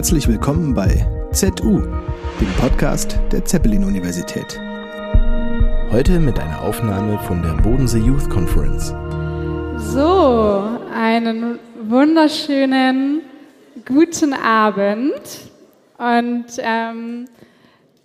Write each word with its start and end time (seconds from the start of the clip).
Herzlich 0.00 0.28
willkommen 0.28 0.72
bei 0.72 1.06
ZU, 1.30 1.82
dem 2.40 2.48
Podcast 2.58 3.18
der 3.30 3.44
Zeppelin-Universität. 3.44 4.58
Heute 5.90 6.18
mit 6.18 6.38
einer 6.38 6.62
Aufnahme 6.62 7.18
von 7.18 7.42
der 7.42 7.52
Bodensee 7.62 7.98
Youth 7.98 8.30
Conference. 8.30 8.94
So, 9.92 10.78
einen 10.94 11.58
wunderschönen 11.82 13.20
guten 13.84 14.32
Abend 14.32 15.20
und 15.98 16.46
ähm, 16.60 17.28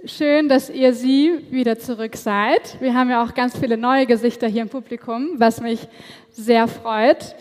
schön, 0.03 0.49
dass 0.49 0.69
ihr 0.69 0.93
Sie 0.93 1.45
wieder 1.49 1.79
zurück 1.79 2.17
seid. 2.17 2.75
Wir 2.81 2.93
haben 2.93 3.09
ja 3.09 3.23
auch 3.23 3.33
ganz 3.33 3.57
viele 3.57 3.77
neue 3.77 4.05
Gesichter 4.05 4.49
hier 4.49 4.63
im 4.63 4.69
Publikum, 4.69 5.35
was 5.37 5.61
mich 5.61 5.87
sehr 6.33 6.67
freut. 6.67 7.35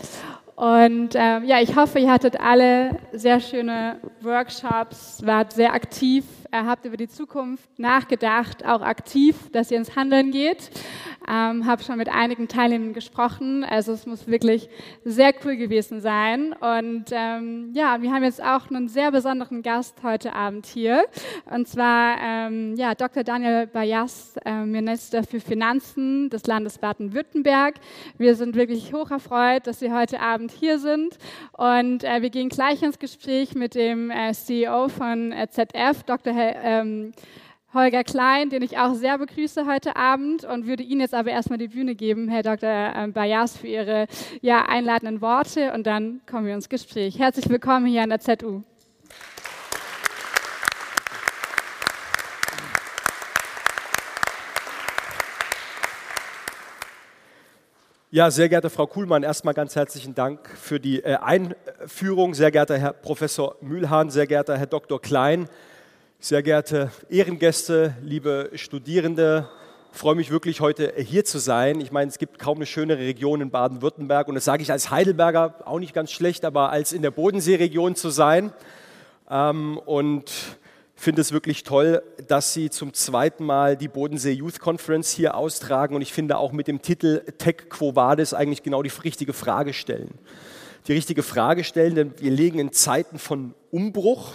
Und 0.57 1.11
ähm, 1.15 1.45
ja, 1.45 1.61
ich 1.61 1.75
hoffe, 1.75 1.99
ihr 1.99 2.11
hattet 2.13 2.41
alle 2.41 3.01
sehr 3.13 3.41
schöne 3.41 3.97
Workshops, 4.21 5.21
wart 5.25 5.53
sehr 5.53 5.75
aktiv 5.75 6.25
habt 6.63 6.85
über 6.85 6.97
die 6.97 7.09
Zukunft 7.09 7.79
nachgedacht, 7.79 8.65
auch 8.65 8.83
aktiv, 8.83 9.37
dass 9.53 9.71
ihr 9.71 9.79
ins 9.79 9.97
Handeln 9.97 10.31
geht. 10.31 10.71
Ähm, 11.27 11.65
habe 11.65 11.83
schon 11.83 11.97
mit 11.97 12.11
einigen 12.11 12.49
Teilnehmern 12.49 12.93
gesprochen. 12.93 13.65
Also 13.65 13.93
es 13.93 14.05
muss 14.05 14.27
wirklich 14.27 14.69
sehr 15.05 15.33
cool 15.45 15.57
gewesen 15.57 16.01
sein. 16.01 16.53
Und 16.53 17.07
ähm, 17.13 17.71
ja, 17.73 18.03
wir 18.03 18.13
haben 18.13 18.25
jetzt 18.25 18.43
auch 18.43 18.71
einen 18.71 18.89
sehr 18.89 19.11
besonderen 19.11 19.63
Gast 19.63 20.03
heute 20.03 20.35
Abend 20.35 20.67
hier. 20.67 21.07
Und 21.47 21.67
zwar 21.67 22.19
ähm, 22.21 22.75
ja, 22.77 22.95
Dr. 22.95 23.25
Daniel 23.25 23.67
Bayas, 23.67 24.37
äh, 24.45 24.65
Minister 24.65 25.25
für 25.25 25.41
Finanzen 25.41 26.29
des 26.29 26.47
Landes 26.47 26.77
Baden-Württemberg. 26.79 27.77
Wir 28.19 28.35
sind 28.35 28.55
wirklich 28.55 28.93
hoch 28.93 29.11
erfreut, 29.11 29.67
dass 29.67 29.81
Sie 29.81 29.93
heute 29.93 30.21
Abend 30.21 30.53
hier 30.53 30.79
sind. 30.79 31.17
Und 31.53 32.05
äh, 32.05 32.21
wir 32.21 32.29
gehen 32.31 32.51
gleich 32.51 32.83
ins 32.83 32.99
Gespräch 32.99 33.55
mit 33.55 33.75
dem 33.75 34.11
äh, 34.11 34.33
CEO 34.33 34.89
von 34.89 35.33
äh, 35.33 35.49
ZF, 35.49 36.03
Dr. 36.05 36.35
Ähm, 36.63 37.13
Holger 37.75 38.05
Klein, 38.05 38.51
den 38.51 38.63
ich 38.63 38.79
auch 38.79 38.95
sehr 38.95 39.19
begrüße 39.19 39.67
heute 39.67 39.97
Abend 39.97 40.45
und 40.45 40.67
würde 40.67 40.85
Ihnen 40.85 41.01
jetzt 41.01 41.15
aber 41.15 41.31
erstmal 41.31 41.59
die 41.59 41.69
Bühne 41.69 41.97
geben, 41.97 42.29
Herr 42.29 42.45
Dr. 42.45 42.69
Ähm, 42.69 43.13
Bayas, 43.13 43.57
für 43.57 43.67
Ihre 43.67 44.07
ja, 44.43 44.65
einladenden 44.69 45.21
Worte 45.21 45.73
und 45.73 45.85
dann 45.85 46.21
kommen 46.31 46.47
wir 46.47 46.55
ins 46.55 46.69
Gespräch. 46.69 47.19
Herzlich 47.19 47.49
willkommen 47.49 47.87
hier 47.87 48.03
an 48.03 48.11
der 48.11 48.21
ZU. 48.21 48.63
Ja, 58.15 58.31
sehr 58.31 58.49
geehrte 58.49 58.71
Frau 58.71 58.87
Kuhlmann, 58.87 59.25
erstmal 59.25 59.55
ganz 59.55 59.75
herzlichen 59.75 60.15
Dank 60.15 60.49
für 60.49 60.79
die 60.79 61.01
äh, 61.03 61.17
Einführung. 61.17 62.35
Sehr 62.35 62.53
geehrter 62.53 62.79
Herr 62.79 62.93
Professor 62.93 63.57
Mühlhahn, 63.61 64.09
sehr 64.11 64.29
geehrter 64.29 64.57
Herr 64.57 64.69
Dr. 64.69 65.03
Klein, 65.03 65.49
sehr 66.21 66.43
geehrte 66.43 66.91
Ehrengäste, 67.09 67.97
liebe 68.03 68.51
Studierende, 68.55 69.49
ich 69.93 69.99
freue 69.99 70.15
mich 70.15 70.31
wirklich 70.31 70.61
heute 70.61 70.93
hier 70.97 71.25
zu 71.25 71.39
sein. 71.39 71.81
Ich 71.81 71.93
meine, 71.93 72.09
es 72.09 72.19
gibt 72.19 72.39
kaum 72.39 72.59
eine 72.59 72.67
schönere 72.67 72.99
Region 72.99 73.41
in 73.41 73.51
Baden-Württemberg 73.51 74.29
und 74.29 74.35
das 74.35 74.45
sage 74.45 74.63
ich 74.63 74.73
als 74.73 74.91
Heidelberger 74.91 75.55
auch 75.67 75.79
nicht 75.79 75.95
ganz 75.95 76.11
schlecht, 76.11 76.45
aber 76.45 76.71
als 76.71 76.93
in 76.93 77.03
der 77.03 77.11
Bodenseeregion 77.11 77.95
zu 77.95 78.11
sein. 78.11 78.53
Ähm, 79.31 79.79
und 79.79 80.31
finde 80.95 81.21
es 81.21 81.33
wirklich 81.33 81.65
toll, 81.65 82.03
dass 82.29 82.55
Sie 82.55 82.71
zum 82.71 82.95
zweiten 82.95 83.45
Mal 83.45 83.77
die 83.77 83.89
Bodensee 83.89 84.33
Youth 84.33 84.59
Conference 84.59 85.11
hier 85.11 85.37
austragen 85.37 85.95
und 85.95 86.03
ich 86.03 86.13
finde 86.13 86.39
auch 86.39 86.53
mit 86.53 86.67
dem 86.67 86.81
Titel 86.81 87.21
Tech 87.39 87.69
Quo 87.69 87.95
Vadis 87.95 88.33
eigentlich 88.33 88.63
genau 88.63 88.83
die 88.83 88.93
richtige 89.05 89.33
Frage 89.33 89.73
stellen. 89.73 90.15
Die 90.87 90.93
richtige 90.93 91.23
Frage 91.23 91.65
stellen, 91.65 91.95
denn 91.95 92.13
wir 92.19 92.31
legen 92.31 92.59
in 92.59 92.73
Zeiten 92.73 93.19
von 93.19 93.55
Umbruch, 93.71 94.33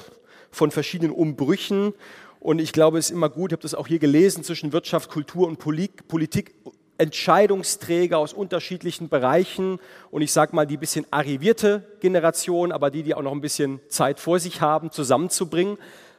von 0.52 0.72
verschiedenen 0.72 1.14
Umbrüchen. 1.14 1.94
Und 2.40 2.60
ich 2.60 2.72
glaube, 2.72 2.98
es 2.98 3.08
ist 3.08 3.12
immer 3.12 3.30
gut, 3.30 3.52
ich 3.52 3.54
habe 3.54 3.64
das 3.64 3.76
auch 3.76 3.88
hier 3.88 4.00
gelesen, 4.00 4.44
zwischen 4.44 4.72
Wirtschaft, 4.72 5.10
Kultur 5.10 5.48
und 5.48 5.60
Politik, 5.60 6.54
Entscheidungsträger 6.98 8.18
aus 8.18 8.34
unterschiedlichen 8.34 9.08
Bereichen 9.08 9.80
und 10.12 10.22
ich 10.22 10.34
sage 10.34 10.54
mal 10.54 10.68
die 10.68 10.76
bisschen 10.76 11.06
arrivierte 11.12 11.88
Generation, 12.02 12.74
aber 12.74 12.92
die, 12.92 13.04
die 13.04 13.16
auch 13.16 13.22
noch 13.22 13.32
ein 13.32 13.40
bisschen 13.40 13.80
Zeit 13.88 14.20
vor 14.20 14.40
sich 14.40 14.60
haben, 14.60 14.92
zusammenzubringen. 14.92 15.78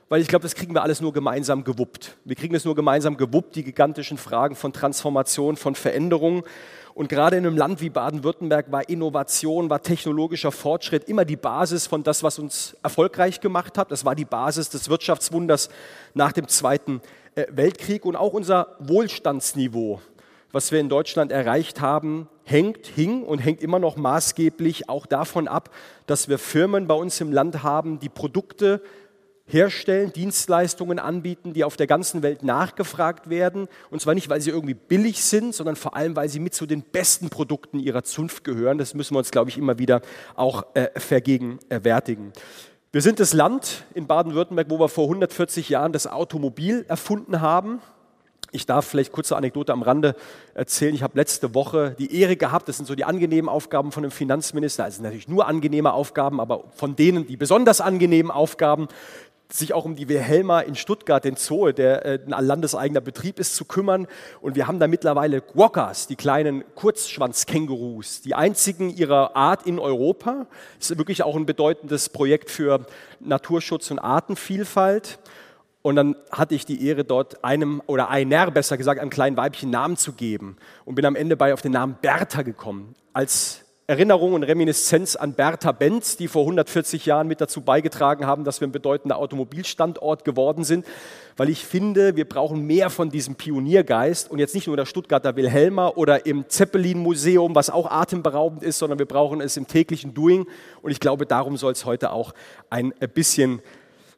Weil 0.09 0.23
ich 0.23 0.27
glaube, 0.27 0.43
das 0.43 0.57
kriegen 0.57 0.75
wir 0.75 0.83
alles 0.83 1.01
nur 1.01 1.13
gemeinsam 1.13 1.63
gewuppt. 1.63 2.17
Wir 2.25 2.35
kriegen 2.35 2.55
es 2.55 2.65
nur 2.65 2.75
gemeinsam 2.75 3.17
gewuppt, 3.17 3.55
die 3.55 3.63
gigantischen 3.63 4.19
Fragen 4.19 4.57
von 4.57 4.73
Transformation, 4.73 5.57
von 5.57 5.77
Veränderung. 5.77 6.43
Und 6.95 7.09
gerade 7.09 7.37
in 7.37 7.47
einem 7.47 7.57
Land 7.57 7.81
wie 7.81 7.91
Baden-Württemberg 7.91 8.73
war 8.73 8.89
Innovation, 8.89 9.71
war 9.71 9.83
technologischer 9.83 10.53
Fortschritt 10.53 11.05
immer 11.05 11.25
die 11.25 11.37
Basis 11.37 11.87
von 11.87 12.03
das, 12.03 12.23
was 12.23 12.39
uns 12.39 12.77
erfolgreich 12.83 13.41
gemacht 13.41 13.79
hat. 13.79 13.91
Das 13.91 14.05
war 14.05 14.15
die 14.15 14.25
Basis 14.25 14.71
des 14.71 14.89
Wirtschaftswunders 14.89 15.71
nach 16.15 16.33
dem 16.33 16.49
Zweiten 16.49 17.01
äh, 17.35 17.47
Weltkrieg 17.51 18.05
und 18.05 18.17
auch 18.17 18.33
unser 18.33 18.77
Wohlstandsniveau, 18.81 20.01
was 20.53 20.73
wir 20.73 20.81
in 20.81 20.89
Deutschland 20.89 21.31
erreicht 21.31 21.81
haben, 21.81 22.29
hängt, 22.45 22.87
hing 22.87 23.23
und 23.23 23.39
hängt 23.39 23.63
immer 23.63 23.79
noch 23.79 23.97
maßgeblich 23.97 24.89
auch 24.89 25.07
davon 25.07 25.47
ab, 25.47 25.71
dass 26.07 26.29
wir 26.29 26.39
Firmen 26.39 26.89
bei 26.89 26.95
uns 26.95 27.21
im 27.21 27.33
Land 27.33 27.63
haben, 27.63 28.01
die 28.01 28.09
Produkte 28.09 28.83
herstellen, 29.53 30.13
Dienstleistungen 30.13 30.99
anbieten, 30.99 31.53
die 31.53 31.65
auf 31.65 31.77
der 31.77 31.87
ganzen 31.87 32.23
Welt 32.23 32.43
nachgefragt 32.43 33.31
werden. 33.31 33.69
Und 33.91 34.01
zwar 34.01 34.15
nicht, 34.15 34.29
weil 34.29 34.41
sie 34.41 34.51
irgendwie 34.51 34.75
billig 34.75 35.25
sind, 35.25 35.55
sondern 35.55 35.77
vor 35.77 35.97
allem, 35.97 36.17
weil 36.17 36.29
sie 36.29 36.41
mit 36.41 36.55
zu 36.55 36.67
den 36.67 36.83
besten 36.83 37.31
Produkten 37.31 37.79
ihrer 37.79 38.05
Zunft 38.05 38.45
gehören. 38.45 38.79
Das 38.79 38.95
müssen 38.95 39.15
wir 39.15 39.19
uns, 39.19 39.31
glaube 39.31 39.51
ich, 39.51 39.59
immer 39.59 39.79
wieder 39.79 40.01
auch 40.35 40.65
äh, 40.75 40.89
vergegenwärtigen. 40.99 42.33
Wir 42.93 43.03
sind 43.03 43.21
das 43.21 43.33
Land 43.33 43.85
in 43.95 44.07
Baden-Württemberg, 44.07 44.69
wo 44.69 44.81
wir 44.81 44.89
vor 44.89 45.05
140 45.05 45.69
Jahren 45.69 45.93
das 45.93 46.07
Automobil 46.09 46.85
erfunden 46.89 47.41
haben. 47.41 47.81
Ich 48.53 48.67
darf 48.67 48.85
vielleicht 48.85 49.13
kurze 49.13 49.37
Anekdote 49.37 49.73
am 49.73 49.83
Rande 49.83 50.17
erzählen. 50.55 50.95
Ich 50.95 51.03
habe 51.03 51.17
letzte 51.17 51.55
Woche 51.55 51.95
die 51.99 52.21
Ehre 52.21 52.37
gehabt, 52.37 52.69
das 52.69 52.79
sind 52.79 52.87
so 52.87 52.97
die 52.97 53.05
angenehmen 53.05 53.49
Aufgaben 53.49 53.93
von 53.93 54.03
dem 54.03 54.11
Finanzminister, 54.11 54.85
also 54.85 55.03
natürlich 55.03 55.29
nur 55.29 55.47
angenehme 55.47 55.93
Aufgaben, 55.93 56.41
aber 56.41 56.65
von 56.75 56.97
denen 56.97 57.27
die 57.27 57.37
besonders 57.37 57.81
angenehmen 57.81 58.33
Aufgaben, 58.33 58.89
sich 59.53 59.73
auch 59.73 59.85
um 59.85 59.97
die 59.97 60.09
Wilhelma 60.09 60.61
in 60.61 60.75
Stuttgart, 60.75 61.25
den 61.25 61.37
Zoo, 61.37 61.73
der 61.73 62.05
äh, 62.05 62.19
ein 62.31 62.45
landeseigener 62.45 63.01
Betrieb 63.01 63.39
ist, 63.39 63.55
zu 63.55 63.65
kümmern. 63.65 64.07
Und 64.41 64.57
wir 64.57 64.67
haben 64.67 64.79
da 64.79 64.87
mittlerweile 64.87 65.41
Guaccas, 65.41 66.07
die 66.07 66.17
kleinen 66.17 66.65
Kurzschwanzkängurus, 66.75 68.23
die 68.23 68.35
einzigen 68.35 68.91
ihrer 68.91 69.37
Art 69.37 69.67
in 69.67 69.79
Europa. 69.79 70.47
Das 70.79 70.91
ist 70.91 70.99
wirklich 70.99 71.23
auch 71.23 71.37
ein 71.37 71.47
bedeutendes 71.47 72.09
Projekt 72.09 72.51
für 72.51 72.87
Naturschutz 73.21 73.91
und 73.91 73.99
Artenvielfalt. 73.99 75.19
Und 75.83 75.97
dann 75.97 76.17
hatte 76.31 76.55
ich 76.55 76.67
die 76.67 76.87
Ehre, 76.87 77.05
dort 77.05 77.43
einem 77.43 77.83
oder 77.87 78.11
einer, 78.11 78.51
besser 78.51 78.77
gesagt, 78.77 79.01
einem 79.01 79.11
kleinen 79.11 79.37
Weibchen 79.37 79.71
Namen 79.71 79.97
zu 79.97 80.13
geben 80.13 80.57
und 80.85 80.95
bin 80.95 81.07
am 81.07 81.17
Ende 81.17 81.37
bei 81.37 81.55
auf 81.55 81.63
den 81.63 81.73
Namen 81.73 81.97
Bertha 82.03 82.43
gekommen. 82.43 82.95
Als 83.15 83.65
Erinnerung 83.91 84.35
und 84.35 84.45
Reminiszenz 84.45 85.17
an 85.17 85.33
Bertha 85.33 85.73
Benz, 85.73 86.17
die 86.17 86.29
vor 86.29 86.43
140 86.43 87.07
Jahren 87.07 87.27
mit 87.27 87.41
dazu 87.41 87.61
beigetragen 87.61 88.25
haben, 88.25 88.45
dass 88.45 88.61
wir 88.61 88.69
ein 88.69 88.71
bedeutender 88.71 89.19
Automobilstandort 89.19 90.25
geworden 90.25 90.63
sind, 90.63 90.87
weil 91.37 91.49
ich 91.49 91.65
finde, 91.65 92.15
wir 92.15 92.29
brauchen 92.29 92.65
mehr 92.65 92.89
von 92.89 93.11
diesem 93.11 93.35
Pioniergeist 93.35 94.31
und 94.31 94.39
jetzt 94.39 94.55
nicht 94.55 94.69
nur 94.69 94.75
in 94.75 94.79
der 94.79 94.87
Stuttgarter 94.87 95.35
Wilhelma 95.35 95.89
oder 95.89 96.25
im 96.25 96.49
Zeppelin-Museum, 96.49 97.57
was 97.57 97.69
auch 97.69 97.91
atemberaubend 97.91 98.63
ist, 98.63 98.79
sondern 98.79 99.01
wir 99.01 99.07
brauchen 99.07 99.41
es 99.41 99.57
im 99.57 99.67
täglichen 99.67 100.15
Doing. 100.15 100.47
Und 100.83 100.93
ich 100.93 101.01
glaube, 101.01 101.27
darum 101.27 101.57
soll 101.57 101.73
es 101.73 101.85
heute 101.85 102.13
auch 102.13 102.33
ein 102.69 102.95
bisschen 103.13 103.61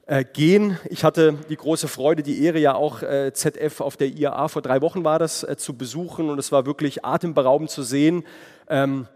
äh, 0.04 0.22
gehen. 0.22 0.76
Ich 0.90 1.02
hatte 1.02 1.38
die 1.48 1.56
große 1.56 1.88
Freude, 1.88 2.22
die 2.22 2.44
Ehre 2.44 2.58
ja 2.58 2.74
auch 2.74 3.00
äh, 3.00 3.32
ZF 3.32 3.80
auf 3.80 3.96
der 3.96 4.08
IAA 4.08 4.48
vor 4.48 4.60
drei 4.60 4.82
Wochen 4.82 5.02
war 5.02 5.18
das 5.18 5.44
äh, 5.44 5.56
zu 5.56 5.78
besuchen. 5.78 6.28
Und 6.28 6.38
es 6.38 6.52
war 6.52 6.66
wirklich 6.66 7.06
atemberaubend 7.06 7.70
zu 7.70 7.82
sehen, 7.82 8.24
ähm, 8.68 9.06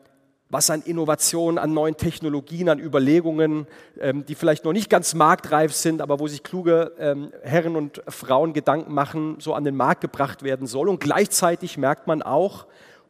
was 0.49 0.71
an 0.71 0.83
Innovationen, 0.83 1.59
an 1.59 1.75
neuen 1.75 1.97
Technologien, 1.97 2.69
an 2.69 2.79
Überlegungen, 2.79 3.67
ähm, 4.01 4.25
die 4.27 4.35
vielleicht 4.35 4.65
noch 4.65 4.73
nicht 4.73 4.89
ganz 4.89 5.15
marktreif 5.15 5.73
sind, 5.73 6.01
aber 6.01 6.21
wo 6.21 6.29
sich 6.29 6.43
kluge 6.43 6.93
ähm, 6.99 7.33
Herren 7.43 7.77
und 7.77 8.01
Frauen 8.09 8.53
Gedanken 8.53 8.95
machen, 8.95 9.37
so 9.41 9.55
an 9.55 9.65
den 9.65 9.77
Markt 9.77 10.03
gebracht 10.03 10.43
werden 10.43 10.67
soll. 10.67 10.89
Und 10.89 11.01
gleichzeitig 11.01 11.79
merkt 11.79 12.07
man 12.07 12.23
auch 12.23 12.67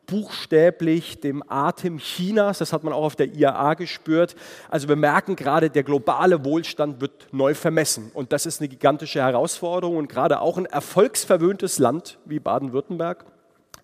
buchstäblich 0.06 1.20
dem 1.20 1.42
Atem 1.48 1.98
Chinas, 1.98 2.58
das 2.58 2.72
hat 2.72 2.84
man 2.84 2.92
auch 2.92 3.04
auf 3.04 3.16
der 3.16 3.34
IAA 3.34 3.74
gespürt. 3.74 4.36
Also 4.70 4.88
wir 4.88 4.96
merken 4.96 5.36
gerade, 5.36 5.68
der 5.68 5.82
globale 5.82 6.44
Wohlstand 6.44 7.00
wird 7.00 7.26
neu 7.32 7.54
vermessen. 7.54 8.10
Und 8.14 8.32
das 8.32 8.46
ist 8.46 8.60
eine 8.60 8.68
gigantische 8.68 9.20
Herausforderung. 9.20 9.96
Und 9.96 10.08
gerade 10.08 10.40
auch 10.40 10.56
ein 10.58 10.66
erfolgsverwöhntes 10.66 11.78
Land 11.78 12.18
wie 12.24 12.38
Baden-Württemberg 12.38 13.24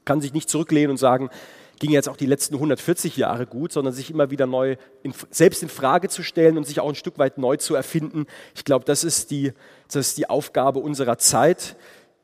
kann 0.04 0.20
sich 0.20 0.32
nicht 0.32 0.48
zurücklehnen 0.48 0.92
und 0.92 0.96
sagen, 0.96 1.28
ging 1.82 1.90
jetzt 1.90 2.08
auch 2.08 2.16
die 2.16 2.26
letzten 2.26 2.54
140 2.54 3.16
Jahre 3.16 3.44
gut, 3.44 3.72
sondern 3.72 3.92
sich 3.92 4.08
immer 4.08 4.30
wieder 4.30 4.46
neu 4.46 4.76
in, 5.02 5.12
selbst 5.30 5.64
in 5.64 5.68
Frage 5.68 6.08
zu 6.08 6.22
stellen 6.22 6.56
und 6.56 6.64
sich 6.64 6.78
auch 6.78 6.88
ein 6.88 6.94
Stück 6.94 7.18
weit 7.18 7.38
neu 7.38 7.56
zu 7.56 7.74
erfinden. 7.74 8.26
Ich 8.54 8.64
glaube, 8.64 8.84
das 8.84 9.02
ist 9.02 9.32
die, 9.32 9.52
das 9.88 9.96
ist 9.96 10.18
die 10.18 10.30
Aufgabe 10.30 10.78
unserer 10.78 11.18
Zeit. 11.18 11.74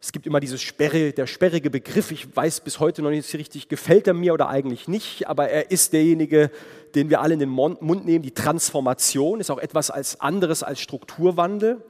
Es 0.01 0.13
gibt 0.13 0.29
immer 0.29 0.39
dieses 0.39 0.63
Sperre, 0.63 1.11
der 1.13 1.27
sperrige 1.27 1.71
Begriff. 1.71 2.13
Ich 2.13 2.37
weiß 2.37 2.61
bis 2.61 2.79
heute 2.79 3.03
noch 3.03 3.11
nicht 3.11 3.35
richtig, 3.35 3.69
gefällt 3.69 4.07
er 4.07 4.15
mir 4.15 4.33
oder 4.33 4.49
eigentlich 4.49 4.87
nicht, 4.87 5.27
aber 5.27 5.49
er 5.49 5.73
ist 5.73 5.93
derjenige, 5.93 6.53
den 6.95 7.11
wir 7.11 7.21
alle 7.21 7.35
in 7.35 7.41
den 7.41 7.49
Mund 7.49 8.07
nehmen. 8.07 8.23
Die 8.23 8.31
Transformation 8.31 9.41
ist 9.41 9.51
auch 9.51 9.59
etwas 9.59 9.91
als 9.91 10.21
anderes 10.21 10.63
als 10.63 10.79
Strukturwandel. 10.79 11.83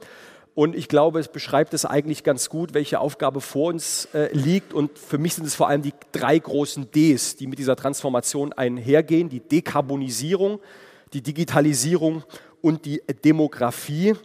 Und 0.59 0.75
ich 0.75 0.89
glaube, 0.89 1.21
es 1.21 1.29
beschreibt 1.29 1.73
es 1.73 1.85
eigentlich 1.85 2.25
ganz 2.25 2.49
gut, 2.49 2.73
welche 2.73 2.99
Aufgabe 2.99 3.39
vor 3.39 3.69
uns 3.69 4.09
äh, 4.13 4.27
liegt. 4.33 4.73
Und 4.73 4.99
für 4.99 5.17
mich 5.17 5.35
sind 5.35 5.45
es 5.47 5.55
vor 5.55 5.69
allem 5.69 5.81
die 5.81 5.93
drei 6.11 6.37
großen 6.37 6.91
Ds, 6.91 7.37
die 7.37 7.47
mit 7.47 7.59
dieser 7.59 7.77
Transformation 7.77 8.51
einhergehen. 8.51 9.29
Die 9.29 9.39
Dekarbonisierung, 9.39 10.59
die 11.13 11.21
Digitalisierung 11.21 12.23
und 12.61 12.83
die 12.83 13.01
Demografie. 13.23 14.15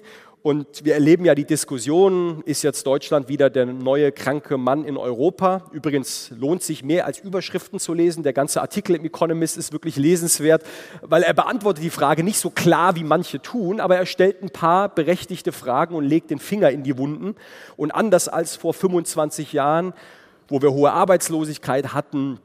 Und 0.47 0.85
wir 0.85 0.93
erleben 0.93 1.25
ja 1.25 1.35
die 1.35 1.47
Diskussion, 1.47 2.43
ist 2.45 2.63
jetzt 2.63 2.87
Deutschland 2.87 3.31
wieder 3.31 3.49
der 3.49 3.65
neue 3.65 4.13
kranke 4.13 4.59
Mann 4.59 4.85
in 4.85 4.99
Europa? 4.99 5.63
Übrigens 5.73 6.31
lohnt 6.39 6.63
sich 6.63 6.85
mehr 6.85 7.07
als 7.07 7.19
Überschriften 7.19 7.79
zu 7.79 7.95
lesen. 7.95 8.25
Der 8.25 8.35
ganze 8.35 8.61
Artikel 8.61 8.95
im 8.95 9.07
Economist 9.07 9.57
ist 9.57 9.73
wirklich 9.73 9.97
lesenswert, 9.97 10.63
weil 11.01 11.23
er 11.23 11.33
beantwortet 11.33 11.83
die 11.83 11.89
Frage 11.89 12.23
nicht 12.23 12.39
so 12.39 12.51
klar, 12.51 12.95
wie 12.95 13.05
manche 13.05 13.41
tun, 13.41 13.81
aber 13.81 13.97
er 13.97 14.05
stellt 14.05 14.43
ein 14.43 14.51
paar 14.51 14.91
berechtigte 14.91 15.51
Fragen 15.51 15.95
und 15.95 16.05
legt 16.05 16.31
den 16.31 16.39
Finger 16.39 16.69
in 16.69 16.83
die 16.83 16.99
Wunden. 16.99 17.37
Und 17.79 17.93
anders 17.93 18.29
als 18.29 18.55
vor 18.55 18.75
25 18.75 19.55
Jahren, 19.55 19.95
wo 20.49 20.61
wir 20.61 20.75
hohe 20.75 20.93
Arbeitslosigkeit 20.93 21.95
hatten, 21.95 22.39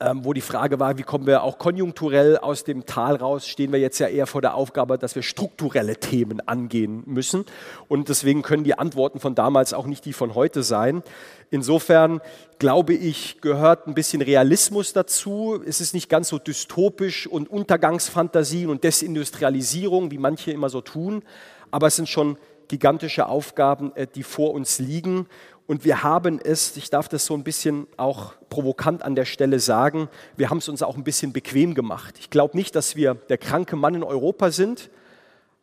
ähm, 0.00 0.24
wo 0.24 0.32
die 0.32 0.40
Frage 0.40 0.78
war, 0.78 0.96
wie 0.96 1.02
kommen 1.02 1.26
wir 1.26 1.42
auch 1.42 1.58
konjunkturell 1.58 2.38
aus 2.38 2.62
dem 2.62 2.86
Tal 2.86 3.16
raus, 3.16 3.48
stehen 3.48 3.72
wir 3.72 3.80
jetzt 3.80 3.98
ja 3.98 4.06
eher 4.06 4.28
vor 4.28 4.40
der 4.40 4.54
Aufgabe, 4.54 4.96
dass 4.96 5.16
wir 5.16 5.22
strukturelle 5.22 5.96
Themen 5.96 6.40
angehen 6.46 7.02
müssen. 7.06 7.44
Und 7.88 8.08
deswegen 8.08 8.42
können 8.42 8.62
die 8.62 8.78
Antworten 8.78 9.18
von 9.18 9.34
damals 9.34 9.74
auch 9.74 9.86
nicht 9.86 10.04
die 10.04 10.12
von 10.12 10.36
heute 10.36 10.62
sein. 10.62 11.02
Insofern 11.50 12.20
glaube 12.60 12.94
ich, 12.94 13.40
gehört 13.40 13.88
ein 13.88 13.94
bisschen 13.94 14.22
Realismus 14.22 14.92
dazu. 14.92 15.60
Es 15.66 15.80
ist 15.80 15.94
nicht 15.94 16.08
ganz 16.08 16.28
so 16.28 16.38
dystopisch 16.38 17.26
und 17.26 17.50
Untergangsfantasien 17.50 18.70
und 18.70 18.84
Desindustrialisierung, 18.84 20.12
wie 20.12 20.18
manche 20.18 20.52
immer 20.52 20.70
so 20.70 20.80
tun, 20.80 21.22
aber 21.70 21.88
es 21.88 21.96
sind 21.96 22.08
schon 22.08 22.38
gigantische 22.68 23.26
Aufgaben, 23.26 23.92
äh, 23.96 24.06
die 24.06 24.22
vor 24.22 24.52
uns 24.52 24.78
liegen. 24.78 25.26
Und 25.68 25.84
wir 25.84 26.02
haben 26.02 26.40
es, 26.42 26.78
ich 26.78 26.88
darf 26.88 27.10
das 27.10 27.26
so 27.26 27.34
ein 27.34 27.44
bisschen 27.44 27.86
auch 27.98 28.32
provokant 28.48 29.02
an 29.02 29.14
der 29.14 29.26
Stelle 29.26 29.60
sagen, 29.60 30.08
wir 30.34 30.48
haben 30.48 30.58
es 30.58 30.68
uns 30.70 30.82
auch 30.82 30.96
ein 30.96 31.04
bisschen 31.04 31.34
bequem 31.34 31.74
gemacht. 31.74 32.16
Ich 32.18 32.30
glaube 32.30 32.56
nicht, 32.56 32.74
dass 32.74 32.96
wir 32.96 33.14
der 33.14 33.36
kranke 33.36 33.76
Mann 33.76 33.94
in 33.94 34.02
Europa 34.02 34.50
sind, 34.50 34.88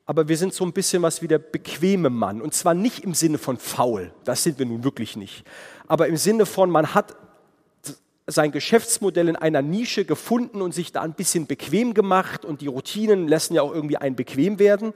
aber 0.06 0.28
wir 0.28 0.38
sind 0.38 0.54
so 0.54 0.64
ein 0.64 0.74
bisschen 0.74 1.02
was 1.02 1.24
wie 1.24 1.28
der 1.28 1.40
bequeme 1.40 2.12
Mann. 2.12 2.40
Und 2.40 2.54
zwar 2.54 2.76
nicht 2.76 3.04
im 3.04 3.16
Sinne 3.16 3.40
von 3.40 3.58
faul, 3.58 4.14
das 4.26 4.44
sind 4.44 4.60
wir 4.60 4.68
nun 4.68 4.84
wirklich 4.84 5.16
nicht, 5.16 5.44
aber 5.88 6.08
im 6.08 6.18
Sinne 6.18 6.46
von, 6.46 6.70
man 6.70 6.94
hat 6.94 7.16
sein 8.28 8.52
Geschäftsmodell 8.52 9.28
in 9.28 9.36
einer 9.36 9.64
Nische 9.64 10.06
gefunden 10.06 10.62
und 10.62 10.72
sich 10.72 10.92
da 10.92 11.02
ein 11.02 11.14
bisschen 11.14 11.48
bequem 11.48 11.96
gemacht 11.96 12.46
und 12.46 12.62
die 12.62 12.68
Routinen 12.68 13.28
lassen 13.28 13.56
ja 13.56 13.64
auch 13.64 13.74
irgendwie 13.74 13.98
einen 13.98 14.16
bequem 14.16 14.60
werden. 14.60 14.94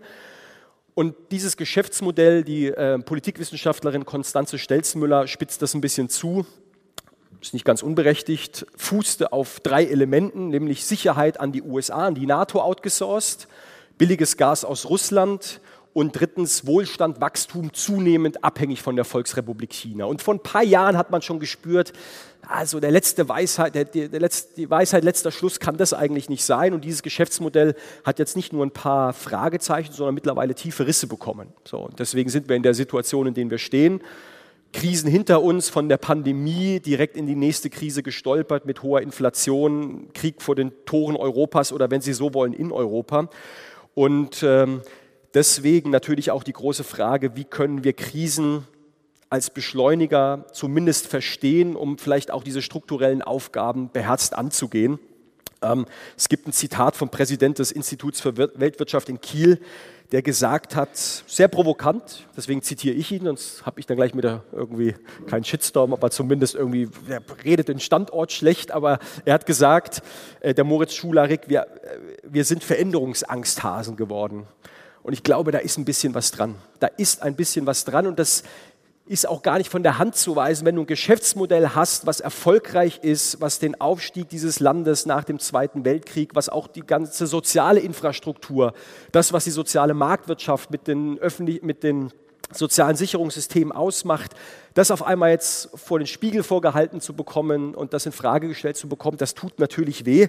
Und 0.95 1.15
dieses 1.31 1.55
Geschäftsmodell, 1.57 2.43
die 2.43 2.67
äh, 2.67 2.99
Politikwissenschaftlerin 2.99 4.05
Konstanze 4.05 4.57
Stelzmüller 4.57 5.27
spitzt 5.27 5.61
das 5.61 5.73
ein 5.73 5.81
bisschen 5.81 6.09
zu, 6.09 6.45
ist 7.41 7.53
nicht 7.53 7.65
ganz 7.65 7.83
unberechtigt, 7.83 8.65
fußte 8.75 9.31
auf 9.31 9.59
drei 9.61 9.85
Elementen, 9.85 10.49
nämlich 10.49 10.85
Sicherheit 10.85 11.39
an 11.39 11.51
die 11.51 11.61
USA, 11.61 12.07
an 12.07 12.15
die 12.15 12.25
NATO 12.25 12.61
outgesourced, 12.61 13.47
billiges 13.97 14.35
Gas 14.35 14.65
aus 14.65 14.89
Russland 14.89 15.61
und 15.99 16.13
drittens 16.13 16.65
Wohlstand, 16.65 17.19
Wachstum 17.19 17.73
zunehmend 17.73 18.41
abhängig 18.41 18.81
von 18.81 18.95
der 18.95 19.03
Volksrepublik 19.03 19.73
China. 19.73 20.05
Und 20.05 20.21
vor 20.21 20.33
ein 20.33 20.39
paar 20.39 20.63
Jahren 20.63 20.97
hat 20.97 21.11
man 21.11 21.21
schon 21.21 21.41
gespürt, 21.41 21.91
also 22.47 22.79
der 22.79 22.89
letzte 22.89 23.27
Weisheit, 23.27 23.75
der, 23.75 23.83
der, 23.83 24.07
der 24.07 24.21
letzte, 24.21 24.55
die 24.55 24.69
Weisheit 24.69 25.03
letzter 25.03 25.29
Schluss 25.29 25.59
kann 25.59 25.75
das 25.75 25.93
eigentlich 25.93 26.29
nicht 26.29 26.45
sein. 26.45 26.71
Und 26.73 26.85
dieses 26.85 27.03
Geschäftsmodell 27.03 27.75
hat 28.05 28.17
jetzt 28.17 28.37
nicht 28.37 28.53
nur 28.53 28.65
ein 28.65 28.71
paar 28.71 29.11
Fragezeichen, 29.11 29.91
sondern 29.91 30.15
mittlerweile 30.15 30.55
tiefe 30.55 30.87
Risse 30.87 31.05
bekommen. 31.05 31.49
So, 31.65 31.79
und 31.79 31.99
deswegen 31.99 32.29
sind 32.29 32.47
wir 32.47 32.55
in 32.55 32.63
der 32.63 32.75
Situation, 32.75 33.27
in 33.27 33.33
der 33.33 33.49
wir 33.49 33.57
stehen. 33.57 33.99
Krisen 34.71 35.11
hinter 35.11 35.41
uns, 35.41 35.67
von 35.67 35.89
der 35.89 35.97
Pandemie 35.97 36.79
direkt 36.79 37.17
in 37.17 37.27
die 37.27 37.35
nächste 37.35 37.69
Krise 37.69 38.03
gestolpert 38.03 38.65
mit 38.65 38.83
hoher 38.83 39.01
Inflation, 39.01 40.07
Krieg 40.13 40.41
vor 40.41 40.55
den 40.55 40.71
Toren 40.85 41.17
Europas 41.17 41.73
oder 41.73 41.91
wenn 41.91 41.99
Sie 41.99 42.13
so 42.13 42.33
wollen, 42.33 42.53
in 42.53 42.71
Europa. 42.71 43.29
Und 43.95 44.43
ähm, 44.43 44.81
deswegen 45.33 45.89
natürlich 45.89 46.31
auch 46.31 46.43
die 46.43 46.53
große 46.53 46.83
Frage, 46.83 47.35
wie 47.35 47.45
können 47.45 47.83
wir 47.83 47.93
Krisen 47.93 48.65
als 49.29 49.49
Beschleuniger 49.51 50.45
zumindest 50.53 51.07
verstehen, 51.07 51.75
um 51.75 51.97
vielleicht 51.97 52.31
auch 52.31 52.43
diese 52.43 52.61
strukturellen 52.61 53.21
Aufgaben 53.21 53.91
beherzt 53.91 54.33
anzugehen. 54.33 54.99
Ähm, 55.61 55.85
es 56.17 56.29
gibt 56.29 56.47
ein 56.47 56.53
Zitat 56.53 56.95
vom 56.95 57.09
Präsident 57.09 57.59
des 57.59 57.71
Instituts 57.71 58.21
für 58.21 58.37
Weltwirtschaft 58.37 59.09
in 59.09 59.21
Kiel, 59.21 59.59
der 60.11 60.23
gesagt 60.23 60.75
hat, 60.75 60.95
sehr 60.95 61.47
provokant, 61.47 62.27
deswegen 62.35 62.63
zitiere 62.63 62.95
ich 62.95 63.11
ihn, 63.11 63.25
sonst 63.25 63.63
habe 63.67 63.79
ich 63.79 63.85
dann 63.85 63.95
gleich 63.95 64.17
wieder 64.17 64.43
irgendwie 64.51 64.95
keinen 65.27 65.43
Shitstorm, 65.43 65.93
aber 65.93 66.09
zumindest 66.09 66.55
irgendwie, 66.55 66.89
er 67.07 67.21
redet 67.43 67.67
den 67.67 67.79
Standort 67.79 68.31
schlecht, 68.31 68.71
aber 68.71 68.97
er 69.25 69.35
hat 69.35 69.45
gesagt, 69.45 70.01
äh, 70.39 70.55
der 70.55 70.63
Moritz 70.63 70.95
Schularik, 70.95 71.41
wir, 71.47 71.61
äh, 71.61 71.67
wir 72.23 72.43
sind 72.43 72.63
Veränderungsangsthasen 72.63 73.97
geworden. 73.97 74.47
Und 75.03 75.13
ich 75.13 75.23
glaube, 75.23 75.51
da 75.51 75.59
ist 75.59 75.77
ein 75.77 75.85
bisschen 75.85 76.13
was 76.13 76.31
dran. 76.31 76.55
Da 76.79 76.87
ist 76.87 77.21
ein 77.21 77.35
bisschen 77.35 77.65
was 77.65 77.85
dran 77.85 78.07
und 78.07 78.19
das 78.19 78.43
ist 79.09 79.27
auch 79.27 79.41
gar 79.41 79.57
nicht 79.57 79.71
von 79.71 79.81
der 79.81 79.97
Hand 79.97 80.15
zu 80.15 80.35
weisen, 80.35 80.65
wenn 80.67 80.75
du 80.75 80.81
ein 80.81 80.87
Geschäftsmodell 80.87 81.69
hast, 81.69 82.05
was 82.05 82.19
erfolgreich 82.19 82.99
ist, 83.01 83.41
was 83.41 83.57
den 83.57 83.81
Aufstieg 83.81 84.29
dieses 84.29 84.59
Landes 84.59 85.07
nach 85.07 85.23
dem 85.23 85.39
Zweiten 85.39 85.83
Weltkrieg, 85.83 86.35
was 86.35 86.47
auch 86.47 86.67
die 86.67 86.81
ganze 86.85 87.25
soziale 87.25 87.79
Infrastruktur, 87.79 88.73
das, 89.11 89.33
was 89.33 89.45
die 89.45 89.51
soziale 89.51 89.95
Marktwirtschaft 89.95 90.69
mit 90.69 90.87
den, 90.87 91.17
öffentlich, 91.17 91.63
mit 91.63 91.81
den 91.81 92.13
sozialen 92.51 92.95
Sicherungssystemen 92.95 93.71
ausmacht, 93.71 94.31
das 94.73 94.91
auf 94.91 95.03
einmal 95.03 95.31
jetzt 95.31 95.69
vor 95.75 95.99
den 95.99 96.07
Spiegel 96.07 96.43
vorgehalten 96.43 97.01
zu 97.01 97.13
bekommen 97.13 97.75
und 97.75 97.93
das 97.93 98.05
in 98.05 98.11
Frage 98.11 98.47
gestellt 98.47 98.77
zu 98.77 98.87
bekommen, 98.87 99.17
das 99.17 99.33
tut 99.33 99.59
natürlich 99.59 100.05
weh. 100.05 100.27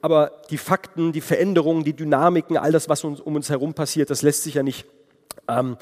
Aber 0.00 0.42
die 0.50 0.58
Fakten, 0.58 1.12
die 1.12 1.20
Veränderungen, 1.20 1.84
die 1.84 1.94
Dynamiken, 1.94 2.56
all 2.56 2.72
das, 2.72 2.88
was 2.88 3.04
uns, 3.04 3.20
um 3.20 3.36
uns 3.36 3.48
herum 3.50 3.74
passiert, 3.74 4.10
das 4.10 4.22
lässt 4.22 4.42
sich 4.42 4.54
ja 4.54 4.62
nicht 4.62 4.86
ähm, 5.48 5.76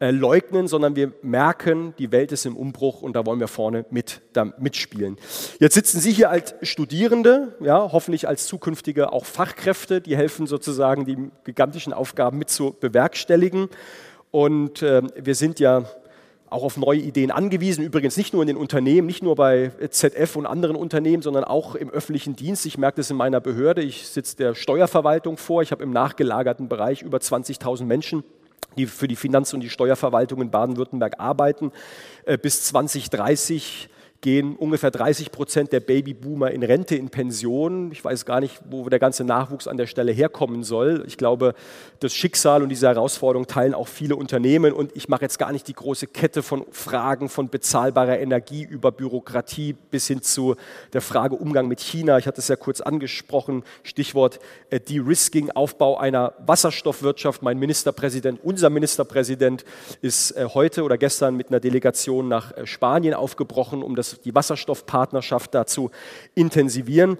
äh, 0.00 0.12
leugnen, 0.12 0.66
sondern 0.66 0.96
wir 0.96 1.12
merken, 1.20 1.92
die 1.98 2.10
Welt 2.10 2.32
ist 2.32 2.46
im 2.46 2.56
Umbruch 2.56 3.02
und 3.02 3.14
da 3.14 3.26
wollen 3.26 3.38
wir 3.38 3.48
vorne 3.48 3.84
mit, 3.90 4.22
da 4.32 4.46
mitspielen. 4.58 5.18
Jetzt 5.58 5.74
sitzen 5.74 6.00
Sie 6.00 6.10
hier 6.10 6.30
als 6.30 6.54
Studierende, 6.62 7.54
ja, 7.60 7.92
hoffentlich 7.92 8.26
als 8.26 8.46
zukünftige 8.46 9.12
auch 9.12 9.26
Fachkräfte, 9.26 10.00
die 10.00 10.16
helfen 10.16 10.46
sozusagen, 10.46 11.04
die 11.04 11.30
gigantischen 11.44 11.92
Aufgaben 11.92 12.38
mit 12.38 12.48
zu 12.48 12.74
bewerkstelligen. 12.80 13.68
Und 14.30 14.82
äh, 14.82 15.02
wir 15.16 15.34
sind 15.34 15.60
ja 15.60 15.84
auch 16.48 16.64
auf 16.64 16.76
neue 16.76 16.98
Ideen 16.98 17.30
angewiesen. 17.30 17.84
Übrigens 17.84 18.16
nicht 18.16 18.32
nur 18.32 18.42
in 18.42 18.48
den 18.48 18.56
Unternehmen, 18.56 19.06
nicht 19.06 19.22
nur 19.22 19.36
bei 19.36 19.70
ZF 19.88 20.36
und 20.36 20.46
anderen 20.46 20.76
Unternehmen, 20.76 21.22
sondern 21.22 21.44
auch 21.44 21.74
im 21.76 21.90
öffentlichen 21.90 22.34
Dienst. 22.34 22.66
Ich 22.66 22.76
merke 22.76 22.96
das 22.96 23.10
in 23.10 23.16
meiner 23.16 23.40
Behörde. 23.40 23.82
Ich 23.82 24.08
sitze 24.08 24.36
der 24.36 24.54
Steuerverwaltung 24.54 25.36
vor. 25.36 25.62
Ich 25.62 25.70
habe 25.70 25.84
im 25.84 25.92
nachgelagerten 25.92 26.68
Bereich 26.68 27.02
über 27.02 27.18
20.000 27.18 27.84
Menschen 27.84 28.24
die 28.76 28.86
für 28.86 29.08
die 29.08 29.16
Finanz- 29.16 29.52
und 29.52 29.60
die 29.60 29.70
Steuerverwaltung 29.70 30.40
in 30.40 30.50
Baden-Württemberg 30.50 31.18
arbeiten. 31.18 31.72
Äh, 32.24 32.38
bis 32.38 32.64
2030 32.64 33.88
gehen 34.20 34.54
ungefähr 34.56 34.90
30 34.90 35.32
Prozent 35.32 35.72
der 35.72 35.80
Babyboomer 35.80 36.50
in 36.50 36.62
Rente, 36.62 36.94
in 36.94 37.08
Pension. 37.08 37.90
Ich 37.90 38.04
weiß 38.04 38.26
gar 38.26 38.40
nicht, 38.40 38.60
wo 38.68 38.86
der 38.88 38.98
ganze 38.98 39.24
Nachwuchs 39.24 39.66
an 39.66 39.78
der 39.78 39.86
Stelle 39.86 40.12
herkommen 40.12 40.62
soll. 40.62 41.04
Ich 41.06 41.16
glaube, 41.16 41.54
das 42.00 42.12
Schicksal 42.12 42.62
und 42.62 42.68
diese 42.68 42.88
Herausforderung 42.88 43.46
teilen 43.46 43.72
auch 43.72 43.88
viele 43.88 44.16
Unternehmen. 44.16 44.74
Und 44.74 44.94
ich 44.94 45.08
mache 45.08 45.22
jetzt 45.22 45.38
gar 45.38 45.52
nicht 45.52 45.68
die 45.68 45.72
große 45.72 46.06
Kette 46.06 46.42
von 46.42 46.66
Fragen 46.70 47.30
von 47.30 47.48
bezahlbarer 47.48 48.18
Energie 48.18 48.62
über 48.62 48.92
Bürokratie 48.92 49.74
bis 49.90 50.06
hin 50.06 50.20
zu 50.20 50.56
der 50.92 51.00
Frage 51.00 51.36
Umgang 51.36 51.66
mit 51.66 51.80
China. 51.80 52.18
Ich 52.18 52.26
hatte 52.26 52.40
es 52.40 52.48
ja 52.48 52.56
kurz 52.56 52.82
angesprochen. 52.82 53.62
Stichwort 53.84 54.38
äh, 54.68 54.80
De-Risking, 54.80 55.50
Aufbau 55.50 55.96
einer 55.96 56.34
Wasserstoffwirtschaft. 56.44 57.42
Mein 57.42 57.58
Ministerpräsident, 57.58 58.40
unser 58.42 58.68
Ministerpräsident 58.68 59.64
ist 60.02 60.32
äh, 60.32 60.46
heute 60.52 60.82
oder 60.82 60.98
gestern 60.98 61.36
mit 61.36 61.48
einer 61.48 61.60
Delegation 61.60 62.28
nach 62.28 62.54
äh, 62.54 62.66
Spanien 62.66 63.14
aufgebrochen, 63.14 63.82
um 63.82 63.96
das 63.96 64.09
die 64.18 64.34
Wasserstoffpartnerschaft 64.34 65.54
dazu 65.54 65.90
intensivieren. 66.34 67.16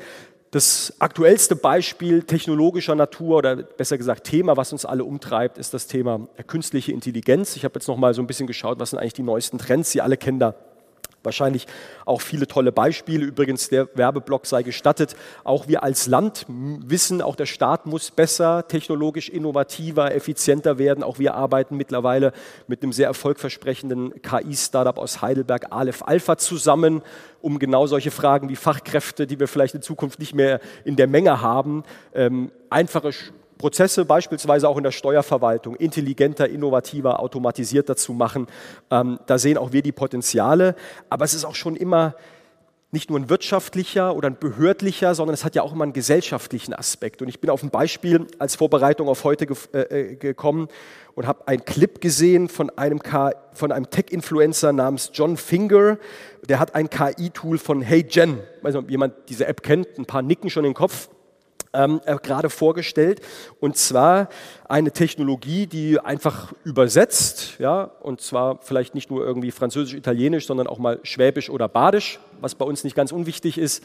Das 0.51 0.95
aktuellste 0.99 1.55
Beispiel 1.55 2.25
technologischer 2.25 2.97
Natur 2.97 3.37
oder 3.37 3.57
besser 3.57 3.97
gesagt 3.97 4.25
Thema, 4.25 4.57
was 4.57 4.73
uns 4.73 4.85
alle 4.85 5.05
umtreibt, 5.05 5.59
ist 5.59 5.75
das 5.75 5.87
Thema 5.87 6.29
künstliche 6.49 6.93
Intelligenz. 6.93 7.55
Ich 7.55 7.65
habe 7.65 7.75
jetzt 7.77 7.87
noch 7.87 7.97
mal 7.97 8.15
so 8.15 8.23
ein 8.23 8.27
bisschen 8.27 8.49
geschaut, 8.49 8.81
was 8.81 8.91
sind 8.91 8.99
eigentlich 8.99 9.13
die 9.13 9.23
neuesten 9.23 9.59
Trends. 9.59 9.93
Sie 9.93 10.01
alle 10.01 10.17
kennen 10.17 10.41
da 10.41 10.57
Wahrscheinlich 11.23 11.67
auch 12.07 12.23
viele 12.23 12.47
tolle 12.47 12.73
Beispiele. 12.73 13.27
Übrigens, 13.27 13.69
der 13.69 13.89
Werbeblock 13.95 14.47
sei 14.47 14.63
gestattet. 14.63 15.17
Auch 15.45 15.69
wir 15.69 15.83
als 15.83 16.07
Land 16.07 16.47
wissen, 16.49 17.21
auch 17.21 17.37
der 17.37 17.47
Staat 17.47 17.87
muss 17.87 18.11
besser, 18.11 18.67
technologisch 18.69 19.29
innovativer, 19.29 20.15
effizienter 20.15 20.79
werden. 20.79 21.05
Auch 21.05 21.19
wir 21.19 21.35
arbeiten 21.35 21.77
mittlerweile 21.77 22.33
mit 22.69 22.83
einem 22.83 22.93
sehr 22.93 23.07
erfolgversprechenden 23.07 24.23
KI-Startup 24.23 24.97
aus 24.99 25.21
Heidelberg, 25.21 25.67
Aleph 25.71 26.03
Alpha, 26.03 26.39
zusammen, 26.39 27.03
um 27.43 27.59
genau 27.59 27.87
solche 27.87 28.11
Fragen 28.11 28.49
wie 28.49 28.57
Fachkräfte, 28.57 29.27
die 29.27 29.39
wir 29.39 29.49
vielleicht 29.49 29.75
in 29.75 29.83
Zukunft 29.83 30.19
nicht 30.19 30.35
mehr 30.35 30.61
in 30.85 30.97
der 30.97 31.07
Menge 31.07 31.41
haben, 31.43 31.85
ähm, 32.15 32.51
einfache 32.71 33.13
Prozesse 33.61 34.07
beispielsweise 34.07 34.67
auch 34.67 34.79
in 34.79 34.85
der 34.85 34.91
Steuerverwaltung 34.91 35.77
intelligenter, 35.77 36.49
innovativer, 36.49 37.21
automatisierter 37.21 37.95
zu 37.95 38.15
machen. 38.15 38.47
Ähm, 38.91 39.21
da 39.27 39.37
sehen 39.37 39.59
auch 39.59 39.73
wir 39.73 39.83
die 39.83 39.93
Potenziale. 39.93 40.75
Aber 41.11 41.27
es 41.27 41.35
ist 41.35 41.45
auch 41.45 41.55
schon 41.55 41.77
immer 41.77 42.15
nicht 42.91 43.11
nur 43.11 43.21
ein 43.21 43.29
wirtschaftlicher 43.29 44.17
oder 44.17 44.31
ein 44.31 44.39
behördlicher, 44.39 45.15
sondern 45.15 45.35
es 45.35 45.45
hat 45.45 45.55
ja 45.55 45.63
auch 45.63 45.75
immer 45.75 45.85
einen 45.85 45.93
gesellschaftlichen 45.93 46.73
Aspekt. 46.73 47.21
Und 47.21 47.29
ich 47.29 47.39
bin 47.39 47.51
auf 47.51 47.63
ein 47.63 47.69
Beispiel 47.69 48.27
als 48.39 48.57
Vorbereitung 48.57 49.09
auf 49.09 49.25
heute 49.25 49.47
ge 49.47 49.57
äh, 49.75 50.13
äh 50.13 50.17
gekommen 50.17 50.69
und 51.15 51.27
habe 51.27 51.47
einen 51.47 51.63
Clip 51.67 52.01
gesehen 52.01 52.49
von 52.49 52.71
einem, 52.71 53.01
einem 53.03 53.91
Tech-Influencer 53.91 54.73
namens 54.73 55.11
John 55.13 55.37
Finger. 55.37 55.99
Der 56.49 56.59
hat 56.61 56.75
ein 56.75 56.89
KI-Tool 56.89 57.59
von 57.59 57.83
Hey 57.83 58.07
Jen. 58.09 58.39
weiß 58.63 58.75
nicht, 58.75 58.85
ob 58.85 58.91
jemand 58.91 59.13
diese 59.29 59.47
App 59.47 59.63
kennt, 59.63 59.99
ein 59.99 60.07
paar 60.07 60.23
nicken 60.23 60.49
schon 60.49 60.65
den 60.65 60.75
Kopf 60.75 61.11
ähm, 61.73 62.01
äh, 62.05 62.17
gerade 62.17 62.51
vorgestellt. 62.51 63.21
Und 63.61 63.77
zwar 63.77 64.29
eine 64.69 64.93
Technologie, 64.93 65.67
die 65.67 65.99
einfach 66.01 66.53
übersetzt, 66.65 67.59
ja, 67.59 67.91
und 68.01 68.21
zwar 68.21 68.59
vielleicht 68.63 68.95
nicht 68.95 69.11
nur 69.11 69.25
irgendwie 69.25 69.51
Französisch, 69.51 69.95
Italienisch, 69.95 70.47
sondern 70.47 70.67
auch 70.67 70.79
mal 70.79 71.01
Schwäbisch 71.03 71.51
oder 71.51 71.69
Badisch, 71.69 72.19
was 72.41 72.55
bei 72.55 72.65
uns 72.65 72.85
nicht 72.85 72.97
ganz 72.97 73.13
unwichtig 73.13 73.59
ist. 73.59 73.83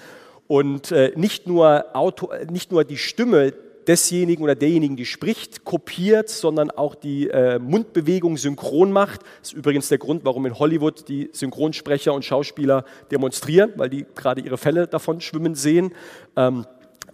Und 0.47 0.91
äh, 0.91 1.11
nicht, 1.15 1.47
nur 1.47 1.85
Auto, 1.93 2.29
nicht 2.49 2.71
nur 2.71 2.83
die 2.83 2.97
Stimme 2.97 3.53
desjenigen 3.87 4.43
oder 4.43 4.55
derjenigen, 4.55 4.95
die 4.95 5.05
spricht, 5.05 5.63
kopiert, 5.63 6.29
sondern 6.29 6.71
auch 6.71 6.95
die 6.95 7.29
äh, 7.29 7.59
Mundbewegung 7.59 8.37
synchron 8.37 8.91
macht. 8.91 9.21
Das 9.41 9.49
ist 9.49 9.53
übrigens 9.53 9.89
der 9.89 9.97
Grund, 9.97 10.25
warum 10.25 10.45
in 10.45 10.57
Hollywood 10.57 11.07
die 11.07 11.29
Synchronsprecher 11.31 12.13
und 12.13 12.25
Schauspieler 12.25 12.85
demonstrieren, 13.11 13.73
weil 13.75 13.89
die 13.89 14.05
gerade 14.15 14.41
ihre 14.41 14.57
Fälle 14.57 14.87
davon 14.87 15.21
schwimmen 15.21 15.55
sehen. 15.55 15.93
Ähm, 16.35 16.65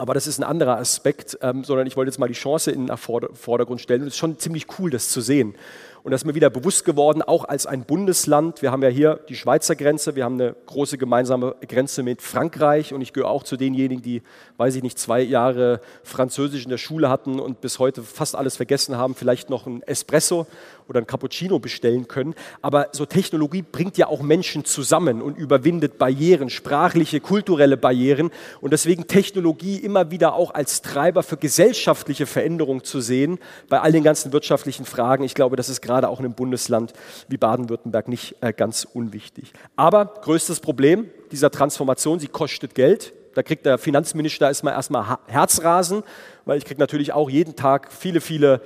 aber 0.02 0.16
das 0.16 0.26
ist 0.26 0.40
ein 0.40 0.44
anderer 0.44 0.78
Aspekt, 0.78 1.38
ähm, 1.44 1.64
sondern 1.64 1.86
ich 1.86 1.96
wollte 1.96 2.10
jetzt 2.10 2.18
mal 2.18 2.28
die 2.28 2.34
Chance 2.34 2.72
in 2.72 2.88
den 2.88 2.98
Vordergrund 2.98 3.82
stellen. 3.82 4.02
Und 4.02 4.08
es 4.08 4.16
ist 4.16 4.18
schon 4.18 4.40
ziemlich 4.40 4.66
cool, 4.80 4.90
das 4.90 5.10
zu 5.10 5.22
sehen. 5.22 5.54
Und 6.02 6.10
das 6.10 6.22
ist 6.22 6.26
mir 6.26 6.34
wieder 6.34 6.50
bewusst 6.50 6.86
geworden, 6.86 7.22
auch 7.22 7.46
als 7.46 7.68
ein 7.68 7.84
Bundesland. 7.84 8.64
Wir 8.64 8.72
haben 8.72 8.82
ja 8.82 8.90
hier 8.90 9.20
die 9.30 9.36
Schweizer 9.36 9.76
Grenze, 9.76 10.16
wir 10.16 10.24
haben 10.24 10.42
eine 10.42 10.56
große 10.66 10.98
gemeinsame 10.98 11.56
Grenze 11.68 12.02
mit 12.02 12.24
Frankreich 12.24 12.96
und 12.96 13.02
ich 13.02 13.14
gehöre 13.14 13.30
auch 13.30 13.44
zu 13.44 13.58
denjenigen, 13.58 14.02
die, 14.02 14.24
weiß 14.58 14.76
ich 14.76 14.82
nicht, 14.82 14.98
zwei 14.98 15.22
Jahre 15.22 15.82
Französisch 16.02 16.64
in 16.64 16.72
der 16.72 16.80
Schule 16.80 17.08
hatten 17.08 17.40
und 17.40 17.62
bis 17.62 17.78
heute 17.78 18.02
fast 18.02 18.36
alles 18.36 18.56
vergessen 18.56 18.98
haben, 18.98 19.14
vielleicht 19.14 19.52
noch 19.52 19.68
ein 19.68 19.84
Espresso 19.84 20.48
oder 20.92 21.00
ein 21.00 21.08
Cappuccino 21.08 21.58
bestellen 21.58 22.08
können. 22.08 22.36
Aber 22.62 22.90
so 22.92 23.06
Technologie 23.06 23.64
bringt 23.64 23.98
ja 23.98 24.08
auch 24.08 24.22
Menschen 24.22 24.66
zusammen 24.66 25.22
und 25.22 25.38
überwindet 25.38 25.98
Barrieren, 25.98 26.50
sprachliche, 26.50 27.22
kulturelle 27.22 27.78
Barrieren. 27.78 28.30
Und 28.60 28.74
deswegen 28.74 29.08
Technologie 29.08 29.78
immer 29.78 30.12
wieder 30.12 30.36
auch 30.36 30.54
als 30.54 30.82
Treiber 30.82 31.24
für 31.24 31.38
gesellschaftliche 31.38 32.26
Veränderung 32.26 32.84
zu 32.84 33.00
sehen, 33.00 33.40
bei 33.70 33.80
all 33.80 33.94
den 33.94 34.04
ganzen 34.04 34.34
wirtschaftlichen 34.34 34.86
Fragen. 34.86 35.24
Ich 35.24 35.34
glaube, 35.34 35.56
das 35.56 35.70
ist 35.70 35.82
gerade 35.82 36.10
auch 36.10 36.20
in 36.20 36.26
einem 36.26 36.36
Bundesland 36.36 36.94
wie 37.30 37.38
Baden-Württemberg 37.38 38.10
nicht 38.10 38.36
äh, 38.42 38.52
ganz 38.52 38.86
unwichtig. 38.94 39.54
Aber 39.78 40.06
größtes 40.06 40.60
Problem 40.60 41.10
dieser 41.32 41.52
Transformation, 41.52 42.20
sie 42.20 42.28
kostet 42.28 42.76
Geld. 42.76 43.14
Da 43.34 43.44
kriegt 43.44 43.66
der 43.66 43.78
Finanzminister 43.78 44.48
erstmal, 44.48 44.74
erstmal 44.74 45.18
Herzrasen, 45.28 46.04
weil 46.44 46.58
ich 46.58 46.66
kriege 46.66 46.82
natürlich 46.82 47.14
auch 47.14 47.30
jeden 47.30 47.56
Tag 47.56 47.92
viele, 47.94 48.20
viele 48.20 48.62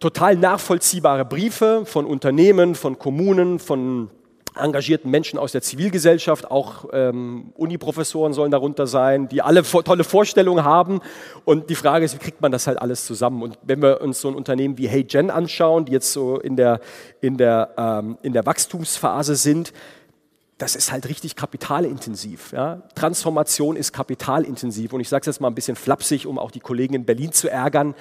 total 0.00 0.36
nachvollziehbare 0.36 1.24
Briefe 1.24 1.84
von 1.86 2.06
Unternehmen, 2.06 2.74
von 2.74 2.98
Kommunen, 2.98 3.58
von 3.58 4.10
engagierten 4.56 5.10
Menschen 5.10 5.38
aus 5.38 5.52
der 5.52 5.62
Zivilgesellschaft, 5.62 6.50
auch 6.50 6.86
ähm, 6.92 7.52
Uniprofessoren 7.56 8.32
sollen 8.32 8.50
darunter 8.50 8.86
sein, 8.86 9.28
die 9.28 9.42
alle 9.42 9.62
tolle 9.62 10.04
Vorstellungen 10.04 10.64
haben. 10.64 11.00
Und 11.44 11.70
die 11.70 11.74
Frage 11.74 12.04
ist, 12.04 12.14
wie 12.14 12.18
kriegt 12.18 12.40
man 12.40 12.52
das 12.52 12.66
halt 12.66 12.80
alles 12.80 13.04
zusammen? 13.04 13.42
Und 13.42 13.58
wenn 13.62 13.82
wir 13.82 14.00
uns 14.00 14.20
so 14.20 14.28
ein 14.28 14.34
Unternehmen 14.34 14.78
wie 14.78 14.88
HeyGen 14.88 15.30
anschauen, 15.30 15.86
die 15.86 15.92
jetzt 15.92 16.12
so 16.12 16.38
in 16.38 16.56
der, 16.56 16.80
in 17.20 17.36
der, 17.36 17.70
ähm, 17.76 18.18
in 18.22 18.32
der 18.32 18.46
Wachstumsphase 18.46 19.34
sind, 19.34 19.72
das 20.58 20.76
ist 20.76 20.92
halt 20.92 21.08
richtig 21.08 21.34
kapitalintensiv. 21.34 22.52
Ja? 22.52 22.82
Transformation 22.94 23.74
ist 23.74 23.92
kapitalintensiv. 23.92 24.92
Und 24.92 25.00
ich 25.00 25.08
sage 25.08 25.22
es 25.22 25.26
jetzt 25.26 25.40
mal 25.40 25.48
ein 25.48 25.54
bisschen 25.54 25.74
flapsig, 25.74 26.26
um 26.26 26.38
auch 26.38 26.52
die 26.52 26.60
Kollegen 26.60 26.94
in 26.94 27.04
Berlin 27.04 27.32
zu 27.32 27.50
ärgern. 27.50 27.94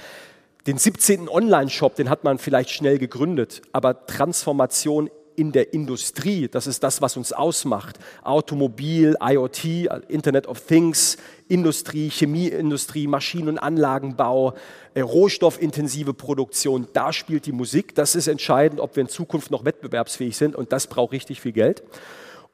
Den 0.65 0.77
17. 0.77 1.27
Online-Shop, 1.27 1.95
den 1.95 2.09
hat 2.09 2.23
man 2.23 2.37
vielleicht 2.37 2.69
schnell 2.69 2.97
gegründet, 2.97 3.61
aber 3.73 4.05
Transformation 4.05 5.09
in 5.35 5.51
der 5.51 5.73
Industrie. 5.73 6.47
Das 6.47 6.67
ist 6.67 6.83
das, 6.83 7.01
was 7.01 7.17
uns 7.17 7.33
ausmacht. 7.33 7.99
Automobil, 8.23 9.17
IoT, 9.21 9.89
Internet 10.07 10.47
of 10.47 10.61
Things, 10.61 11.17
Industrie, 11.49 12.09
Chemieindustrie, 12.09 13.07
Maschinen- 13.07 13.49
und 13.49 13.59
Anlagenbau, 13.59 14.53
äh, 14.93 15.01
rohstoffintensive 15.01 16.13
Produktion. 16.13 16.87
Da 16.93 17.11
spielt 17.11 17.45
die 17.45 17.51
Musik. 17.51 17.95
Das 17.95 18.15
ist 18.15 18.27
entscheidend, 18.27 18.79
ob 18.79 18.95
wir 18.95 19.01
in 19.01 19.09
Zukunft 19.09 19.51
noch 19.51 19.65
wettbewerbsfähig 19.65 20.37
sind. 20.37 20.55
Und 20.55 20.71
das 20.71 20.87
braucht 20.87 21.11
richtig 21.11 21.41
viel 21.41 21.51
Geld. 21.51 21.83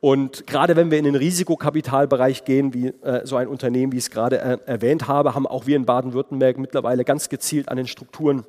Und 0.02 0.48
gerade 0.48 0.76
wenn 0.78 0.92
wir 0.92 0.98
in 0.98 1.04
den 1.04 1.16
Risikokapitalbereich 1.16 2.46
gehen, 2.46 2.74
wie 2.74 2.88
äh, 2.88 3.26
so 3.26 3.36
ein 3.36 3.48
Unternehmen, 3.48 3.92
wie 3.92 3.98
ich 3.98 4.06
es 4.06 4.12
gerade 4.12 4.40
äh, 4.40 4.58
erwähnt 4.66 5.08
habe, 5.08 5.36
haben 5.36 5.46
auch 5.46 5.66
wir 5.66 5.76
in 5.76 5.86
Baden-Württemberg 5.86 6.58
mittlerweile 6.58 7.04
ganz 7.04 7.28
gezielt 7.28 7.68
an 7.68 7.76
den 7.76 7.88
Strukturen 7.88 8.46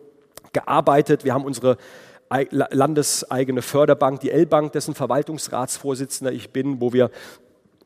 gearbeitet. 0.52 1.25
Wir 1.25 1.35
haben 1.35 1.45
unsere 1.45 1.76
landeseigene 2.50 3.61
Förderbank, 3.61 4.21
die 4.21 4.30
L-Bank, 4.30 4.71
dessen 4.73 4.95
Verwaltungsratsvorsitzender 4.95 6.33
ich 6.33 6.50
bin, 6.50 6.80
wo 6.80 6.92
wir 6.92 7.11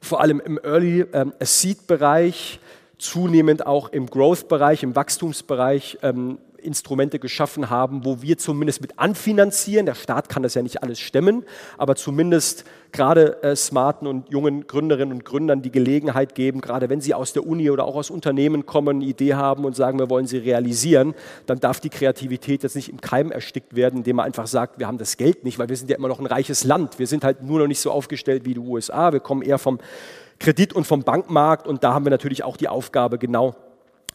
vor 0.02 0.20
allem 0.20 0.38
im 0.38 0.60
Early 0.62 1.06
ähm, 1.14 1.32
Seed-Bereich, 1.40 2.60
zunehmend 2.98 3.66
auch 3.66 3.88
im 3.88 4.06
Growth-Bereich, 4.06 4.82
im 4.82 4.94
Wachstumsbereich 4.94 5.98
ähm, 6.02 6.38
Instrumente 6.64 7.18
geschaffen 7.18 7.70
haben, 7.70 8.04
wo 8.04 8.22
wir 8.22 8.38
zumindest 8.38 8.80
mit 8.80 8.98
anfinanzieren. 8.98 9.86
Der 9.86 9.94
Staat 9.94 10.28
kann 10.28 10.42
das 10.42 10.54
ja 10.54 10.62
nicht 10.62 10.82
alles 10.82 11.00
stemmen, 11.00 11.44
aber 11.78 11.96
zumindest 11.96 12.64
gerade 12.94 13.42
äh, 13.42 13.56
smarten 13.56 14.06
und 14.06 14.30
jungen 14.30 14.66
Gründerinnen 14.66 15.12
und 15.12 15.24
Gründern 15.24 15.62
die 15.62 15.72
Gelegenheit 15.72 16.34
geben, 16.34 16.60
gerade 16.60 16.88
wenn 16.88 17.00
sie 17.00 17.12
aus 17.12 17.32
der 17.32 17.46
Uni 17.46 17.70
oder 17.70 17.84
auch 17.84 17.96
aus 17.96 18.08
Unternehmen 18.08 18.66
kommen, 18.66 18.96
eine 18.96 19.04
Idee 19.04 19.34
haben 19.34 19.64
und 19.64 19.74
sagen, 19.74 19.98
wir 19.98 20.08
wollen 20.08 20.26
sie 20.26 20.38
realisieren, 20.38 21.14
dann 21.46 21.60
darf 21.60 21.80
die 21.80 21.90
Kreativität 21.90 22.62
jetzt 22.62 22.76
nicht 22.76 22.88
im 22.88 23.00
Keim 23.00 23.32
erstickt 23.32 23.74
werden, 23.74 23.98
indem 23.98 24.16
man 24.16 24.26
einfach 24.26 24.46
sagt, 24.46 24.78
wir 24.78 24.86
haben 24.86 24.98
das 24.98 25.16
Geld 25.16 25.44
nicht, 25.44 25.58
weil 25.58 25.68
wir 25.68 25.76
sind 25.76 25.90
ja 25.90 25.96
immer 25.96 26.08
noch 26.08 26.20
ein 26.20 26.26
reiches 26.26 26.64
Land. 26.64 26.98
Wir 26.98 27.06
sind 27.06 27.24
halt 27.24 27.42
nur 27.42 27.58
noch 27.58 27.66
nicht 27.66 27.80
so 27.80 27.90
aufgestellt 27.90 28.44
wie 28.44 28.54
die 28.54 28.60
USA. 28.60 29.12
Wir 29.12 29.20
kommen 29.20 29.42
eher 29.42 29.58
vom 29.58 29.80
Kredit- 30.38 30.72
und 30.72 30.86
vom 30.86 31.02
Bankmarkt 31.02 31.66
und 31.66 31.84
da 31.84 31.94
haben 31.94 32.04
wir 32.04 32.10
natürlich 32.10 32.44
auch 32.44 32.56
die 32.56 32.68
Aufgabe, 32.68 33.18
genau 33.18 33.56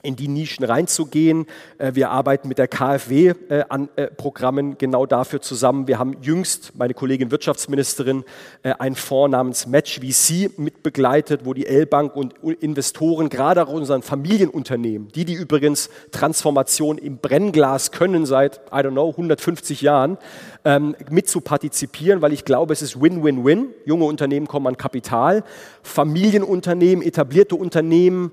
in 0.01 0.15
die 0.15 0.29
Nischen 0.29 0.63
reinzugehen. 0.63 1.45
Äh, 1.77 1.91
wir 1.93 2.09
arbeiten 2.09 2.47
mit 2.47 2.57
der 2.57 2.67
KfW 2.67 3.33
äh, 3.49 3.63
an 3.67 3.89
äh, 3.97 4.07
Programmen 4.07 4.77
genau 4.77 5.05
dafür 5.05 5.41
zusammen. 5.41 5.87
Wir 5.87 5.99
haben 5.99 6.17
jüngst, 6.21 6.71
meine 6.77 6.93
Kollegin 6.93 7.31
Wirtschaftsministerin, 7.31 8.23
einen 8.63 8.95
Fonds 8.95 9.31
namens 9.31 9.67
Match 9.67 9.99
VC 9.99 10.57
mitbegleitet, 10.57 11.41
wo 11.43 11.53
die 11.53 11.65
L-Bank 11.65 12.15
und 12.15 12.33
Investoren, 12.61 13.29
gerade 13.29 13.65
auch 13.65 13.71
unseren 13.71 14.01
Familienunternehmen, 14.01 15.09
die 15.09 15.25
die 15.25 15.33
übrigens 15.33 15.89
Transformation 16.11 16.97
im 16.97 17.17
Brennglas 17.17 17.91
können 17.91 18.25
seit, 18.25 18.61
I 18.71 18.77
don't 18.77 18.91
know, 18.91 19.09
150 19.09 19.81
Jahren, 19.81 20.17
ähm, 20.65 20.95
mit 21.09 21.29
zu 21.29 21.41
partizipieren, 21.41 22.21
weil 22.21 22.33
ich 22.33 22.45
glaube, 22.45 22.73
es 22.73 22.81
ist 22.81 23.01
Win-Win-Win. 23.01 23.67
Junge 23.85 24.05
Unternehmen 24.05 24.47
kommen 24.47 24.67
an 24.67 24.77
Kapital, 24.77 25.43
Familienunternehmen, 25.83 27.03
etablierte 27.03 27.55
Unternehmen, 27.55 28.31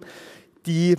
die 0.67 0.97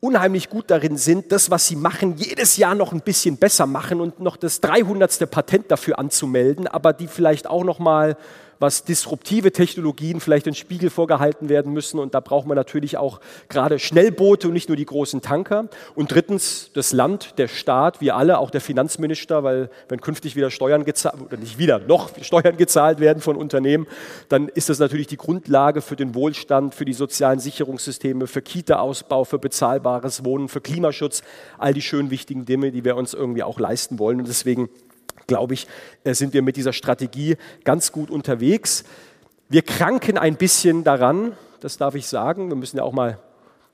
unheimlich 0.00 0.48
gut 0.48 0.70
darin 0.70 0.96
sind, 0.96 1.32
das, 1.32 1.50
was 1.50 1.66
sie 1.66 1.76
machen, 1.76 2.16
jedes 2.16 2.56
Jahr 2.56 2.74
noch 2.74 2.92
ein 2.92 3.00
bisschen 3.00 3.36
besser 3.36 3.66
machen 3.66 4.00
und 4.00 4.20
noch 4.20 4.36
das 4.36 4.60
300. 4.60 5.28
Patent 5.30 5.70
dafür 5.70 5.98
anzumelden, 5.98 6.66
aber 6.68 6.92
die 6.92 7.08
vielleicht 7.08 7.48
auch 7.48 7.64
noch 7.64 7.78
mal 7.78 8.16
was 8.58 8.84
disruptive 8.84 9.52
Technologien 9.52 10.20
vielleicht 10.20 10.46
den 10.46 10.54
Spiegel 10.54 10.90
vorgehalten 10.90 11.48
werden 11.48 11.72
müssen. 11.72 11.98
Und 11.98 12.14
da 12.14 12.20
braucht 12.20 12.46
man 12.46 12.56
natürlich 12.56 12.96
auch 12.96 13.20
gerade 13.48 13.78
Schnellboote 13.78 14.48
und 14.48 14.54
nicht 14.54 14.68
nur 14.68 14.76
die 14.76 14.84
großen 14.84 15.22
Tanker. 15.22 15.68
Und 15.94 16.12
drittens 16.12 16.70
das 16.74 16.92
Land, 16.92 17.38
der 17.38 17.48
Staat, 17.48 18.00
wir 18.00 18.16
alle, 18.16 18.38
auch 18.38 18.50
der 18.50 18.60
Finanzminister, 18.60 19.44
weil 19.44 19.70
wenn 19.88 20.00
künftig 20.00 20.36
wieder 20.36 20.50
Steuern 20.50 20.84
gezahlt, 20.84 21.20
oder 21.20 21.36
nicht 21.36 21.58
wieder, 21.58 21.78
noch 21.78 22.10
Steuern 22.22 22.56
gezahlt 22.56 23.00
werden 23.00 23.22
von 23.22 23.36
Unternehmen, 23.36 23.86
dann 24.28 24.48
ist 24.48 24.68
das 24.68 24.78
natürlich 24.78 25.06
die 25.06 25.16
Grundlage 25.16 25.80
für 25.80 25.96
den 25.96 26.14
Wohlstand, 26.14 26.74
für 26.74 26.84
die 26.84 26.92
sozialen 26.92 27.40
Sicherungssysteme, 27.40 28.26
für 28.26 28.42
Kita-Ausbau, 28.42 29.24
für 29.24 29.38
bezahlbares 29.38 30.24
Wohnen, 30.24 30.48
für 30.48 30.60
Klimaschutz, 30.60 31.22
all 31.58 31.74
die 31.74 31.82
schön 31.82 32.10
wichtigen 32.10 32.44
Dinge, 32.44 32.72
die 32.72 32.84
wir 32.84 32.96
uns 32.96 33.14
irgendwie 33.14 33.42
auch 33.42 33.58
leisten 33.58 33.98
wollen. 33.98 34.18
Und 34.18 34.28
deswegen 34.28 34.68
glaube 35.28 35.54
ich, 35.54 35.68
äh, 36.02 36.14
sind 36.14 36.32
wir 36.34 36.42
mit 36.42 36.56
dieser 36.56 36.72
Strategie 36.72 37.36
ganz 37.62 37.92
gut 37.92 38.10
unterwegs. 38.10 38.82
Wir 39.48 39.62
kranken 39.62 40.18
ein 40.18 40.36
bisschen 40.36 40.82
daran, 40.82 41.32
das 41.60 41.76
darf 41.76 41.94
ich 41.94 42.08
sagen. 42.08 42.48
Wir 42.48 42.56
müssen 42.56 42.78
ja 42.78 42.82
auch 42.82 42.92
mal 42.92 43.18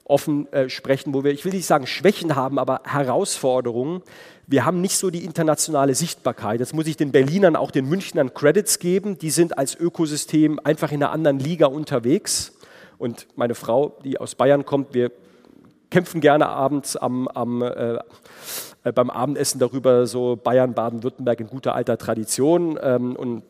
offen 0.04 0.52
äh, 0.52 0.68
sprechen, 0.68 1.14
wo 1.14 1.24
wir, 1.24 1.32
ich 1.32 1.46
will 1.46 1.52
nicht 1.52 1.64
sagen 1.64 1.86
Schwächen 1.86 2.36
haben, 2.36 2.58
aber 2.58 2.82
Herausforderungen. 2.84 4.02
Wir 4.46 4.66
haben 4.66 4.82
nicht 4.82 4.98
so 4.98 5.08
die 5.08 5.24
internationale 5.24 5.94
Sichtbarkeit. 5.94 6.60
Jetzt 6.60 6.74
muss 6.74 6.86
ich 6.86 6.98
den 6.98 7.10
Berlinern, 7.10 7.56
auch 7.56 7.70
den 7.70 7.88
Münchnern 7.88 8.34
Credits 8.34 8.78
geben. 8.78 9.18
Die 9.18 9.30
sind 9.30 9.56
als 9.56 9.74
Ökosystem 9.74 10.60
einfach 10.62 10.92
in 10.92 11.02
einer 11.02 11.12
anderen 11.12 11.38
Liga 11.38 11.66
unterwegs. 11.66 12.52
Und 12.98 13.26
meine 13.36 13.54
Frau, 13.54 13.96
die 14.04 14.18
aus 14.18 14.34
Bayern 14.34 14.66
kommt, 14.66 14.92
wir 14.92 15.10
kämpfen 15.90 16.20
gerne 16.20 16.48
abends 16.48 16.96
am, 16.96 17.28
am, 17.28 17.62
äh, 17.62 17.98
beim 18.92 19.10
Abendessen 19.10 19.58
darüber, 19.58 20.06
so 20.06 20.36
Bayern, 20.36 20.74
Baden-Württemberg 20.74 21.40
in 21.40 21.46
guter 21.46 21.74
alter 21.74 21.96
Tradition 21.96 22.78
ähm, 22.82 23.16
und 23.16 23.42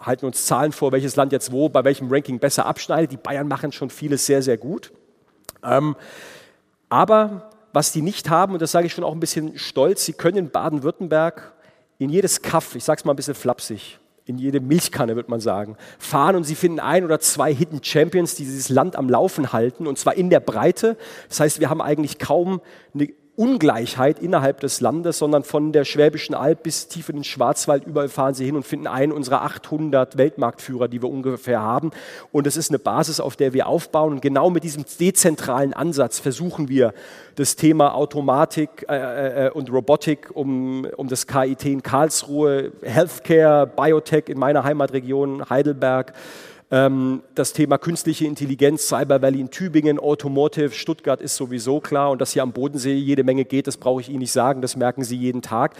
halten 0.00 0.26
uns 0.26 0.46
Zahlen 0.46 0.72
vor, 0.72 0.92
welches 0.92 1.16
Land 1.16 1.32
jetzt 1.32 1.52
wo, 1.52 1.68
bei 1.68 1.84
welchem 1.84 2.10
Ranking 2.10 2.38
besser 2.38 2.66
abschneidet. 2.66 3.12
Die 3.12 3.16
Bayern 3.16 3.46
machen 3.46 3.72
schon 3.72 3.90
vieles 3.90 4.26
sehr, 4.26 4.42
sehr 4.42 4.56
gut. 4.56 4.92
Ähm, 5.62 5.94
aber 6.88 7.50
was 7.72 7.92
die 7.92 8.02
nicht 8.02 8.30
haben, 8.30 8.54
und 8.54 8.62
das 8.62 8.72
sage 8.72 8.86
ich 8.86 8.92
schon 8.92 9.04
auch 9.04 9.12
ein 9.12 9.20
bisschen 9.20 9.56
stolz, 9.58 10.04
sie 10.04 10.12
können 10.12 10.38
in 10.38 10.50
Baden-Württemberg 10.50 11.54
in 11.98 12.10
jedes 12.10 12.42
Kaff, 12.42 12.74
ich 12.74 12.82
sage 12.82 12.98
es 12.98 13.04
mal 13.04 13.12
ein 13.12 13.16
bisschen 13.16 13.34
flapsig, 13.34 13.98
in 14.24 14.38
jede 14.38 14.60
Milchkanne, 14.60 15.16
würde 15.16 15.30
man 15.30 15.40
sagen, 15.40 15.76
fahren 15.98 16.36
und 16.36 16.44
sie 16.44 16.54
finden 16.54 16.80
ein 16.80 17.04
oder 17.04 17.20
zwei 17.20 17.54
Hidden 17.54 17.82
Champions, 17.82 18.34
die 18.34 18.44
dieses 18.44 18.68
Land 18.68 18.96
am 18.96 19.08
Laufen 19.08 19.52
halten 19.52 19.86
und 19.86 19.98
zwar 19.98 20.14
in 20.14 20.30
der 20.30 20.40
Breite. 20.40 20.96
Das 21.28 21.40
heißt, 21.40 21.60
wir 21.60 21.68
haben 21.68 21.80
eigentlich 21.80 22.18
kaum 22.18 22.60
eine 22.94 23.08
Ungleichheit 23.36 24.18
innerhalb 24.18 24.60
des 24.60 24.80
Landes, 24.80 25.18
sondern 25.18 25.44
von 25.44 25.72
der 25.72 25.84
Schwäbischen 25.84 26.34
Alb 26.34 26.62
bis 26.62 26.88
tief 26.88 27.08
in 27.08 27.16
den 27.16 27.24
Schwarzwald, 27.24 27.86
überall 27.86 28.08
fahren 28.08 28.34
sie 28.34 28.44
hin 28.44 28.56
und 28.56 28.66
finden 28.66 28.86
einen 28.86 29.12
unserer 29.12 29.42
800 29.42 30.18
Weltmarktführer, 30.18 30.88
die 30.88 31.00
wir 31.00 31.08
ungefähr 31.08 31.60
haben. 31.60 31.90
Und 32.32 32.46
das 32.46 32.56
ist 32.56 32.70
eine 32.70 32.78
Basis, 32.78 33.20
auf 33.20 33.36
der 33.36 33.52
wir 33.52 33.66
aufbauen. 33.66 34.12
Und 34.14 34.22
genau 34.22 34.50
mit 34.50 34.64
diesem 34.64 34.84
dezentralen 34.98 35.72
Ansatz 35.72 36.18
versuchen 36.18 36.68
wir, 36.68 36.92
das 37.36 37.56
Thema 37.56 37.94
Automatik 37.94 38.84
äh, 38.88 39.46
äh, 39.46 39.50
und 39.50 39.72
Robotik 39.72 40.30
um, 40.34 40.86
um 40.96 41.08
das 41.08 41.26
KIT 41.26 41.64
in 41.64 41.82
Karlsruhe, 41.82 42.72
Healthcare, 42.82 43.66
Biotech 43.66 44.28
in 44.28 44.38
meiner 44.38 44.64
Heimatregion 44.64 45.48
Heidelberg, 45.48 46.12
das 46.70 47.52
Thema 47.52 47.78
künstliche 47.78 48.26
Intelligenz, 48.26 48.86
Cyber 48.86 49.20
Valley 49.22 49.40
in 49.40 49.50
Tübingen, 49.50 49.98
Automotive, 49.98 50.70
Stuttgart 50.70 51.20
ist 51.20 51.34
sowieso 51.34 51.80
klar 51.80 52.12
und 52.12 52.20
dass 52.20 52.32
hier 52.32 52.44
am 52.44 52.52
Bodensee 52.52 52.94
jede 52.94 53.24
Menge 53.24 53.44
geht, 53.44 53.66
das 53.66 53.76
brauche 53.76 54.00
ich 54.00 54.08
Ihnen 54.08 54.20
nicht 54.20 54.30
sagen, 54.30 54.62
das 54.62 54.76
merken 54.76 55.02
Sie 55.02 55.16
jeden 55.16 55.42
Tag. 55.42 55.74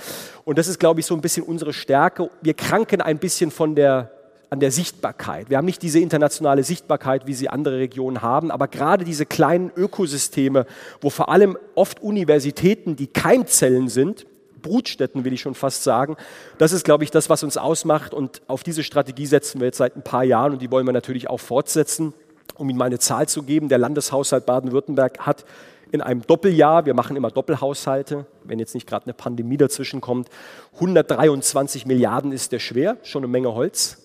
Und 0.44 0.58
das 0.58 0.66
ist, 0.66 0.80
glaube 0.80 0.98
ich, 0.98 1.06
so 1.06 1.14
ein 1.14 1.20
bisschen 1.20 1.44
unsere 1.44 1.72
Stärke. 1.72 2.28
Wir 2.42 2.54
kranken 2.54 3.00
ein 3.00 3.18
bisschen 3.18 3.52
von 3.52 3.76
der 3.76 4.10
an 4.50 4.58
der 4.58 4.72
Sichtbarkeit. 4.72 5.48
Wir 5.48 5.58
haben 5.58 5.64
nicht 5.64 5.80
diese 5.80 6.00
internationale 6.00 6.64
Sichtbarkeit, 6.64 7.28
wie 7.28 7.34
sie 7.34 7.48
andere 7.48 7.78
Regionen 7.78 8.20
haben, 8.20 8.50
aber 8.50 8.66
gerade 8.66 9.04
diese 9.04 9.24
kleinen 9.24 9.70
Ökosysteme, 9.76 10.66
wo 11.00 11.08
vor 11.08 11.28
allem 11.28 11.56
oft 11.76 12.02
Universitäten 12.02 12.96
die 12.96 13.06
Keimzellen 13.06 13.88
sind, 13.88 14.26
Brutstätten, 14.60 15.24
will 15.24 15.32
ich 15.32 15.40
schon 15.40 15.54
fast 15.54 15.84
sagen. 15.84 16.16
Das 16.58 16.72
ist, 16.72 16.84
glaube 16.84 17.04
ich, 17.04 17.10
das, 17.10 17.30
was 17.30 17.42
uns 17.42 17.56
ausmacht. 17.56 18.14
Und 18.14 18.42
auf 18.46 18.62
diese 18.62 18.82
Strategie 18.82 19.26
setzen 19.26 19.60
wir 19.60 19.66
jetzt 19.66 19.78
seit 19.78 19.96
ein 19.96 20.02
paar 20.02 20.24
Jahren 20.24 20.52
und 20.52 20.62
die 20.62 20.70
wollen 20.70 20.86
wir 20.86 20.92
natürlich 20.92 21.28
auch 21.28 21.40
fortsetzen. 21.40 22.14
Um 22.56 22.68
Ihnen 22.68 22.78
mal 22.78 22.86
eine 22.86 22.98
Zahl 22.98 23.28
zu 23.28 23.42
geben, 23.42 23.68
der 23.68 23.78
Landeshaushalt 23.78 24.46
Baden-Württemberg 24.46 25.18
hat 25.20 25.44
in 25.92 26.00
einem 26.00 26.22
Doppeljahr, 26.22 26.86
wir 26.86 26.94
machen 26.94 27.16
immer 27.16 27.30
Doppelhaushalte, 27.30 28.26
wenn 28.44 28.58
jetzt 28.58 28.74
nicht 28.74 28.86
gerade 28.86 29.06
eine 29.06 29.14
Pandemie 29.14 29.56
dazwischen 29.56 30.00
kommt, 30.00 30.28
123 30.74 31.86
Milliarden 31.86 32.32
ist 32.32 32.52
der 32.52 32.60
schwer, 32.60 32.96
schon 33.02 33.24
eine 33.24 33.30
Menge 33.30 33.54
Holz. 33.54 33.98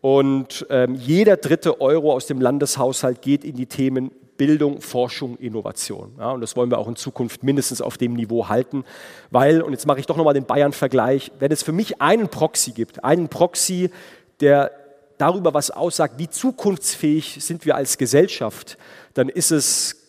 Und 0.00 0.66
ähm, 0.70 0.94
jeder 0.94 1.36
dritte 1.36 1.80
Euro 1.80 2.12
aus 2.12 2.26
dem 2.26 2.40
Landeshaushalt 2.40 3.22
geht 3.22 3.44
in 3.44 3.56
die 3.56 3.66
Themen 3.66 4.12
Bildung, 4.36 4.80
Forschung, 4.80 5.36
Innovation. 5.38 6.12
Ja, 6.18 6.32
und 6.32 6.40
das 6.40 6.56
wollen 6.56 6.70
wir 6.70 6.78
auch 6.78 6.88
in 6.88 6.96
Zukunft 6.96 7.42
mindestens 7.42 7.80
auf 7.80 7.98
dem 7.98 8.14
Niveau 8.14 8.48
halten, 8.48 8.84
weil, 9.30 9.62
und 9.62 9.72
jetzt 9.72 9.86
mache 9.86 10.00
ich 10.00 10.06
doch 10.06 10.16
nochmal 10.16 10.34
den 10.34 10.44
Bayern-Vergleich, 10.44 11.32
wenn 11.38 11.52
es 11.52 11.62
für 11.62 11.72
mich 11.72 12.00
einen 12.00 12.28
Proxy 12.28 12.72
gibt, 12.72 13.04
einen 13.04 13.28
Proxy, 13.28 13.90
der 14.40 14.70
darüber 15.18 15.54
was 15.54 15.70
aussagt, 15.70 16.14
wie 16.18 16.28
zukunftsfähig 16.28 17.38
sind 17.40 17.64
wir 17.64 17.74
als 17.74 17.98
Gesellschaft, 17.98 18.76
dann 19.14 19.28
ist 19.28 19.50
es 19.50 20.05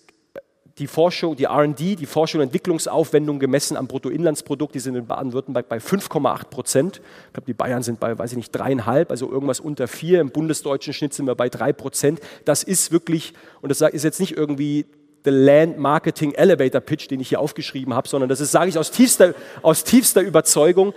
die 0.80 0.88
Forschung, 0.88 1.36
die 1.36 1.46
RD, 1.46 2.00
die 2.00 2.06
Forschung 2.06 2.40
und 2.40 2.48
Entwicklungsaufwendung 2.48 3.40
gemessen 3.40 3.78
am 3.78 3.88
Bruttoinlandsprodukt, 3.88 4.76
die 4.76 4.80
sind 4.80 4.96
in 4.96 5.08
Baden-Württemberg 5.08 5.68
bei 5.68 5.78
5,8 5.78 6.50
Prozent. 6.50 7.02
Ich 7.28 7.34
glaube, 7.34 7.46
die 7.48 7.54
Bayern 7.54 7.82
sind 7.82 8.00
bei, 8.00 8.18
weiß 8.18 8.32
ich 8.32 8.38
nicht, 8.38 8.52
dreieinhalb, 8.52 9.10
also 9.10 9.32
irgendwas 9.32 9.60
unter 9.60 9.88
vier. 9.88 10.22
Im 10.22 10.30
bundesdeutschen 10.30 10.94
Schnitt 10.94 11.14
sind 11.14 11.26
wir 11.26 11.36
bei 11.36 11.50
drei 11.50 11.74
Prozent. 11.74 12.20
Das 12.46 12.62
ist 12.62 12.92
wirklich, 12.92 13.34
und 13.62 13.70
das 13.70 13.82
ist 13.82 14.04
jetzt 14.04 14.20
nicht 14.20 14.38
irgendwie 14.38 14.86
the 15.26 15.32
Land 15.32 15.80
Marketing 15.80 16.34
Elevator 16.34 16.80
Pitch, 16.80 17.10
den 17.10 17.20
ich 17.20 17.30
hier 17.30 17.40
aufgeschrieben 17.40 17.94
habe, 17.96 18.08
sondern 18.08 18.30
das 18.30 18.40
ist, 18.40 18.52
sage 18.52 18.70
ich 18.70 18.78
aus 18.78 18.92
tiefster, 18.92 19.34
aus 19.64 19.84
tiefster 19.84 20.22
Überzeugung, 20.22 20.94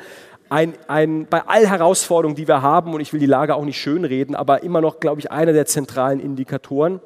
ein, 0.50 0.74
ein, 0.88 1.26
bei 1.30 1.42
all 1.46 1.66
Herausforderungen, 1.66 2.36
die 2.36 2.48
wir 2.48 2.60
haben, 2.60 2.92
und 2.92 3.00
ich 3.00 3.12
will 3.12 3.20
die 3.20 3.26
Lage 3.26 3.54
auch 3.54 3.64
nicht 3.64 3.80
schönreden, 3.80 4.34
aber 4.34 4.62
immer 4.62 4.80
noch, 4.80 5.00
glaube 5.00 5.20
ich, 5.20 5.30
einer 5.30 5.52
der 5.52 5.64
zentralen 5.64 6.20
Indikatoren 6.20 7.00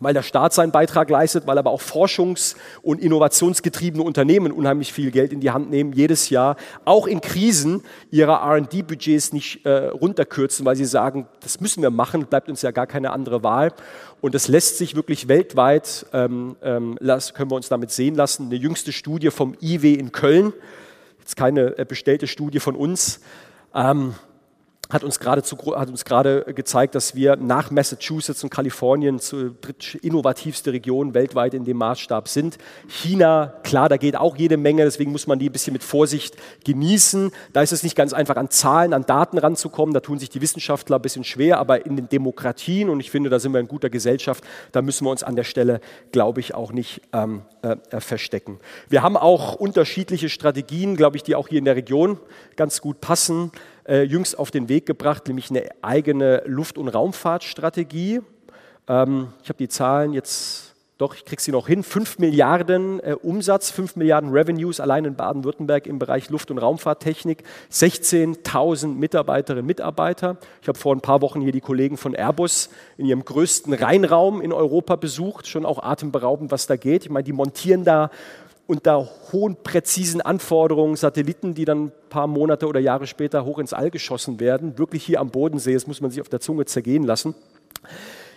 weil 0.00 0.14
der 0.14 0.22
Staat 0.22 0.52
seinen 0.52 0.72
Beitrag 0.72 1.10
leistet, 1.10 1.46
weil 1.46 1.58
aber 1.58 1.70
auch 1.70 1.80
forschungs- 1.80 2.56
und 2.82 3.00
innovationsgetriebene 3.00 4.02
Unternehmen 4.02 4.52
unheimlich 4.52 4.92
viel 4.92 5.10
Geld 5.10 5.32
in 5.32 5.40
die 5.40 5.50
Hand 5.50 5.70
nehmen, 5.70 5.92
jedes 5.92 6.30
Jahr, 6.30 6.56
auch 6.84 7.06
in 7.06 7.20
Krisen 7.20 7.82
ihre 8.10 8.32
RD-Budgets 8.32 9.32
nicht 9.32 9.64
äh, 9.64 9.88
runterkürzen, 9.88 10.64
weil 10.64 10.76
sie 10.76 10.84
sagen, 10.84 11.26
das 11.40 11.60
müssen 11.60 11.82
wir 11.82 11.90
machen, 11.90 12.26
bleibt 12.26 12.48
uns 12.48 12.62
ja 12.62 12.70
gar 12.70 12.86
keine 12.86 13.12
andere 13.12 13.42
Wahl. 13.42 13.72
Und 14.20 14.34
das 14.34 14.48
lässt 14.48 14.78
sich 14.78 14.96
wirklich 14.96 15.28
weltweit, 15.28 16.06
ähm, 16.12 16.56
ähm, 16.62 16.96
las, 17.00 17.34
können 17.34 17.50
wir 17.50 17.56
uns 17.56 17.68
damit 17.68 17.90
sehen 17.90 18.14
lassen. 18.14 18.46
Eine 18.46 18.56
jüngste 18.56 18.92
Studie 18.92 19.30
vom 19.30 19.54
IW 19.60 19.94
in 19.94 20.12
Köln, 20.12 20.52
jetzt 21.20 21.36
keine 21.36 21.78
äh, 21.78 21.84
bestellte 21.84 22.26
Studie 22.26 22.58
von 22.58 22.74
uns, 22.74 23.20
ähm, 23.74 24.14
hat 24.90 25.04
uns 25.04 25.20
gerade 25.20 25.42
hat 25.42 25.88
uns 25.90 26.04
gerade 26.04 26.44
gezeigt, 26.54 26.94
dass 26.94 27.14
wir 27.14 27.36
nach 27.36 27.70
Massachusetts 27.70 28.42
und 28.42 28.50
Kalifornien 28.50 29.18
zur 29.18 29.54
innovativste 30.00 30.72
Region 30.72 31.12
weltweit 31.12 31.52
in 31.52 31.64
dem 31.64 31.76
Maßstab 31.76 32.26
sind. 32.28 32.56
China, 32.88 33.54
klar, 33.64 33.90
da 33.90 33.98
geht 33.98 34.16
auch 34.16 34.36
jede 34.36 34.56
Menge, 34.56 34.84
deswegen 34.84 35.12
muss 35.12 35.26
man 35.26 35.38
die 35.38 35.50
ein 35.50 35.52
bisschen 35.52 35.74
mit 35.74 35.84
Vorsicht 35.84 36.36
genießen. 36.64 37.30
Da 37.52 37.60
ist 37.60 37.72
es 37.72 37.82
nicht 37.82 37.96
ganz 37.96 38.14
einfach, 38.14 38.36
an 38.36 38.50
Zahlen, 38.50 38.94
an 38.94 39.04
Daten 39.04 39.36
ranzukommen. 39.36 39.92
Da 39.92 40.00
tun 40.00 40.18
sich 40.18 40.30
die 40.30 40.40
Wissenschaftler 40.40 40.96
ein 40.96 41.02
bisschen 41.02 41.24
schwer, 41.24 41.58
aber 41.58 41.84
in 41.84 41.96
den 41.96 42.08
Demokratien, 42.08 42.88
und 42.88 43.00
ich 43.00 43.10
finde, 43.10 43.28
da 43.28 43.38
sind 43.38 43.52
wir 43.52 43.60
in 43.60 43.68
guter 43.68 43.90
Gesellschaft, 43.90 44.42
da 44.72 44.80
müssen 44.80 45.04
wir 45.04 45.10
uns 45.10 45.22
an 45.22 45.36
der 45.36 45.44
Stelle, 45.44 45.80
glaube 46.12 46.40
ich, 46.40 46.54
auch 46.54 46.72
nicht 46.72 47.02
ähm, 47.12 47.42
äh, 47.62 47.76
äh 47.90 48.00
verstecken. 48.00 48.58
Wir 48.88 49.02
haben 49.02 49.18
auch 49.18 49.54
unterschiedliche 49.54 50.30
Strategien, 50.30 50.96
glaube 50.96 51.18
ich, 51.18 51.22
die 51.22 51.34
auch 51.34 51.48
hier 51.48 51.58
in 51.58 51.66
der 51.66 51.76
Region 51.76 52.18
ganz 52.56 52.80
gut 52.80 53.02
passen 53.02 53.52
äh, 53.88 54.02
jüngst 54.02 54.38
auf 54.38 54.50
den 54.50 54.68
Weg 54.68 54.86
gebracht, 54.86 55.26
nämlich 55.26 55.50
eine 55.50 55.68
eigene 55.82 56.42
Luft- 56.46 56.78
und 56.78 56.88
Raumfahrtstrategie. 56.88 58.20
Ähm, 58.86 59.28
ich 59.42 59.48
habe 59.48 59.58
die 59.58 59.68
Zahlen 59.68 60.12
jetzt 60.12 60.68
doch, 60.98 61.14
ich 61.14 61.24
kriege 61.24 61.40
sie 61.40 61.52
noch 61.52 61.68
hin. 61.68 61.84
5 61.84 62.18
Milliarden 62.18 62.98
äh, 62.98 63.12
Umsatz, 63.14 63.70
5 63.70 63.94
Milliarden 63.94 64.30
Revenues 64.30 64.80
allein 64.80 65.04
in 65.04 65.14
Baden-Württemberg 65.14 65.86
im 65.86 66.00
Bereich 66.00 66.28
Luft- 66.28 66.50
und 66.50 66.58
Raumfahrttechnik, 66.58 67.44
16.000 67.70 68.88
Mitarbeiterinnen 68.88 69.62
und 69.62 69.68
Mitarbeiter. 69.68 70.38
Ich 70.60 70.66
habe 70.66 70.76
vor 70.76 70.92
ein 70.92 71.00
paar 71.00 71.22
Wochen 71.22 71.40
hier 71.40 71.52
die 71.52 71.60
Kollegen 71.60 71.96
von 71.96 72.14
Airbus 72.14 72.70
in 72.96 73.06
ihrem 73.06 73.24
größten 73.24 73.74
Rheinraum 73.74 74.40
in 74.40 74.52
Europa 74.52 74.96
besucht. 74.96 75.46
Schon 75.46 75.64
auch 75.64 75.80
atemberaubend, 75.80 76.50
was 76.50 76.66
da 76.66 76.74
geht. 76.74 77.04
Ich 77.04 77.10
meine, 77.10 77.22
die 77.22 77.32
montieren 77.32 77.84
da 77.84 78.10
unter 78.68 79.08
hohen, 79.32 79.56
präzisen 79.56 80.20
Anforderungen 80.20 80.94
Satelliten, 80.94 81.54
die 81.54 81.64
dann 81.64 81.86
ein 81.86 81.92
paar 82.10 82.26
Monate 82.26 82.66
oder 82.68 82.78
Jahre 82.78 83.06
später 83.06 83.46
hoch 83.46 83.58
ins 83.58 83.72
All 83.72 83.90
geschossen 83.90 84.40
werden. 84.40 84.78
Wirklich 84.78 85.04
hier 85.04 85.20
am 85.20 85.30
Bodensee, 85.30 85.72
das 85.72 85.86
muss 85.86 86.02
man 86.02 86.10
sich 86.10 86.20
auf 86.20 86.28
der 86.28 86.40
Zunge 86.40 86.66
zergehen 86.66 87.02
lassen. 87.02 87.34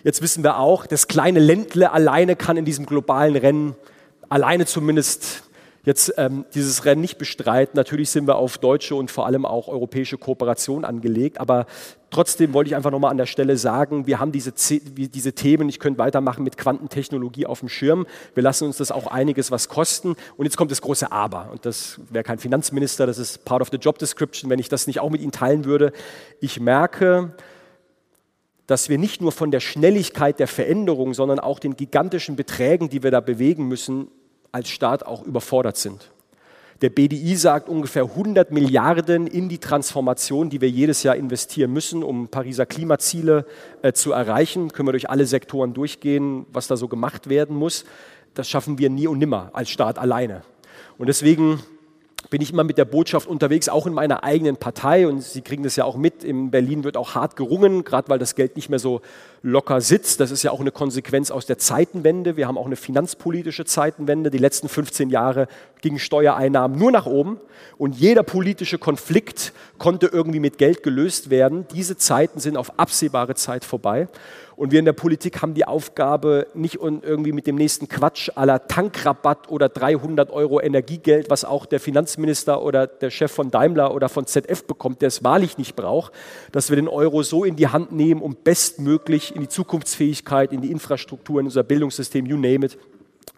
Jetzt 0.02 0.22
wissen 0.22 0.42
wir 0.42 0.58
auch, 0.58 0.86
das 0.86 1.06
kleine 1.06 1.38
Ländle 1.38 1.92
alleine 1.92 2.34
kann 2.34 2.56
in 2.56 2.64
diesem 2.64 2.86
globalen 2.86 3.36
Rennen 3.36 3.76
alleine 4.30 4.64
zumindest 4.64 5.44
jetzt 5.84 6.14
ähm, 6.16 6.44
dieses 6.54 6.84
Rennen 6.84 7.00
nicht 7.00 7.18
bestreiten. 7.18 7.76
Natürlich 7.76 8.10
sind 8.10 8.26
wir 8.26 8.36
auf 8.36 8.58
deutsche 8.58 8.94
und 8.94 9.10
vor 9.10 9.26
allem 9.26 9.44
auch 9.44 9.68
europäische 9.68 10.16
Kooperation 10.16 10.84
angelegt, 10.84 11.40
aber 11.40 11.66
trotzdem 12.10 12.52
wollte 12.52 12.68
ich 12.68 12.76
einfach 12.76 12.90
nochmal 12.90 13.10
an 13.10 13.16
der 13.16 13.26
Stelle 13.26 13.56
sagen, 13.56 14.06
wir 14.06 14.20
haben 14.20 14.32
diese, 14.32 14.52
diese 14.52 15.32
Themen, 15.32 15.68
ich 15.68 15.80
könnte 15.80 15.98
weitermachen 15.98 16.44
mit 16.44 16.56
Quantentechnologie 16.56 17.46
auf 17.46 17.60
dem 17.60 17.68
Schirm, 17.68 18.06
wir 18.34 18.42
lassen 18.42 18.66
uns 18.66 18.76
das 18.76 18.92
auch 18.92 19.08
einiges 19.08 19.50
was 19.50 19.68
kosten 19.68 20.14
und 20.36 20.44
jetzt 20.44 20.56
kommt 20.56 20.70
das 20.70 20.82
große 20.82 21.10
Aber 21.10 21.50
und 21.50 21.66
das 21.66 22.00
wäre 22.10 22.22
kein 22.22 22.38
Finanzminister, 22.38 23.06
das 23.06 23.18
ist 23.18 23.44
part 23.44 23.62
of 23.62 23.70
the 23.70 23.78
job 23.78 23.98
description, 23.98 24.50
wenn 24.50 24.58
ich 24.58 24.68
das 24.68 24.86
nicht 24.86 25.00
auch 25.00 25.10
mit 25.10 25.20
Ihnen 25.20 25.32
teilen 25.32 25.64
würde. 25.64 25.92
Ich 26.40 26.60
merke, 26.60 27.34
dass 28.68 28.88
wir 28.88 28.98
nicht 28.98 29.20
nur 29.20 29.32
von 29.32 29.50
der 29.50 29.60
Schnelligkeit 29.60 30.38
der 30.38 30.46
Veränderung, 30.46 31.14
sondern 31.14 31.40
auch 31.40 31.58
den 31.58 31.76
gigantischen 31.76 32.36
Beträgen, 32.36 32.88
die 32.88 33.02
wir 33.02 33.10
da 33.10 33.20
bewegen 33.20 33.66
müssen, 33.66 34.08
als 34.52 34.68
Staat 34.68 35.04
auch 35.04 35.24
überfordert 35.24 35.76
sind. 35.76 36.10
Der 36.82 36.90
BDI 36.90 37.36
sagt 37.36 37.68
ungefähr 37.68 38.02
100 38.02 38.50
Milliarden 38.50 39.28
in 39.28 39.48
die 39.48 39.58
Transformation, 39.58 40.50
die 40.50 40.60
wir 40.60 40.68
jedes 40.68 41.04
Jahr 41.04 41.14
investieren 41.14 41.72
müssen, 41.72 42.02
um 42.02 42.26
Pariser 42.26 42.66
Klimaziele 42.66 43.46
äh, 43.82 43.92
zu 43.92 44.10
erreichen. 44.10 44.72
Können 44.72 44.88
wir 44.88 44.92
durch 44.92 45.08
alle 45.08 45.26
Sektoren 45.26 45.74
durchgehen, 45.74 46.44
was 46.52 46.66
da 46.66 46.76
so 46.76 46.88
gemacht 46.88 47.28
werden 47.28 47.56
muss. 47.56 47.84
Das 48.34 48.48
schaffen 48.48 48.78
wir 48.78 48.90
nie 48.90 49.06
und 49.06 49.18
nimmer 49.18 49.50
als 49.52 49.70
Staat 49.70 49.96
alleine. 49.96 50.42
Und 50.98 51.06
deswegen 51.06 51.62
bin 52.30 52.40
ich 52.40 52.52
immer 52.52 52.64
mit 52.64 52.78
der 52.78 52.84
Botschaft 52.84 53.28
unterwegs, 53.28 53.68
auch 53.68 53.86
in 53.86 53.92
meiner 53.92 54.24
eigenen 54.24 54.56
Partei. 54.56 55.06
Und 55.06 55.22
Sie 55.22 55.42
kriegen 55.42 55.62
das 55.62 55.76
ja 55.76 55.84
auch 55.84 55.96
mit. 55.96 56.24
In 56.24 56.50
Berlin 56.50 56.82
wird 56.82 56.96
auch 56.96 57.14
hart 57.14 57.36
gerungen, 57.36 57.84
gerade 57.84 58.08
weil 58.08 58.18
das 58.18 58.34
Geld 58.34 58.56
nicht 58.56 58.70
mehr 58.70 58.80
so 58.80 59.02
locker 59.42 59.80
sitzt. 59.80 60.20
Das 60.20 60.30
ist 60.30 60.42
ja 60.42 60.52
auch 60.52 60.60
eine 60.60 60.70
Konsequenz 60.70 61.30
aus 61.30 61.46
der 61.46 61.58
Zeitenwende. 61.58 62.36
Wir 62.36 62.46
haben 62.46 62.56
auch 62.56 62.66
eine 62.66 62.76
finanzpolitische 62.76 63.64
Zeitenwende. 63.64 64.30
Die 64.30 64.38
letzten 64.38 64.68
15 64.68 65.10
Jahre 65.10 65.48
gingen 65.80 65.98
Steuereinnahmen 65.98 66.78
nur 66.78 66.92
nach 66.92 67.06
oben 67.06 67.38
und 67.76 67.96
jeder 67.96 68.22
politische 68.22 68.78
Konflikt 68.78 69.52
konnte 69.78 70.06
irgendwie 70.06 70.40
mit 70.40 70.58
Geld 70.58 70.82
gelöst 70.82 71.28
werden. 71.28 71.66
Diese 71.74 71.96
Zeiten 71.96 72.38
sind 72.38 72.56
auf 72.56 72.78
absehbare 72.78 73.34
Zeit 73.34 73.64
vorbei. 73.64 74.08
Und 74.54 74.70
wir 74.70 74.78
in 74.78 74.84
der 74.84 74.92
Politik 74.92 75.42
haben 75.42 75.54
die 75.54 75.64
Aufgabe, 75.64 76.46
nicht 76.54 76.76
irgendwie 76.76 77.32
mit 77.32 77.46
dem 77.46 77.56
nächsten 77.56 77.88
Quatsch 77.88 78.30
aller 78.34 78.68
Tankrabatt 78.68 79.50
oder 79.50 79.68
300 79.68 80.30
Euro 80.30 80.60
Energiegeld, 80.60 81.30
was 81.30 81.44
auch 81.44 81.66
der 81.66 81.80
Finanzminister 81.80 82.62
oder 82.62 82.86
der 82.86 83.10
Chef 83.10 83.32
von 83.32 83.50
Daimler 83.50 83.94
oder 83.94 84.08
von 84.08 84.26
ZF 84.26 84.64
bekommt, 84.64 85.00
der 85.00 85.08
es 85.08 85.24
wahrlich 85.24 85.58
nicht 85.58 85.74
braucht, 85.74 86.12
dass 86.52 86.68
wir 86.68 86.76
den 86.76 86.86
Euro 86.86 87.22
so 87.22 87.44
in 87.44 87.56
die 87.56 87.68
Hand 87.68 87.92
nehmen, 87.92 88.20
um 88.20 88.36
bestmöglich 88.36 89.31
in 89.34 89.42
die 89.42 89.48
Zukunftsfähigkeit, 89.48 90.52
in 90.52 90.60
die 90.60 90.70
Infrastruktur, 90.70 91.40
in 91.40 91.46
unser 91.46 91.62
Bildungssystem, 91.62 92.26
you 92.26 92.36
name 92.36 92.66
it, 92.66 92.78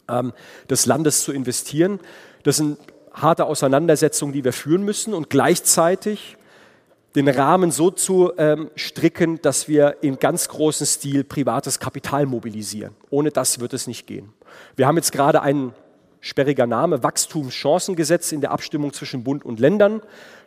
ähm, 0.08 0.32
des 0.68 0.86
Landes 0.86 1.24
zu 1.24 1.32
investieren. 1.32 2.00
Das 2.42 2.56
sind 2.56 2.78
harte 3.12 3.46
Auseinandersetzungen, 3.46 4.32
die 4.32 4.44
wir 4.44 4.52
führen 4.52 4.82
müssen 4.82 5.14
und 5.14 5.30
gleichzeitig 5.30 6.36
den 7.14 7.28
Rahmen 7.28 7.70
so 7.70 7.90
zu 7.90 8.32
ähm, 8.38 8.70
stricken, 8.74 9.40
dass 9.40 9.68
wir 9.68 9.98
in 10.02 10.18
ganz 10.18 10.48
großem 10.48 10.86
Stil 10.86 11.24
privates 11.24 11.78
Kapital 11.78 12.26
mobilisieren. 12.26 12.94
Ohne 13.10 13.30
das 13.30 13.60
wird 13.60 13.72
es 13.72 13.86
nicht 13.86 14.06
gehen. 14.06 14.32
Wir 14.74 14.86
haben 14.86 14.96
jetzt 14.96 15.12
gerade 15.12 15.40
ein 15.42 15.72
sperriger 16.20 16.66
Name, 16.66 17.02
Wachstumschancengesetz 17.02 18.32
in 18.32 18.40
der 18.40 18.50
Abstimmung 18.50 18.92
zwischen 18.92 19.22
Bund 19.22 19.44
und 19.44 19.60
Ländern. 19.60 20.00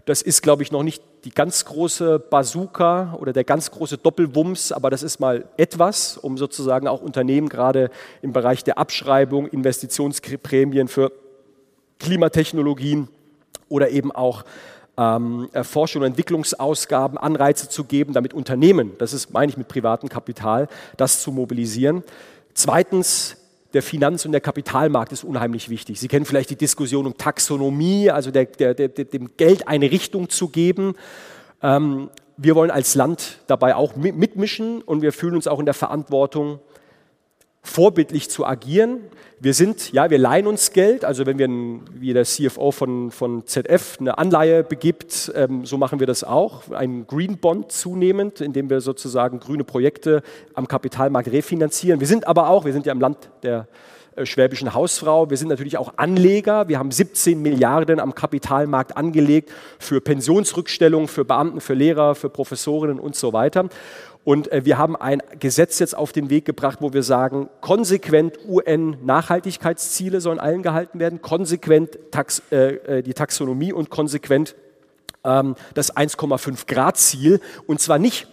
Das 0.07 0.21
ist, 0.21 0.41
glaube 0.41 0.63
ich, 0.63 0.71
noch 0.71 0.83
nicht 0.83 1.03
die 1.25 1.31
ganz 1.31 1.65
große 1.65 2.17
Bazooka 2.17 3.17
oder 3.19 3.33
der 3.33 3.43
ganz 3.43 3.71
große 3.71 3.97
Doppelwumms, 3.97 4.71
aber 4.71 4.89
das 4.89 5.03
ist 5.03 5.19
mal 5.19 5.49
etwas, 5.57 6.17
um 6.17 6.37
sozusagen 6.37 6.87
auch 6.87 7.01
Unternehmen 7.01 7.49
gerade 7.49 7.91
im 8.21 8.31
Bereich 8.31 8.63
der 8.63 8.77
Abschreibung, 8.77 9.47
Investitionsprämien 9.47 10.87
für 10.87 11.11
Klimatechnologien 11.99 13.09
oder 13.67 13.89
eben 13.89 14.13
auch 14.13 14.45
ähm, 14.95 15.49
äh, 15.51 15.65
Forschung 15.65 16.03
und 16.03 16.07
Entwicklungsausgaben 16.07 17.17
Anreize 17.17 17.67
zu 17.67 17.83
geben, 17.83 18.13
damit 18.13 18.33
Unternehmen, 18.33 18.93
das 18.99 19.11
ist, 19.11 19.33
meine 19.33 19.49
ich 19.49 19.57
mit 19.57 19.67
privatem 19.67 20.07
Kapital, 20.07 20.69
das 20.95 21.21
zu 21.21 21.33
mobilisieren. 21.33 22.01
Zweitens, 22.53 23.35
der 23.73 23.83
Finanz- 23.83 24.25
und 24.25 24.31
der 24.31 24.41
Kapitalmarkt 24.41 25.11
ist 25.11 25.23
unheimlich 25.23 25.69
wichtig. 25.69 25.99
Sie 25.99 26.07
kennen 26.07 26.25
vielleicht 26.25 26.49
die 26.49 26.55
Diskussion 26.55 27.05
um 27.05 27.17
Taxonomie, 27.17 28.09
also 28.09 28.31
der, 28.31 28.45
der, 28.45 28.73
der, 28.73 28.87
dem 28.87 29.35
Geld 29.37 29.67
eine 29.67 29.91
Richtung 29.91 30.29
zu 30.29 30.49
geben. 30.49 30.95
Ähm, 31.61 32.09
wir 32.37 32.55
wollen 32.55 32.71
als 32.71 32.95
Land 32.95 33.39
dabei 33.47 33.75
auch 33.75 33.95
mitmischen 33.95 34.81
und 34.83 35.01
wir 35.01 35.11
fühlen 35.11 35.35
uns 35.35 35.47
auch 35.47 35.59
in 35.59 35.65
der 35.65 35.73
Verantwortung, 35.73 36.59
vorbildlich 37.67 38.29
zu 38.29 38.45
agieren. 38.45 39.01
Wir 39.39 39.53
sind, 39.53 39.91
ja, 39.93 40.09
wir 40.09 40.17
leihen 40.17 40.47
uns 40.47 40.71
Geld, 40.71 41.05
also 41.05 41.27
wenn 41.27 41.37
wir, 41.37 41.47
wie 41.93 42.11
der 42.11 42.25
CFO 42.25 42.71
von, 42.71 43.11
von 43.11 43.45
ZF 43.45 43.97
eine 43.99 44.17
Anleihe 44.17 44.63
begibt, 44.63 45.31
ähm, 45.35 45.63
so 45.63 45.77
machen 45.77 45.99
wir 45.99 46.07
das 46.07 46.23
auch, 46.23 46.71
ein 46.71 47.05
Green 47.05 47.37
Bond 47.37 47.71
zunehmend, 47.71 48.41
indem 48.41 48.71
wir 48.71 48.81
sozusagen 48.81 49.39
grüne 49.39 49.63
Projekte 49.63 50.23
am 50.55 50.67
Kapitalmarkt 50.67 51.31
refinanzieren. 51.31 51.99
Wir 51.99 52.07
sind 52.07 52.27
aber 52.27 52.49
auch, 52.49 52.65
wir 52.65 52.73
sind 52.73 52.87
ja 52.87 52.93
im 52.93 52.99
Land 52.99 53.29
der 53.43 53.67
äh, 54.17 54.25
schwäbischen 54.25 54.73
Hausfrau. 54.73 55.29
Wir 55.29 55.37
sind 55.37 55.49
natürlich 55.49 55.77
auch 55.77 55.93
Anleger. 55.97 56.67
Wir 56.67 56.79
haben 56.79 56.89
17 56.89 57.39
Milliarden 57.39 57.99
am 57.99 58.15
Kapitalmarkt 58.15 58.97
angelegt 58.97 59.51
für 59.77 60.01
Pensionsrückstellungen, 60.01 61.07
für 61.07 61.23
Beamten, 61.23 61.61
für 61.61 61.75
Lehrer, 61.75 62.15
für 62.15 62.29
Professorinnen 62.29 62.99
und 62.99 63.15
so 63.15 63.33
weiter. 63.33 63.69
Und 64.27 64.51
äh, 64.51 64.65
wir 64.65 64.77
haben 64.77 64.97
ein 64.97 65.23
Gesetz 65.39 65.79
jetzt 65.79 65.95
auf 65.95 66.11
den 66.11 66.29
Weg 66.29 66.43
gebracht, 66.43 66.79
wo 66.81 66.91
wir 66.91 67.01
sagen, 67.01 67.47
konsequent 67.61 68.37
UN-Nachhaltigkeitsziele 68.45 70.19
sollen 70.19 70.37
allen 70.37 70.63
gehalten 70.63 70.99
werden, 70.99 71.21
konsequent 71.21 71.97
Tax, 72.11 72.43
äh, 72.51 72.97
äh 72.97 73.03
die 73.03 73.13
Taxonomie 73.13 73.71
und 73.71 73.89
konsequent 73.89 74.57
ähm, 75.23 75.55
das 75.75 75.95
1,5 75.95 76.67
Grad 76.67 76.97
Ziel. 76.97 77.39
Und 77.67 77.79
zwar 77.79 77.99
nicht 77.99 78.27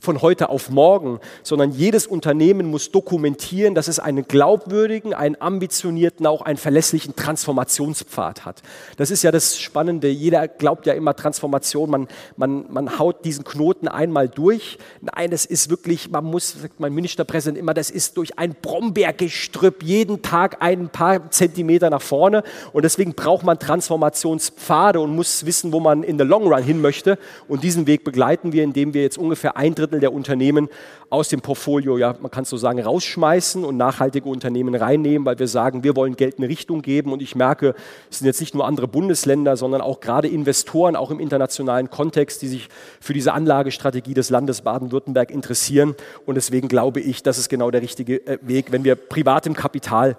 von 0.00 0.22
heute 0.22 0.48
auf 0.48 0.70
morgen, 0.70 1.20
sondern 1.42 1.72
jedes 1.72 2.06
Unternehmen 2.06 2.66
muss 2.66 2.90
dokumentieren, 2.90 3.74
dass 3.74 3.86
es 3.86 3.98
einen 3.98 4.26
glaubwürdigen, 4.26 5.12
einen 5.12 5.36
ambitionierten, 5.40 6.26
auch 6.26 6.42
einen 6.42 6.56
verlässlichen 6.56 7.14
Transformationspfad 7.14 8.44
hat. 8.46 8.62
Das 8.96 9.10
ist 9.10 9.22
ja 9.22 9.30
das 9.30 9.58
Spannende. 9.58 10.08
Jeder 10.08 10.48
glaubt 10.48 10.86
ja 10.86 10.94
immer 10.94 11.14
Transformation, 11.14 11.90
man, 11.90 12.08
man, 12.36 12.64
man 12.70 12.98
haut 12.98 13.24
diesen 13.24 13.44
Knoten 13.44 13.88
einmal 13.88 14.28
durch. 14.28 14.78
Nein, 15.02 15.30
das 15.30 15.44
ist 15.44 15.68
wirklich, 15.68 16.10
man 16.10 16.24
muss, 16.24 16.60
sagt 16.62 16.80
mein 16.80 16.94
Ministerpräsident 16.94 17.58
immer, 17.58 17.74
das 17.74 17.90
ist 17.90 18.16
durch 18.16 18.38
ein 18.38 18.56
Brombeergestrüpp 18.60 19.82
jeden 19.82 20.22
Tag 20.22 20.56
ein 20.60 20.88
paar 20.88 21.30
Zentimeter 21.30 21.90
nach 21.90 22.02
vorne. 22.02 22.42
Und 22.72 22.84
deswegen 22.84 23.12
braucht 23.12 23.44
man 23.44 23.58
Transformationspfade 23.58 24.98
und 25.00 25.14
muss 25.14 25.44
wissen, 25.44 25.72
wo 25.72 25.80
man 25.80 26.02
in 26.02 26.18
the 26.18 26.24
long 26.24 26.50
run 26.50 26.62
hin 26.62 26.80
möchte. 26.80 27.18
Und 27.48 27.62
diesen 27.62 27.86
Weg 27.86 28.04
begleiten 28.04 28.52
wir, 28.52 28.64
indem 28.64 28.94
wir 28.94 29.02
jetzt 29.02 29.18
ungefähr 29.18 29.56
ein 29.58 29.74
Drittel 29.74 29.89
Drittel 29.90 30.00
der 30.00 30.12
Unternehmen 30.12 30.68
aus 31.10 31.28
dem 31.28 31.40
Portfolio, 31.40 31.98
ja, 31.98 32.14
man 32.20 32.30
kann 32.30 32.44
es 32.44 32.50
so 32.50 32.56
sagen, 32.56 32.80
rausschmeißen 32.80 33.64
und 33.64 33.76
nachhaltige 33.76 34.28
Unternehmen 34.28 34.74
reinnehmen, 34.74 35.26
weil 35.26 35.38
wir 35.38 35.48
sagen, 35.48 35.82
wir 35.82 35.96
wollen 35.96 36.14
Geld 36.14 36.38
eine 36.38 36.48
Richtung 36.48 36.82
geben. 36.82 37.12
Und 37.12 37.20
ich 37.20 37.34
merke, 37.34 37.74
es 38.10 38.18
sind 38.18 38.26
jetzt 38.26 38.40
nicht 38.40 38.54
nur 38.54 38.66
andere 38.66 38.86
Bundesländer, 38.86 39.56
sondern 39.56 39.80
auch 39.80 40.00
gerade 40.00 40.28
Investoren, 40.28 40.94
auch 40.94 41.10
im 41.10 41.18
internationalen 41.18 41.90
Kontext, 41.90 42.42
die 42.42 42.48
sich 42.48 42.68
für 43.00 43.12
diese 43.12 43.32
Anlagestrategie 43.32 44.14
des 44.14 44.30
Landes 44.30 44.62
Baden-Württemberg 44.62 45.30
interessieren. 45.30 45.96
Und 46.26 46.36
deswegen 46.36 46.68
glaube 46.68 47.00
ich, 47.00 47.22
das 47.22 47.38
ist 47.38 47.48
genau 47.48 47.70
der 47.70 47.82
richtige 47.82 48.24
äh, 48.26 48.38
Weg, 48.42 48.70
wenn 48.70 48.84
wir 48.84 48.94
privatem 48.94 49.54
Kapital 49.54 50.16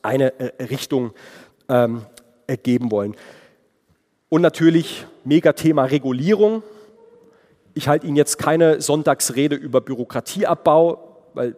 eine 0.00 0.38
äh, 0.40 0.64
Richtung 0.64 1.12
ähm, 1.68 2.02
geben 2.62 2.90
wollen. 2.90 3.14
Und 4.28 4.40
natürlich 4.40 5.06
Megathema 5.24 5.84
Regulierung. 5.84 6.62
Ich 7.74 7.88
halte 7.88 8.06
Ihnen 8.06 8.16
jetzt 8.16 8.38
keine 8.38 8.80
Sonntagsrede 8.80 9.56
über 9.56 9.80
Bürokratieabbau, 9.80 11.28
weil 11.34 11.56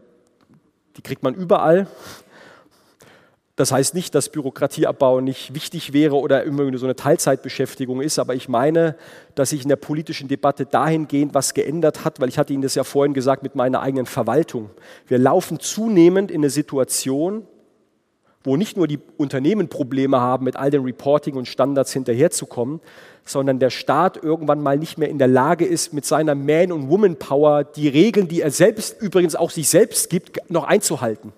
die 0.97 1.03
kriegt 1.03 1.23
man 1.23 1.35
überall. 1.35 1.89
Das 3.57 3.71
heißt 3.71 3.95
nicht, 3.95 4.17
dass 4.17 4.31
Bürokratieabbau 4.31 5.21
nicht 5.21 5.55
wichtig 5.55 5.93
wäre 5.93 6.17
oder 6.17 6.43
immer 6.43 6.77
so 6.77 6.87
eine 6.87 6.97
Teilzeitbeschäftigung 6.97 8.01
ist, 8.01 8.19
aber 8.19 8.35
ich 8.35 8.49
meine, 8.49 8.97
dass 9.37 9.51
sich 9.51 9.63
in 9.63 9.69
der 9.69 9.77
politischen 9.77 10.27
Debatte 10.27 10.67
dahingehend 10.67 11.35
was 11.35 11.55
geändert 11.55 12.05
hat, 12.05 12.21
weil 12.21 12.29
ich 12.29 12.39
hatte 12.39 12.53
Ihnen 12.53 12.63
das 12.63 12.75
ja 12.75 12.83
vorhin 12.83 13.15
gesagt 13.15 13.45
mit 13.45 13.55
meiner 13.55 13.81
eigenen 13.81 14.07
Verwaltung. 14.07 14.71
Wir 15.07 15.19
laufen 15.19 15.61
zunehmend 15.61 16.33
in 16.33 16.41
eine 16.41 16.51
Situation, 16.51 17.47
wo 18.45 18.57
nicht 18.57 18.77
nur 18.77 18.87
die 18.87 19.01
Unternehmen 19.17 19.69
Probleme 19.69 20.21
haben, 20.21 20.45
mit 20.45 20.57
all 20.57 20.71
den 20.71 20.83
Reporting 20.83 21.35
und 21.35 21.49
Standards 21.49 21.93
hinterherzukommen, 21.93 22.81
sondern 23.25 23.59
der 23.59 23.71
Staat 23.71 24.23
irgendwann 24.23 24.63
mal 24.63 24.79
nicht 24.79 24.99
mehr 24.99 25.09
in 25.09 25.19
der 25.19 25.29
Lage 25.29 25.65
ist, 25.65 25.95
mit 25.95 26.05
seiner 26.05 26.35
Man- 26.35 26.71
und 26.71 26.91
Woman-Power 26.91 27.65
die 27.65 27.89
Regeln, 27.89 28.29
die 28.29 28.43
er 28.43 28.51
selbst 28.51 29.01
übrigens 29.01 29.35
auch 29.35 29.51
sich 29.51 29.69
selbst 29.69 30.11
gibt, 30.11 30.51
noch 30.51 30.65
einzuhalten. 30.65 31.33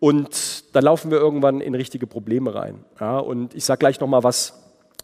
Und 0.00 0.74
da 0.74 0.80
laufen 0.80 1.10
wir 1.10 1.18
irgendwann 1.18 1.60
in 1.60 1.74
richtige 1.74 2.06
Probleme 2.06 2.54
rein. 2.54 2.84
Ja, 2.98 3.18
und 3.18 3.54
ich 3.54 3.64
sage 3.64 3.78
gleich 3.78 4.00
noch 4.00 4.08
mal 4.08 4.22
was 4.22 4.54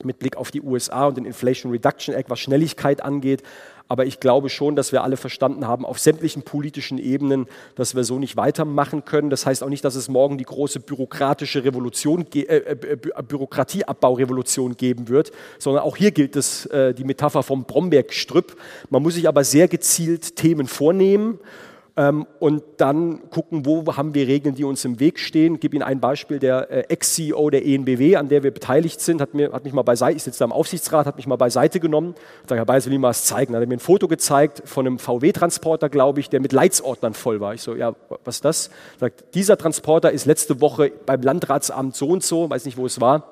mit 0.03 0.19
Blick 0.19 0.37
auf 0.37 0.51
die 0.51 0.63
USA 0.63 1.07
und 1.07 1.19
den 1.19 1.27
Inflation 1.27 1.71
Reduction 1.71 2.15
Act, 2.15 2.31
was 2.31 2.41
Schnelligkeit 2.41 3.03
angeht. 3.03 3.43
Aber 3.91 4.07
ich 4.07 4.21
glaube 4.21 4.51
schon, 4.51 4.77
dass 4.77 4.93
wir 4.93 5.03
alle 5.03 5.17
verstanden 5.17 5.67
haben, 5.67 5.85
auf 5.85 5.99
sämtlichen 5.99 6.43
politischen 6.43 6.97
Ebenen, 6.97 7.49
dass 7.75 7.97
wir 7.97 8.05
so 8.05 8.21
nicht 8.21 8.37
weitermachen 8.37 9.05
können. 9.05 9.31
Das 9.31 9.47
heißt 9.47 9.65
auch 9.65 9.69
nicht, 9.69 9.85
dass 9.85 9.97
es 9.97 10.09
morgen 10.09 10.39
die 10.39 10.45
große 10.45 10.79
bürokratische 10.79 11.65
Revolution, 11.65 12.25
äh, 12.33 12.39
äh, 12.39 12.77
äh 12.93 13.23
Bürokratieabbaurevolution 13.27 14.77
geben 14.77 15.09
wird, 15.09 15.33
sondern 15.59 15.83
auch 15.83 15.97
hier 15.97 16.13
gilt 16.13 16.37
es, 16.37 16.67
äh, 16.67 16.95
die 16.95 17.03
Metapher 17.03 17.43
vom 17.43 17.65
Brombeergestrüpp. 17.65 18.57
Man 18.91 19.03
muss 19.03 19.15
sich 19.15 19.27
aber 19.27 19.43
sehr 19.43 19.67
gezielt 19.67 20.37
Themen 20.37 20.69
vornehmen 20.69 21.41
ähm, 22.01 22.27
und 22.39 22.63
dann 22.79 23.29
gucken, 23.29 23.67
wo 23.67 23.85
haben 23.95 24.15
wir 24.15 24.27
Regeln, 24.27 24.55
die 24.55 24.65
uns 24.65 24.87
im 24.87 25.01
Weg 25.01 25.19
stehen. 25.19 25.57
Ich 25.57 25.61
gebe 25.61 25.77
Ihnen 25.77 25.83
ein 25.83 26.01
Beispiel, 26.01 26.39
der 26.39 26.71
äh, 26.71 26.81
Ex-CEO 26.89 27.51
der 27.51 27.67
ENBW, 27.67 28.17
an 28.17 28.31
der 28.31 28.43
wir 28.43 28.53
beteiligt 28.53 29.03
sind, 29.03 29.21
hat, 29.21 29.35
mir, 29.35 29.53
hat 29.53 29.65
mich 29.65 29.75
mal 29.75 29.83
beiseite, 29.83 30.17
ich 30.17 30.23
sitze 30.23 30.39
da 30.39 30.47
im 30.47 30.53
Aufsichtsrat, 30.53 31.05
hat 31.05 31.17
mich 31.17 31.27
mal 31.27 31.37
beiseite 31.37 31.79
genommen, 31.79 32.15
und 32.15 32.49
sagt, 32.49 32.59
Herr 32.59 32.65
Beis, 32.65 32.87
will 32.87 32.95
ich 32.95 32.99
mal 32.99 33.09
was 33.09 33.27
zeigen. 33.27 33.53
Dann 33.53 33.61
hat 33.61 33.67
er 33.67 33.69
mir 33.69 33.77
ein 33.77 33.81
Foto 33.81 34.09
gezeigt 34.09 34.63
von 34.65 34.87
einem 34.87 34.99
VW-Transporter, 34.99 35.91
glaube 35.91 36.21
ich, 36.21 36.31
der 36.31 36.41
mit 36.41 36.55
Leitsordnern 36.55 37.13
voll 37.13 37.39
war. 37.41 37.53
Ich 37.53 37.61
so, 37.61 37.75
ja, 37.75 37.95
was 38.25 38.37
ist 38.37 38.47
das? 38.47 38.69
Er 38.95 39.01
sagt, 39.01 39.35
dieser 39.35 39.59
Transporter 39.59 40.11
ist 40.11 40.25
letzte 40.25 40.63
Woche 40.63 40.93
beim 41.05 41.21
Landratsamt 41.21 41.95
so 41.95 42.09
und 42.09 42.23
so, 42.23 42.49
weiß 42.49 42.65
nicht, 42.65 42.79
wo 42.79 42.87
es 42.87 43.03
war, 43.03 43.25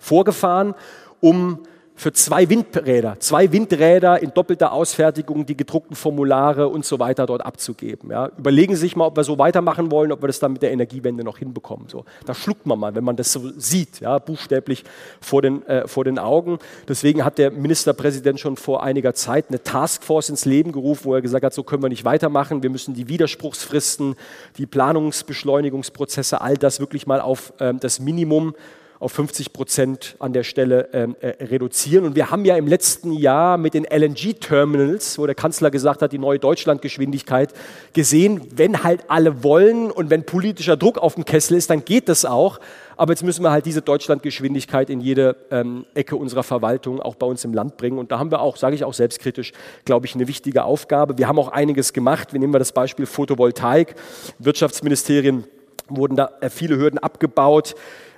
vorgefahren, 0.00 0.74
um 1.20 1.58
für 1.96 2.12
zwei 2.12 2.48
Windräder, 2.48 3.20
zwei 3.20 3.52
Windräder 3.52 4.20
in 4.20 4.34
doppelter 4.34 4.72
Ausfertigung 4.72 5.46
die 5.46 5.56
gedruckten 5.56 5.94
Formulare 5.94 6.68
und 6.68 6.84
so 6.84 6.98
weiter 6.98 7.24
dort 7.24 7.46
abzugeben. 7.46 8.10
Ja. 8.10 8.30
Überlegen 8.36 8.74
Sie 8.74 8.80
sich 8.80 8.96
mal, 8.96 9.06
ob 9.06 9.16
wir 9.16 9.22
so 9.22 9.38
weitermachen 9.38 9.92
wollen, 9.92 10.10
ob 10.10 10.20
wir 10.20 10.26
das 10.26 10.40
dann 10.40 10.54
mit 10.54 10.62
der 10.62 10.72
Energiewende 10.72 11.22
noch 11.22 11.38
hinbekommen. 11.38 11.88
So, 11.88 12.04
da 12.26 12.34
schluckt 12.34 12.66
man 12.66 12.80
mal, 12.80 12.96
wenn 12.96 13.04
man 13.04 13.14
das 13.14 13.32
so 13.32 13.48
sieht, 13.56 14.00
ja, 14.00 14.18
buchstäblich 14.18 14.82
vor 15.20 15.40
den, 15.40 15.64
äh, 15.66 15.86
vor 15.86 16.04
den 16.04 16.18
Augen. 16.18 16.58
Deswegen 16.88 17.24
hat 17.24 17.38
der 17.38 17.52
Ministerpräsident 17.52 18.40
schon 18.40 18.56
vor 18.56 18.82
einiger 18.82 19.14
Zeit 19.14 19.46
eine 19.48 19.62
Taskforce 19.62 20.30
ins 20.30 20.44
Leben 20.44 20.72
gerufen, 20.72 21.04
wo 21.04 21.14
er 21.14 21.22
gesagt 21.22 21.44
hat, 21.44 21.54
so 21.54 21.62
können 21.62 21.82
wir 21.82 21.88
nicht 21.88 22.04
weitermachen. 22.04 22.64
Wir 22.64 22.70
müssen 22.70 22.94
die 22.94 23.06
Widerspruchsfristen, 23.06 24.16
die 24.58 24.66
Planungsbeschleunigungsprozesse, 24.66 26.40
all 26.40 26.56
das 26.56 26.80
wirklich 26.80 27.06
mal 27.06 27.20
auf 27.20 27.52
ähm, 27.60 27.78
das 27.78 28.00
Minimum 28.00 28.54
auf 29.00 29.12
50 29.12 29.52
Prozent 29.52 30.16
an 30.18 30.32
der 30.32 30.44
Stelle 30.44 30.88
ähm, 30.92 31.16
äh, 31.20 31.44
reduzieren. 31.44 32.04
Und 32.04 32.16
wir 32.16 32.30
haben 32.30 32.44
ja 32.44 32.56
im 32.56 32.66
letzten 32.66 33.12
Jahr 33.12 33.58
mit 33.58 33.74
den 33.74 33.84
LNG-Terminals, 33.84 35.18
wo 35.18 35.26
der 35.26 35.34
Kanzler 35.34 35.70
gesagt 35.70 36.02
hat, 36.02 36.12
die 36.12 36.18
neue 36.18 36.38
Deutschlandgeschwindigkeit, 36.38 37.52
gesehen, 37.92 38.40
wenn 38.54 38.82
halt 38.84 39.04
alle 39.08 39.42
wollen 39.42 39.90
und 39.90 40.10
wenn 40.10 40.24
politischer 40.24 40.76
Druck 40.76 40.98
auf 40.98 41.16
dem 41.16 41.24
Kessel 41.24 41.56
ist, 41.56 41.70
dann 41.70 41.84
geht 41.84 42.08
das 42.08 42.24
auch. 42.24 42.60
Aber 42.96 43.12
jetzt 43.12 43.24
müssen 43.24 43.42
wir 43.42 43.50
halt 43.50 43.66
diese 43.66 43.82
Deutschlandgeschwindigkeit 43.82 44.88
in 44.88 45.00
jede 45.00 45.36
ähm, 45.50 45.84
Ecke 45.94 46.16
unserer 46.16 46.44
Verwaltung 46.44 47.00
auch 47.00 47.16
bei 47.16 47.26
uns 47.26 47.44
im 47.44 47.52
Land 47.52 47.76
bringen. 47.76 47.98
Und 47.98 48.12
da 48.12 48.18
haben 48.18 48.30
wir 48.30 48.40
auch, 48.40 48.56
sage 48.56 48.76
ich 48.76 48.84
auch 48.84 48.94
selbstkritisch, 48.94 49.52
glaube 49.84 50.06
ich, 50.06 50.14
eine 50.14 50.28
wichtige 50.28 50.64
Aufgabe. 50.64 51.18
Wir 51.18 51.26
haben 51.26 51.38
auch 51.38 51.48
einiges 51.48 51.92
gemacht. 51.92 52.32
Wir 52.32 52.40
nehmen 52.40 52.54
wir 52.54 52.60
das 52.60 52.72
Beispiel 52.72 53.06
Photovoltaik. 53.06 53.96
Wirtschaftsministerien 54.38 55.44
wurden 55.88 56.16
da 56.16 56.30
äh, 56.40 56.48
viele 56.50 56.76
Hürden 56.76 56.98
abgebaut 56.98 57.74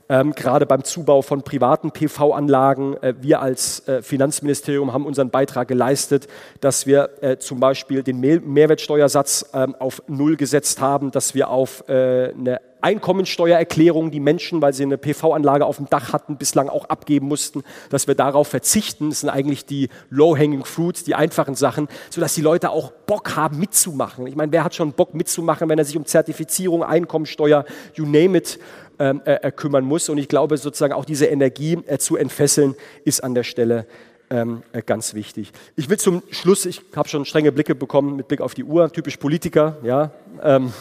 ähm, 0.09 0.33
gerade 0.35 0.67
beim 0.67 0.85
Zubau 0.85 1.23
von 1.23 1.43
privaten 1.43 1.91
PV-Anlagen. 1.91 2.97
Äh, 3.03 3.15
wir 3.21 3.41
als 3.41 3.87
äh, 3.89 4.03
Finanzministerium 4.03 4.93
haben 4.93 5.07
unseren 5.07 5.31
Beitrag 5.31 5.69
geleistet, 5.69 6.29
dass 6.61 6.87
wir 6.87 7.11
äh, 7.21 7.39
zum 7.39 7.61
Beispiel 7.61 8.03
den 8.03 8.21
Mehr 8.21 8.41
Mehrwertsteuersatz 8.41 9.51
ähm, 9.55 9.75
auf 9.79 10.03
Null 10.07 10.37
gesetzt 10.37 10.81
haben, 10.81 11.11
dass 11.11 11.35
wir 11.35 11.49
auf 11.49 11.89
äh, 11.89 12.33
eine 12.33 12.61
Einkommensteuererklärung, 12.87 14.13
die 14.13 14.21
Menschen, 14.21 14.63
weil 14.63 14.73
sie 14.73 14.85
eine 14.85 14.97
PV-Anlage 14.97 15.65
auf 15.65 15.79
dem 15.79 15.91
Dach 15.91 16.13
hatten, 16.13 16.37
bislang 16.37 16.69
auch 16.69 16.85
abgeben 16.85 17.27
mussten, 17.27 17.65
dass 17.91 18.07
wir 18.07 18.15
darauf 18.15 18.47
verzichten. 18.47 19.11
Das 19.11 19.21
sind 19.21 19.31
eigentlich 19.31 19.67
die 19.67 19.89
low-hanging 20.11 20.65
fruits, 20.65 21.03
die 21.03 21.17
einfachen 21.17 21.57
Sachen, 21.57 21.89
sodass 22.11 22.35
die 22.35 22.43
Leute 22.43 22.71
auch 22.71 22.93
Bock 22.93 23.35
haben 23.35 23.59
mitzumachen. 23.59 24.29
Ich 24.29 24.37
meine, 24.37 24.53
wer 24.53 24.63
hat 24.63 24.77
schon 24.77 24.93
Bock 24.93 25.15
mitzumachen, 25.15 25.69
wenn 25.69 25.79
er 25.79 25.85
sich 25.85 25.97
um 25.97 26.05
Zertifizierung, 26.05 26.85
Einkommensteuer, 26.85 27.65
you 27.95 28.05
name 28.05 28.39
it, 28.39 28.61
äh, 28.99 29.15
äh, 29.25 29.51
kümmern 29.53 29.85
muss. 29.85 30.09
Und 30.09 30.19
ich 30.19 30.29
glaube, 30.29 30.57
sozusagen 30.57 30.93
auch 30.93 31.05
diese 31.05 31.27
Energie 31.27 31.79
äh, 31.87 31.99
zu 31.99 32.17
entfesseln, 32.17 32.75
ist 33.05 33.23
an 33.23 33.35
der 33.35 33.45
Stelle 33.45 33.87
ähm, 34.31 34.63
äh, 34.73 34.83
ganz 34.83 35.15
wichtig. 35.15 35.53
Ich 35.77 35.89
will 35.89 35.99
zum 35.99 36.23
Schluss, 36.31 36.67
ich 36.67 36.83
habe 36.95 37.09
schon 37.09 37.25
strenge 37.25 37.53
Blicke 37.53 37.75
bekommen 37.75 38.17
mit 38.17 38.29
Blick 38.29 38.41
auf 38.41 38.55
die 38.55 38.65
Uhr, 38.65 38.93
typisch 38.93 39.17
Politiker, 39.17 39.77
ja. 39.83 40.11
Ähm, 40.43 40.73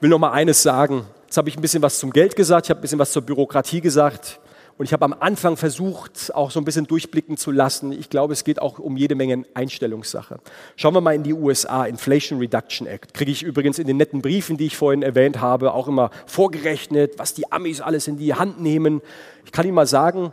will 0.00 0.10
noch 0.10 0.18
mal 0.18 0.32
eines 0.32 0.62
sagen. 0.62 1.06
Jetzt 1.26 1.36
habe 1.36 1.48
ich 1.48 1.56
ein 1.56 1.62
bisschen 1.62 1.82
was 1.82 1.98
zum 1.98 2.10
Geld 2.10 2.34
gesagt, 2.34 2.66
ich 2.66 2.70
habe 2.70 2.80
ein 2.80 2.82
bisschen 2.82 2.98
was 2.98 3.12
zur 3.12 3.22
Bürokratie 3.22 3.80
gesagt. 3.80 4.40
Und 4.80 4.86
ich 4.86 4.94
habe 4.94 5.04
am 5.04 5.12
Anfang 5.20 5.58
versucht, 5.58 6.34
auch 6.34 6.50
so 6.50 6.58
ein 6.58 6.64
bisschen 6.64 6.86
durchblicken 6.86 7.36
zu 7.36 7.50
lassen. 7.50 7.92
Ich 7.92 8.08
glaube, 8.08 8.32
es 8.32 8.44
geht 8.44 8.62
auch 8.62 8.78
um 8.78 8.96
jede 8.96 9.14
Menge 9.14 9.44
Einstellungssache. 9.52 10.40
Schauen 10.76 10.94
wir 10.94 11.02
mal 11.02 11.14
in 11.14 11.22
die 11.22 11.34
USA, 11.34 11.84
Inflation 11.84 12.38
Reduction 12.38 12.86
Act. 12.86 13.12
Kriege 13.12 13.30
ich 13.30 13.42
übrigens 13.42 13.78
in 13.78 13.86
den 13.86 13.98
netten 13.98 14.22
Briefen, 14.22 14.56
die 14.56 14.64
ich 14.64 14.78
vorhin 14.78 15.02
erwähnt 15.02 15.38
habe, 15.38 15.74
auch 15.74 15.86
immer 15.86 16.10
vorgerechnet, 16.24 17.18
was 17.18 17.34
die 17.34 17.52
Amis 17.52 17.82
alles 17.82 18.08
in 18.08 18.16
die 18.16 18.32
Hand 18.32 18.62
nehmen. 18.62 19.02
Ich 19.44 19.52
kann 19.52 19.66
Ihnen 19.66 19.74
mal 19.74 19.86
sagen, 19.86 20.32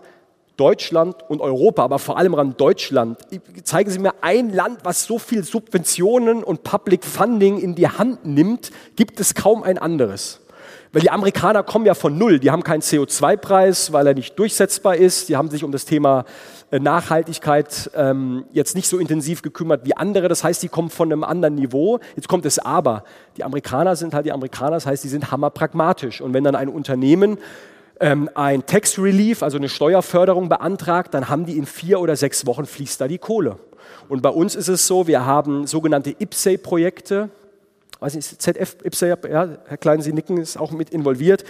Deutschland 0.56 1.30
und 1.30 1.42
Europa, 1.42 1.84
aber 1.84 2.00
vor 2.00 2.18
allem 2.18 2.34
an 2.36 2.56
Deutschland. 2.56 3.18
Zeigen 3.66 3.90
Sie 3.90 4.00
mir 4.00 4.14
ein 4.22 4.54
Land, 4.54 4.80
was 4.84 5.04
so 5.04 5.20
viel 5.20 5.44
Subventionen 5.44 6.42
und 6.42 6.64
Public 6.64 7.04
Funding 7.04 7.60
in 7.60 7.76
die 7.76 7.90
Hand 7.90 8.26
nimmt, 8.26 8.72
gibt 8.96 9.20
es 9.20 9.36
kaum 9.36 9.62
ein 9.62 9.78
anderes. 9.78 10.40
Weil 10.94 11.02
die 11.02 11.12
Amerikaner 11.12 11.64
kommen 11.64 11.86
ja 11.86 11.94
von 11.94 12.18
Null. 12.18 12.40
Die 12.40 12.52
haben 12.52 12.64
keinen 12.64 12.82
CO2-Preis, 12.82 13.92
weil 13.92 14.08
er 14.08 14.14
nicht 14.14 14.38
durchsetzbar 14.40 14.96
ist. 14.96 15.30
Die 15.30 15.36
haben 15.36 15.50
sich 15.50 15.64
um 15.64 15.72
das 15.72 15.86
Thema 15.86 16.26
äh, 16.72 16.80
Nachhaltigkeit 16.80 17.92
ähm, 17.96 18.46
jetzt 18.52 18.76
nicht 18.76 18.88
so 18.88 18.98
intensiv 18.98 19.42
gekümmert 19.42 19.86
wie 19.86 19.96
andere. 19.96 20.28
Das 20.28 20.44
heißt, 20.44 20.62
die 20.64 20.70
kommen 20.70 20.90
von 20.90 21.12
einem 21.12 21.24
anderen 21.24 21.56
Niveau. 21.56 22.00
Jetzt 22.16 22.28
kommt 22.28 22.46
es 22.46 22.60
aber. 22.60 23.04
Die 23.38 23.44
Amerikaner 23.44 23.96
sind 23.96 24.14
halt 24.14 24.26
die 24.26 24.32
Amerikaner, 24.32 24.72
das 24.72 24.86
heißt, 24.86 25.04
die 25.04 25.10
sind 25.10 25.32
hammerpragmatisch. 25.32 26.22
Und 26.22 26.34
wenn 26.34 26.44
dann 26.44 26.56
ein 26.56 26.70
Unternehmen 26.70 27.38
ähm, 28.00 28.30
ein 28.36 28.66
Tax 28.66 29.00
Relief, 29.00 29.44
also 29.44 29.58
eine 29.58 29.70
Steuerförderung 29.70 30.50
beantragt, 30.50 31.14
dann 31.14 31.30
haben 31.30 31.46
die 31.46 31.58
in 31.58 31.66
vier 31.66 32.00
oder 32.00 32.16
sechs 32.16 32.46
Wochen 32.46 32.66
fließt 32.66 33.02
da 33.02 33.08
die 33.08 33.18
Kohle. 33.18 33.58
Und 34.10 34.22
bei 34.22 34.30
uns 34.30 34.56
ist 34.56 34.68
es 34.68 34.88
so, 34.88 35.08
wir 35.08 35.26
haben 35.26 35.68
sogenannte 35.68 36.16
IPSE-Projekte, 36.18 37.30
weiß 38.00 38.38
ZF, 38.38 38.78
ja, 39.02 39.48
Herr 39.66 39.78
Klein, 39.78 40.02
Sie 40.02 40.14
nicken, 40.14 40.38
ist 40.38 40.58
auch 40.58 40.72
mit 40.72 40.90
involviert. 40.92 41.44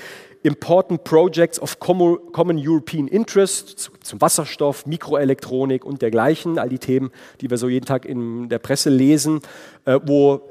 Important 0.43 1.03
Projects 1.03 1.60
of 1.60 1.79
Common 1.79 2.57
European 2.57 3.07
Interest 3.07 3.91
zum 4.01 4.21
Wasserstoff, 4.21 4.86
Mikroelektronik 4.86 5.83
und 5.83 6.01
dergleichen, 6.01 6.60
all 6.60 6.69
die 6.69 6.79
Themen, 6.79 7.12
die 7.41 7.49
wir 7.49 7.57
so 7.57 7.67
jeden 7.67 7.86
Tag 7.86 8.05
in 8.05 8.47
der 8.49 8.60
Presse 8.60 8.89
lesen, 8.89 9.41
äh, 9.86 9.99
wo 10.05 10.41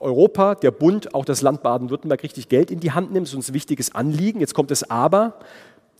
Europa, 0.00 0.54
der 0.56 0.72
Bund, 0.72 1.14
auch 1.14 1.24
das 1.24 1.42
Land 1.42 1.62
Baden-Württemberg 1.62 2.22
richtig 2.22 2.48
Geld 2.48 2.70
in 2.70 2.80
die 2.80 2.92
Hand 2.92 3.12
nimmt. 3.12 3.26
Das 3.26 3.32
ist 3.32 3.36
uns 3.36 3.50
ein 3.50 3.54
wichtiges 3.54 3.94
Anliegen. 3.94 4.40
Jetzt 4.40 4.54
kommt 4.54 4.70
es 4.70 4.90
aber 4.90 5.38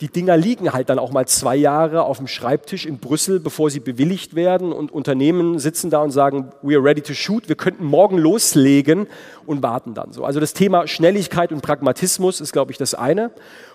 die 0.01 0.09
Dinger 0.09 0.37
liegen 0.37 0.75
halt 0.75 0.91
dann 0.91 0.99
auch 0.99 1.11
mal 1.11 1.27
zwei 1.27 1.57
Jahre 1.57 2.03
auf 2.03 2.19
dem 2.19 2.27
Schreibtisch 2.27 2.85
in 2.85 2.99
Brüssel, 2.99 3.41
bevor 3.41 3.71
sie 3.71 3.81
bewilligt 3.81 4.35
werden 4.35 4.73
und 4.73 4.93
Unternehmen 4.93 5.59
sitzen 5.59 5.89
da 5.89 6.03
und 6.03 6.11
sagen, 6.11 6.53
we 6.61 6.75
are 6.75 6.85
ready 6.85 7.01
to 7.01 7.15
shoot, 7.15 7.49
wir 7.49 7.57
könnten 7.57 7.85
morgen 7.85 8.19
loslegen 8.19 9.07
und 9.47 9.63
warten 9.63 9.95
dann 9.95 10.13
so. 10.13 10.25
Also 10.25 10.39
das 10.39 10.53
Thema 10.53 10.87
Schnelligkeit 10.87 11.51
und 11.51 11.63
Pragmatismus 11.63 12.43
ist, 12.43 12.53
glaube 12.53 12.73
ich, 12.73 12.79
das 12.79 12.95
eine. 12.95 13.31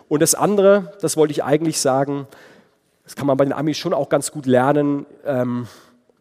Und 0.09 0.21
das 0.21 0.35
andere, 0.35 0.93
das 1.01 1.17
wollte 1.17 1.31
ich 1.31 1.43
eigentlich 1.43 1.79
sagen, 1.79 2.27
das 3.03 3.15
kann 3.15 3.25
man 3.25 3.37
bei 3.37 3.45
den 3.45 3.53
Amis 3.53 3.77
schon 3.77 3.93
auch 3.93 4.09
ganz 4.09 4.31
gut 4.31 4.45
lernen, 4.45 5.07
ähm, 5.25 5.67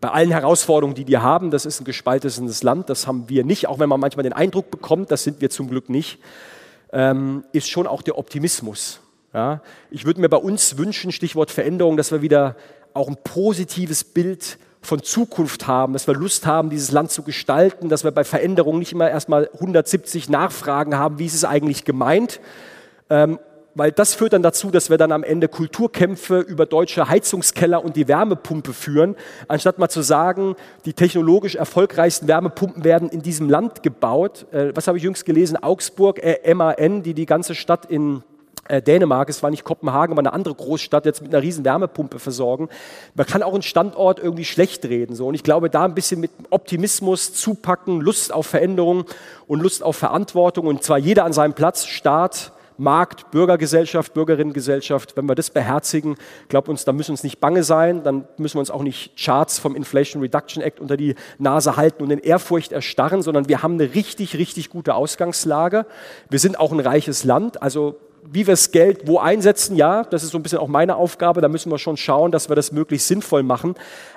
bei 0.01 0.09
allen 0.09 0.31
Herausforderungen, 0.31 0.95
die 0.95 1.05
die 1.05 1.19
haben, 1.19 1.51
das 1.51 1.67
ist 1.67 1.79
ein 1.81 1.85
gespaltenes 1.85 2.63
Land, 2.63 2.89
das 2.89 3.07
haben 3.07 3.29
wir 3.29 3.45
nicht, 3.45 3.69
auch 3.69 3.79
wenn 3.79 3.91
man 3.91 4.01
manchmal 4.01 4.23
den 4.23 4.33
Eindruck 4.33 4.71
bekommt, 4.71 5.11
das 5.11 5.25
sind 5.25 5.43
wir 5.43 5.51
zum 5.51 5.69
Glück 5.69 5.91
nicht, 5.91 6.19
ähm, 6.91 7.45
ist 7.53 7.69
schon 7.69 7.87
auch 7.87 8.01
der 8.01 8.17
Optimismus. 8.17 9.01
Ja, 9.33 9.63
ich 9.91 10.05
würde 10.05 10.21
mir 10.21 10.29
bei 10.29 10.37
uns 10.37 10.77
wünschen, 10.77 11.13
Stichwort 11.13 11.53
Veränderung, 11.53 11.97
dass 11.97 12.11
wir 12.11 12.21
wieder 12.21 12.57
auch 12.95 13.09
ein 13.09 13.17
positives 13.23 14.03
Bild 14.03 14.59
von 14.83 15.03
Zukunft 15.03 15.69
haben, 15.69 15.93
dass 15.93 16.09
wir 16.09 16.15
Lust 16.15 16.47
haben, 16.47 16.71
dieses 16.71 16.91
Land 16.91 17.13
zu 17.13 17.23
gestalten, 17.23 17.89
dass 17.89 18.03
wir 18.03 18.11
bei 18.11 18.25
Veränderungen 18.25 18.81
nicht 18.81 18.93
immer 18.93 19.09
erstmal 19.09 19.49
170 19.55 20.29
Nachfragen 20.31 20.97
haben, 20.97 21.21
wie 21.21 21.27
ist 21.27 21.35
es 21.35 21.45
eigentlich 21.45 21.85
gemeint, 21.85 22.41
ähm, 23.09 23.39
weil 23.77 23.93
das 23.93 24.15
führt 24.15 24.33
dann 24.33 24.43
dazu, 24.43 24.73
dass 24.73 24.91
wir 24.91 24.99
dann 24.99 25.13
am 25.13 25.23
Ende 25.23 25.47
Kulturkämpfe 25.47 26.41
über 26.41 26.67
deutsche 26.67 27.09
Heizungskeller 27.09 27.85
und 27.85 27.95
die 27.95 28.09
Wärmepumpe 28.09 28.73
führen, 28.73 29.15
anstatt 29.47 29.79
mal 29.79 29.89
zu 29.89 30.03
sagen, 30.03 30.57
die 30.87 30.93
technologisch 30.93 31.55
erfolgreichsten 31.55 32.27
Wärmepumpen 32.27 32.83
werden 32.83 33.09
in 33.11 33.23
diesem 33.23 33.49
Land 33.49 33.85
gebaut. 33.85 34.47
Äh, 34.51 34.73
was 34.75 34.89
habe 34.89 34.99
ich 34.99 35.05
jüngst 35.05 35.25
gelesen? 35.25 35.57
Augsburg, 35.57 36.19
äh, 36.19 36.53
MAN, 36.53 37.05
die 37.05 37.15
die 37.15 37.27
ganze 37.27 37.55
Stadt 37.55 37.87
in 37.87 38.25
äh, 38.71 38.83
Dänemark, 38.83 39.29
es 39.29 39.43
war 39.43 39.51
nicht 39.51 39.65
Kopenhagen, 39.65 40.13
aber 40.13 40.21
eine 40.21 40.33
andere 40.33 40.55
Großstadt, 40.55 41.05
jetzt 41.05 41.23
mit 41.23 41.35
einer 41.35 41.43
riesen 41.43 41.65
Wärmepumpe 41.65 42.19
versorgen. 42.19 42.69
Man 43.15 43.27
kann 43.27 43.43
auch 43.43 43.55
einen 43.55 43.63
Standort 43.63 44.19
irgendwie 44.19 44.45
schlecht 44.45 44.85
reden. 44.85 45.15
So. 45.15 45.27
Und 45.27 45.35
ich 45.35 45.43
glaube, 45.43 45.71
da 45.71 45.85
ein 45.85 45.95
bisschen 45.95 46.21
mit 46.21 46.31
Optimismus 46.51 47.35
zupacken, 47.35 48.01
Lust 48.01 48.33
auf 48.33 48.47
Veränderung 48.47 49.05
und 49.47 49.61
Lust 49.61 49.83
auf 49.83 49.97
Verantwortung 49.97 50.67
und 50.67 50.83
zwar 50.83 50.99
jeder 50.99 51.25
an 51.25 51.33
seinem 51.33 51.55
Platz, 51.55 51.87
Staat, 51.87 52.53
Markt, 52.81 53.31
Bürgergesellschaft, 53.31 54.15
Bürgerinnengesellschaft, 54.15 55.15
wenn 55.15 55.27
wir 55.27 55.35
das 55.35 55.51
beherzigen, 55.51 56.17
glaubt 56.49 56.71
uns, 56.71 56.87
da 56.87 56.93
müssen 56.93 57.11
uns 57.11 57.23
nicht 57.23 57.39
bange 57.39 57.63
sein, 57.63 58.03
dann 58.05 58.27
müssen 58.39 58.55
wir 58.55 58.61
uns 58.61 58.71
auch 58.71 58.83
nicht 58.83 59.19
Charts 59.23 59.59
vom 59.59 59.77
Inflation 59.77 60.23
Reduction 60.23 60.63
Act 60.63 60.81
unter 60.81 60.97
die 60.97 61.15
Nase 61.39 61.77
halten 61.77 62.03
und 62.03 62.11
in 62.11 62.21
Ehrfurcht 62.21 62.73
erstarren, 62.73 63.21
sondern 63.21 63.49
wir 63.51 63.63
haben 63.63 63.75
eine 63.75 63.95
richtig, 63.95 64.39
richtig 64.39 64.71
gute 64.71 64.95
Ausgangslage. 64.95 65.85
Wir 66.31 66.39
sind 66.39 66.59
auch 66.59 66.73
ein 66.73 66.81
reiches 66.81 67.23
Land, 67.25 67.61
also 67.63 67.97
wie 68.23 68.47
wir 68.47 68.53
das 68.53 68.71
Geld 68.71 69.07
wo 69.07 69.19
einsetzen, 69.19 69.77
ja, 69.77 70.05
das 70.05 70.23
ist 70.23 70.31
so 70.31 70.39
ein 70.39 70.43
bisschen 70.43 70.59
auch 70.59 70.69
meine 70.69 70.97
Aufgabe. 70.97 71.41
Da 71.41 71.49
müssen 71.49 71.71
wir 71.71 71.79
schon 71.79 71.97
schauen, 71.97 72.31
dass 72.31 72.49
wir 72.49 72.57
das 72.57 72.73
möglichst 72.73 73.09
sinnvoll 73.09 73.43
machen. 73.43 73.75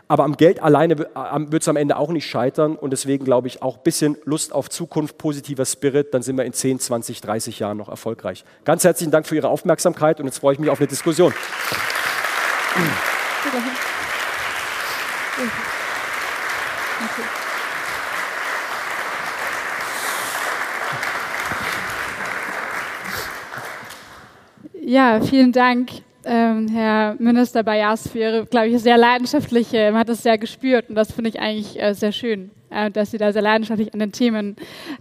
Aber 0.07 0.23
am 0.23 0.37
Geld 0.37 0.61
alleine 0.61 0.97
wird 0.97 1.61
es 1.61 1.67
am 1.67 1.77
Ende 1.77 1.97
auch 1.97 2.09
nicht 2.09 2.27
scheitern. 2.27 2.75
Und 2.75 2.91
deswegen 2.91 3.25
glaube 3.25 3.47
ich 3.47 3.61
auch 3.61 3.77
ein 3.77 3.83
bisschen 3.83 4.17
Lust 4.25 4.53
auf 4.53 4.69
Zukunft, 4.69 5.17
positiver 5.17 5.65
Spirit. 5.65 6.13
Dann 6.13 6.21
sind 6.21 6.37
wir 6.37 6.45
in 6.45 6.53
10, 6.53 6.79
20, 6.79 7.21
30 7.21 7.59
Jahren 7.59 7.77
noch 7.77 7.89
erfolgreich. 7.89 8.43
Ganz 8.65 8.83
herzlichen 8.83 9.11
Dank 9.11 9.27
für 9.27 9.35
Ihre 9.35 9.49
Aufmerksamkeit 9.49 10.19
und 10.19 10.25
jetzt 10.25 10.39
freue 10.39 10.53
ich 10.53 10.59
mich 10.59 10.69
auf 10.69 10.79
eine 10.79 10.87
Diskussion. 10.87 11.33
Okay. 17.03 17.23
Ja, 24.85 25.21
vielen 25.21 25.53
Dank 25.53 25.91
ähm, 26.25 26.67
Herr 26.67 27.15
Minister 27.17 27.63
Bayas 27.63 28.09
für 28.09 28.19
Ihre, 28.19 28.45
glaube 28.45 28.67
ich, 28.67 28.81
sehr 28.81 28.97
leidenschaftliche, 28.97 29.89
man 29.91 30.01
hat 30.01 30.09
es 30.09 30.23
sehr 30.23 30.37
gespürt 30.37 30.89
und 30.89 30.95
das 30.95 31.13
finde 31.13 31.29
ich 31.29 31.39
eigentlich 31.39 31.81
äh, 31.81 31.93
sehr 31.93 32.11
schön, 32.11 32.51
äh, 32.69 32.91
dass 32.91 33.11
Sie 33.11 33.17
da 33.17 33.31
sehr 33.31 33.41
leidenschaftlich 33.41 33.93
an 33.93 34.01
den 34.01 34.11
Themen 34.11 34.57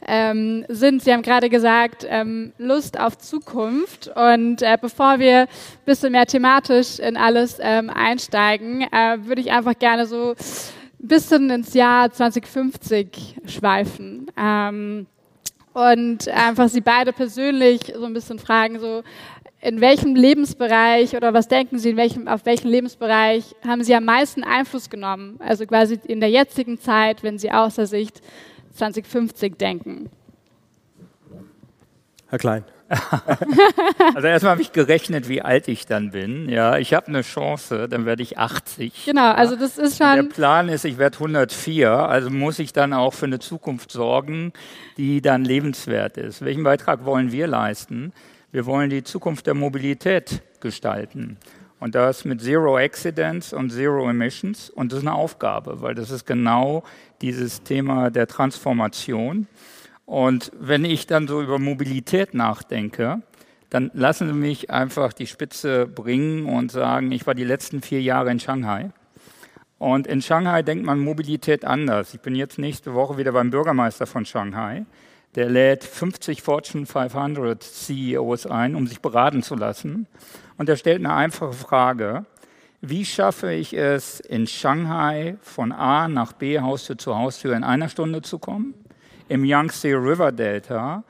ähm, 0.07 0.65
sind. 0.69 1.03
Sie 1.03 1.13
haben 1.13 1.23
gerade 1.23 1.51
gesagt, 1.51 2.07
ähm, 2.09 2.53
Lust 2.59 2.99
auf 2.99 3.19
Zukunft 3.19 4.09
und 4.15 4.63
äh, 4.63 4.79
bevor 4.81 5.19
wir 5.19 5.41
ein 5.41 5.49
bisschen 5.85 6.13
mehr 6.13 6.27
thematisch 6.27 7.01
in 7.01 7.17
alles 7.17 7.59
ähm, 7.61 7.91
einsteigen, 7.91 8.83
äh, 8.83 9.19
würde 9.27 9.41
ich 9.41 9.51
einfach 9.51 9.77
gerne 9.77 10.07
so 10.07 10.31
ein 10.31 11.09
bisschen 11.09 11.51
ins 11.51 11.75
Jahr 11.75 12.13
2050 12.13 13.41
schweifen. 13.47 14.31
Ähm, 14.39 15.07
und 15.73 16.29
einfach 16.29 16.69
Sie 16.69 16.83
beide 16.83 17.13
persönlich 17.15 17.81
so 17.97 18.05
ein 18.05 18.13
bisschen 18.13 18.39
fragen, 18.39 18.79
so 18.79 19.03
in 19.63 19.81
welchem 19.81 20.17
Lebensbereich 20.17 21.17
oder 21.17 21.33
was 21.33 21.47
denken 21.47 21.79
Sie, 21.79 21.91
in 21.91 21.97
welchem, 21.97 22.27
auf 22.27 22.45
welchen 22.45 22.69
Lebensbereich 22.69 23.55
haben 23.65 23.85
Sie 23.85 23.95
am 23.95 24.05
meisten 24.05 24.43
Einfluss 24.43 24.91
genommen? 24.91 25.39
Also 25.39 25.67
quasi 25.67 26.01
in 26.05 26.19
der 26.19 26.31
jetzigen 26.31 26.81
Zeit, 26.81 27.23
wenn 27.23 27.39
Sie 27.39 27.51
aus 27.53 27.77
der 27.77 27.87
Sicht 27.87 28.21
2050 28.75 29.57
denken. 29.57 30.11
Herr 32.29 32.39
Klein. 32.39 32.65
also 34.15 34.27
erstmal 34.27 34.53
habe 34.53 34.63
ich 34.63 34.73
gerechnet, 34.73 35.29
wie 35.29 35.41
alt 35.41 35.69
ich 35.69 35.87
dann 35.87 36.11
bin. 36.11 36.49
Ja, 36.49 36.77
ich 36.77 36.93
habe 36.93 37.07
eine 37.07 37.23
Chance, 37.23 37.89
dann 37.89 38.05
werde 38.05 38.23
ich 38.23 38.39
80. 38.39 39.07
Genau, 39.07 39.31
also 39.31 39.57
das 39.57 39.79
ist 39.79 39.97
schon. 39.97 40.15
Der 40.15 40.23
Plan 40.25 40.69
ist, 40.69 40.85
ich 40.85 40.99
werde 40.99 41.17
104, 41.17 41.91
also 41.91 42.29
muss 42.29 42.59
ich 42.59 42.73
dann 42.73 42.93
auch 42.93 43.15
für 43.15 43.27
eine 43.27 43.39
Zukunft 43.39 43.93
sorgen, 43.93 44.53
die 44.99 45.23
dann 45.23 45.45
lebenswert 45.45 46.19
ist. 46.19 46.45
Welchen 46.45 46.65
Beitrag 46.65 47.05
wollen 47.05 47.33
wir 47.33 47.47
leisten? 47.47 48.13
Wir 48.53 48.67
wollen 48.67 48.91
die 48.91 49.03
Zukunft 49.03 49.47
der 49.47 49.55
Mobilität 49.55 50.43
gestalten. 50.61 51.39
Und 51.81 51.95
das 51.95 52.27
mit 52.27 52.43
Zero 52.43 52.77
Accidents 52.77 53.55
und 53.55 53.71
Zero 53.71 54.11
Emissions. 54.11 54.69
Und 54.69 54.93
das 54.93 54.99
ist 54.99 55.07
eine 55.07 55.17
Aufgabe, 55.17 55.81
weil 55.81 55.95
das 55.95 56.11
ist 56.11 56.27
genau 56.27 56.83
dieses 57.23 57.63
Thema 57.63 58.11
der 58.11 58.27
Transformation. 58.27 59.47
Und 60.05 60.53
wenn 60.61 60.85
ich 60.85 61.07
dann 61.07 61.29
so 61.29 61.41
über 61.41 61.59
Mobilität 61.59 62.35
nachdenke, 62.35 63.23
dann 63.71 63.91
lassen 63.95 64.29
Sie 64.29 64.35
mich 64.35 64.71
einfach 64.71 65.15
die 65.15 65.27
Spitze 65.27 65.87
bringen 65.87 66.45
und 66.45 66.71
sagen, 66.71 67.11
ich 67.11 67.27
war 67.27 67.35
die 67.35 67.45
letzten 67.45 67.81
vier 67.81 68.03
Jahre 68.03 68.31
in 68.31 68.39
Shanghai. 68.39 68.91
Und 69.79 70.07
in 70.07 70.21
Shanghai 70.21 70.63
denkt 70.63 70.85
man 70.85 71.01
Mobilität 71.01 71.65
anders. 71.65 72.13
Ich 72.13 72.21
bin 72.21 72.35
jetzt 72.35 72.59
nächste 72.59 72.93
Woche 72.93 73.17
wieder 73.17 73.33
beim 73.33 73.51
Bürgermeister 73.51 74.07
von 74.07 74.27
Shanghai 74.27 74.85
der 75.35 75.49
lädt 75.49 75.85
50 75.85 76.43
Fortune 76.43 76.87
500 76.87 77.63
CEOs 77.63 78.47
ein, 78.47 78.75
um 78.75 78.87
sich 78.87 79.01
beraten 79.01 79.43
zu 79.43 79.55
lassen. 79.55 80.07
Und 80.59 80.69
er 80.69 80.77
stellt 80.77 80.99
eine 80.99 81.15
einfache 81.15 81.55
Frage. 81.55 82.27
Wie 82.81 83.05
schaffe 83.05 83.53
ich 83.53 83.75
es, 83.75 84.21
in 84.21 84.47
Shanghai 84.47 85.37
von 85.41 85.73
A 85.73 86.09
nach 86.09 86.33
B, 86.33 86.61
Haustür 86.61 86.99
zu 86.99 87.17
Haustür, 87.17 87.57
in 87.57 87.65
einer 87.65 87.89
Stunde 87.89 88.23
zu 88.23 88.39
kommen? 88.39 88.75
Im 89.29 89.45
Yangtze 89.45 89.89
River 89.89 90.33
Delta 90.33 91.05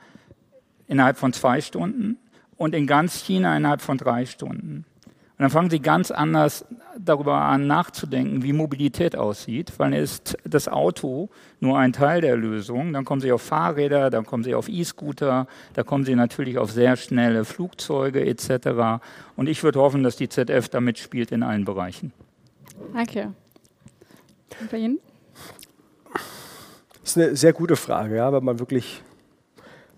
innerhalb 0.87 1.17
von 1.17 1.33
zwei 1.33 1.59
Stunden 1.59 2.17
und 2.55 2.75
in 2.75 2.87
ganz 2.87 3.23
China 3.23 3.57
innerhalb 3.57 3.81
von 3.81 3.97
drei 3.97 4.25
Stunden. 4.25 4.85
Dann 5.43 5.49
fangen 5.49 5.69
sie 5.69 5.81
ganz 5.81 6.09
anders 6.09 6.63
darüber 6.97 7.33
an 7.33 7.67
nachzudenken, 7.67 8.43
wie 8.43 8.53
Mobilität 8.53 9.17
aussieht, 9.17 9.73
weil 9.75 9.93
ist 9.93 10.37
das 10.45 10.69
Auto 10.69 11.27
nur 11.59 11.77
ein 11.77 11.91
Teil 11.91 12.21
der 12.21 12.37
Lösung. 12.37 12.93
Dann 12.93 13.03
kommen 13.03 13.19
sie 13.19 13.29
auf 13.33 13.41
Fahrräder, 13.41 14.09
dann 14.09 14.25
kommen 14.25 14.45
sie 14.45 14.55
auf 14.55 14.69
E-Scooter, 14.69 15.47
da 15.73 15.83
kommen 15.83 16.05
sie 16.05 16.15
natürlich 16.15 16.57
auf 16.57 16.71
sehr 16.71 16.95
schnelle 16.95 17.43
Flugzeuge 17.43 18.25
etc. 18.25 19.03
Und 19.35 19.49
ich 19.49 19.61
würde 19.65 19.81
hoffen, 19.81 20.01
dass 20.01 20.15
die 20.15 20.29
ZF 20.29 20.69
da 20.69 20.79
mitspielt 20.79 21.33
in 21.33 21.43
allen 21.43 21.65
Bereichen. 21.65 22.13
Danke. 22.93 23.33
Und 24.61 24.71
bei 24.71 24.77
Ihnen? 24.77 24.99
Das 27.01 27.09
ist 27.09 27.17
eine 27.17 27.35
sehr 27.35 27.51
gute 27.51 27.75
Frage, 27.75 28.15
ja, 28.15 28.31
wenn 28.31 28.45
man 28.45 28.59
wirklich 28.59 29.03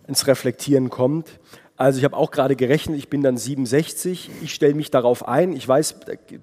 ins 0.08 0.26
Reflektieren 0.26 0.90
kommt. 0.90 1.40
Also 1.78 1.98
ich 1.98 2.06
habe 2.06 2.16
auch 2.16 2.32
gerade 2.32 2.56
gerechnet, 2.56 2.98
ich 2.98 3.10
bin 3.10 3.22
dann 3.22 3.36
67, 3.36 4.30
ich 4.42 4.54
stelle 4.54 4.76
mich 4.76 4.92
darauf 4.92 5.28
ein. 5.28 5.52
Ich 5.52 5.68
weiß, 5.68 5.96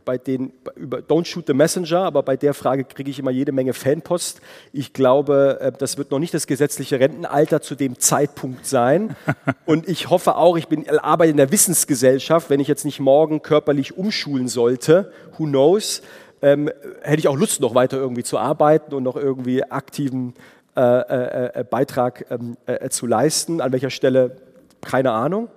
bei 0.04 0.18
den, 0.18 0.52
über 0.76 0.98
Don't 0.98 1.24
Shoot 1.24 1.46
the 1.46 1.54
Messenger, 1.54 2.00
aber 2.00 2.22
bei 2.22 2.36
der 2.36 2.52
Frage 2.52 2.84
kriege 2.84 3.10
ich 3.10 3.18
immer 3.18 3.30
jede 3.30 3.50
Menge 3.50 3.72
Fanpost. 3.72 4.42
Ich 4.74 4.92
glaube, 4.92 5.58
äh, 5.58 5.72
das 5.72 5.96
wird 5.96 6.10
noch 6.10 6.18
nicht 6.18 6.34
das 6.34 6.46
gesetzliche 6.46 7.00
Rentenalter 7.00 7.62
zu 7.62 7.74
dem 7.74 7.98
Zeitpunkt 7.98 8.66
sein. 8.66 9.16
Und 9.64 9.88
ich 9.88 10.10
hoffe 10.10 10.36
auch, 10.36 10.58
ich 10.58 10.68
bin, 10.68 10.86
arbeite 10.98 11.30
in 11.30 11.38
der 11.38 11.50
Wissensgesellschaft, 11.50 12.50
wenn 12.50 12.60
ich 12.60 12.68
jetzt 12.68 12.84
nicht 12.84 13.00
morgen 13.00 13.40
körperlich 13.40 13.96
umschulen 13.96 14.48
sollte, 14.48 15.12
who 15.38 15.44
knows, 15.44 16.02
ähm, 16.42 16.68
hätte 17.00 17.20
ich 17.20 17.28
auch 17.28 17.36
Lust, 17.36 17.62
noch 17.62 17.74
weiter 17.74 17.96
irgendwie 17.96 18.22
zu 18.22 18.36
arbeiten 18.36 18.94
und 18.94 19.02
noch 19.02 19.16
irgendwie 19.16 19.64
aktiven 19.64 20.34
äh, 20.76 20.80
äh, 20.80 21.60
äh 21.60 21.64
Beitrag 21.64 22.26
ähm, 22.30 22.58
äh, 22.66 22.90
zu 22.90 23.06
leisten. 23.06 23.62
An 23.62 23.72
welcher 23.72 23.90
Stelle 23.90 24.36
keine 24.82 25.12
Ahnung. 25.12 25.48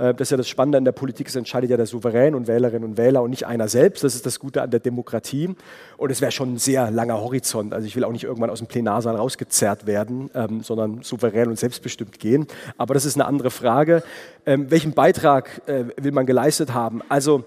Äh, 0.00 0.14
das 0.14 0.26
ist 0.26 0.30
ja 0.30 0.36
das 0.36 0.48
Spannende 0.48 0.78
an 0.78 0.84
der 0.84 0.92
Politik, 0.92 1.28
es 1.28 1.36
entscheidet 1.36 1.70
ja 1.70 1.76
der 1.76 1.86
Souverän 1.86 2.34
und 2.34 2.48
Wählerinnen 2.48 2.88
und 2.88 2.96
Wähler 2.96 3.22
und 3.22 3.30
nicht 3.30 3.46
einer 3.46 3.68
selbst. 3.68 4.02
Das 4.02 4.14
ist 4.14 4.24
das 4.26 4.40
Gute 4.40 4.62
an 4.62 4.70
der 4.70 4.80
Demokratie. 4.80 5.54
Und 5.96 6.10
es 6.10 6.20
wäre 6.20 6.32
schon 6.32 6.54
ein 6.54 6.58
sehr 6.58 6.90
langer 6.90 7.20
Horizont. 7.20 7.74
Also 7.74 7.86
ich 7.86 7.94
will 7.96 8.04
auch 8.04 8.12
nicht 8.12 8.24
irgendwann 8.24 8.50
aus 8.50 8.58
dem 8.58 8.66
Plenarsaal 8.66 9.16
rausgezerrt 9.16 9.86
werden, 9.86 10.30
ähm, 10.34 10.62
sondern 10.62 11.02
souverän 11.02 11.48
und 11.48 11.58
selbstbestimmt 11.58 12.18
gehen. 12.18 12.46
Aber 12.78 12.94
das 12.94 13.04
ist 13.04 13.16
eine 13.16 13.26
andere 13.26 13.50
Frage. 13.50 14.02
Ähm, 14.46 14.70
welchen 14.70 14.92
Beitrag 14.92 15.62
äh, 15.66 15.84
will 16.00 16.12
man 16.12 16.26
geleistet 16.26 16.72
haben? 16.72 17.02
Also 17.08 17.44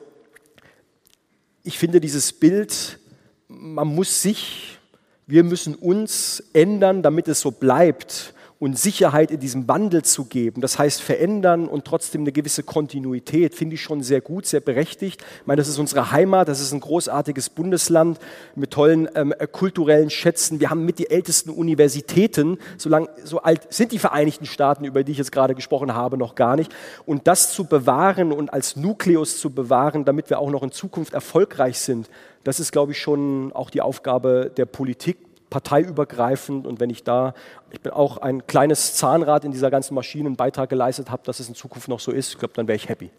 ich 1.63 1.79
finde 1.79 1.99
dieses 1.99 2.33
Bild, 2.33 2.99
man 3.47 3.87
muss 3.87 4.21
sich, 4.21 4.77
wir 5.25 5.43
müssen 5.43 5.75
uns 5.75 6.43
ändern, 6.53 7.01
damit 7.01 7.27
es 7.27 7.39
so 7.39 7.51
bleibt 7.51 8.33
und 8.63 8.79
Sicherheit 8.79 9.29
in 9.29 9.41
diesem 9.41 9.67
Wandel 9.67 10.03
zu 10.03 10.23
geben, 10.23 10.61
das 10.61 10.79
heißt 10.79 11.01
verändern 11.01 11.67
und 11.67 11.83
trotzdem 11.83 12.21
eine 12.21 12.31
gewisse 12.31 12.63
Kontinuität, 12.63 13.55
finde 13.55 13.75
ich 13.75 13.81
schon 13.81 14.01
sehr 14.01 14.21
gut, 14.21 14.45
sehr 14.45 14.61
berechtigt. 14.61 15.21
Ich 15.41 15.45
meine, 15.47 15.57
das 15.57 15.67
ist 15.67 15.79
unsere 15.79 16.11
Heimat, 16.11 16.47
das 16.47 16.61
ist 16.61 16.71
ein 16.71 16.79
großartiges 16.79 17.49
Bundesland 17.49 18.19
mit 18.55 18.71
tollen 18.71 19.09
ähm, 19.15 19.33
kulturellen 19.51 20.09
Schätzen. 20.09 20.61
Wir 20.61 20.69
haben 20.69 20.85
mit 20.85 20.97
die 20.97 21.09
ältesten 21.09 21.49
Universitäten, 21.49 22.57
so, 22.77 22.87
lang, 22.87 23.09
so 23.25 23.41
alt 23.41 23.73
sind 23.73 23.91
die 23.91 23.99
Vereinigten 23.99 24.45
Staaten, 24.45 24.85
über 24.85 25.03
die 25.03 25.11
ich 25.11 25.17
jetzt 25.17 25.33
gerade 25.33 25.55
gesprochen 25.55 25.93
habe, 25.93 26.17
noch 26.17 26.35
gar 26.35 26.55
nicht. 26.55 26.73
Und 27.05 27.27
das 27.27 27.51
zu 27.51 27.65
bewahren 27.65 28.31
und 28.31 28.53
als 28.53 28.77
Nukleus 28.77 29.39
zu 29.39 29.49
bewahren, 29.49 30.05
damit 30.05 30.29
wir 30.29 30.39
auch 30.39 30.49
noch 30.49 30.63
in 30.63 30.71
Zukunft 30.71 31.13
erfolgreich 31.13 31.79
sind, 31.79 32.09
das 32.45 32.61
ist, 32.61 32.71
glaube 32.71 32.93
ich, 32.93 32.99
schon 32.99 33.51
auch 33.51 33.69
die 33.69 33.81
Aufgabe 33.81 34.49
der 34.55 34.65
Politik, 34.65 35.17
parteiübergreifend 35.53 36.65
und 36.65 36.79
wenn 36.79 36.89
ich 36.89 37.03
da, 37.03 37.35
ich 37.69 37.79
bin 37.79 37.93
auch 37.93 38.17
ein 38.17 38.47
kleines 38.47 38.95
Zahnrad 38.95 39.45
in 39.45 39.51
dieser 39.51 39.69
ganzen 39.69 39.93
Maschine 39.93 40.25
einen 40.25 40.35
Beitrag 40.35 40.67
geleistet 40.67 41.11
habe, 41.11 41.21
dass 41.25 41.39
es 41.39 41.47
in 41.47 41.53
Zukunft 41.53 41.87
noch 41.87 41.99
so 41.99 42.11
ist, 42.11 42.33
ich 42.33 42.39
glaube, 42.39 42.55
dann 42.55 42.67
wäre 42.67 42.75
ich 42.75 42.89
happy. 42.89 43.11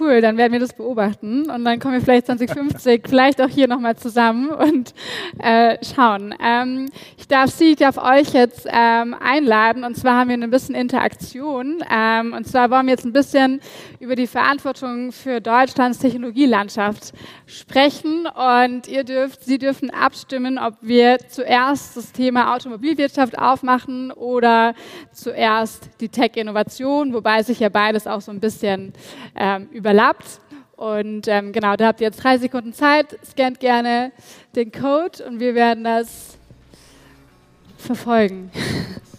Cool, 0.00 0.22
dann 0.22 0.38
werden 0.38 0.54
wir 0.54 0.60
das 0.60 0.72
beobachten 0.72 1.50
und 1.50 1.62
dann 1.62 1.78
kommen 1.78 1.92
wir 1.92 2.00
vielleicht 2.00 2.24
2050 2.24 3.02
vielleicht 3.06 3.42
auch 3.42 3.50
hier 3.50 3.68
nochmal 3.68 3.96
zusammen 3.96 4.48
und 4.48 4.94
äh, 5.38 5.76
schauen. 5.84 6.34
Ähm, 6.42 6.88
ich 7.18 7.28
darf 7.28 7.50
Sie, 7.50 7.72
ich 7.72 7.76
darf 7.76 7.98
euch 7.98 8.32
jetzt 8.32 8.66
ähm, 8.66 9.14
einladen 9.14 9.84
und 9.84 9.94
zwar 9.94 10.20
haben 10.20 10.30
wir 10.30 10.38
ein 10.38 10.50
bisschen 10.50 10.74
Interaktion 10.74 11.84
ähm, 11.94 12.32
und 12.32 12.48
zwar 12.48 12.70
wollen 12.70 12.86
wir 12.86 12.92
jetzt 12.92 13.04
ein 13.04 13.12
bisschen 13.12 13.60
über 14.00 14.16
die 14.16 14.26
Verantwortung 14.26 15.12
für 15.12 15.42
Deutschlands 15.42 15.98
Technologielandschaft 15.98 17.12
sprechen 17.44 18.26
und 18.26 18.88
ihr 18.88 19.04
dürft, 19.04 19.44
Sie 19.44 19.58
dürfen 19.58 19.90
abstimmen, 19.90 20.58
ob 20.58 20.76
wir 20.80 21.18
zuerst 21.28 21.98
das 21.98 22.10
Thema 22.10 22.54
Automobilwirtschaft 22.54 23.38
aufmachen 23.38 24.12
oder 24.12 24.74
zuerst 25.12 25.90
die 26.00 26.08
Tech-Innovation, 26.08 27.12
wobei 27.12 27.42
sich 27.42 27.60
ja 27.60 27.68
beides 27.68 28.06
auch 28.06 28.22
so 28.22 28.32
ein 28.32 28.40
bisschen 28.40 28.94
ähm, 29.36 29.68
überlappt. 29.74 30.40
Und 30.76 31.28
ähm, 31.28 31.52
genau, 31.52 31.76
da 31.76 31.88
habt 31.88 32.00
ihr 32.00 32.06
jetzt 32.06 32.22
drei 32.22 32.38
Sekunden 32.38 32.72
Zeit. 32.72 33.18
Scannt 33.24 33.60
gerne 33.60 34.12
den 34.56 34.72
Code 34.72 35.24
und 35.26 35.40
wir 35.40 35.54
werden 35.54 35.84
das 35.84 36.38
verfolgen. 37.76 38.50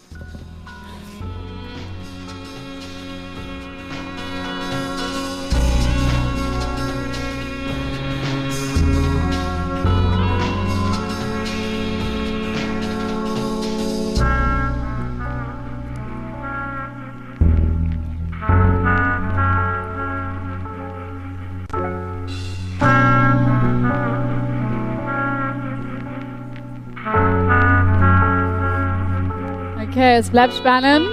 Okay, 29.95 30.17
es 30.17 30.29
bleibt 30.29 30.53
spannend. 30.53 31.07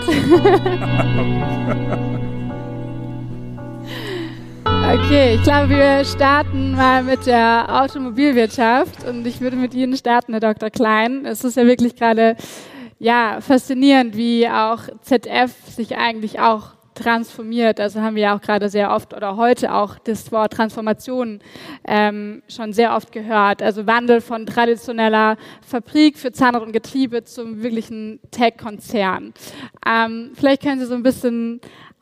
Okay, 4.67 5.37
ich 5.37 5.43
glaube, 5.45 5.69
wir 5.69 6.05
starten 6.05 6.73
mal 6.73 7.05
mit 7.05 7.27
der 7.27 7.67
Automobilwirtschaft 7.69 9.05
und 9.05 9.25
ich 9.25 9.41
würde 9.41 9.55
mit 9.55 9.73
Ihnen 9.73 9.97
starten, 9.97 10.33
Herr 10.33 10.41
Dr. 10.41 10.69
Klein. 10.71 11.25
Es 11.25 11.45
ist 11.45 11.57
ja 11.57 11.65
wirklich 11.65 11.95
gerade 11.95 12.35
ja, 12.99 13.41
faszinierend, 13.41 14.17
wie 14.17 14.49
auch 14.49 14.81
ZF 15.03 15.53
sich 15.69 15.97
eigentlich 15.97 16.41
auch 16.41 16.73
transformiert. 16.95 17.81
Also 17.81 18.01
haben 18.01 18.17
wir 18.17 18.23
ja 18.23 18.37
auch 18.37 18.41
gerade 18.41 18.69
sehr 18.69 18.91
oft 18.91 19.15
oder 19.15 19.37
heute 19.37 19.73
auch 19.75 19.99
das 19.99 20.31
Wort 20.33 20.53
Transformation 20.53 21.41
ähm, 21.85 22.43
schon 22.49 22.73
sehr 22.73 22.95
oft 22.95 23.13
gehört. 23.13 23.63
Also 23.63 23.87
Wandel 23.87 24.21
von 24.21 24.47
traditioneller 24.47 25.37
Fabrik 25.67 26.19
für 26.19 26.33
Zahnrad 26.33 26.63
und 26.63 26.73
Getriebe 26.73 27.25
zum 27.25 27.63
wirklichen 27.63 28.21
Tech-Konzern. 28.31 29.33
Ähm, 29.87 30.33
vielleicht 30.35 30.63
können 30.63 30.81
Sie 30.81 30.87
so 30.87 30.95
ein 30.95 31.03
bisschen 31.03 31.61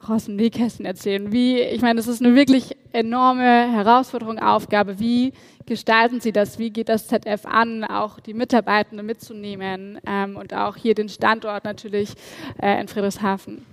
aus 0.09 0.25
dem 0.25 0.37
Nähkästchen 0.37 0.87
erzählen. 0.87 1.31
Wie, 1.33 1.61
ich 1.61 1.83
meine, 1.83 1.97
das 1.97 2.07
ist 2.07 2.23
eine 2.23 2.35
wirklich 2.35 2.77
enorme 2.93 3.71
Herausforderung, 3.71 4.39
Aufgabe. 4.39 4.99
Wie 4.99 5.33
gestalten 5.67 6.21
Sie 6.21 6.33
das? 6.33 6.59
Wie 6.59 6.71
geht 6.71 6.89
das 6.89 7.07
ZF 7.07 7.45
an, 7.45 7.85
auch 7.85 8.19
die 8.21 8.35
Mitarbeitenden 8.35 9.07
mitzunehmen 9.07 10.01
ähm, 10.07 10.37
und 10.37 10.55
auch 10.55 10.77
hier 10.77 10.95
den 10.95 11.09
Standort 11.09 11.65
natürlich 11.65 12.15
äh, 12.61 12.81
in 12.81 12.89
Friedrichshafen? 12.89 13.67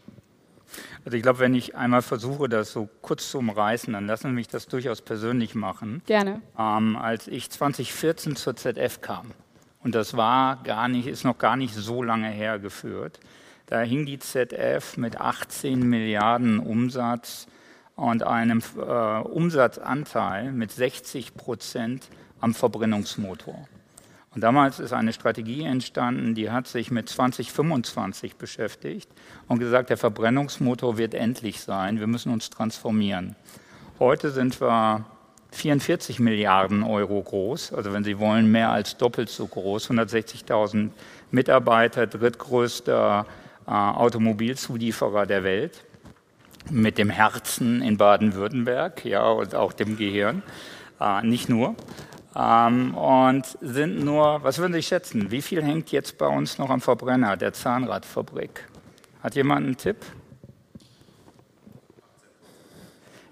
Also 1.07 1.15
ich 1.15 1.23
glaube, 1.23 1.39
wenn 1.39 1.55
ich 1.55 1.73
einmal 1.73 2.01
versuche, 2.01 2.49
das 2.49 2.73
so 2.73 2.89
kurz 3.01 3.31
zu 3.31 3.37
umreißen, 3.37 3.93
dann 3.93 4.07
lassen 4.07 4.27
Sie 4.27 4.33
mich 4.33 4.49
das 4.49 4.67
durchaus 4.67 5.01
persönlich 5.01 5.55
machen. 5.55 6.01
Gerne. 6.05 6.41
Ähm, 6.59 6.97
als 6.97 7.29
ich 7.29 7.49
2014 7.49 8.35
zur 8.35 8.57
ZF 8.57 8.99
kam, 8.99 9.31
und 9.81 9.95
das 9.95 10.17
war 10.17 10.57
gar 10.65 10.89
nicht, 10.89 11.07
ist 11.07 11.23
noch 11.23 11.37
gar 11.37 11.55
nicht 11.55 11.73
so 11.73 12.03
lange 12.03 12.27
hergeführt, 12.27 13.21
da 13.67 13.79
hing 13.79 14.05
die 14.05 14.19
ZF 14.19 14.97
mit 14.97 15.17
18 15.17 15.79
Milliarden 15.79 16.59
Umsatz 16.59 17.47
und 17.95 18.23
einem 18.23 18.61
äh, 18.75 18.81
Umsatzanteil 18.81 20.51
mit 20.51 20.73
60 20.73 21.35
Prozent 21.35 22.09
am 22.41 22.53
Verbrennungsmotor. 22.53 23.65
Und 24.38 24.41
damals 24.41 24.79
ist 24.79 24.93
eine 24.93 25.13
Strategie 25.13 25.63
entstanden, 25.63 26.35
die 26.35 26.51
hat 26.51 26.67
sich 26.67 26.91
mit 26.91 27.09
2025 27.09 28.35
beschäftigt 28.35 29.09
und 29.47 29.57
gesagt, 29.57 29.89
der 29.89 29.97
Verbrennungsmotor 29.97 30.99
wird 30.99 31.15
endlich 31.15 31.61
sein, 31.61 31.99
wir 31.99 32.05
müssen 32.05 32.31
uns 32.31 32.51
transformieren. 32.51 33.35
Heute 33.97 34.29
sind 34.29 34.61
wir 34.61 35.05
44 35.53 36.19
Milliarden 36.19 36.83
Euro 36.83 37.19
groß, 37.19 37.73
also 37.73 37.93
wenn 37.93 38.03
Sie 38.03 38.19
wollen, 38.19 38.51
mehr 38.51 38.69
als 38.69 38.95
doppelt 38.97 39.29
so 39.29 39.47
groß, 39.47 39.89
160.000 39.89 40.91
Mitarbeiter, 41.31 42.05
drittgrößter 42.05 43.25
äh, 43.65 43.71
Automobilzulieferer 43.71 45.25
der 45.25 45.43
Welt, 45.43 45.83
mit 46.69 46.99
dem 46.99 47.09
Herzen 47.09 47.81
in 47.81 47.97
Baden-Württemberg 47.97 49.03
ja, 49.03 49.27
und 49.31 49.55
auch 49.55 49.73
dem 49.73 49.97
Gehirn, 49.97 50.43
äh, 51.01 51.25
nicht 51.25 51.49
nur 51.49 51.75
ähm, 52.38 52.93
und 52.95 53.57
sind 53.61 54.03
nur, 54.03 54.43
was 54.43 54.59
würden 54.59 54.73
Sie 54.73 54.83
schätzen, 54.83 55.31
wie 55.31 55.41
viel 55.41 55.63
hängt 55.63 55.91
jetzt 55.91 56.19
bei 56.19 56.27
uns 56.27 56.59
noch 56.59 56.69
am 56.69 56.81
Verbrenner 56.81 57.35
der 57.35 57.53
Zahnradfabrik? 57.53 58.67
Hat 59.23 59.33
jemand 59.35 59.65
einen 59.65 59.77
Tipp? 59.77 59.97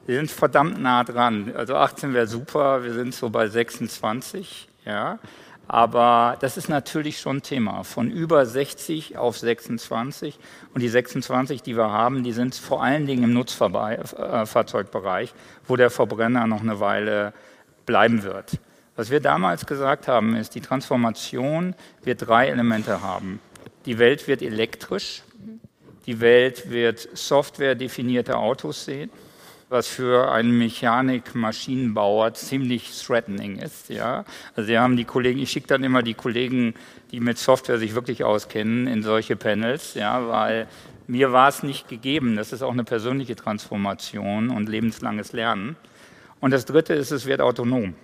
Wir 0.07 0.17
sind 0.17 0.31
verdammt 0.31 0.81
nah 0.81 1.03
dran. 1.03 1.53
Also 1.55 1.75
18 1.75 2.13
wäre 2.13 2.27
super, 2.27 2.83
wir 2.83 2.93
sind 2.93 3.13
so 3.13 3.29
bei 3.29 3.47
26, 3.47 4.67
ja. 4.85 5.19
Aber 5.67 6.37
das 6.41 6.57
ist 6.57 6.69
natürlich 6.69 7.19
schon 7.19 7.41
Thema. 7.41 7.83
Von 7.83 8.11
über 8.11 8.45
60 8.45 9.17
auf 9.17 9.35
26. 9.37 10.37
Und 10.73 10.81
die 10.81 10.89
26, 10.89 11.63
die 11.63 11.75
wir 11.75 11.89
haben, 11.89 12.23
die 12.23 12.33
sind 12.33 12.53
vor 12.53 12.83
allen 12.83 13.07
Dingen 13.07 13.23
im 13.23 13.33
Nutzfahrzeugbereich, 13.33 15.33
wo 15.67 15.75
der 15.75 15.89
Verbrenner 15.89 16.45
noch 16.45 16.61
eine 16.61 16.79
Weile 16.79 17.33
bleiben 17.87 18.21
wird. 18.21 18.59
Was 18.95 19.09
wir 19.09 19.19
damals 19.19 19.65
gesagt 19.65 20.07
haben, 20.07 20.35
ist, 20.35 20.55
die 20.55 20.61
Transformation 20.61 21.75
wird 22.03 22.27
drei 22.27 22.47
Elemente 22.47 23.01
haben. 23.01 23.39
Die 23.85 23.99
Welt 23.99 24.27
wird 24.27 24.41
elektrisch, 24.41 25.23
die 26.05 26.21
Welt 26.21 26.69
wird 26.69 27.09
softwaredefinierte 27.13 28.37
Autos 28.37 28.85
sehen, 28.85 29.09
was 29.69 29.87
für 29.87 30.31
einen 30.31 30.57
Mechanik-Maschinenbauer 30.57 32.33
ziemlich 32.35 32.91
threatening 32.97 33.57
ist. 33.57 33.89
Ja? 33.89 34.23
Also 34.55 34.69
wir 34.69 34.81
haben 34.81 34.95
die 34.95 35.05
Kollegen, 35.05 35.39
ich 35.39 35.51
schicke 35.51 35.67
dann 35.67 35.83
immer 35.83 36.01
die 36.01 36.13
Kollegen, 36.13 36.75
die 37.11 37.19
mit 37.19 37.37
Software 37.37 37.79
sich 37.79 37.95
wirklich 37.95 38.23
auskennen, 38.23 38.87
in 38.87 39.03
solche 39.03 39.35
Panels, 39.35 39.95
ja, 39.95 40.27
weil 40.27 40.67
mir 41.07 41.31
war 41.31 41.49
es 41.49 41.63
nicht 41.63 41.87
gegeben. 41.87 42.35
Das 42.35 42.53
ist 42.53 42.61
auch 42.61 42.71
eine 42.71 42.83
persönliche 42.83 43.35
Transformation 43.35 44.49
und 44.49 44.69
lebenslanges 44.69 45.33
Lernen. 45.33 45.75
Und 46.39 46.51
das 46.51 46.65
Dritte 46.65 46.93
ist, 46.93 47.11
es 47.11 47.25
wird 47.25 47.41
autonom. 47.41 47.95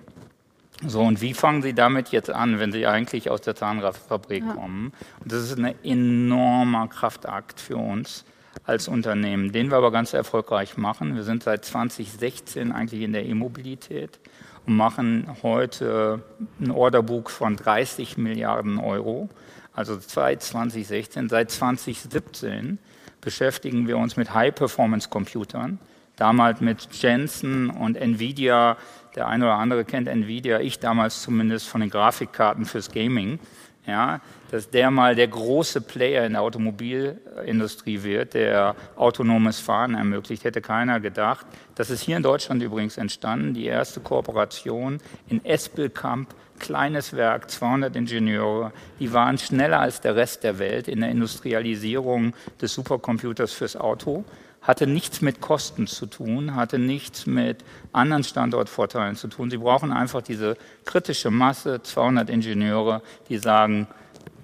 So, 0.86 1.02
und 1.02 1.22
wie 1.22 1.34
fangen 1.34 1.62
Sie 1.62 1.74
damit 1.74 2.10
jetzt 2.10 2.32
an, 2.32 2.60
wenn 2.60 2.72
Sie 2.72 2.88
eigentlich 2.88 3.30
aus 3.30 3.42
der 3.42 3.56
Zahnradfabrik 3.56 4.44
ja. 4.46 4.54
kommen? 4.54 4.94
Und 5.20 5.32
das 5.32 5.44
ist 5.44 5.58
ein 5.58 5.76
enormer 5.84 6.88
Kraftakt 6.88 7.60
für 7.60 7.78
uns 7.78 8.26
als 8.64 8.88
Unternehmen, 8.88 9.52
den 9.52 9.70
wir 9.70 9.78
aber 9.78 9.92
ganz 9.92 10.14
erfolgreich 10.14 10.78
machen. 10.78 11.16
Wir 11.16 11.24
sind 11.24 11.44
seit 11.44 11.66
2016 11.66 12.72
eigentlich 12.72 13.02
in 13.02 13.14
der 13.14 13.26
E-Mobilität 13.26 14.20
und 14.66 14.76
machen 14.76 15.28
heute 15.44 16.24
ein 16.60 16.72
Orderbook 16.72 17.30
von 17.30 17.56
30 17.56 18.18
Milliarden 18.18 18.80
Euro. 18.80 19.30
Also 19.74 19.98
seit 20.00 20.42
2016, 20.42 21.30
seit 21.30 21.52
2017 21.52 22.80
beschäftigen 23.22 23.88
wir 23.88 23.98
uns 23.98 24.18
mit 24.18 24.34
High-Performance-Computern 24.34 25.80
damals 26.22 26.62
mit 26.62 26.88
Jensen 26.94 27.70
und 27.70 27.98
Nvidia. 27.98 28.78
Der 29.16 29.28
eine 29.28 29.46
oder 29.46 29.56
andere 29.56 29.86
kennt 29.86 30.08
Nvidia, 30.08 30.60
ich 30.60 30.80
damals 30.80 31.22
zumindest 31.22 31.68
von 31.68 31.82
den 31.82 31.90
Grafikkarten 31.90 32.66
fürs 32.66 32.92
Gaming. 32.92 33.40
Ja, 33.88 34.22
dass 34.52 34.70
der 34.70 34.92
mal 34.92 35.16
der 35.16 35.28
große 35.28 35.82
Player 35.82 36.24
in 36.28 36.34
der 36.34 36.44
Automobilindustrie 36.44 38.04
wird, 38.04 38.36
der 38.36 38.76
autonomes 38.96 39.60
Fahren 39.60 39.96
ermöglicht, 39.96 40.44
hätte 40.44 40.62
keiner 40.62 41.00
gedacht. 41.00 41.48
Das 41.74 41.90
ist 41.90 42.02
hier 42.02 42.16
in 42.16 42.22
Deutschland 42.22 42.62
übrigens 42.62 42.98
entstanden, 42.98 43.56
die 43.56 43.66
erste 43.66 44.00
Kooperation 44.00 45.00
in 45.28 45.44
Espelkamp, 45.44 46.36
kleines 46.60 47.14
Werk, 47.14 47.50
200 47.50 47.96
Ingenieure, 47.96 48.72
die 49.00 49.12
waren 49.14 49.40
schneller 49.40 49.80
als 49.80 50.00
der 50.00 50.16
Rest 50.16 50.44
der 50.44 50.60
Welt 50.60 50.88
in 50.88 51.02
der 51.02 51.10
Industrialisierung 51.10 52.36
des 52.62 52.76
Supercomputers 52.76 53.52
fürs 53.52 53.76
Auto 53.76 54.26
hatte 54.62 54.86
nichts 54.86 55.22
mit 55.22 55.42
Kosten 55.42 55.88
zu 55.88 56.06
tun, 56.06 56.56
hatte 56.56 56.78
nichts 56.78 57.26
mit 57.26 57.64
anderen 57.92 58.24
Standortvorteilen 58.24 59.16
zu 59.16 59.28
tun. 59.28 59.50
Sie 59.50 59.58
brauchen 59.58 59.92
einfach 59.92 60.22
diese 60.22 60.56
kritische 60.86 61.32
Masse, 61.32 61.82
200 61.82 62.30
Ingenieure, 62.30 63.02
die 63.28 63.38
sagen, 63.38 63.88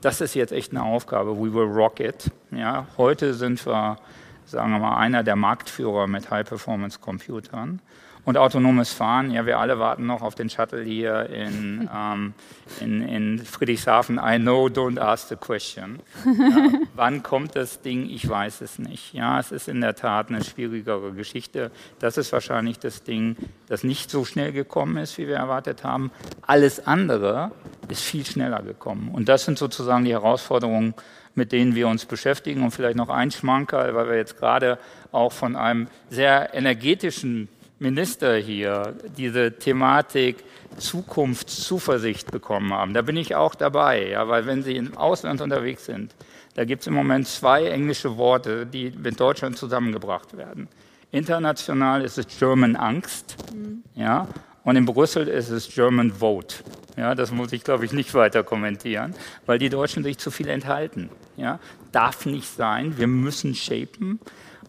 das 0.01 0.21
ist 0.21 0.33
jetzt 0.33 0.51
echt 0.51 0.71
eine 0.71 0.83
Aufgabe, 0.83 1.37
we 1.37 1.53
will 1.53 1.65
rock 1.65 1.99
it. 1.99 2.31
Ja, 2.51 2.87
heute 2.97 3.33
sind 3.33 3.63
wir, 3.65 3.97
sagen 4.45 4.71
wir 4.71 4.79
mal, 4.79 4.97
einer 4.97 5.23
der 5.23 5.35
Marktführer 5.35 6.07
mit 6.07 6.31
High-Performance-Computern. 6.31 7.79
Und 8.27 8.35
autonomes 8.35 8.91
Fahren, 8.91 9.31
ja, 9.31 9.45
wir 9.45 9.57
alle 9.57 9.79
warten 9.79 10.05
noch 10.05 10.21
auf 10.21 10.35
den 10.35 10.49
Shuttle 10.49 10.83
hier 10.83 11.29
in, 11.29 11.89
ähm, 11.95 12.33
in, 12.81 13.01
in 13.01 13.39
Friedrichshafen. 13.39 14.19
I 14.21 14.37
know, 14.37 14.65
don't 14.65 14.99
ask 14.99 15.29
the 15.29 15.37
question. 15.37 15.99
Ja, 16.25 16.71
wann 16.93 17.23
kommt 17.23 17.55
das 17.55 17.81
Ding? 17.81 18.09
Ich 18.09 18.27
weiß 18.27 18.59
es 18.59 18.79
nicht. 18.79 19.13
Ja, 19.13 19.39
es 19.39 19.53
ist 19.53 19.69
in 19.69 19.79
der 19.79 19.95
Tat 19.95 20.27
eine 20.27 20.43
schwierigere 20.43 21.13
Geschichte. 21.13 21.71
Das 21.99 22.17
ist 22.17 22.33
wahrscheinlich 22.33 22.79
das 22.79 23.03
Ding, 23.03 23.37
das 23.67 23.85
nicht 23.85 24.11
so 24.11 24.25
schnell 24.25 24.51
gekommen 24.51 24.97
ist, 24.97 25.17
wie 25.17 25.27
wir 25.29 25.37
erwartet 25.37 25.85
haben. 25.85 26.11
Alles 26.41 26.85
andere 26.85 27.51
ist 27.87 28.01
viel 28.01 28.25
schneller 28.25 28.61
gekommen. 28.61 29.09
Und 29.13 29.29
das 29.29 29.45
sind 29.45 29.57
sozusagen 29.57 30.03
die 30.03 30.11
Herausforderungen, 30.11 30.95
mit 31.33 31.53
denen 31.53 31.75
wir 31.75 31.87
uns 31.87 32.05
beschäftigen. 32.05 32.61
Und 32.61 32.71
vielleicht 32.71 32.97
noch 32.97 33.09
ein 33.09 33.31
Schmankerl, 33.31 33.95
weil 33.95 34.09
wir 34.09 34.17
jetzt 34.17 34.37
gerade 34.37 34.79
auch 35.13 35.31
von 35.31 35.55
einem 35.55 35.87
sehr 36.09 36.53
energetischen 36.53 37.47
Minister 37.79 38.35
hier 38.37 38.95
diese 39.17 39.57
Thematik 39.57 40.43
Zukunftszuversicht 40.77 42.31
bekommen 42.31 42.73
haben. 42.73 42.93
Da 42.93 43.01
bin 43.01 43.17
ich 43.17 43.35
auch 43.35 43.55
dabei, 43.55 44.09
ja, 44.09 44.27
weil 44.27 44.45
wenn 44.45 44.63
Sie 44.63 44.75
im 44.75 44.97
Ausland 44.97 45.41
unterwegs 45.41 45.85
sind, 45.85 46.15
da 46.55 46.65
gibt 46.65 46.81
es 46.81 46.87
im 46.87 46.93
Moment 46.93 47.27
zwei 47.27 47.65
englische 47.65 48.17
Worte, 48.17 48.65
die 48.65 48.91
mit 48.91 49.19
Deutschland 49.19 49.57
zusammengebracht 49.57 50.35
werden. 50.37 50.67
International 51.11 52.03
ist 52.03 52.17
es 52.17 52.27
German 52.39 52.75
Angst, 52.75 53.37
mhm. 53.53 53.83
ja, 53.95 54.27
und 54.63 54.75
in 54.75 54.85
Brüssel 54.85 55.29
ist 55.29 55.49
es 55.49 55.73
German 55.73 56.11
Vote. 56.11 56.57
Ja, 56.97 57.15
das 57.15 57.31
muss 57.31 57.53
ich, 57.53 57.63
glaube 57.63 57.85
ich, 57.85 57.93
nicht 57.93 58.13
weiter 58.13 58.43
kommentieren, 58.43 59.13
weil 59.45 59.59
die 59.59 59.69
Deutschen 59.69 60.03
sich 60.03 60.17
zu 60.17 60.31
viel 60.31 60.49
enthalten. 60.49 61.09
Ja, 61.37 61.59
darf 61.93 62.25
nicht 62.25 62.49
sein. 62.49 62.97
Wir 62.97 63.07
müssen 63.07 63.55
shapen 63.55 64.19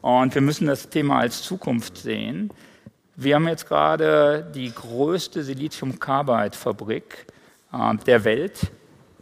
und 0.00 0.34
wir 0.34 0.42
müssen 0.42 0.68
das 0.68 0.90
Thema 0.90 1.18
als 1.18 1.42
Zukunft 1.42 1.96
sehen. 1.96 2.50
Wir 3.20 3.34
haben 3.34 3.48
jetzt 3.48 3.66
gerade 3.66 4.48
die 4.54 4.72
größte 4.72 5.42
Silizium-Carbide-Fabrik 5.42 7.26
äh, 7.72 7.96
der 8.06 8.22
Welt 8.22 8.70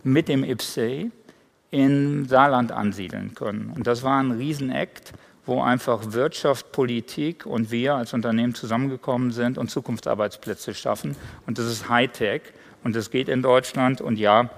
mit 0.02 0.28
dem 0.28 0.44
IPSEI 0.44 1.10
in 1.70 2.28
Saarland 2.28 2.72
ansiedeln 2.72 3.34
können. 3.34 3.72
Und 3.74 3.86
das 3.86 4.02
war 4.02 4.20
ein 4.20 4.32
Riesenakt, 4.32 5.14
wo 5.46 5.62
einfach 5.62 6.12
Wirtschaft, 6.12 6.72
Politik 6.72 7.46
und 7.46 7.70
wir 7.70 7.94
als 7.94 8.12
Unternehmen 8.12 8.54
zusammengekommen 8.54 9.30
sind 9.30 9.56
und 9.56 9.70
Zukunftsarbeitsplätze 9.70 10.74
schaffen. 10.74 11.16
Und 11.46 11.56
das 11.56 11.64
ist 11.64 11.88
Hightech 11.88 12.42
und 12.84 12.94
das 12.94 13.10
geht 13.10 13.30
in 13.30 13.40
Deutschland. 13.40 14.02
Und 14.02 14.18
ja, 14.18 14.50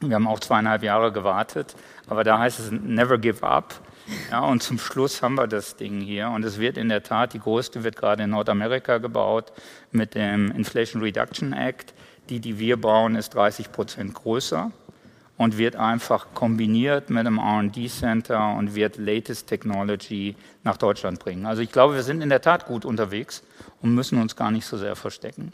wir 0.00 0.14
haben 0.14 0.28
auch 0.28 0.40
zweieinhalb 0.40 0.82
Jahre 0.82 1.12
gewartet, 1.12 1.76
aber 2.08 2.24
da 2.24 2.40
heißt 2.40 2.60
es 2.60 2.70
never 2.72 3.16
give 3.16 3.42
up. 3.42 3.80
Ja, 4.30 4.40
und 4.40 4.62
zum 4.62 4.78
Schluss 4.78 5.22
haben 5.22 5.34
wir 5.34 5.46
das 5.46 5.76
Ding 5.76 6.00
hier. 6.00 6.28
Und 6.28 6.44
es 6.44 6.58
wird 6.58 6.76
in 6.76 6.88
der 6.88 7.02
Tat, 7.02 7.32
die 7.32 7.40
größte 7.40 7.84
wird 7.84 7.96
gerade 7.96 8.24
in 8.24 8.30
Nordamerika 8.30 8.98
gebaut 8.98 9.52
mit 9.90 10.14
dem 10.14 10.50
Inflation 10.52 11.02
Reduction 11.02 11.52
Act. 11.52 11.94
Die, 12.28 12.40
die 12.40 12.58
wir 12.58 12.76
bauen, 12.80 13.14
ist 13.14 13.34
30 13.34 13.70
Prozent 13.70 14.14
größer 14.14 14.72
und 15.36 15.58
wird 15.58 15.76
einfach 15.76 16.28
kombiniert 16.34 17.10
mit 17.10 17.26
einem 17.26 17.38
RD 17.38 17.88
Center 17.90 18.54
und 18.56 18.74
wird 18.74 18.96
Latest 18.96 19.46
Technology 19.48 20.34
nach 20.64 20.76
Deutschland 20.76 21.18
bringen. 21.18 21.46
Also 21.46 21.62
ich 21.62 21.70
glaube, 21.70 21.94
wir 21.94 22.02
sind 22.02 22.22
in 22.22 22.30
der 22.30 22.40
Tat 22.40 22.66
gut 22.66 22.84
unterwegs 22.84 23.42
und 23.82 23.94
müssen 23.94 24.20
uns 24.20 24.34
gar 24.34 24.50
nicht 24.50 24.66
so 24.66 24.76
sehr 24.76 24.96
verstecken. 24.96 25.52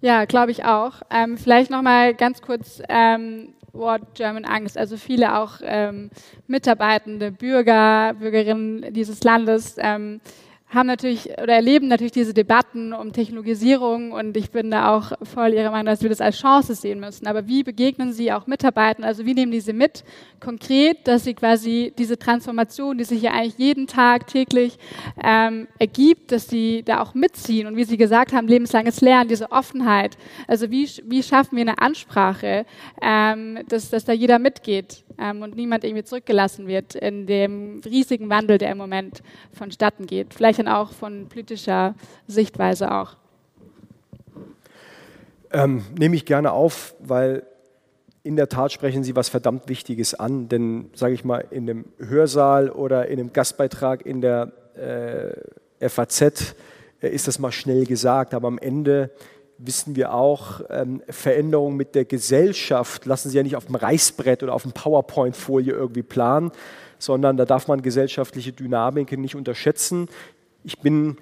Ja, 0.00 0.24
glaube 0.26 0.50
ich 0.50 0.64
auch. 0.64 1.02
Ähm, 1.10 1.38
vielleicht 1.38 1.70
noch 1.70 1.82
mal 1.82 2.14
ganz 2.14 2.42
kurz 2.42 2.82
ähm, 2.88 3.54
Wort 3.74 4.14
German 4.14 4.44
Angst. 4.44 4.78
Also 4.78 4.96
viele 4.96 5.38
auch 5.38 5.60
ähm, 5.62 6.10
Mitarbeitende, 6.46 7.30
Bürger, 7.32 8.14
Bürgerinnen 8.14 8.92
dieses 8.92 9.22
Landes 9.24 9.76
ähm, 9.78 10.20
haben 10.68 10.86
natürlich 10.86 11.30
oder 11.30 11.54
erleben 11.54 11.88
natürlich 11.88 12.12
diese 12.12 12.34
Debatten 12.34 12.92
um 12.92 13.12
Technologisierung 13.12 14.12
und 14.12 14.36
ich 14.36 14.50
bin 14.50 14.70
da 14.70 14.96
auch 14.96 15.12
voll 15.22 15.52
Ihrer 15.52 15.70
Meinung, 15.70 15.86
dass 15.86 16.02
wir 16.02 16.08
das 16.08 16.20
als 16.20 16.38
Chance 16.38 16.74
sehen 16.74 17.00
müssen. 17.00 17.26
Aber 17.26 17.46
wie 17.46 17.62
begegnen 17.62 18.12
Sie 18.12 18.32
auch 18.32 18.46
Mitarbeitern? 18.46 19.04
Also 19.04 19.24
wie 19.24 19.34
nehmen 19.34 19.52
die 19.52 19.60
sie 19.60 19.72
mit 19.72 20.04
konkret, 20.40 21.06
dass 21.06 21.24
sie 21.24 21.34
quasi 21.34 21.92
diese 21.96 22.18
Transformation, 22.18 22.98
die 22.98 23.04
sich 23.04 23.22
ja 23.22 23.32
eigentlich 23.32 23.58
jeden 23.58 23.86
Tag 23.86 24.26
täglich 24.26 24.78
ähm, 25.22 25.68
ergibt, 25.78 26.32
dass 26.32 26.48
sie 26.48 26.82
da 26.82 27.00
auch 27.02 27.14
mitziehen 27.14 27.66
und 27.66 27.76
wie 27.76 27.84
Sie 27.84 27.96
gesagt 27.96 28.32
haben, 28.32 28.48
lebenslanges 28.48 29.00
Lernen, 29.00 29.28
diese 29.28 29.52
Offenheit. 29.52 30.16
Also 30.46 30.70
wie, 30.70 30.88
wie 31.04 31.22
schaffen 31.22 31.56
wir 31.56 31.62
eine 31.62 31.78
Ansprache, 31.78 32.66
ähm, 33.00 33.60
dass, 33.68 33.90
dass 33.90 34.04
da 34.04 34.12
jeder 34.12 34.38
mitgeht? 34.38 35.04
ähm, 35.18 35.42
und 35.42 35.56
niemand 35.56 35.84
irgendwie 35.84 36.04
zurückgelassen 36.04 36.66
wird 36.66 36.94
in 36.94 37.26
dem 37.26 37.80
riesigen 37.84 38.28
Wandel, 38.28 38.58
der 38.58 38.72
im 38.72 38.78
Moment 38.78 39.22
vonstatten 39.52 40.06
geht. 40.06 40.34
Vielleicht 40.34 40.53
dann 40.56 40.68
auch 40.68 40.92
von 40.92 41.28
politischer 41.28 41.94
Sichtweise 42.26 42.92
auch. 42.92 43.16
Ähm, 45.52 45.84
nehme 45.98 46.16
ich 46.16 46.24
gerne 46.24 46.52
auf, 46.52 46.94
weil 47.00 47.44
in 48.24 48.36
der 48.36 48.48
Tat 48.48 48.72
sprechen 48.72 49.04
Sie 49.04 49.14
was 49.14 49.28
verdammt 49.28 49.68
Wichtiges 49.68 50.14
an, 50.14 50.48
denn 50.48 50.90
sage 50.94 51.14
ich 51.14 51.24
mal, 51.24 51.44
in 51.50 51.68
einem 51.68 51.84
Hörsaal 51.98 52.70
oder 52.70 53.06
in 53.08 53.20
einem 53.20 53.32
Gastbeitrag 53.32 54.04
in 54.04 54.20
der 54.20 54.52
äh, 55.80 55.88
FAZ 55.88 56.22
äh, 57.02 57.08
ist 57.08 57.28
das 57.28 57.38
mal 57.38 57.52
schnell 57.52 57.84
gesagt, 57.84 58.34
aber 58.34 58.48
am 58.48 58.58
Ende 58.58 59.10
wissen 59.58 59.94
wir 59.94 60.12
auch, 60.12 60.62
ähm, 60.70 61.02
Veränderungen 61.08 61.76
mit 61.76 61.94
der 61.94 62.04
Gesellschaft 62.04 63.06
lassen 63.06 63.30
Sie 63.30 63.36
ja 63.36 63.42
nicht 63.42 63.56
auf 63.56 63.66
dem 63.66 63.76
Reißbrett 63.76 64.42
oder 64.42 64.54
auf 64.54 64.62
dem 64.62 64.72
PowerPoint-Folie 64.72 65.72
irgendwie 65.72 66.02
planen, 66.02 66.50
sondern 66.98 67.36
da 67.36 67.44
darf 67.44 67.68
man 67.68 67.82
gesellschaftliche 67.82 68.52
Dynamiken 68.52 69.20
nicht 69.20 69.36
unterschätzen. 69.36 70.08
Ich 70.64 70.78
bin 70.78 71.18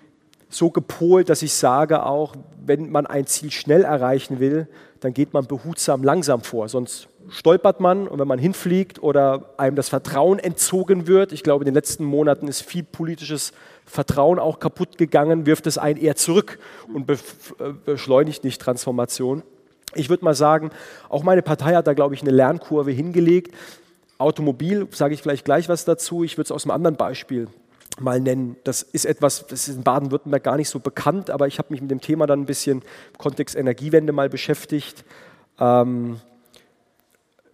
so 0.48 0.70
gepolt, 0.70 1.28
dass 1.28 1.42
ich 1.42 1.52
sage 1.52 2.04
auch, 2.06 2.34
wenn 2.64 2.90
man 2.90 3.06
ein 3.06 3.26
Ziel 3.26 3.50
schnell 3.50 3.82
erreichen 3.82 4.38
will, 4.38 4.68
dann 5.00 5.12
geht 5.14 5.32
man 5.32 5.46
behutsam 5.46 6.04
langsam 6.04 6.42
vor, 6.42 6.68
sonst 6.68 7.08
stolpert 7.28 7.80
man 7.80 8.06
und 8.06 8.18
wenn 8.18 8.28
man 8.28 8.38
hinfliegt 8.38 9.02
oder 9.02 9.50
einem 9.56 9.76
das 9.76 9.88
Vertrauen 9.88 10.38
entzogen 10.38 11.06
wird, 11.06 11.32
ich 11.32 11.42
glaube, 11.42 11.64
in 11.64 11.66
den 11.66 11.74
letzten 11.74 12.04
Monaten 12.04 12.46
ist 12.48 12.62
viel 12.62 12.84
politisches 12.84 13.52
Vertrauen 13.84 14.38
auch 14.38 14.60
kaputt 14.60 14.98
gegangen, 14.98 15.46
wirft 15.46 15.66
es 15.66 15.78
einen 15.78 15.98
eher 15.98 16.16
zurück 16.16 16.58
und 16.92 17.10
äh, 17.10 17.16
beschleunigt 17.84 18.44
nicht 18.44 18.60
Transformation. 18.60 19.42
Ich 19.94 20.08
würde 20.08 20.24
mal 20.24 20.34
sagen, 20.34 20.70
auch 21.08 21.22
meine 21.22 21.42
Partei 21.42 21.74
hat 21.74 21.86
da, 21.86 21.94
glaube 21.94 22.14
ich, 22.14 22.22
eine 22.22 22.30
Lernkurve 22.30 22.92
hingelegt. 22.92 23.54
Automobil, 24.18 24.86
sage 24.92 25.14
ich 25.14 25.22
vielleicht 25.22 25.44
gleich 25.44 25.68
was 25.68 25.84
dazu. 25.84 26.24
Ich 26.24 26.38
würde 26.38 26.46
es 26.46 26.52
aus 26.52 26.64
einem 26.64 26.70
anderen 26.70 26.96
Beispiel 26.96 27.48
mal 28.00 28.20
nennen. 28.20 28.56
Das 28.64 28.82
ist 28.82 29.04
etwas, 29.04 29.46
das 29.46 29.68
ist 29.68 29.76
in 29.76 29.82
Baden-Württemberg 29.82 30.42
gar 30.42 30.56
nicht 30.56 30.68
so 30.68 30.80
bekannt, 30.80 31.30
aber 31.30 31.46
ich 31.46 31.58
habe 31.58 31.68
mich 31.70 31.80
mit 31.80 31.90
dem 31.90 32.00
Thema 32.00 32.26
dann 32.26 32.40
ein 32.40 32.46
bisschen 32.46 32.82
im 32.82 33.18
Kontext 33.18 33.54
Energiewende 33.56 34.12
mal 34.12 34.28
beschäftigt. 34.28 35.04
Ähm, 35.58 36.20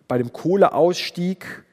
bei 0.06 0.18
dem 0.18 0.32
Kohleausstieg 0.32 1.64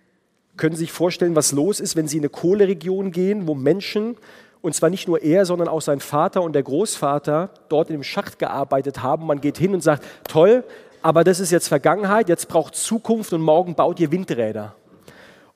können 0.57 0.76
Sie 0.76 0.82
sich 0.82 0.91
vorstellen, 0.91 1.36
was 1.36 1.51
los 1.51 1.80
ist, 1.80 1.95
wenn 1.95 2.07
Sie 2.07 2.18
in 2.18 2.24
eine 2.24 2.30
Kohleregion 2.30 3.11
gehen, 3.11 3.47
wo 3.47 3.55
Menschen 3.55 4.18
und 4.61 4.74
zwar 4.74 4.89
nicht 4.89 5.07
nur 5.07 5.22
er, 5.22 5.45
sondern 5.45 5.68
auch 5.68 5.82
sein 5.82 5.99
Vater 5.99 6.41
und 6.41 6.53
der 6.53 6.63
Großvater 6.63 7.51
dort 7.70 7.89
in 7.91 7.97
dem 7.97 8.03
Schacht 8.03 8.39
gearbeitet 8.39 9.03
haben. 9.03 9.28
Man 9.28 9.39
geht 9.39 9.59
hin 9.59 9.76
und 9.76 9.82
sagt, 9.82 10.03
toll, 10.28 10.63
aber 11.03 11.24
das 11.24 11.39
ist 11.39 11.51
jetzt 11.51 11.68
Vergangenheit, 11.68 12.30
jetzt 12.30 12.47
braucht 12.47 12.76
Zukunft 12.76 13.32
und 13.32 13.41
morgen 13.41 13.76
baut 13.76 13.99
ihr 13.99 14.11
Windräder. 14.11 14.76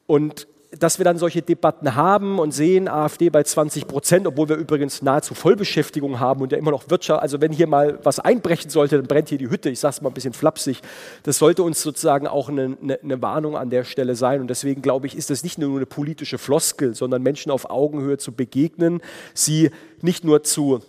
Und 0.05 0.47
dass 0.77 0.99
wir 0.99 1.03
dann 1.03 1.17
solche 1.17 1.41
Debatten 1.41 1.95
haben 1.95 2.37
und 2.37 2.51
sehen, 2.51 2.87
AfD 2.87 3.29
bei 3.29 3.41
20 3.41 3.87
Prozent, 3.87 4.27
obwohl 4.27 4.49
wir 4.49 4.55
übrigens 4.55 5.01
nahezu 5.01 5.33
Vollbeschäftigung 5.33 6.19
haben 6.19 6.41
und 6.41 6.51
ja 6.51 6.59
immer 6.59 6.69
noch 6.69 6.89
Wirtschaft, 6.89 7.21
also 7.23 7.41
wenn 7.41 7.51
hier 7.51 7.65
mal 7.65 7.97
was 8.03 8.19
einbrechen 8.19 8.69
sollte, 8.69 8.97
dann 8.97 9.07
brennt 9.07 9.29
hier 9.29 9.39
die 9.39 9.49
Hütte. 9.49 9.69
Ich 9.69 9.79
sage 9.79 9.93
es 9.93 10.01
mal 10.01 10.09
ein 10.09 10.13
bisschen 10.13 10.33
flapsig. 10.33 10.81
Das 11.23 11.39
sollte 11.39 11.63
uns 11.63 11.81
sozusagen 11.81 12.27
auch 12.27 12.49
eine, 12.49 12.77
eine, 12.81 12.99
eine 13.01 13.21
Warnung 13.21 13.57
an 13.57 13.71
der 13.71 13.83
Stelle 13.83 14.15
sein. 14.15 14.41
Und 14.41 14.49
deswegen 14.49 14.83
glaube 14.83 15.07
ich, 15.07 15.17
ist 15.17 15.31
das 15.31 15.43
nicht 15.43 15.57
nur 15.57 15.75
eine 15.75 15.87
politische 15.87 16.37
Floskel, 16.37 16.93
sondern 16.93 17.23
Menschen 17.23 17.51
auf 17.51 17.69
Augenhöhe 17.69 18.17
zu 18.17 18.31
begegnen, 18.31 19.01
sie 19.33 19.71
nicht 20.01 20.23
nur 20.23 20.43
zu 20.43 20.81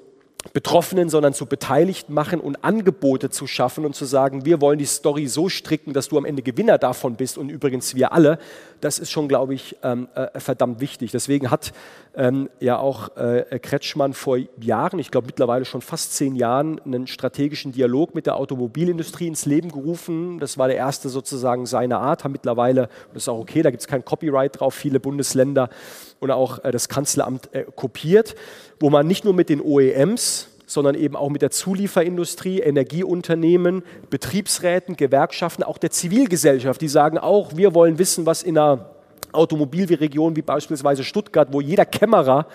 Betroffenen, 0.53 1.09
sondern 1.11 1.35
zu 1.35 1.47
Beteiligten 1.47 2.15
machen 2.15 2.41
und 2.41 2.65
Angebote 2.65 3.31
zu 3.31 3.47
schaffen 3.47 3.85
und 3.85 3.95
zu 3.95 4.05
sagen, 4.05 4.45
wir 4.45 4.61
wollen 4.61 4.79
die 4.79 4.87
Story 4.87 5.27
so 5.27 5.49
stricken, 5.49 5.93
dass 5.93 6.09
du 6.09 6.19
am 6.19 6.25
Ende 6.25 6.43
Gewinner 6.43 6.79
davon 6.79 7.17
bist 7.17 7.39
und 7.39 7.51
übrigens 7.51 7.95
wir 7.95 8.13
alle, 8.13 8.39
das 8.81 8.99
ist 8.99 9.11
schon, 9.11 9.29
glaube 9.29 9.55
ich, 9.55 9.77
ähm, 9.83 10.09
äh, 10.15 10.41
verdammt 10.41 10.81
wichtig. 10.81 11.13
Deswegen 11.13 11.51
hat 11.51 11.73
ähm, 12.15 12.49
ja 12.59 12.79
auch 12.79 13.17
äh, 13.17 13.59
Kretschmann 13.61 14.15
vor 14.15 14.39
Jahren, 14.61 14.99
ich 14.99 15.11
glaube 15.11 15.27
mittlerweile 15.27 15.65
schon 15.65 15.83
fast 15.83 16.15
zehn 16.15 16.35
Jahren, 16.35 16.81
einen 16.81 17.07
strategischen 17.07 17.73
Dialog 17.73 18.15
mit 18.15 18.27
der 18.27 18.37
Automobilindustrie 18.37 19.27
ins 19.27 19.47
Leben 19.47 19.71
gerufen. 19.71 20.41
Das 20.41 20.59
war 20.59 20.69
der 20.69 20.77
erste 20.77 21.11
sozusagen 21.11 21.67
seiner 21.67 22.01
Art, 22.01 22.25
haben 22.25 22.33
mittlerweile, 22.33 22.89
das 23.13 23.25
ist 23.25 23.29
auch 23.29 23.39
okay, 23.39 23.63
da 23.63 23.71
gibt 23.71 23.83
es 23.83 23.87
kein 23.87 24.05
Copyright 24.05 24.59
drauf, 24.59 24.75
viele 24.75 25.01
Bundesländer 25.01 25.69
und 26.21 26.31
auch 26.31 26.63
äh, 26.65 26.71
das 26.71 26.89
Kanzleramt 26.89 27.53
äh, 27.53 27.65
kopiert, 27.75 28.37
wo 28.79 28.91
man 28.91 29.07
nicht 29.07 29.25
nur 29.25 29.35
mit 29.35 29.49
den 29.49 29.61
OEMs, 29.61 30.49
sondern 30.67 30.95
eben 30.95 31.17
auch 31.17 31.31
mit 31.31 31.43
der 31.43 31.51
Zulieferindustrie, 31.51 32.61
Energieunternehmen, 32.61 33.83
Betriebsräten, 34.09 34.97
Gewerkschaften, 34.97 35.65
auch 35.65 35.79
der 35.79 35.91
Zivilgesellschaft, 35.91 36.81
die 36.81 36.89
sagen 36.89 37.19
auch, 37.19 37.57
wir 37.57 37.75
wollen 37.75 37.99
wissen, 37.99 38.25
was 38.25 38.45
in 38.45 38.57
einer 38.57 38.91
Automobilregion 39.33 40.37
wie 40.37 40.43
beispielsweise 40.43 41.03
Stuttgart, 41.03 41.49
wo 41.53 41.61
jeder 41.61 41.87
Kämmerer 41.87 42.47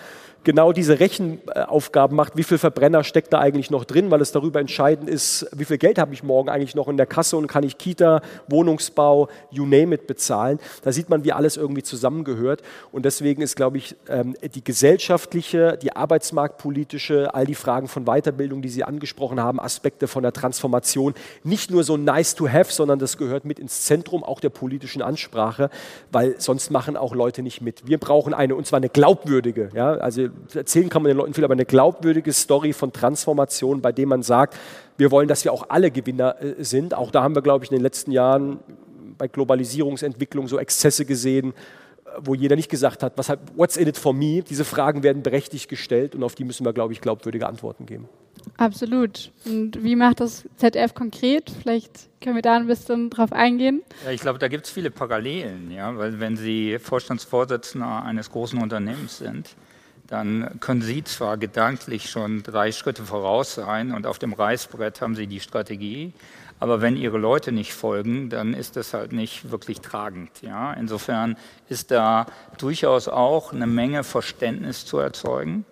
genau 0.45 0.71
diese 0.71 0.99
Rechenaufgaben 0.99 2.15
macht, 2.15 2.37
wie 2.37 2.43
viel 2.43 2.57
Verbrenner 2.57 3.03
steckt 3.03 3.33
da 3.33 3.39
eigentlich 3.39 3.69
noch 3.69 3.83
drin, 3.83 4.11
weil 4.11 4.21
es 4.21 4.31
darüber 4.31 4.61
entscheidend 4.61 5.09
ist, 5.09 5.47
wie 5.53 5.65
viel 5.65 5.77
Geld 5.77 5.97
habe 5.97 6.13
ich 6.13 6.23
morgen 6.23 6.47
eigentlich 6.47 6.75
noch 6.75 6.87
in 6.87 6.95
der 6.95 7.05
Kasse 7.05 7.35
und 7.35 7.47
kann 7.47 7.63
ich 7.63 7.77
Kita, 7.77 8.21
Wohnungsbau, 8.47 9.27
you 9.51 9.65
name 9.65 9.95
it 9.95 10.07
bezahlen. 10.07 10.59
Da 10.83 10.91
sieht 10.91 11.09
man, 11.09 11.25
wie 11.25 11.33
alles 11.33 11.57
irgendwie 11.57 11.83
zusammengehört. 11.83 12.61
Und 12.91 13.03
deswegen 13.03 13.41
ist, 13.41 13.55
glaube 13.55 13.77
ich, 13.77 13.95
ähm, 14.07 14.35
die 14.53 14.63
gesellschaftliche, 14.63 15.77
die 15.81 15.95
arbeitsmarktpolitische, 15.95 17.33
all 17.33 17.45
die 17.45 17.55
Fragen 17.55 17.87
von 17.87 18.05
Weiterbildung, 18.05 18.61
die 18.61 18.69
Sie 18.69 18.83
angesprochen 18.83 19.41
haben, 19.41 19.59
Aspekte 19.59 20.07
von 20.07 20.23
der 20.23 20.31
Transformation, 20.31 21.15
nicht 21.43 21.71
nur 21.71 21.83
so 21.83 21.97
nice 21.97 22.35
to 22.35 22.47
have, 22.47 22.71
sondern 22.71 22.99
das 22.99 23.17
gehört 23.17 23.45
mit 23.45 23.59
ins 23.59 23.81
Zentrum 23.81 24.23
auch 24.23 24.39
der 24.39 24.49
politischen 24.49 25.01
Ansprache, 25.01 25.71
weil 26.11 26.39
sonst 26.39 26.69
machen 26.69 26.97
auch 26.97 27.15
Leute 27.15 27.41
nicht 27.41 27.61
mit. 27.61 27.87
Wir 27.87 27.97
brauchen 27.97 28.33
eine, 28.33 28.55
und 28.55 28.67
zwar 28.67 28.77
eine 28.77 28.89
glaubwürdige, 28.89 29.71
ja, 29.73 29.93
also 29.93 30.27
erzählen 30.53 30.89
kann 30.89 31.01
man 31.01 31.09
den 31.09 31.17
Leuten 31.17 31.33
viel, 31.33 31.43
aber 31.43 31.53
eine 31.53 31.65
glaubwürdige 31.65 32.31
Story 32.33 32.73
von 32.73 32.91
Transformation, 32.91 33.81
bei 33.81 33.91
dem 33.91 34.09
man 34.09 34.23
sagt, 34.23 34.57
wir 34.97 35.11
wollen, 35.11 35.27
dass 35.27 35.43
wir 35.43 35.53
auch 35.53 35.69
alle 35.69 35.91
Gewinner 35.91 36.41
äh, 36.41 36.63
sind. 36.63 36.93
Auch 36.93 37.11
da 37.11 37.23
haben 37.23 37.35
wir, 37.35 37.41
glaube 37.41 37.65
ich, 37.65 37.71
in 37.71 37.77
den 37.77 37.83
letzten 37.83 38.11
Jahren 38.11 38.59
bei 39.17 39.27
Globalisierungsentwicklung 39.27 40.47
so 40.47 40.59
Exzesse 40.59 41.05
gesehen, 41.05 41.53
wo 42.19 42.33
jeder 42.33 42.55
nicht 42.55 42.69
gesagt 42.69 43.03
hat, 43.03 43.13
was, 43.17 43.31
what's 43.55 43.77
in 43.77 43.87
it 43.87 43.97
for 43.97 44.13
me? 44.13 44.41
Diese 44.41 44.65
Fragen 44.65 45.03
werden 45.03 45.23
berechtigt 45.23 45.69
gestellt 45.69 46.15
und 46.15 46.23
auf 46.23 46.35
die 46.35 46.43
müssen 46.43 46.65
wir, 46.65 46.73
glaube 46.73 46.93
ich, 46.93 47.01
glaubwürdige 47.01 47.47
Antworten 47.47 47.85
geben. 47.85 48.07
Absolut. 48.57 49.31
Und 49.45 49.83
wie 49.83 49.95
macht 49.95 50.19
das 50.19 50.45
ZF 50.57 50.93
konkret? 50.93 51.51
Vielleicht 51.61 52.09
können 52.21 52.35
wir 52.35 52.41
da 52.41 52.55
ein 52.55 52.67
bisschen 52.67 53.09
drauf 53.09 53.33
eingehen. 53.33 53.81
Ja, 54.05 54.11
ich 54.11 54.21
glaube, 54.21 54.39
da 54.39 54.47
gibt 54.47 54.65
es 54.65 54.71
viele 54.71 54.91
Parallelen, 54.91 55.71
ja, 55.71 55.97
weil 55.97 56.19
wenn 56.19 56.37
Sie 56.37 56.77
Vorstandsvorsitzender 56.79 58.03
eines 58.03 58.29
großen 58.31 58.61
Unternehmens 58.61 59.17
sind, 59.17 59.55
dann 60.07 60.59
können 60.59 60.81
Sie 60.81 61.03
zwar 61.03 61.37
gedanklich 61.37 62.09
schon 62.09 62.43
drei 62.43 62.71
Schritte 62.71 63.03
voraus 63.03 63.55
sein 63.55 63.91
und 63.91 64.05
auf 64.05 64.19
dem 64.19 64.33
Reißbrett 64.33 65.01
haben 65.01 65.15
Sie 65.15 65.27
die 65.27 65.39
Strategie, 65.39 66.13
aber 66.59 66.81
wenn 66.81 66.95
Ihre 66.95 67.17
Leute 67.17 67.51
nicht 67.51 67.73
folgen, 67.73 68.29
dann 68.29 68.53
ist 68.53 68.75
das 68.75 68.93
halt 68.93 69.11
nicht 69.11 69.51
wirklich 69.51 69.81
tragend. 69.81 70.29
Ja? 70.41 70.73
Insofern 70.73 71.37
ist 71.69 71.91
da 71.91 72.27
durchaus 72.57 73.07
auch 73.07 73.51
eine 73.51 73.67
Menge 73.67 74.03
Verständnis 74.03 74.85
zu 74.85 74.99
erzeugen 74.99 75.65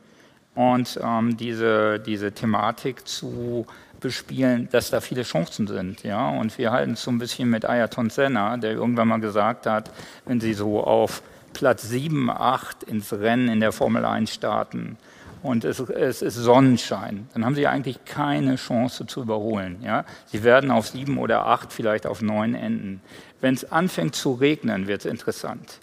und 0.55 0.99
ähm, 1.01 1.37
diese, 1.37 1.99
diese 1.99 2.31
Thematik 2.33 3.07
zu 3.07 3.65
bespielen, 4.01 4.67
dass 4.71 4.89
da 4.89 4.99
viele 4.99 5.23
Chancen 5.23 5.67
sind. 5.67 6.03
Ja? 6.03 6.29
Und 6.29 6.57
wir 6.57 6.71
halten 6.71 6.93
es 6.93 7.03
so 7.03 7.11
ein 7.11 7.19
bisschen 7.19 7.49
mit 7.49 7.65
Ayrton 7.65 8.09
Senna, 8.09 8.57
der 8.57 8.73
irgendwann 8.73 9.07
mal 9.07 9.21
gesagt 9.21 9.65
hat, 9.65 9.89
wenn 10.25 10.41
Sie 10.41 10.53
so 10.53 10.83
auf 10.83 11.23
Platz 11.53 11.83
7, 11.83 12.29
8 12.29 12.83
ins 12.83 13.13
Rennen 13.13 13.47
in 13.47 13.59
der 13.59 13.71
Formel 13.71 14.05
1 14.05 14.33
starten 14.33 14.97
und 15.43 15.65
es, 15.65 15.79
es, 15.79 16.21
ist 16.21 16.35
Sonnenschein, 16.35 17.27
dann 17.33 17.45
haben 17.45 17.53
Sie 17.53 17.67
eigentlich 17.67 18.05
keine 18.05 18.55
Chance 18.55 19.05
zu 19.05 19.21
überholen. 19.21 19.81
Ja? 19.83 20.05
Sie 20.27 20.43
werden 20.43 20.71
auf 20.71 20.87
7 20.87 21.17
oder 21.17 21.45
8, 21.45 21.73
vielleicht 21.73 22.07
auf 22.07 22.21
9 22.21 22.55
enden. 22.55 23.01
Wenn 23.41 23.53
es 23.53 23.69
anfängt 23.69 24.15
zu 24.15 24.33
regnen, 24.33 24.87
wird 24.87 25.01
es 25.01 25.05
interessant. 25.05 25.79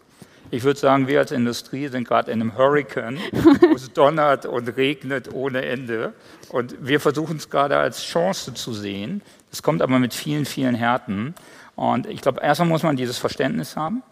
Ich 0.50 0.64
würde 0.64 0.80
sagen, 0.80 1.06
wir 1.06 1.20
als 1.20 1.30
Industrie 1.30 1.88
sind 1.88 2.08
gerade 2.08 2.32
in 2.32 2.40
einem 2.40 2.56
Hurricane, 2.56 3.18
wo 3.60 3.74
es 3.74 3.92
donnert 3.92 4.46
und 4.46 4.66
regnet 4.76 5.32
ohne 5.32 5.64
Ende. 5.64 6.14
Und 6.48 6.74
wir 6.80 6.98
versuchen 6.98 7.36
es 7.36 7.50
gerade 7.50 7.76
als 7.76 8.02
Chance 8.02 8.54
zu 8.54 8.72
sehen. 8.72 9.20
Es 9.52 9.62
kommt 9.62 9.82
aber 9.82 9.98
mit 9.98 10.14
vielen, 10.14 10.46
vielen 10.46 10.74
Härten. 10.74 11.34
Und 11.76 12.06
ich 12.06 12.22
glaube, 12.22 12.40
erstmal 12.40 12.68
muss 12.68 12.82
man 12.82 12.96
dieses 12.96 13.18
Verständnis 13.18 13.76
haben. 13.76 14.02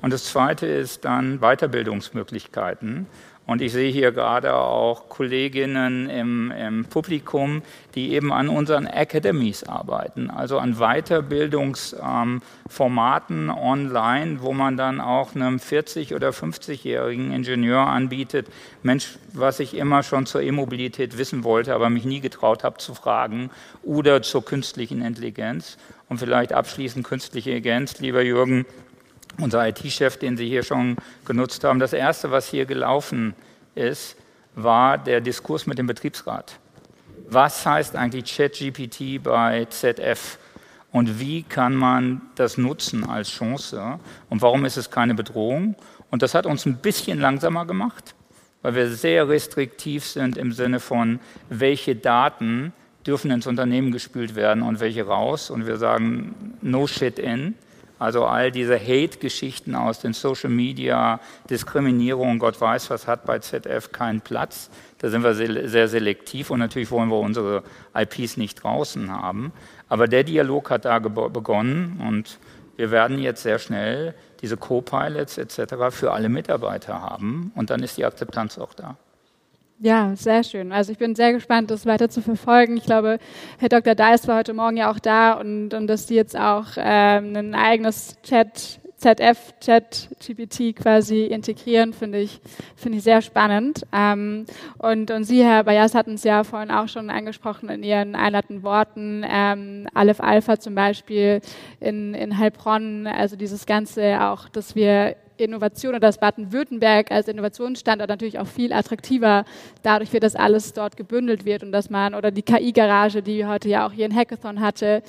Und 0.00 0.12
das 0.12 0.24
Zweite 0.24 0.66
ist 0.66 1.04
dann 1.04 1.40
Weiterbildungsmöglichkeiten. 1.40 3.06
Und 3.48 3.60
ich 3.62 3.72
sehe 3.72 3.90
hier 3.90 4.12
gerade 4.12 4.54
auch 4.54 5.08
Kolleginnen 5.08 6.08
im, 6.10 6.50
im, 6.50 6.84
Publikum, 6.84 7.62
die 7.94 8.12
eben 8.12 8.30
an 8.30 8.50
unseren 8.50 8.86
Academies 8.86 9.64
arbeiten, 9.64 10.28
also 10.28 10.58
an 10.58 10.74
Weiterbildungsformaten 10.74 13.48
ähm, 13.48 13.50
online, 13.50 14.42
wo 14.42 14.52
man 14.52 14.76
dann 14.76 15.00
auch 15.00 15.34
einem 15.34 15.56
40- 15.56 16.14
oder 16.14 16.28
50-jährigen 16.28 17.32
Ingenieur 17.32 17.86
anbietet, 17.86 18.48
Mensch, 18.82 19.18
was 19.32 19.60
ich 19.60 19.72
immer 19.72 20.02
schon 20.02 20.26
zur 20.26 20.42
E-Mobilität 20.42 21.16
wissen 21.16 21.42
wollte, 21.42 21.74
aber 21.74 21.88
mich 21.88 22.04
nie 22.04 22.20
getraut 22.20 22.64
habe 22.64 22.76
zu 22.76 22.92
fragen, 22.92 23.48
oder 23.82 24.20
zur 24.20 24.44
künstlichen 24.44 25.00
Intelligenz. 25.00 25.78
Und 26.10 26.18
vielleicht 26.18 26.52
abschließend 26.52 27.06
künstliche 27.06 27.52
Intelligenz, 27.52 27.98
lieber 27.98 28.20
Jürgen, 28.20 28.66
unser 29.40 29.66
IT-Chef, 29.68 30.16
den 30.16 30.36
Sie 30.36 30.48
hier 30.48 30.62
schon 30.62 30.96
genutzt 31.24 31.64
haben. 31.64 31.78
Das 31.78 31.92
Erste, 31.92 32.30
was 32.30 32.48
hier 32.48 32.66
gelaufen 32.66 33.34
ist, 33.74 34.16
war 34.54 34.98
der 34.98 35.20
Diskurs 35.20 35.66
mit 35.66 35.78
dem 35.78 35.86
Betriebsrat. 35.86 36.58
Was 37.30 37.64
heißt 37.64 37.94
eigentlich 37.96 38.36
ChatGPT 38.36 39.22
bei 39.22 39.66
ZF? 39.66 40.38
Und 40.90 41.20
wie 41.20 41.42
kann 41.42 41.76
man 41.76 42.22
das 42.34 42.56
nutzen 42.56 43.04
als 43.04 43.30
Chance? 43.30 44.00
Und 44.30 44.40
warum 44.42 44.64
ist 44.64 44.78
es 44.78 44.90
keine 44.90 45.14
Bedrohung? 45.14 45.76
Und 46.10 46.22
das 46.22 46.34
hat 46.34 46.46
uns 46.46 46.64
ein 46.64 46.78
bisschen 46.78 47.20
langsamer 47.20 47.66
gemacht, 47.66 48.14
weil 48.62 48.74
wir 48.74 48.88
sehr 48.88 49.28
restriktiv 49.28 50.04
sind 50.06 50.38
im 50.38 50.52
Sinne 50.52 50.80
von, 50.80 51.20
welche 51.50 51.94
Daten 51.94 52.72
dürfen 53.06 53.30
ins 53.30 53.46
Unternehmen 53.46 53.92
gespült 53.92 54.34
werden 54.34 54.62
und 54.62 54.80
welche 54.80 55.06
raus. 55.06 55.50
Und 55.50 55.66
wir 55.66 55.76
sagen, 55.76 56.56
no 56.62 56.86
shit 56.86 57.18
in. 57.18 57.54
Also 57.98 58.24
all 58.24 58.52
diese 58.52 58.78
Hate-Geschichten 58.78 59.74
aus 59.74 59.98
den 59.98 60.12
Social 60.12 60.50
Media, 60.50 61.20
Diskriminierung, 61.50 62.38
Gott 62.38 62.60
weiß 62.60 62.90
was, 62.90 63.06
hat 63.06 63.24
bei 63.24 63.38
ZF 63.40 63.90
keinen 63.92 64.20
Platz. 64.20 64.70
Da 64.98 65.08
sind 65.08 65.24
wir 65.24 65.34
sehr 65.34 65.88
selektiv 65.88 66.50
und 66.50 66.60
natürlich 66.60 66.90
wollen 66.90 67.08
wir 67.08 67.18
unsere 67.18 67.62
IPs 67.94 68.36
nicht 68.36 68.62
draußen 68.62 69.10
haben. 69.10 69.52
Aber 69.88 70.06
der 70.06 70.24
Dialog 70.24 70.70
hat 70.70 70.84
da 70.84 70.98
begonnen 70.98 72.00
und 72.06 72.38
wir 72.76 72.90
werden 72.90 73.18
jetzt 73.18 73.42
sehr 73.42 73.58
schnell 73.58 74.14
diese 74.40 74.56
Co-Pilots 74.56 75.38
etc. 75.38 75.74
für 75.90 76.12
alle 76.12 76.28
Mitarbeiter 76.28 77.00
haben 77.00 77.50
und 77.56 77.70
dann 77.70 77.82
ist 77.82 77.96
die 77.96 78.04
Akzeptanz 78.04 78.58
auch 78.58 78.74
da. 78.74 78.96
Ja, 79.80 80.16
sehr 80.16 80.42
schön. 80.42 80.72
Also 80.72 80.90
ich 80.90 80.98
bin 80.98 81.14
sehr 81.14 81.32
gespannt, 81.32 81.70
das 81.70 81.86
weiter 81.86 82.08
zu 82.08 82.20
verfolgen. 82.20 82.76
Ich 82.76 82.84
glaube, 82.84 83.20
Herr 83.58 83.68
Dr. 83.68 83.94
Deist 83.94 84.26
war 84.26 84.38
heute 84.38 84.52
Morgen 84.52 84.76
ja 84.76 84.90
auch 84.90 84.98
da 84.98 85.34
und, 85.34 85.72
und 85.72 85.86
dass 85.86 86.06
die 86.06 86.16
jetzt 86.16 86.36
auch 86.36 86.66
ähm, 86.76 87.36
ein 87.36 87.54
eigenes 87.54 88.16
Chat, 88.24 88.80
ZF, 88.96 89.54
Chat, 89.60 90.08
GPT 90.18 90.74
quasi 90.74 91.26
integrieren, 91.26 91.92
finde 91.92 92.18
ich, 92.18 92.40
finde 92.74 92.98
ich 92.98 93.04
sehr 93.04 93.22
spannend. 93.22 93.82
Ähm, 93.92 94.46
und, 94.78 95.12
und 95.12 95.22
Sie, 95.22 95.44
Herr 95.44 95.62
Bayas, 95.62 95.94
hatten 95.94 96.14
es 96.14 96.24
ja 96.24 96.42
vorhin 96.42 96.72
auch 96.72 96.88
schon 96.88 97.08
angesprochen 97.08 97.68
in 97.68 97.84
Ihren 97.84 98.16
einleitenden 98.16 98.64
Worten. 98.64 99.24
Ähm, 99.24 99.86
Aleph 99.94 100.18
Alpha 100.18 100.58
zum 100.58 100.74
Beispiel 100.74 101.40
in, 101.78 102.14
in 102.14 102.36
Heilbronn, 102.36 103.06
also 103.06 103.36
dieses 103.36 103.64
Ganze 103.64 104.24
auch, 104.24 104.48
dass 104.48 104.74
wir 104.74 105.14
Innovation 105.44 105.90
oder 105.90 106.00
das 106.00 106.18
Baden-Württemberg 106.18 107.10
als 107.10 107.28
Innovationsstandort 107.28 108.08
natürlich 108.08 108.38
auch 108.38 108.46
viel 108.46 108.72
attraktiver 108.72 109.44
dadurch 109.82 110.12
wird, 110.12 110.22
dass 110.22 110.36
alles 110.36 110.72
dort 110.72 110.96
gebündelt 110.96 111.44
wird 111.44 111.62
und 111.62 111.72
dass 111.72 111.90
man, 111.90 112.14
oder 112.14 112.30
die 112.30 112.42
KI-Garage, 112.42 113.22
die 113.22 113.46
heute 113.46 113.68
ja 113.68 113.86
auch 113.86 113.92
hier 113.92 114.06
in 114.06 114.14
Hackathon 114.14 114.60
hatte, 114.60 115.02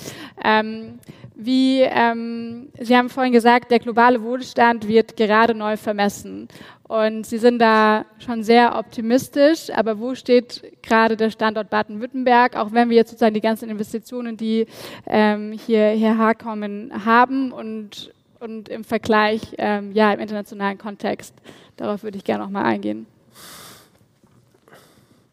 ähm, 0.44 1.00
wie, 1.42 1.82
ähm, 1.82 2.68
Sie 2.80 2.98
haben 2.98 3.10
vorhin 3.10 3.32
gesagt, 3.32 3.72
der 3.72 3.80
globale 3.80 4.22
Wohlstand 4.22 4.88
wird 4.88 5.16
gerade 5.16 5.56
neu 5.56 5.78
vermessen. 5.78 6.50
Und 6.90 7.26
Sie 7.26 7.38
sind 7.38 7.60
da 7.60 8.06
schon 8.18 8.44
sehr 8.44 8.78
optimistisch, 8.78 9.70
aber 9.70 10.00
wo 10.00 10.16
steht 10.16 10.64
gerade 10.82 11.16
der 11.16 11.30
Standort 11.30 11.70
Baden-Württemberg, 11.70 12.58
auch 12.58 12.74
wenn 12.74 12.90
wir 12.90 12.98
jetzt 12.98 13.12
sozusagen 13.12 13.36
die 13.36 13.42
ganzen 13.42 13.70
Investitionen, 13.70 14.36
die 14.36 14.66
ähm, 15.06 15.54
hier, 15.54 15.90
hierher 15.92 16.36
kommen, 16.36 16.92
haben 17.06 17.54
und 17.54 18.12
und 18.40 18.70
im 18.70 18.84
Vergleich, 18.84 19.56
ähm, 19.58 19.92
ja, 19.94 20.14
im 20.14 20.20
internationalen 20.20 20.78
Kontext. 20.78 21.34
Darauf 21.78 22.04
würde 22.04 22.18
ich 22.18 22.24
gerne 22.24 22.44
noch 22.44 22.50
mal 22.52 22.64
eingehen. 22.64 23.06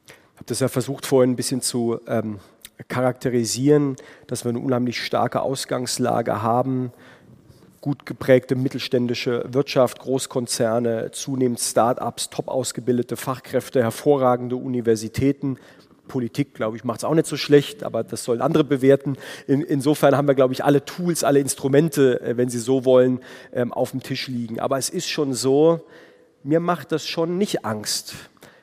Ich 0.07 0.37
habe 0.37 0.47
das 0.47 0.61
ja 0.61 0.69
versucht 0.69 1.07
vorhin 1.07 1.33
ein 1.33 1.37
bisschen 1.37 1.61
zu 1.61 1.99
ähm, 2.07 2.39
charakterisieren, 2.89 3.97
dass 4.27 4.45
wir 4.45 4.51
eine 4.51 4.59
unheimlich 4.59 5.05
starke 5.05 5.41
Ausgangslage 5.41 6.43
haben, 6.43 6.93
gut 7.81 8.05
geprägte 8.05 8.57
mittelständische 8.57 9.45
Wirtschaft, 9.49 10.01
Großkonzerne, 10.01 11.11
zunehmend 11.13 11.61
Start-ups, 11.61 12.31
top 12.31 12.49
ausgebildete 12.49 13.17
Fachkräfte, 13.17 13.83
hervorragende 13.83 14.57
Universitäten, 14.57 15.59
Politik, 16.09 16.55
glaube 16.55 16.77
ich, 16.77 16.85
macht 16.85 16.99
es 16.99 17.05
auch 17.05 17.15
nicht 17.15 17.27
so 17.27 17.37
schlecht, 17.37 17.83
aber 17.83 18.05
das 18.05 18.25
sollen 18.25 18.41
andere 18.41 18.65
bewerten. 18.65 19.17
In, 19.47 19.63
insofern 19.63 20.17
haben 20.17 20.29
wir, 20.29 20.35
glaube 20.35 20.55
ich, 20.55 20.65
alle 20.65 20.85
Tools, 20.85 21.25
alle 21.25 21.41
Instrumente, 21.41 22.21
äh, 22.21 22.37
wenn 22.37 22.49
Sie 22.49 22.59
so 22.59 22.85
wollen, 22.85 23.21
ähm, 23.53 23.73
auf 23.73 23.91
dem 23.91 24.03
Tisch 24.03 24.29
liegen. 24.29 24.61
Aber 24.61 24.79
es 24.79 24.89
ist 24.89 25.09
schon 25.09 25.35
so, 25.35 25.81
mir 26.43 26.61
macht 26.61 26.93
das 26.93 27.07
schon 27.07 27.39
nicht 27.39 27.65
Angst. 27.65 28.15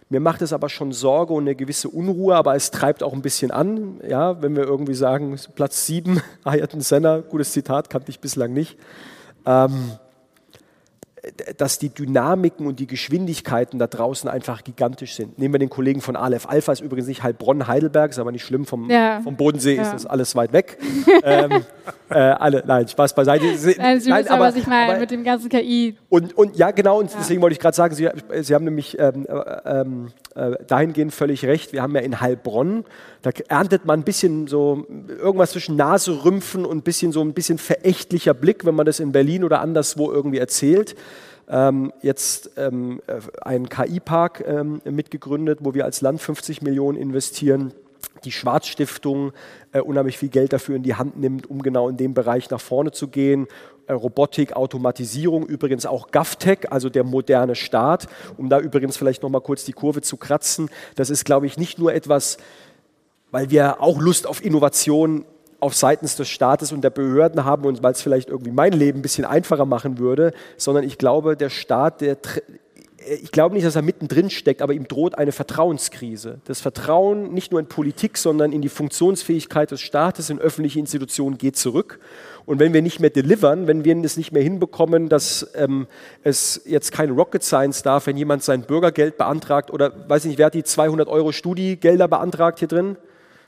Mir 0.09 0.19
macht 0.19 0.41
es 0.41 0.53
aber 0.53 0.69
schon 0.69 0.91
Sorge 0.91 1.33
und 1.33 1.43
eine 1.43 1.55
gewisse 1.55 1.89
Unruhe, 1.89 2.35
aber 2.35 2.55
es 2.55 2.69
treibt 2.71 3.01
auch 3.01 3.13
ein 3.13 3.21
bisschen 3.21 3.51
an. 3.51 3.99
Ja, 4.07 4.41
wenn 4.41 4.55
wir 4.55 4.63
irgendwie 4.63 4.93
sagen, 4.93 5.35
Platz 5.55 5.87
7, 5.87 6.21
Ayrton 6.43 6.81
Senna, 6.81 7.19
gutes 7.19 7.51
Zitat, 7.51 7.89
kannte 7.89 8.11
ich 8.11 8.19
bislang 8.19 8.53
nicht. 8.53 8.77
Ähm, 9.45 9.93
dass 11.57 11.79
die 11.79 11.89
Dynamiken 11.89 12.67
und 12.67 12.79
die 12.79 12.87
Geschwindigkeiten 12.87 13.79
da 13.79 13.87
draußen 13.87 14.29
einfach 14.29 14.63
gigantisch 14.63 15.15
sind. 15.15 15.39
Nehmen 15.39 15.53
wir 15.53 15.59
den 15.59 15.69
Kollegen 15.69 16.01
von 16.01 16.17
Aleph 16.17 16.47
Alpha, 16.47 16.73
ist 16.73 16.81
übrigens 16.81 17.07
nicht 17.07 17.23
Heilbronn, 17.23 17.67
Heidelberg, 17.67 18.11
ist 18.11 18.19
aber 18.19 18.33
nicht 18.33 18.45
schlimm, 18.45 18.65
vom, 18.65 18.89
ja. 18.89 19.21
vom 19.21 19.37
Bodensee 19.37 19.75
ja. 19.75 19.83
ist 19.83 19.93
das 19.93 20.05
alles 20.05 20.35
weit 20.35 20.51
weg. 20.51 20.77
ähm, 21.23 21.63
äh, 22.13 22.35
alle, 22.39 22.63
nein, 22.65 22.87
Spaß 22.87 23.15
beiseite. 23.15 23.45
Nein, 23.45 23.57
Sie 23.57 23.75
nein, 23.77 23.97
wissen 23.97 24.31
aber, 24.31 24.45
was 24.45 24.55
ich 24.55 24.67
meine, 24.67 24.99
mit 24.99 25.11
dem 25.11 25.23
ganzen 25.23 25.49
KI. 25.49 25.97
Und, 26.09 26.37
und 26.37 26.55
ja, 26.55 26.71
genau, 26.71 26.99
und 26.99 27.11
ja. 27.11 27.17
deswegen 27.19 27.41
wollte 27.41 27.53
ich 27.53 27.59
gerade 27.59 27.75
sagen, 27.75 27.95
Sie, 27.95 28.09
Sie, 28.41 28.55
haben 28.55 28.65
nämlich 28.65 28.97
ähm, 28.99 29.25
äh, 29.27 29.81
ähm, 29.81 30.07
äh, 30.35 30.51
dahingehend 30.65 31.13
völlig 31.13 31.45
recht. 31.45 31.73
Wir 31.73 31.81
haben 31.81 31.95
ja 31.95 32.01
in 32.01 32.21
Heilbronn, 32.21 32.85
da 33.21 33.31
erntet 33.47 33.85
man 33.85 34.01
ein 34.01 34.03
bisschen 34.03 34.47
so 34.47 34.85
irgendwas 35.07 35.51
zwischen 35.51 35.75
Naserümpfen 35.75 36.65
und 36.65 36.77
ein 36.77 36.83
bisschen 36.83 37.11
so 37.11 37.21
ein 37.21 37.33
bisschen 37.33 37.57
verächtlicher 37.57 38.33
Blick, 38.33 38.65
wenn 38.65 38.75
man 38.75 38.85
das 38.85 38.99
in 38.99 39.11
Berlin 39.11 39.43
oder 39.43 39.61
anderswo 39.61 40.11
irgendwie 40.11 40.39
erzählt 40.39 40.95
ähm, 41.49 41.91
jetzt 42.01 42.51
ähm, 42.57 43.01
äh, 43.07 43.19
einen 43.41 43.69
KI-Park 43.69 44.43
ähm, 44.47 44.81
mitgegründet, 44.85 45.59
wo 45.61 45.73
wir 45.73 45.85
als 45.85 46.01
Land 46.01 46.21
50 46.21 46.61
Millionen 46.61 46.97
investieren. 46.97 47.73
Die 48.23 48.31
Schwarzstiftung 48.31 49.33
äh, 49.71 49.79
unheimlich 49.79 50.17
viel 50.17 50.29
Geld 50.29 50.53
dafür 50.53 50.75
in 50.75 50.83
die 50.83 50.95
Hand 50.95 51.17
nimmt, 51.19 51.49
um 51.49 51.61
genau 51.61 51.89
in 51.89 51.97
dem 51.97 52.13
Bereich 52.13 52.49
nach 52.49 52.61
vorne 52.61 52.91
zu 52.91 53.07
gehen. 53.07 53.47
Äh, 53.87 53.93
Robotik, 53.93 54.53
Automatisierung, 54.53 55.45
übrigens 55.45 55.85
auch 55.85 56.11
GovTech, 56.11 56.71
also 56.71 56.89
der 56.89 57.03
moderne 57.03 57.55
Staat, 57.55 58.07
um 58.37 58.49
da 58.49 58.59
übrigens 58.59 58.95
vielleicht 58.97 59.23
nochmal 59.23 59.41
kurz 59.41 59.65
die 59.65 59.73
Kurve 59.73 60.01
zu 60.01 60.17
kratzen. 60.17 60.69
Das 60.95 61.09
ist, 61.09 61.25
glaube 61.25 61.47
ich, 61.47 61.57
nicht 61.57 61.79
nur 61.79 61.93
etwas, 61.93 62.37
weil 63.31 63.49
wir 63.49 63.81
auch 63.81 63.99
Lust 63.99 64.27
auf 64.27 64.43
Innovation 64.43 65.25
auf 65.59 65.73
seitens 65.73 66.17
des 66.17 66.27
Staates 66.27 66.73
und 66.73 66.83
der 66.83 66.89
Behörden 66.89 67.45
haben 67.45 67.65
und 67.65 67.81
weil 67.81 67.93
es 67.93 68.01
vielleicht 68.01 68.29
irgendwie 68.29 68.51
mein 68.51 68.73
Leben 68.73 68.99
ein 68.99 69.01
bisschen 69.01 69.23
einfacher 69.23 69.65
machen 69.65 69.97
würde, 69.97 70.33
sondern 70.57 70.83
ich 70.83 70.97
glaube, 70.97 71.37
der 71.37 71.49
Staat, 71.49 72.01
der 72.01 72.17
ich 73.21 73.31
glaube 73.31 73.55
nicht, 73.55 73.65
dass 73.65 73.75
er 73.75 73.81
mittendrin 73.81 74.29
steckt, 74.29 74.61
aber 74.61 74.73
ihm 74.73 74.87
droht 74.87 75.17
eine 75.17 75.31
Vertrauenskrise. 75.31 76.39
Das 76.45 76.61
Vertrauen 76.61 77.33
nicht 77.33 77.51
nur 77.51 77.59
in 77.59 77.67
Politik, 77.67 78.17
sondern 78.17 78.51
in 78.51 78.61
die 78.61 78.69
Funktionsfähigkeit 78.69 79.71
des 79.71 79.81
Staates, 79.81 80.29
in 80.29 80.39
öffentliche 80.39 80.79
Institutionen 80.79 81.37
geht 81.37 81.57
zurück. 81.57 81.99
Und 82.45 82.59
wenn 82.59 82.73
wir 82.73 82.81
nicht 82.81 82.99
mehr 82.99 83.09
delivern, 83.09 83.67
wenn 83.67 83.85
wir 83.85 83.95
es 84.03 84.17
nicht 84.17 84.31
mehr 84.31 84.43
hinbekommen, 84.43 85.09
dass 85.09 85.49
ähm, 85.55 85.87
es 86.23 86.61
jetzt 86.65 86.91
keine 86.91 87.13
Rocket 87.13 87.43
Science 87.43 87.83
darf, 87.83 88.07
wenn 88.07 88.17
jemand 88.17 88.43
sein 88.43 88.63
Bürgergeld 88.63 89.17
beantragt 89.17 89.71
oder, 89.71 90.09
weiß 90.09 90.25
ich 90.25 90.29
nicht, 90.29 90.37
wer 90.37 90.47
hat 90.47 90.53
die 90.53 90.63
200 90.63 91.07
Euro 91.07 91.31
Studiegelder 91.31 92.07
beantragt 92.07 92.59
hier 92.59 92.67
drin? 92.67 92.97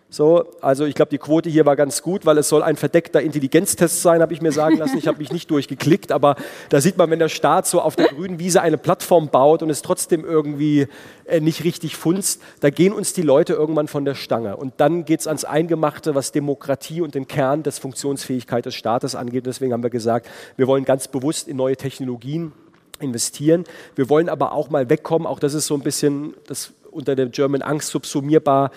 So, 0.09 0.45
also 0.61 0.85
ich 0.85 0.93
glaube, 0.95 1.09
die 1.09 1.17
Quote 1.17 1.49
hier 1.49 1.65
war 1.65 1.75
ganz 1.75 2.01
gut, 2.01 2.25
weil 2.25 2.37
es 2.37 2.47
soll 2.47 2.63
ein 2.63 2.77
verdeckter 2.77 3.21
Intelligenztest 3.21 4.01
sein, 4.01 4.21
habe 4.21 4.33
ich 4.33 4.41
mir 4.41 4.51
sagen 4.51 4.77
lassen. 4.77 4.97
Ich 4.97 5.07
habe 5.07 5.17
mich 5.17 5.31
nicht 5.31 5.49
durchgeklickt, 5.49 6.11
aber 6.11 6.35
da 6.69 6.79
sieht 6.79 6.97
man, 6.97 7.09
wenn 7.09 7.19
der 7.19 7.27
Staat 7.27 7.67
so 7.67 7.81
auf 7.81 7.95
der 7.95 8.07
grünen 8.07 8.39
Wiese 8.39 8.61
eine 8.61 8.77
Plattform 8.77 9.29
baut 9.29 9.63
und 9.63 9.69
es 9.69 9.81
trotzdem 9.81 10.23
irgendwie 10.23 10.87
äh, 11.25 11.41
nicht 11.41 11.63
richtig 11.63 11.97
funzt, 11.97 12.41
da 12.61 12.69
gehen 12.69 12.93
uns 12.93 13.13
die 13.13 13.23
Leute 13.23 13.53
irgendwann 13.53 13.87
von 13.87 14.05
der 14.05 14.15
Stange. 14.15 14.55
Und 14.57 14.75
dann 14.77 15.05
geht 15.05 15.21
es 15.21 15.27
ans 15.27 15.43
Eingemachte, 15.43 16.15
was 16.15 16.31
Demokratie 16.31 17.01
und 17.01 17.15
den 17.15 17.27
Kern 17.27 17.63
des 17.63 17.79
Funktionsfähigkeit 17.79 18.65
des 18.65 18.75
Staates 18.75 19.15
angeht. 19.15 19.45
Deswegen 19.47 19.73
haben 19.73 19.83
wir 19.83 19.89
gesagt, 19.89 20.29
wir 20.55 20.67
wollen 20.67 20.85
ganz 20.85 21.07
bewusst 21.07 21.47
in 21.47 21.57
neue 21.57 21.75
Technologien 21.75 22.53
investieren. 22.99 23.65
Wir 23.95 24.07
wollen 24.09 24.29
aber 24.29 24.53
auch 24.53 24.69
mal 24.69 24.89
wegkommen, 24.89 25.27
auch 25.27 25.39
das 25.39 25.53
ist 25.53 25.67
so 25.67 25.73
ein 25.73 25.81
bisschen 25.81 26.35
das 26.47 26.71
unter 26.91 27.15
der 27.15 27.25
German 27.25 27.61
Angst 27.61 27.89
subsumierbar, 27.89 28.71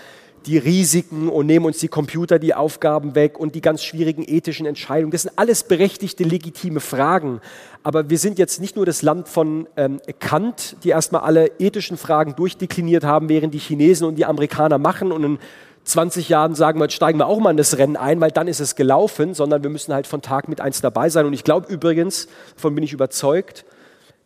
die 0.46 0.58
Risiken 0.58 1.28
und 1.28 1.46
nehmen 1.46 1.66
uns 1.66 1.78
die 1.78 1.88
Computer 1.88 2.38
die 2.38 2.54
Aufgaben 2.54 3.14
weg 3.14 3.38
und 3.38 3.54
die 3.54 3.60
ganz 3.60 3.82
schwierigen 3.82 4.24
ethischen 4.26 4.66
Entscheidungen. 4.66 5.10
Das 5.10 5.22
sind 5.22 5.32
alles 5.36 5.64
berechtigte, 5.64 6.24
legitime 6.24 6.80
Fragen. 6.80 7.40
Aber 7.82 8.10
wir 8.10 8.18
sind 8.18 8.38
jetzt 8.38 8.60
nicht 8.60 8.76
nur 8.76 8.86
das 8.86 9.02
Land 9.02 9.28
von 9.28 9.68
ähm, 9.76 10.00
Kant, 10.18 10.76
die 10.84 10.90
erstmal 10.90 11.22
alle 11.22 11.50
ethischen 11.58 11.96
Fragen 11.96 12.36
durchdekliniert 12.36 13.04
haben, 13.04 13.28
während 13.28 13.54
die 13.54 13.58
Chinesen 13.58 14.06
und 14.06 14.16
die 14.16 14.24
Amerikaner 14.24 14.78
machen 14.78 15.12
und 15.12 15.24
in 15.24 15.38
20 15.84 16.28
Jahren 16.28 16.54
sagen 16.54 16.78
wir, 16.78 16.84
jetzt 16.84 16.94
steigen 16.94 17.18
wir 17.18 17.26
auch 17.26 17.40
mal 17.40 17.50
in 17.50 17.56
das 17.56 17.78
Rennen 17.78 17.96
ein, 17.96 18.20
weil 18.20 18.30
dann 18.30 18.46
ist 18.46 18.60
es 18.60 18.76
gelaufen, 18.76 19.32
sondern 19.34 19.62
wir 19.62 19.70
müssen 19.70 19.94
halt 19.94 20.06
von 20.06 20.20
Tag 20.20 20.48
mit 20.48 20.60
eins 20.60 20.80
dabei 20.80 21.08
sein. 21.08 21.24
Und 21.24 21.32
ich 21.32 21.44
glaube 21.44 21.72
übrigens, 21.72 22.28
davon 22.56 22.74
bin 22.74 22.84
ich 22.84 22.92
überzeugt, 22.92 23.64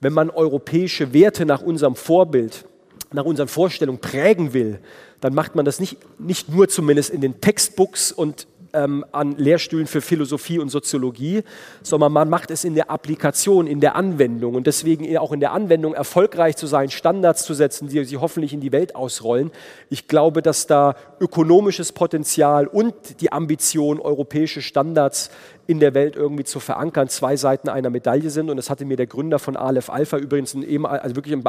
wenn 0.01 0.13
man 0.13 0.31
europäische 0.31 1.13
Werte 1.13 1.47
nach 1.47 1.63
unserem 1.63 1.95
Vorbild, 1.95 2.65
nach 3.13 3.25
unseren 3.25 3.49
Vorstellungen 3.49 4.01
prägen 4.01 4.53
will, 4.53 4.81
dann 5.23 5.35
macht 5.35 5.55
man 5.55 5.65
das 5.65 5.81
nicht, 5.81 5.97
nicht 6.19 6.51
nur 6.51 6.69
zumindest 6.69 7.11
in 7.11 7.21
den 7.21 7.41
Textbooks 7.41 8.13
und 8.13 8.47
ähm, 8.73 9.05
an 9.13 9.37
Lehrstühlen 9.37 9.87
für 9.87 10.01
Philosophie 10.01 10.59
und 10.59 10.69
Soziologie, 10.69 11.43
sondern 11.83 12.13
man 12.13 12.29
macht 12.29 12.51
es 12.51 12.65
in 12.65 12.75
der 12.75 12.91
Applikation, 12.91 13.67
in 13.67 13.81
der 13.81 13.97
Anwendung 13.97 14.55
und 14.55 14.67
deswegen 14.67 15.17
auch 15.19 15.33
in 15.33 15.41
der 15.41 15.53
Anwendung 15.53 15.95
erfolgreich 15.95 16.57
zu 16.57 16.67
sein, 16.67 16.91
Standards 16.91 17.45
zu 17.45 17.55
setzen, 17.55 17.89
die 17.89 18.05
sie 18.05 18.17
hoffentlich 18.17 18.53
in 18.53 18.61
die 18.61 18.73
Welt 18.73 18.97
ausrollen. 18.97 19.51
Ich 19.91 20.09
glaube, 20.09 20.43
dass 20.43 20.67
da 20.67 20.97
ökonomisches 21.21 21.93
Potenzial 21.93 22.67
und 22.67 23.21
die 23.21 23.31
Ambition, 23.33 24.01
europäische 24.01 24.63
Standards 24.63 25.31
in 25.67 25.81
der 25.81 25.95
Welt 25.95 26.17
irgendwie 26.17 26.45
zu 26.45 26.61
verankern, 26.61 27.09
zwei 27.09 27.37
Seiten 27.37 27.69
einer 27.69 27.91
Medaille 27.91 28.31
sind. 28.31 28.51
Und 28.51 28.57
das 28.57 28.71
hatte 28.71 28.85
mir 28.85 28.97
der 28.97 29.07
Gründer 29.07 29.39
von 29.39 29.57
Aleph 29.57 29.91
Alpha 29.91 30.19
übrigens 30.19 30.55
ein 30.55 30.63
eben, 30.63 30.87
also 30.87 31.17
wirklich 31.17 31.35
ein 31.35 31.45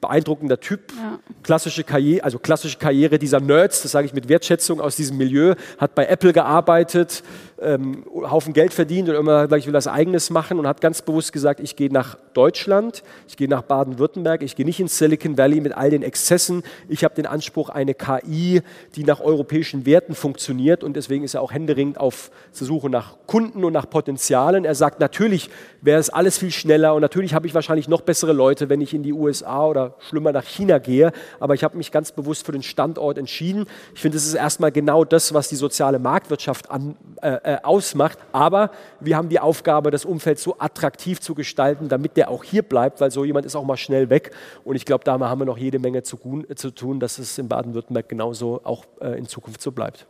beeindruckender 0.00 0.60
Typ. 0.60 0.92
Ja. 0.96 1.18
Klassische 1.42 1.84
Karriere, 1.84 2.24
also 2.24 2.38
klassische 2.38 2.78
Karriere 2.78 3.18
dieser 3.18 3.40
Nerds, 3.40 3.82
das 3.82 3.92
sage 3.92 4.06
ich 4.06 4.14
mit 4.14 4.28
Wertschätzung 4.28 4.80
aus 4.80 4.96
diesem 4.96 5.16
Milieu, 5.16 5.54
hat 5.78 5.94
bei 5.94 6.06
Apple 6.06 6.32
gearbeitet, 6.32 7.22
ähm, 7.60 8.04
Haufen 8.30 8.52
Geld 8.52 8.74
verdient 8.74 9.08
und 9.08 9.14
immer 9.14 9.44
gesagt, 9.44 9.60
ich 9.60 9.66
will 9.66 9.72
das 9.72 9.86
Eigenes 9.86 10.30
machen 10.30 10.58
und 10.58 10.66
hat 10.66 10.80
ganz 10.80 11.02
bewusst 11.02 11.32
gesagt, 11.32 11.60
ich 11.60 11.76
gehe 11.76 11.90
nach 11.90 12.16
Deutschland, 12.34 13.02
ich 13.28 13.36
gehe 13.36 13.48
nach 13.48 13.62
Baden-Württemberg, 13.62 14.42
ich 14.42 14.56
gehe 14.56 14.66
nicht 14.66 14.80
ins 14.80 14.98
Silicon 14.98 15.38
Valley 15.38 15.60
mit 15.60 15.76
all 15.76 15.90
den 15.90 16.02
Exzessen. 16.02 16.62
Ich 16.88 17.04
habe 17.04 17.14
den 17.14 17.26
Anspruch, 17.26 17.70
eine 17.70 17.94
KI, 17.94 18.62
die 18.94 19.04
nach 19.04 19.20
europäischen 19.20 19.86
Werten 19.86 20.14
funktioniert 20.14 20.84
und 20.84 20.96
deswegen 20.96 21.24
ist 21.24 21.34
er 21.34 21.42
auch 21.42 21.52
händeringend 21.52 21.98
auf 21.98 22.30
der 22.58 22.66
Suche 22.66 22.90
nach 22.90 23.16
Kunden 23.26 23.64
und 23.64 23.72
nach 23.72 23.88
Potenzialen. 23.88 24.64
Er 24.64 24.74
sagt, 24.74 25.00
natürlich 25.00 25.50
wäre 25.80 25.98
es 25.98 26.10
alles 26.10 26.38
viel 26.38 26.50
schneller 26.50 26.94
und 26.94 27.00
natürlich 27.00 27.32
habe 27.32 27.46
ich 27.46 27.54
wahrscheinlich 27.54 27.88
noch 27.88 28.02
bessere 28.02 28.32
Leute, 28.32 28.68
wenn 28.68 28.80
ich 28.80 28.92
in 28.92 29.02
die 29.02 29.12
USA 29.12 29.66
oder 29.66 29.94
schlimmer 30.00 30.32
nach 30.32 30.44
China 30.44 30.78
gehe, 30.78 31.12
aber 31.40 31.54
ich 31.54 31.64
habe 31.64 31.76
mich 31.76 31.90
ganz 31.90 32.12
bewusst 32.12 32.44
für 32.44 32.52
den 32.52 32.62
Standort 32.62 33.18
entschieden. 33.18 33.66
Ich 33.94 34.00
finde, 34.00 34.18
es 34.18 34.26
ist 34.26 34.34
erstmal 34.34 34.72
genau 34.72 35.04
das, 35.04 35.32
was 35.32 35.48
die 35.48 35.56
soziale 35.56 35.98
Marktwirtschaft 35.98 36.70
an, 36.70 36.96
äh, 37.22 37.38
äh, 37.46 37.58
ausmacht. 37.62 38.18
Aber 38.32 38.72
wir 38.98 39.16
haben 39.16 39.28
die 39.28 39.38
Aufgabe, 39.38 39.92
das 39.92 40.04
Umfeld 40.04 40.40
so 40.40 40.56
attraktiv 40.58 41.20
zu 41.20 41.34
gestalten, 41.34 41.88
damit 41.88 42.16
der 42.16 42.28
auch 42.28 42.42
hier 42.42 42.62
bleibt, 42.62 43.00
weil 43.00 43.12
so 43.12 43.24
jemand 43.24 43.46
ist 43.46 43.54
auch 43.54 43.64
mal 43.64 43.76
schnell 43.76 44.10
weg. 44.10 44.32
Und 44.64 44.74
ich 44.74 44.84
glaube, 44.84 45.04
da 45.04 45.16
haben 45.18 45.40
wir 45.40 45.44
noch 45.44 45.56
jede 45.56 45.78
Menge 45.78 46.02
zu, 46.02 46.18
zu 46.56 46.70
tun, 46.72 46.98
dass 46.98 47.18
es 47.18 47.38
in 47.38 47.48
Baden-Württemberg 47.48 48.08
genauso 48.08 48.60
auch 48.64 48.84
äh, 49.00 49.16
in 49.16 49.26
Zukunft 49.26 49.62
so 49.62 49.70
bleibt. 49.70 50.06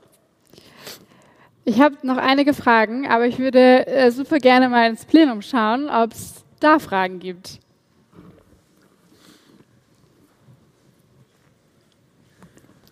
Ich 1.67 1.81
habe 1.81 1.97
noch 2.03 2.17
einige 2.17 2.55
Fragen, 2.55 3.07
aber 3.07 3.27
ich 3.27 3.39
würde 3.39 3.87
äh, 3.87 4.11
super 4.11 4.39
gerne 4.39 4.69
mal 4.69 4.89
ins 4.89 5.05
Plenum 5.05 5.43
schauen, 5.43 5.91
ob 5.91 6.13
es 6.13 6.45
da 6.61 6.79
Fragen 6.79 7.19
gibt. 7.19 7.59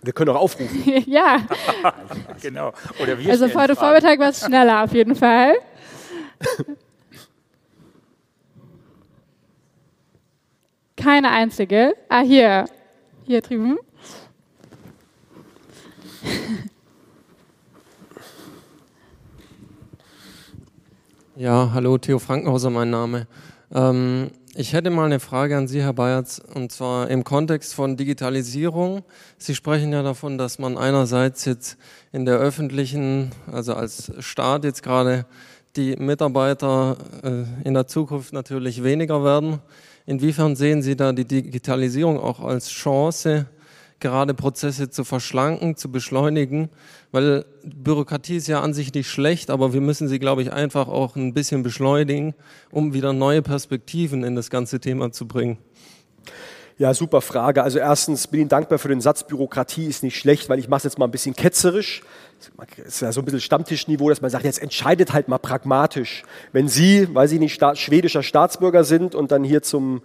Wir 0.05 0.12
können 0.12 0.30
auch 0.30 0.40
aufrufen. 0.40 0.84
ja. 1.07 1.38
genau. 2.42 2.72
Oder 3.02 3.18
wir 3.18 3.30
also 3.30 3.52
heute 3.55 3.74
Vormittag 3.74 4.18
war 4.18 4.28
es 4.28 4.44
schneller 4.44 4.84
auf 4.84 4.92
jeden 4.92 5.14
Fall. 5.14 5.55
Keine 10.96 11.30
einzige. 11.30 11.94
Ah, 12.11 12.20
hier. 12.20 12.66
Hier 13.24 13.40
drüben. 13.40 13.78
Ja, 21.36 21.70
hallo, 21.72 21.98
Theo 21.98 22.18
Frankenhauser 22.18 22.70
mein 22.70 22.90
Name. 22.90 23.26
Ähm, 23.74 24.30
ich 24.57 24.72
hätte 24.72 24.90
mal 24.90 25.07
eine 25.07 25.18
Frage 25.18 25.57
an 25.57 25.66
Sie, 25.66 25.82
Herr 25.82 25.92
Bayerz, 25.92 26.40
und 26.55 26.70
zwar 26.70 27.11
im 27.11 27.24
Kontext 27.24 27.74
von 27.74 27.96
Digitalisierung. 27.96 29.02
Sie 29.36 29.55
sprechen 29.55 29.92
ja 29.92 30.02
davon, 30.02 30.38
dass 30.38 30.59
man 30.59 30.78
einerseits 30.78 31.44
jetzt 31.44 31.76
in 32.12 32.24
der 32.24 32.36
öffentlichen, 32.36 33.32
also 33.50 33.74
als 33.74 34.12
Staat 34.20 34.64
jetzt 34.64 34.82
gerade 34.82 35.26
die 35.74 35.96
Mitarbeiter 35.96 36.96
äh, 37.24 37.66
in 37.66 37.74
der 37.74 37.88
Zukunft 37.88 38.32
natürlich 38.32 38.84
weniger 38.84 39.24
werden. 39.24 39.59
Inwiefern 40.07 40.55
sehen 40.55 40.82
Sie 40.82 40.94
da 40.94 41.12
die 41.12 41.24
Digitalisierung 41.24 42.20
auch 42.20 42.38
als 42.40 42.68
Chance, 42.68 43.46
gerade 44.01 44.34
Prozesse 44.34 44.90
zu 44.90 45.05
verschlanken, 45.05 45.76
zu 45.76 45.90
beschleunigen, 45.90 46.68
weil 47.12 47.45
Bürokratie 47.64 48.36
ist 48.36 48.49
ja 48.49 48.61
an 48.61 48.74
sich 48.74 48.92
nicht 48.92 49.09
schlecht, 49.09 49.51
aber 49.51 49.72
wir 49.72 49.80
müssen 49.80 50.09
sie, 50.09 50.18
glaube 50.18 50.42
ich, 50.42 50.53
einfach 50.53 50.88
auch 50.88 51.16
ein 51.16 51.32
bisschen 51.32 51.62
beschleunigen, 51.62 52.34
um 52.70 52.92
wieder 52.92 53.12
neue 53.12 53.42
Perspektiven 53.42 54.24
in 54.24 54.36
das 54.36 54.51
ganze 54.51 54.80
Thema 54.80 55.12
zu 55.12 55.26
bringen. 55.26 55.59
Ja, 56.76 56.92
super 56.92 57.20
Frage. 57.20 57.62
Also 57.62 57.78
erstens 57.78 58.26
bin 58.26 58.42
ich 58.42 58.49
dankbar 58.49 58.80
für 58.80 58.88
den 58.88 59.01
Satz, 59.01 59.22
Bürokratie 59.22 59.86
ist 59.86 60.03
nicht 60.03 60.18
schlecht, 60.18 60.49
weil 60.49 60.59
ich 60.59 60.68
mache 60.68 60.78
es 60.78 60.84
jetzt 60.84 60.99
mal 60.99 61.05
ein 61.05 61.12
bisschen 61.12 61.36
ketzerisch. 61.36 62.03
Das 62.76 62.88
ist 62.88 63.01
ja 63.01 63.12
so 63.12 63.20
ein 63.20 63.24
bisschen 63.24 63.40
Stammtischniveau, 63.40 64.09
dass 64.09 64.20
man 64.20 64.30
sagt, 64.30 64.45
jetzt 64.45 64.61
entscheidet 64.61 65.12
halt 65.12 65.28
mal 65.28 65.38
pragmatisch. 65.38 66.24
Wenn 66.53 66.66
Sie, 66.66 67.09
weiß 67.14 67.30
ich 67.30 67.38
nicht, 67.38 67.62
schwedischer 67.78 68.24
Staatsbürger 68.24 68.82
sind 68.82 69.14
und 69.14 69.30
dann 69.30 69.45
hier 69.45 69.62
zum 69.62 70.03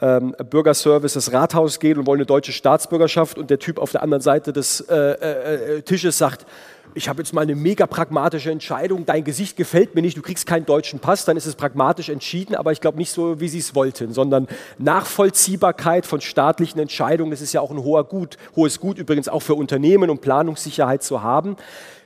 ähm, 0.00 0.34
Bürgerservice 0.50 1.14
das 1.14 1.32
Rathaus 1.32 1.78
gehen 1.78 1.98
und 1.98 2.06
wollen 2.06 2.20
eine 2.20 2.26
deutsche 2.26 2.52
Staatsbürgerschaft 2.52 3.38
und 3.38 3.50
der 3.50 3.58
Typ 3.58 3.78
auf 3.78 3.92
der 3.92 4.02
anderen 4.02 4.22
Seite 4.22 4.52
des 4.52 4.80
äh, 4.80 4.94
äh, 4.96 5.76
äh, 5.78 5.82
Tisches 5.82 6.18
sagt, 6.18 6.46
ich 6.94 7.08
habe 7.08 7.22
jetzt 7.22 7.32
mal 7.32 7.42
eine 7.42 7.54
mega 7.54 7.86
pragmatische 7.86 8.50
Entscheidung, 8.50 9.06
dein 9.06 9.22
Gesicht 9.22 9.56
gefällt 9.56 9.94
mir 9.94 10.02
nicht, 10.02 10.16
du 10.16 10.22
kriegst 10.22 10.46
keinen 10.46 10.66
deutschen 10.66 10.98
Pass, 10.98 11.24
dann 11.24 11.36
ist 11.36 11.46
es 11.46 11.54
pragmatisch 11.54 12.08
entschieden, 12.08 12.56
aber 12.56 12.72
ich 12.72 12.80
glaube 12.80 12.98
nicht 12.98 13.12
so, 13.12 13.40
wie 13.40 13.48
sie 13.48 13.58
es 13.58 13.74
wollten, 13.74 14.12
sondern 14.12 14.48
Nachvollziehbarkeit 14.78 16.04
von 16.04 16.20
staatlichen 16.20 16.80
Entscheidungen, 16.80 17.30
das 17.30 17.42
ist 17.42 17.52
ja 17.52 17.60
auch 17.60 17.70
ein 17.70 17.82
hoher 17.82 18.04
Gut, 18.04 18.38
hohes 18.56 18.80
Gut 18.80 18.98
übrigens 18.98 19.28
auch 19.28 19.40
für 19.40 19.54
Unternehmen, 19.54 20.10
um 20.10 20.18
Planungssicherheit 20.18 21.02
zu 21.02 21.22
haben. 21.22 21.56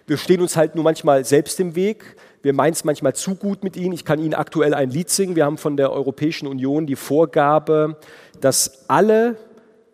Wir 0.07 0.19
stehen 0.19 0.43
uns 0.43 0.55
halt 0.57 0.75
nur 0.75 0.85
manchmal 0.85 1.25
selbst 1.25 1.59
im 1.61 1.75
Weg. 1.77 2.17
Wir 2.45 2.53
meinen 2.53 2.75
es 2.75 2.85
manchmal 2.85 3.15
zu 3.15 3.37
gut 3.37 3.65
mit 3.65 3.75
ihnen. 3.75 3.95
Ich 3.95 4.05
kann 4.05 4.19
Ihnen 4.19 4.35
aktuell 4.35 4.75
ein 4.75 4.91
Lied 4.91 5.09
singen. 5.09 5.35
Wir 5.35 5.47
haben 5.47 5.57
von 5.57 5.79
der 5.79 5.91
Europäischen 5.91 6.47
Union 6.47 6.87
die 6.87 6.95
Vorgabe, 6.95 7.97
dass 8.39 8.85
alle 8.87 9.39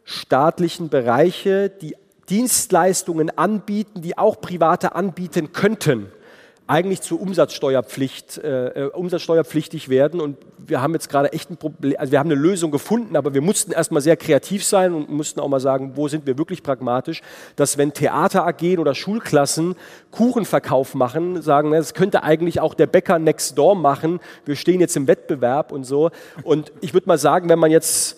staatlichen 0.03 0.89
Bereiche, 0.89 1.71
die 1.71 1.95
Dienstleistungen 2.29 3.31
anbieten, 3.39 4.03
die 4.03 4.19
auch 4.19 4.41
Private 4.41 4.97
anbieten 4.97 5.53
könnten, 5.53 6.11
eigentlich 6.71 7.01
zur 7.01 7.21
Umsatzsteuerpflicht, 7.21 8.39
äh, 8.39 8.69
äh, 8.69 8.91
umsatzsteuerpflichtig 8.91 9.89
werden. 9.89 10.21
Und 10.21 10.37
wir 10.57 10.81
haben 10.81 10.93
jetzt 10.93 11.09
gerade 11.09 11.33
echt 11.33 11.51
ein 11.51 11.57
Problem, 11.57 11.97
also 11.99 12.13
wir 12.13 12.21
haben 12.21 12.31
eine 12.31 12.41
Lösung 12.41 12.71
gefunden, 12.71 13.17
aber 13.17 13.35
wir 13.35 13.41
mussten 13.41 13.73
erstmal 13.73 14.01
sehr 14.01 14.17
kreativ 14.17 14.65
sein 14.65 14.95
und 14.95 15.11
mussten 15.11 15.41
auch 15.41 15.49
mal 15.49 15.59
sagen, 15.59 15.93
wo 15.97 16.07
sind 16.07 16.27
wir 16.27 16.39
wirklich 16.39 16.63
pragmatisch, 16.63 17.23
dass 17.57 17.77
wenn 17.77 17.93
Theater 17.93 18.47
AG 18.47 18.79
oder 18.79 18.95
Schulklassen 18.95 19.75
Kuchenverkauf 20.13 20.95
machen, 20.95 21.43
sagen, 21.43 21.73
das 21.73 21.93
könnte 21.93 22.23
eigentlich 22.23 22.61
auch 22.61 22.75
der 22.75 22.87
Bäcker 22.87 23.19
next 23.19 23.59
door 23.59 23.75
machen, 23.75 24.21
wir 24.45 24.55
stehen 24.55 24.79
jetzt 24.81 24.97
im 24.97 25.09
Wettbewerb 25.09 25.73
und 25.73 25.83
so. 25.83 26.11
Und 26.45 26.73
ich 26.81 26.95
würde 26.95 27.09
mal 27.09 27.19
sagen, 27.19 27.49
wenn 27.49 27.59
man 27.59 27.73
jetzt 27.73 28.17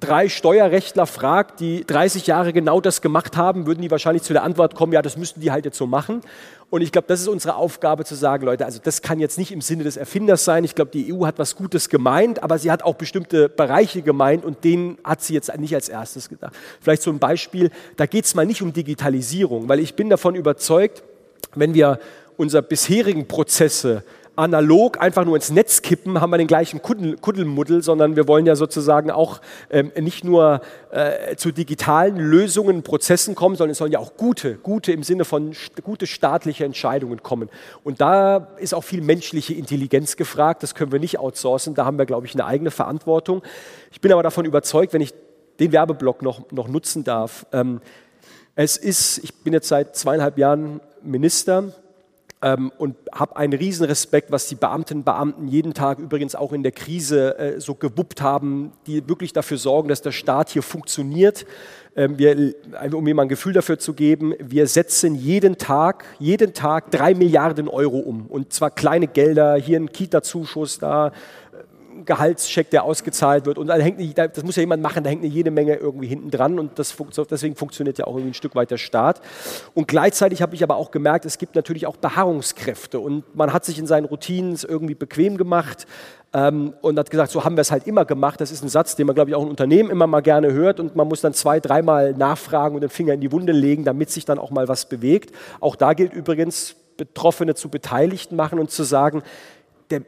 drei 0.00 0.28
Steuerrechtler 0.28 1.06
fragt, 1.06 1.60
die 1.60 1.84
30 1.84 2.26
Jahre 2.26 2.52
genau 2.52 2.80
das 2.80 3.00
gemacht 3.00 3.36
haben, 3.36 3.66
würden 3.66 3.80
die 3.80 3.90
wahrscheinlich 3.90 4.22
zu 4.22 4.32
der 4.32 4.42
Antwort 4.42 4.74
kommen, 4.74 4.92
ja, 4.92 5.02
das 5.02 5.16
müssten 5.16 5.40
die 5.40 5.50
halt 5.50 5.64
jetzt 5.64 5.78
so 5.78 5.86
machen. 5.86 6.20
Und 6.70 6.82
ich 6.82 6.92
glaube, 6.92 7.06
das 7.08 7.20
ist 7.20 7.28
unsere 7.28 7.54
Aufgabe 7.54 8.04
zu 8.04 8.14
sagen, 8.14 8.44
Leute, 8.44 8.64
also 8.64 8.80
das 8.82 9.00
kann 9.00 9.20
jetzt 9.20 9.38
nicht 9.38 9.52
im 9.52 9.60
Sinne 9.60 9.84
des 9.84 9.96
Erfinders 9.96 10.44
sein. 10.44 10.64
Ich 10.64 10.74
glaube, 10.74 10.90
die 10.90 11.14
EU 11.14 11.24
hat 11.24 11.38
was 11.38 11.56
Gutes 11.56 11.88
gemeint, 11.88 12.42
aber 12.42 12.58
sie 12.58 12.70
hat 12.70 12.82
auch 12.82 12.96
bestimmte 12.96 13.48
Bereiche 13.48 14.02
gemeint 14.02 14.44
und 14.44 14.64
denen 14.64 14.98
hat 15.04 15.22
sie 15.22 15.34
jetzt 15.34 15.56
nicht 15.56 15.74
als 15.74 15.88
erstes 15.88 16.28
gedacht. 16.28 16.54
Vielleicht 16.80 17.02
so 17.02 17.10
ein 17.10 17.18
Beispiel, 17.18 17.70
da 17.96 18.06
geht 18.06 18.24
es 18.24 18.34
mal 18.34 18.44
nicht 18.44 18.60
um 18.60 18.72
Digitalisierung, 18.72 19.68
weil 19.68 19.78
ich 19.78 19.94
bin 19.94 20.10
davon 20.10 20.34
überzeugt, 20.34 21.04
wenn 21.54 21.74
wir 21.74 22.00
unsere 22.36 22.62
bisherigen 22.62 23.28
Prozesse 23.28 24.02
analog 24.36 25.00
einfach 25.00 25.24
nur 25.24 25.36
ins 25.36 25.50
Netz 25.50 25.82
kippen, 25.82 26.20
haben 26.20 26.30
wir 26.30 26.38
den 26.38 26.46
gleichen 26.46 26.82
Kuddel, 26.82 27.16
Kuddelmuddel, 27.16 27.82
sondern 27.82 28.16
wir 28.16 28.26
wollen 28.26 28.46
ja 28.46 28.56
sozusagen 28.56 29.10
auch 29.10 29.40
ähm, 29.70 29.92
nicht 30.00 30.24
nur 30.24 30.60
äh, 30.90 31.36
zu 31.36 31.52
digitalen 31.52 32.16
Lösungen, 32.16 32.82
Prozessen 32.82 33.34
kommen, 33.34 33.56
sondern 33.56 33.72
es 33.72 33.78
sollen 33.78 33.92
ja 33.92 33.98
auch 33.98 34.16
gute, 34.16 34.54
gute 34.56 34.92
im 34.92 35.02
Sinne 35.02 35.24
von 35.24 35.52
gute 35.82 36.06
staatliche 36.06 36.64
Entscheidungen 36.64 37.22
kommen. 37.22 37.48
Und 37.84 38.00
da 38.00 38.48
ist 38.58 38.74
auch 38.74 38.84
viel 38.84 39.02
menschliche 39.02 39.54
Intelligenz 39.54 40.16
gefragt, 40.16 40.62
das 40.62 40.74
können 40.74 40.92
wir 40.92 41.00
nicht 41.00 41.18
outsourcen, 41.18 41.74
da 41.74 41.84
haben 41.84 41.98
wir, 41.98 42.06
glaube 42.06 42.26
ich, 42.26 42.34
eine 42.34 42.44
eigene 42.44 42.70
Verantwortung. 42.70 43.42
Ich 43.92 44.00
bin 44.00 44.12
aber 44.12 44.22
davon 44.22 44.44
überzeugt, 44.44 44.92
wenn 44.92 45.00
ich 45.00 45.14
den 45.60 45.70
Werbeblock 45.70 46.22
noch, 46.22 46.50
noch 46.50 46.68
nutzen 46.68 47.04
darf, 47.04 47.46
ähm, 47.52 47.80
es 48.56 48.76
ist, 48.76 49.18
ich 49.18 49.34
bin 49.42 49.52
jetzt 49.52 49.66
seit 49.66 49.96
zweieinhalb 49.96 50.38
Jahren 50.38 50.80
Minister 51.02 51.72
ähm, 52.44 52.70
und 52.76 52.94
habe 53.10 53.36
einen 53.36 53.54
riesen 53.54 53.86
Respekt, 53.86 54.30
was 54.30 54.46
die 54.46 54.54
Beamtinnen 54.54 55.00
und 55.00 55.04
Beamten 55.06 55.48
jeden 55.48 55.72
Tag 55.72 55.98
übrigens 55.98 56.34
auch 56.34 56.52
in 56.52 56.62
der 56.62 56.72
Krise 56.72 57.38
äh, 57.38 57.60
so 57.60 57.74
gewuppt 57.74 58.20
haben, 58.20 58.72
die 58.86 59.08
wirklich 59.08 59.32
dafür 59.32 59.56
sorgen, 59.56 59.88
dass 59.88 60.02
der 60.02 60.12
Staat 60.12 60.50
hier 60.50 60.62
funktioniert. 60.62 61.46
Ähm, 61.96 62.18
wir, 62.18 62.54
um 62.92 63.02
mir 63.02 63.14
mal 63.14 63.22
ein 63.22 63.28
Gefühl 63.28 63.54
dafür 63.54 63.78
zu 63.78 63.94
geben, 63.94 64.34
wir 64.38 64.66
setzen 64.66 65.14
jeden 65.14 65.56
Tag, 65.56 66.04
jeden 66.18 66.52
Tag 66.52 66.90
drei 66.90 67.14
Milliarden 67.14 67.66
Euro 67.66 67.98
um. 67.98 68.26
Und 68.26 68.52
zwar 68.52 68.70
kleine 68.70 69.06
Gelder, 69.06 69.54
hier 69.54 69.80
ein 69.80 69.90
Kita-Zuschuss, 69.90 70.78
da 70.78 71.12
Gehaltscheck, 72.04 72.70
der 72.70 72.84
ausgezahlt 72.84 73.46
wird. 73.46 73.58
Und 73.58 73.68
da 73.68 73.76
hängt, 73.76 74.18
das 74.18 74.42
muss 74.42 74.56
ja 74.56 74.60
jemand 74.60 74.82
machen, 74.82 75.04
da 75.04 75.10
hängt 75.10 75.22
eine 75.22 75.32
jede 75.32 75.50
Menge 75.50 75.76
irgendwie 75.76 76.06
hinten 76.06 76.30
dran. 76.30 76.58
Und 76.58 76.78
das, 76.78 76.96
deswegen 77.30 77.56
funktioniert 77.56 77.98
ja 77.98 78.06
auch 78.06 78.14
irgendwie 78.14 78.30
ein 78.30 78.34
Stück 78.34 78.54
weit 78.54 78.70
der 78.70 78.78
Staat. 78.78 79.20
Und 79.74 79.88
gleichzeitig 79.88 80.42
habe 80.42 80.54
ich 80.54 80.62
aber 80.62 80.76
auch 80.76 80.90
gemerkt, 80.90 81.24
es 81.24 81.38
gibt 81.38 81.54
natürlich 81.54 81.86
auch 81.86 81.96
Beharrungskräfte. 81.96 82.98
Und 83.00 83.34
man 83.36 83.52
hat 83.52 83.64
sich 83.64 83.78
in 83.78 83.86
seinen 83.86 84.04
Routinen 84.06 84.58
irgendwie 84.66 84.94
bequem 84.94 85.36
gemacht 85.36 85.86
ähm, 86.32 86.74
und 86.82 86.98
hat 86.98 87.10
gesagt, 87.10 87.30
so 87.30 87.44
haben 87.44 87.56
wir 87.56 87.62
es 87.62 87.70
halt 87.70 87.86
immer 87.86 88.04
gemacht. 88.04 88.40
Das 88.40 88.50
ist 88.50 88.62
ein 88.62 88.68
Satz, 88.68 88.96
den 88.96 89.06
man, 89.06 89.14
glaube 89.14 89.30
ich, 89.30 89.36
auch 89.36 89.42
in 89.42 89.48
Unternehmen 89.48 89.90
immer 89.90 90.06
mal 90.06 90.20
gerne 90.20 90.52
hört. 90.52 90.80
Und 90.80 90.96
man 90.96 91.08
muss 91.08 91.20
dann 91.20 91.32
zwei, 91.32 91.60
dreimal 91.60 92.12
nachfragen 92.12 92.74
und 92.74 92.80
den 92.80 92.90
Finger 92.90 93.14
in 93.14 93.20
die 93.20 93.32
Wunde 93.32 93.52
legen, 93.52 93.84
damit 93.84 94.10
sich 94.10 94.24
dann 94.24 94.38
auch 94.38 94.50
mal 94.50 94.68
was 94.68 94.88
bewegt. 94.88 95.34
Auch 95.60 95.76
da 95.76 95.92
gilt 95.92 96.12
übrigens, 96.12 96.76
Betroffene 96.96 97.54
zu 97.54 97.68
Beteiligten 97.68 98.36
machen 98.36 98.58
und 98.58 98.70
zu 98.70 98.84
sagen, 98.84 99.22
der, 99.90 100.02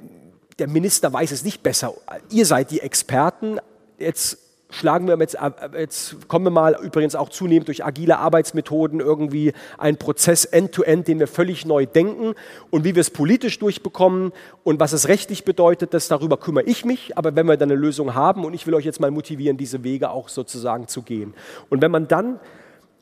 der 0.59 0.69
Minister 0.69 1.13
weiß 1.13 1.33
es 1.33 1.45
nicht 1.45 1.63
besser. 1.63 1.95
Ihr 2.31 2.47
seid 2.47 2.71
die 2.71 2.81
Experten. 2.81 3.59
Jetzt 3.99 4.39
schlagen 4.71 5.07
wir 5.07 5.17
jetzt, 5.19 5.37
jetzt 5.79 6.29
kommen 6.29 6.47
wir 6.47 6.51
mal 6.51 6.77
übrigens 6.83 7.15
auch 7.15 7.29
zunehmend 7.29 7.69
durch 7.69 7.85
agile 7.85 8.19
Arbeitsmethoden 8.19 9.01
irgendwie 9.01 9.53
einen 9.79 9.97
Prozess 9.97 10.45
end-to-end, 10.45 11.05
-end, 11.05 11.07
den 11.07 11.21
wir 11.21 11.29
völlig 11.29 11.65
neu 11.67 11.87
denken 11.87 12.35
und 12.71 12.85
wie 12.85 12.95
wir 12.95 13.01
es 13.01 13.11
politisch 13.11 13.59
durchbekommen 13.59 14.33
und 14.65 14.81
was 14.81 14.93
es 14.93 15.09
rechtlich 15.09 15.45
bedeutet, 15.45 15.95
das 15.95 16.09
darüber 16.09 16.37
kümmere 16.37 16.65
ich 16.65 16.85
mich. 16.85 17.17
Aber 17.17 17.37
wenn 17.37 17.47
wir 17.47 17.57
dann 17.57 17.71
eine 17.71 17.81
Lösung 17.81 18.15
haben 18.15 18.45
und 18.45 18.55
ich 18.55 18.67
will 18.67 18.75
euch 18.75 18.85
jetzt 18.85 19.01
mal 19.01 19.11
motivieren, 19.11 19.57
diese 19.57 19.85
Wege 19.85 20.11
auch 20.11 20.29
sozusagen 20.29 20.89
zu 20.89 21.03
gehen. 21.03 21.35
Und 21.71 21.81
wenn 21.81 21.91
man 21.91 22.09
dann 22.09 22.41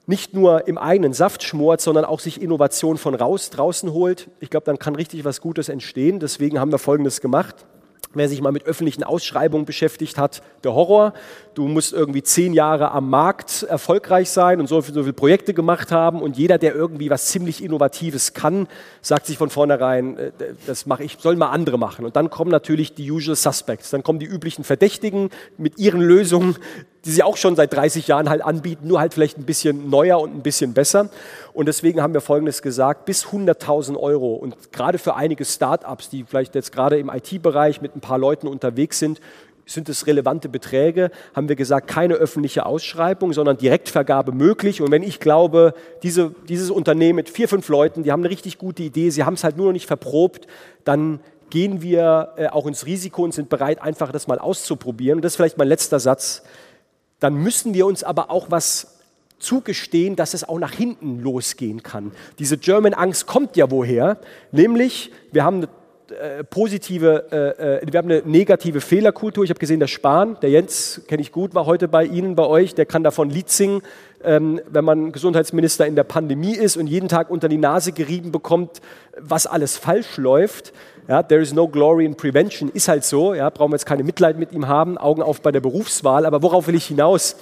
nicht 0.06 0.34
nur 0.34 0.68
im 0.68 0.76
eigenen 0.76 1.12
Saft 1.12 1.42
schmort, 1.42 1.80
sondern 1.80 2.04
auch 2.04 2.20
sich 2.20 2.42
Innovation 2.42 2.98
von 2.98 3.14
raus, 3.14 3.50
draußen 3.50 3.92
holt. 3.92 4.28
Ich 4.40 4.50
glaube, 4.50 4.66
dann 4.66 4.78
kann 4.78 4.96
richtig 4.96 5.24
was 5.24 5.40
Gutes 5.40 5.68
entstehen. 5.68 6.20
Deswegen 6.20 6.60
haben 6.60 6.70
wir 6.70 6.78
Folgendes 6.78 7.20
gemacht. 7.20 7.66
Wer 8.16 8.28
sich 8.28 8.40
mal 8.40 8.52
mit 8.52 8.66
öffentlichen 8.66 9.02
Ausschreibungen 9.02 9.64
beschäftigt 9.66 10.18
hat, 10.18 10.42
der 10.62 10.72
Horror. 10.72 11.14
Du 11.54 11.66
musst 11.66 11.92
irgendwie 11.92 12.22
zehn 12.22 12.52
Jahre 12.52 12.92
am 12.92 13.10
Markt 13.10 13.64
erfolgreich 13.64 14.30
sein 14.30 14.60
und 14.60 14.68
so, 14.68 14.80
so 14.80 15.02
viele 15.02 15.12
Projekte 15.12 15.52
gemacht 15.52 15.90
haben. 15.90 16.22
Und 16.22 16.36
jeder, 16.36 16.58
der 16.58 16.76
irgendwie 16.76 17.10
was 17.10 17.26
ziemlich 17.26 17.64
Innovatives 17.64 18.32
kann, 18.32 18.68
sagt 19.00 19.26
sich 19.26 19.36
von 19.36 19.50
vornherein, 19.50 20.16
äh, 20.16 20.32
das 20.66 20.86
mache 20.86 21.02
ich, 21.02 21.16
soll 21.18 21.34
mal 21.34 21.50
andere 21.50 21.76
machen. 21.76 22.04
Und 22.04 22.14
dann 22.14 22.30
kommen 22.30 22.52
natürlich 22.52 22.94
die 22.94 23.10
usual 23.10 23.34
suspects. 23.36 23.90
Dann 23.90 24.04
kommen 24.04 24.20
die 24.20 24.26
üblichen 24.26 24.62
Verdächtigen 24.62 25.30
mit 25.56 25.78
ihren 25.78 26.00
Lösungen, 26.00 26.56
die 27.04 27.10
sie 27.10 27.22
auch 27.22 27.36
schon 27.36 27.56
seit 27.56 27.72
30 27.72 28.08
Jahren 28.08 28.30
halt 28.30 28.42
anbieten, 28.42 28.88
nur 28.88 29.00
halt 29.00 29.14
vielleicht 29.14 29.38
ein 29.38 29.44
bisschen 29.44 29.90
neuer 29.90 30.20
und 30.20 30.34
ein 30.34 30.42
bisschen 30.42 30.74
besser. 30.74 31.10
Und 31.52 31.66
deswegen 31.66 32.02
haben 32.02 32.14
wir 32.14 32.20
Folgendes 32.20 32.62
gesagt, 32.62 33.04
bis 33.04 33.26
100.000 33.26 33.96
Euro 33.96 34.34
und 34.34 34.72
gerade 34.72 34.98
für 34.98 35.14
einige 35.14 35.44
Start-ups, 35.44 36.08
die 36.08 36.24
vielleicht 36.24 36.54
jetzt 36.54 36.72
gerade 36.72 36.98
im 36.98 37.10
IT-Bereich 37.10 37.82
mit 37.82 37.94
ein 37.94 38.00
paar 38.00 38.18
Leuten 38.18 38.46
unterwegs 38.46 38.98
sind, 38.98 39.20
sind 39.66 39.88
es 39.88 40.06
relevante 40.06 40.48
Beträge, 40.48 41.10
haben 41.34 41.48
wir 41.48 41.56
gesagt, 41.56 41.88
keine 41.88 42.14
öffentliche 42.14 42.66
Ausschreibung, 42.66 43.32
sondern 43.32 43.56
Direktvergabe 43.56 44.32
möglich. 44.32 44.82
Und 44.82 44.90
wenn 44.90 45.02
ich 45.02 45.20
glaube, 45.20 45.74
diese, 46.02 46.34
dieses 46.48 46.70
Unternehmen 46.70 47.16
mit 47.16 47.30
vier, 47.30 47.48
fünf 47.48 47.68
Leuten, 47.68 48.02
die 48.02 48.12
haben 48.12 48.20
eine 48.20 48.30
richtig 48.30 48.58
gute 48.58 48.82
Idee, 48.82 49.10
sie 49.10 49.24
haben 49.24 49.34
es 49.34 49.44
halt 49.44 49.56
nur 49.56 49.66
noch 49.66 49.72
nicht 49.72 49.86
verprobt, 49.86 50.46
dann 50.84 51.20
gehen 51.50 51.82
wir 51.82 52.32
äh, 52.36 52.48
auch 52.48 52.66
ins 52.66 52.84
Risiko 52.84 53.22
und 53.22 53.32
sind 53.32 53.48
bereit, 53.48 53.80
einfach 53.80 54.12
das 54.12 54.26
mal 54.26 54.38
auszuprobieren. 54.38 55.18
Und 55.18 55.24
das 55.24 55.32
ist 55.32 55.36
vielleicht 55.36 55.58
mein 55.58 55.68
letzter 55.68 56.00
Satz 56.00 56.42
dann 57.24 57.34
müssen 57.34 57.72
wir 57.72 57.86
uns 57.86 58.04
aber 58.04 58.30
auch 58.30 58.50
was 58.50 58.98
zugestehen, 59.38 60.14
dass 60.14 60.34
es 60.34 60.46
auch 60.46 60.58
nach 60.58 60.72
hinten 60.72 61.20
losgehen 61.20 61.82
kann. 61.82 62.12
Diese 62.38 62.58
German 62.58 62.94
Angst 62.94 63.26
kommt 63.26 63.56
ja 63.56 63.70
woher? 63.70 64.18
Nämlich, 64.52 65.10
wir 65.32 65.42
haben 65.42 65.56
eine 65.56 65.68
äh, 66.20 66.44
positive, 66.44 67.24
äh, 67.32 67.78
äh, 67.78 67.92
wir 67.92 67.98
haben 67.98 68.10
eine 68.10 68.22
negative 68.26 68.82
Fehlerkultur. 68.82 69.42
Ich 69.42 69.50
habe 69.50 69.58
gesehen, 69.58 69.80
der 69.80 69.86
Spahn, 69.86 70.36
der 70.42 70.50
Jens, 70.50 71.00
kenne 71.08 71.22
ich 71.22 71.32
gut, 71.32 71.54
war 71.54 71.64
heute 71.64 71.88
bei 71.88 72.04
Ihnen, 72.04 72.34
bei 72.34 72.46
euch, 72.46 72.74
der 72.74 72.84
kann 72.84 73.02
davon 73.02 73.30
Lied 73.30 73.48
singen, 73.48 73.80
ähm, 74.22 74.60
wenn 74.68 74.84
man 74.84 75.12
Gesundheitsminister 75.12 75.86
in 75.86 75.96
der 75.96 76.04
Pandemie 76.04 76.54
ist 76.54 76.76
und 76.76 76.88
jeden 76.88 77.08
Tag 77.08 77.30
unter 77.30 77.48
die 77.48 77.56
Nase 77.56 77.92
gerieben 77.92 78.32
bekommt, 78.32 78.82
was 79.18 79.46
alles 79.46 79.78
falsch 79.78 80.18
läuft. 80.18 80.74
Ja, 81.06 81.22
there 81.22 81.42
is 81.42 81.52
no 81.52 81.68
glory 81.68 82.06
in 82.06 82.16
prevention, 82.16 82.70
ist 82.70 82.88
halt 82.88 83.04
so. 83.04 83.34
Ja, 83.34 83.50
brauchen 83.50 83.72
wir 83.72 83.76
jetzt 83.76 83.84
keine 83.84 84.02
Mitleid 84.02 84.38
mit 84.38 84.52
ihm 84.52 84.68
haben, 84.68 84.96
Augen 84.96 85.22
auf 85.22 85.42
bei 85.42 85.52
der 85.52 85.60
Berufswahl. 85.60 86.24
Aber 86.24 86.42
worauf 86.42 86.66
will 86.66 86.74
ich 86.74 86.86
hinaus? 86.86 87.36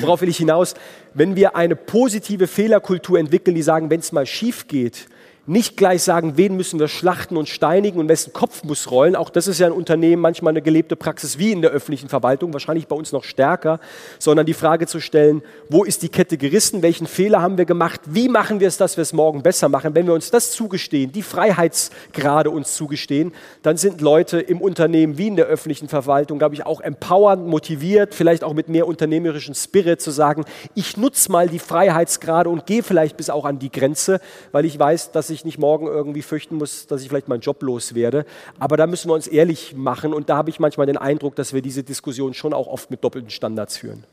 Worauf 0.00 0.20
will 0.20 0.28
ich 0.28 0.36
hinaus? 0.36 0.74
Wenn 1.14 1.34
wir 1.34 1.56
eine 1.56 1.74
positive 1.74 2.46
Fehlerkultur 2.46 3.18
entwickeln, 3.18 3.54
die 3.54 3.62
sagen, 3.62 3.90
wenn 3.90 4.00
es 4.00 4.12
mal 4.12 4.26
schief 4.26 4.68
geht, 4.68 5.08
nicht 5.48 5.78
gleich 5.78 6.02
sagen, 6.02 6.36
wen 6.36 6.56
müssen 6.56 6.78
wir 6.78 6.88
schlachten 6.88 7.38
und 7.38 7.48
steinigen 7.48 7.98
und 7.98 8.08
wessen 8.08 8.34
Kopf 8.34 8.64
muss 8.64 8.90
rollen. 8.90 9.16
Auch 9.16 9.30
das 9.30 9.48
ist 9.48 9.58
ja 9.58 9.66
ein 9.66 9.72
Unternehmen 9.72 10.20
manchmal 10.20 10.52
eine 10.52 10.60
gelebte 10.60 10.94
Praxis 10.94 11.38
wie 11.38 11.52
in 11.52 11.62
der 11.62 11.70
öffentlichen 11.70 12.10
Verwaltung, 12.10 12.52
wahrscheinlich 12.52 12.86
bei 12.86 12.94
uns 12.94 13.12
noch 13.12 13.24
stärker, 13.24 13.80
sondern 14.18 14.44
die 14.44 14.52
Frage 14.52 14.86
zu 14.86 15.00
stellen, 15.00 15.42
wo 15.70 15.84
ist 15.84 16.02
die 16.02 16.10
Kette 16.10 16.36
gerissen, 16.36 16.82
welchen 16.82 17.06
Fehler 17.06 17.40
haben 17.40 17.56
wir 17.56 17.64
gemacht, 17.64 18.02
wie 18.04 18.28
machen 18.28 18.60
wir 18.60 18.68
es, 18.68 18.76
dass 18.76 18.98
wir 18.98 19.02
es 19.02 19.14
morgen 19.14 19.42
besser 19.42 19.70
machen. 19.70 19.94
Wenn 19.94 20.06
wir 20.06 20.12
uns 20.12 20.30
das 20.30 20.52
zugestehen, 20.52 21.12
die 21.12 21.22
Freiheitsgrade 21.22 22.50
uns 22.50 22.74
zugestehen, 22.74 23.32
dann 23.62 23.78
sind 23.78 24.02
Leute 24.02 24.40
im 24.40 24.60
Unternehmen 24.60 25.16
wie 25.16 25.28
in 25.28 25.36
der 25.36 25.46
öffentlichen 25.46 25.88
Verwaltung, 25.88 26.38
glaube 26.38 26.56
ich, 26.56 26.66
auch 26.66 26.82
empowernd, 26.82 27.46
motiviert, 27.46 28.14
vielleicht 28.14 28.44
auch 28.44 28.52
mit 28.52 28.68
mehr 28.68 28.86
unternehmerischen 28.86 29.54
Spirit 29.54 30.02
zu 30.02 30.10
sagen, 30.10 30.44
ich 30.74 30.98
nutze 30.98 31.32
mal 31.32 31.48
die 31.48 31.58
Freiheitsgrade 31.58 32.50
und 32.50 32.66
gehe 32.66 32.82
vielleicht 32.82 33.16
bis 33.16 33.30
auch 33.30 33.46
an 33.46 33.58
die 33.58 33.72
Grenze, 33.72 34.20
weil 34.52 34.66
ich 34.66 34.78
weiß, 34.78 35.12
dass 35.12 35.30
ich 35.30 35.37
ich 35.38 35.44
nicht 35.44 35.58
morgen 35.58 35.86
irgendwie 35.86 36.22
fürchten 36.22 36.56
muss, 36.56 36.86
dass 36.86 37.02
ich 37.02 37.08
vielleicht 37.08 37.28
meinen 37.28 37.40
Job 37.40 37.62
los 37.62 37.94
werde. 37.94 38.26
Aber 38.58 38.76
da 38.76 38.86
müssen 38.86 39.08
wir 39.08 39.14
uns 39.14 39.26
ehrlich 39.26 39.74
machen 39.74 40.12
und 40.12 40.28
da 40.28 40.36
habe 40.36 40.50
ich 40.50 40.60
manchmal 40.60 40.86
den 40.86 40.96
Eindruck, 40.96 41.36
dass 41.36 41.52
wir 41.52 41.62
diese 41.62 41.82
Diskussion 41.82 42.34
schon 42.34 42.52
auch 42.52 42.66
oft 42.66 42.90
mit 42.90 43.02
doppelten 43.02 43.30
Standards 43.30 43.76
führen. 43.76 44.04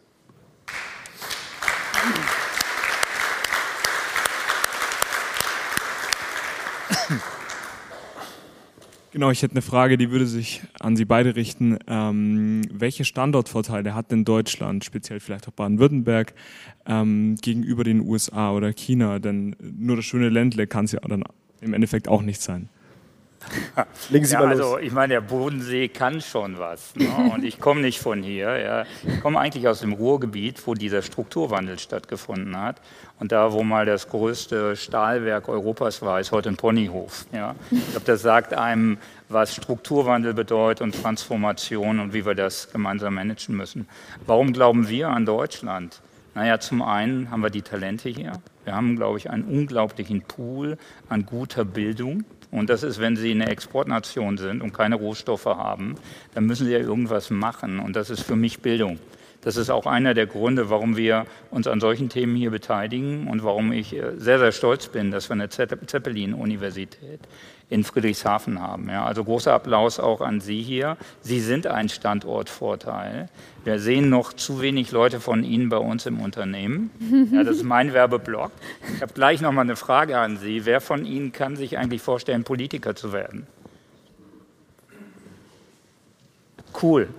Genau, 9.16 9.32
ich 9.32 9.42
hätte 9.42 9.54
eine 9.54 9.62
Frage, 9.62 9.98
die 9.98 10.12
würde 10.12 10.28
sich 10.28 10.62
an 10.78 10.98
Sie 10.98 11.06
beide 11.06 11.38
richten. 11.38 11.80
Ähm, 11.88 12.64
welche 12.70 13.06
Standortvorteile 13.06 13.96
hat 13.96 14.12
denn 14.12 14.26
Deutschland, 14.26 14.84
speziell 14.84 15.22
vielleicht 15.22 15.48
auch 15.48 15.54
Baden-Württemberg, 15.54 16.34
ähm, 16.86 17.38
gegenüber 17.42 17.86
den 17.86 18.02
USA 18.02 18.52
oder 18.52 18.74
China? 18.74 19.20
Denn 19.20 19.56
nur 19.62 19.96
das 19.96 20.04
schöne 20.04 20.28
Ländle 20.28 20.68
kann 20.68 20.84
es 20.84 20.92
ja 20.92 21.00
dann 21.00 21.24
im 21.62 21.74
Endeffekt 21.74 22.10
auch 22.10 22.24
nicht 22.24 22.42
sein. 22.42 22.68
Legen 24.10 24.26
Sie 24.26 24.34
ja, 24.34 24.40
mal 24.40 24.50
also 24.50 24.76
los. 24.76 24.80
ich 24.82 24.92
meine, 24.92 25.16
der 25.16 25.22
Bodensee 25.22 25.88
kann 25.88 26.22
schon 26.22 26.60
was. 26.60 26.96
Ne? 26.96 27.08
Und 27.34 27.44
ich 27.44 27.60
komme 27.60 27.82
nicht 27.82 28.00
von 28.00 28.24
hier. 28.24 28.58
Ja. 28.58 28.86
Ich 29.04 29.22
komme 29.22 29.40
eigentlich 29.40 29.68
aus 29.68 29.80
dem 29.80 29.94
Ruhrgebiet, 29.94 30.66
wo 30.68 30.74
dieser 30.74 31.02
Strukturwandel 31.02 31.80
stattgefunden 31.80 32.60
hat. 32.60 32.82
Und 33.20 33.32
da, 33.32 33.54
wo 33.54 33.64
mal 33.64 33.86
das 33.86 34.10
größte 34.10 34.76
Stahlwerk 34.76 35.48
Europas 35.48 36.02
war, 36.02 36.20
ist 36.20 36.32
heute 36.32 36.50
ein 36.50 36.58
Ponyhof. 36.58 37.26
Ja. 37.32 37.56
Ich 37.72 37.92
glaube, 37.92 38.06
das 38.06 38.22
sagt 38.22 38.54
einem, 38.54 38.98
was 39.30 39.56
Strukturwandel 39.56 40.34
bedeutet 40.34 40.82
und 40.82 41.02
Transformation 41.02 42.00
und 42.00 42.14
wie 42.14 42.26
wir 42.26 42.36
das 42.36 42.72
gemeinsam 42.72 43.16
managen 43.16 43.56
müssen. 43.56 43.88
Warum 44.26 44.54
glauben 44.54 44.90
wir 44.90 45.10
an 45.10 45.26
Deutschland? 45.26 46.02
Naja, 46.36 46.60
zum 46.60 46.82
einen 46.82 47.32
haben 47.32 47.42
wir 47.42 47.50
die 47.50 47.62
Talente 47.62 48.10
hier. 48.10 48.34
Wir 48.66 48.76
haben, 48.76 48.98
glaube 48.98 49.18
ich, 49.18 49.30
einen 49.30 49.44
unglaublichen 49.44 50.22
Pool 50.22 50.78
an 51.08 51.26
guter 51.26 51.64
Bildung. 51.64 52.26
Und 52.52 52.70
das 52.70 52.84
ist, 52.84 53.00
wenn 53.00 53.16
Sie 53.16 53.32
eine 53.32 53.50
Exportnation 53.50 54.38
sind 54.38 54.62
und 54.62 54.74
keine 54.74 54.96
Rohstoffe 54.96 55.46
haben, 55.46 55.96
dann 56.34 56.46
müssen 56.46 56.66
Sie 56.66 56.74
ja 56.74 56.80
irgendwas 56.80 57.30
machen. 57.30 57.80
Und 57.80 57.96
das 57.96 58.10
ist 58.10 58.22
für 58.22 58.36
mich 58.36 58.62
Bildung. 58.62 59.00
Das 59.42 59.58
ist 59.58 59.70
auch 59.70 59.86
einer 59.86 60.16
der 60.16 60.26
Gründe, 60.26 60.72
warum 60.72 60.98
wir 60.98 61.28
uns 61.52 61.68
an 61.68 61.80
solchen 61.80 62.10
Themen 62.10 62.36
hier 62.36 62.50
beteiligen 62.50 63.28
und 63.28 63.44
warum 63.44 63.72
ich 63.72 63.94
äh, 63.94 64.14
sehr, 64.18 64.40
sehr 64.40 64.52
stolz 64.52 64.88
bin, 64.88 65.12
dass 65.12 65.30
wir 65.30 65.34
eine 65.34 65.50
Zeppelin-Universität 65.50 67.20
in 67.70 67.84
Friedrichshafen 67.84 68.62
haben. 68.62 68.90
Ja, 68.90 69.06
also 69.06 69.24
großer 69.24 69.54
Applaus 69.54 70.00
auch 70.00 70.22
an 70.22 70.40
Sie 70.40 70.62
hier. 70.62 70.98
Sie 71.22 71.40
sind 71.40 71.68
ein 71.68 71.90
Standortvorteil. 71.90 73.30
Wir 73.64 73.80
sehen 73.80 74.10
noch 74.10 74.34
zu 74.34 74.62
wenig 74.62 74.92
Leute 74.92 75.20
von 75.20 75.44
Ihnen 75.44 75.70
bei 75.70 75.78
uns 75.78 76.06
im 76.06 76.20
Unternehmen. 76.20 76.92
Ja, 77.32 77.44
das 77.44 77.58
ist 77.58 77.64
mein 77.64 77.94
Werbeblock. 77.94 78.52
Ich 78.96 79.02
habe 79.02 79.14
gleich 79.14 79.42
noch 79.42 79.52
mal 79.52 79.62
eine 79.62 79.76
Frage 79.76 80.20
an 80.20 80.38
Sie. 80.38 80.66
Wer 80.66 80.80
von 80.80 81.06
Ihnen 81.06 81.32
kann 81.32 81.56
sich 81.56 81.78
eigentlich 81.78 82.02
vorstellen, 82.02 82.44
Politiker 82.44 82.96
zu 82.96 83.14
werden? 83.14 83.48
Cool, 86.82 87.10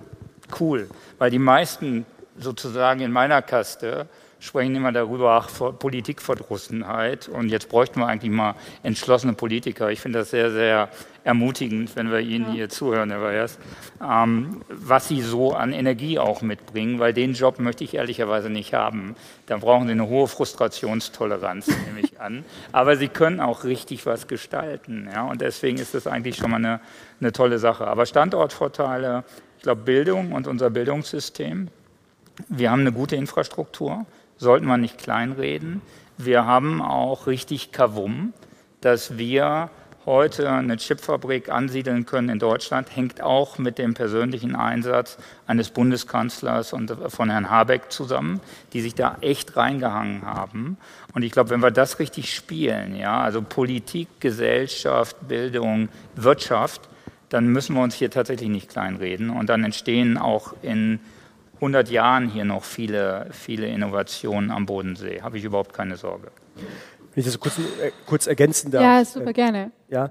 cool. 0.59 0.87
Weil 1.17 1.31
die 1.31 1.39
meisten 1.39 2.05
sozusagen 2.37 3.01
in 3.01 3.11
meiner 3.11 3.41
Kaste 3.41 4.07
sprechen 4.47 4.75
immer 4.75 4.91
darüber, 4.91 5.31
ach, 5.31 5.49
Politikverdrossenheit. 5.77 7.27
Und 7.27 7.49
jetzt 7.49 7.69
bräuchten 7.69 7.99
wir 7.99 8.07
eigentlich 8.07 8.31
mal 8.31 8.55
entschlossene 8.81 9.33
Politiker. 9.33 9.91
Ich 9.91 9.99
finde 9.99 10.19
das 10.19 10.31
sehr, 10.31 10.51
sehr 10.51 10.89
ermutigend, 11.23 11.95
wenn 11.95 12.09
wir 12.09 12.19
Ihnen 12.19 12.45
ja. 12.45 12.51
hier 12.53 12.69
zuhören, 12.69 13.11
Herr 13.11 13.21
Weyers, 13.21 13.59
ähm, 14.01 14.61
was 14.69 15.09
Sie 15.09 15.21
so 15.21 15.53
an 15.53 15.73
Energie 15.73 16.17
auch 16.17 16.41
mitbringen, 16.41 16.99
weil 16.99 17.13
den 17.13 17.33
Job 17.33 17.59
möchte 17.59 17.83
ich 17.83 17.93
ehrlicherweise 17.93 18.49
nicht 18.49 18.73
haben. 18.73 19.15
Da 19.45 19.57
brauchen 19.57 19.87
Sie 19.87 19.91
eine 19.91 20.07
hohe 20.07 20.27
Frustrationstoleranz, 20.27 21.67
nehme 21.85 21.99
ich 21.99 22.19
an. 22.21 22.45
Aber 22.71 22.95
Sie 22.95 23.09
können 23.09 23.41
auch 23.41 23.65
richtig 23.65 24.05
was 24.05 24.27
gestalten. 24.27 25.09
Ja? 25.13 25.25
Und 25.25 25.41
deswegen 25.41 25.77
ist 25.77 25.93
das 25.93 26.07
eigentlich 26.07 26.37
schon 26.37 26.49
mal 26.49 26.57
eine, 26.57 26.79
eine 27.19 27.33
tolle 27.33 27.59
Sache. 27.59 27.85
Aber 27.85 28.05
Standortvorteile, 28.05 29.25
ich 29.57 29.63
glaube, 29.63 29.81
Bildung 29.81 30.31
und 30.31 30.47
unser 30.47 30.69
Bildungssystem. 30.69 31.67
Wir 32.47 32.71
haben 32.71 32.81
eine 32.81 32.93
gute 32.93 33.15
Infrastruktur 33.15 34.05
sollten 34.37 34.65
wir 34.67 34.77
nicht 34.77 34.97
kleinreden. 34.97 35.81
Wir 36.17 36.45
haben 36.45 36.81
auch 36.81 37.27
richtig 37.27 37.71
Kavum, 37.71 38.33
dass 38.81 39.17
wir 39.17 39.69
heute 40.07 40.49
eine 40.49 40.77
Chipfabrik 40.77 41.49
ansiedeln 41.49 42.05
können 42.05 42.29
in 42.29 42.39
Deutschland, 42.39 42.95
hängt 42.95 43.21
auch 43.21 43.57
mit 43.57 43.77
dem 43.77 43.93
persönlichen 43.93 44.55
Einsatz 44.55 45.17
eines 45.45 45.69
Bundeskanzlers 45.69 46.71
und 46.71 46.95
von 47.09 47.29
Herrn 47.29 47.49
Habeck 47.49 47.91
zusammen, 47.91 48.39
die 48.71 48.79
sich 48.79 48.95
da 48.95 49.17
echt 49.19 49.57
reingehangen 49.57 50.21
haben. 50.23 50.77
Und 51.13 51.23
ich 51.23 51.33
glaube, 51.33 51.49
wenn 51.49 51.59
wir 51.59 51.71
das 51.71 51.99
richtig 51.99 52.33
spielen, 52.33 52.95
ja, 52.95 53.19
also 53.19 53.41
Politik, 53.41 54.07
Gesellschaft, 54.21 55.27
Bildung, 55.27 55.89
Wirtschaft, 56.15 56.87
dann 57.27 57.47
müssen 57.47 57.75
wir 57.75 57.83
uns 57.83 57.93
hier 57.93 58.09
tatsächlich 58.09 58.49
nicht 58.49 58.69
kleinreden. 58.69 59.29
Und 59.29 59.49
dann 59.49 59.65
entstehen 59.65 60.17
auch 60.17 60.53
in 60.61 60.99
100 61.57 61.89
Jahren 61.89 62.29
hier 62.29 62.45
noch 62.45 62.63
viele, 62.63 63.27
viele 63.31 63.67
Innovationen 63.67 64.51
am 64.51 64.65
Bodensee. 64.65 65.21
Habe 65.21 65.37
ich 65.37 65.43
überhaupt 65.43 65.73
keine 65.73 65.97
Sorge. 65.97 66.31
Wenn 66.55 67.21
ich 67.21 67.25
das 67.25 67.39
kurz, 67.39 67.57
äh, 67.57 67.91
kurz 68.05 68.27
ergänzen 68.27 68.71
darf. 68.71 68.83
Ja, 68.83 69.03
super, 69.03 69.29
äh, 69.29 69.33
gerne. 69.33 69.71
Ja, 69.89 70.05
äh, 70.05 70.09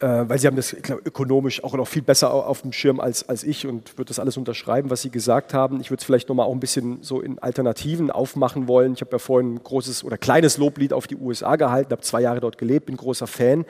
weil 0.00 0.38
Sie 0.38 0.46
haben 0.46 0.56
das 0.56 0.74
glaub, 0.82 1.06
ökonomisch 1.06 1.62
auch 1.62 1.74
noch 1.74 1.86
viel 1.86 2.02
besser 2.02 2.32
auf 2.32 2.62
dem 2.62 2.72
Schirm 2.72 3.00
als, 3.00 3.28
als 3.28 3.44
ich 3.44 3.66
und 3.66 3.98
würde 3.98 4.08
das 4.08 4.18
alles 4.18 4.36
unterschreiben, 4.38 4.88
was 4.88 5.02
Sie 5.02 5.10
gesagt 5.10 5.52
haben. 5.52 5.80
Ich 5.80 5.90
würde 5.90 6.00
es 6.00 6.04
vielleicht 6.04 6.28
nochmal 6.28 6.46
auch 6.46 6.52
ein 6.52 6.60
bisschen 6.60 7.02
so 7.02 7.20
in 7.20 7.38
Alternativen 7.38 8.10
aufmachen 8.10 8.66
wollen. 8.66 8.94
Ich 8.94 9.02
habe 9.02 9.12
ja 9.12 9.18
vorhin 9.18 9.54
ein 9.54 9.62
großes 9.62 10.02
oder 10.04 10.16
kleines 10.16 10.56
Loblied 10.56 10.92
auf 10.92 11.06
die 11.06 11.16
USA 11.16 11.56
gehalten, 11.56 11.92
habe 11.92 12.02
zwei 12.02 12.22
Jahre 12.22 12.40
dort 12.40 12.56
gelebt, 12.56 12.86
bin 12.86 12.96
großer 12.96 13.26
Fan. 13.26 13.66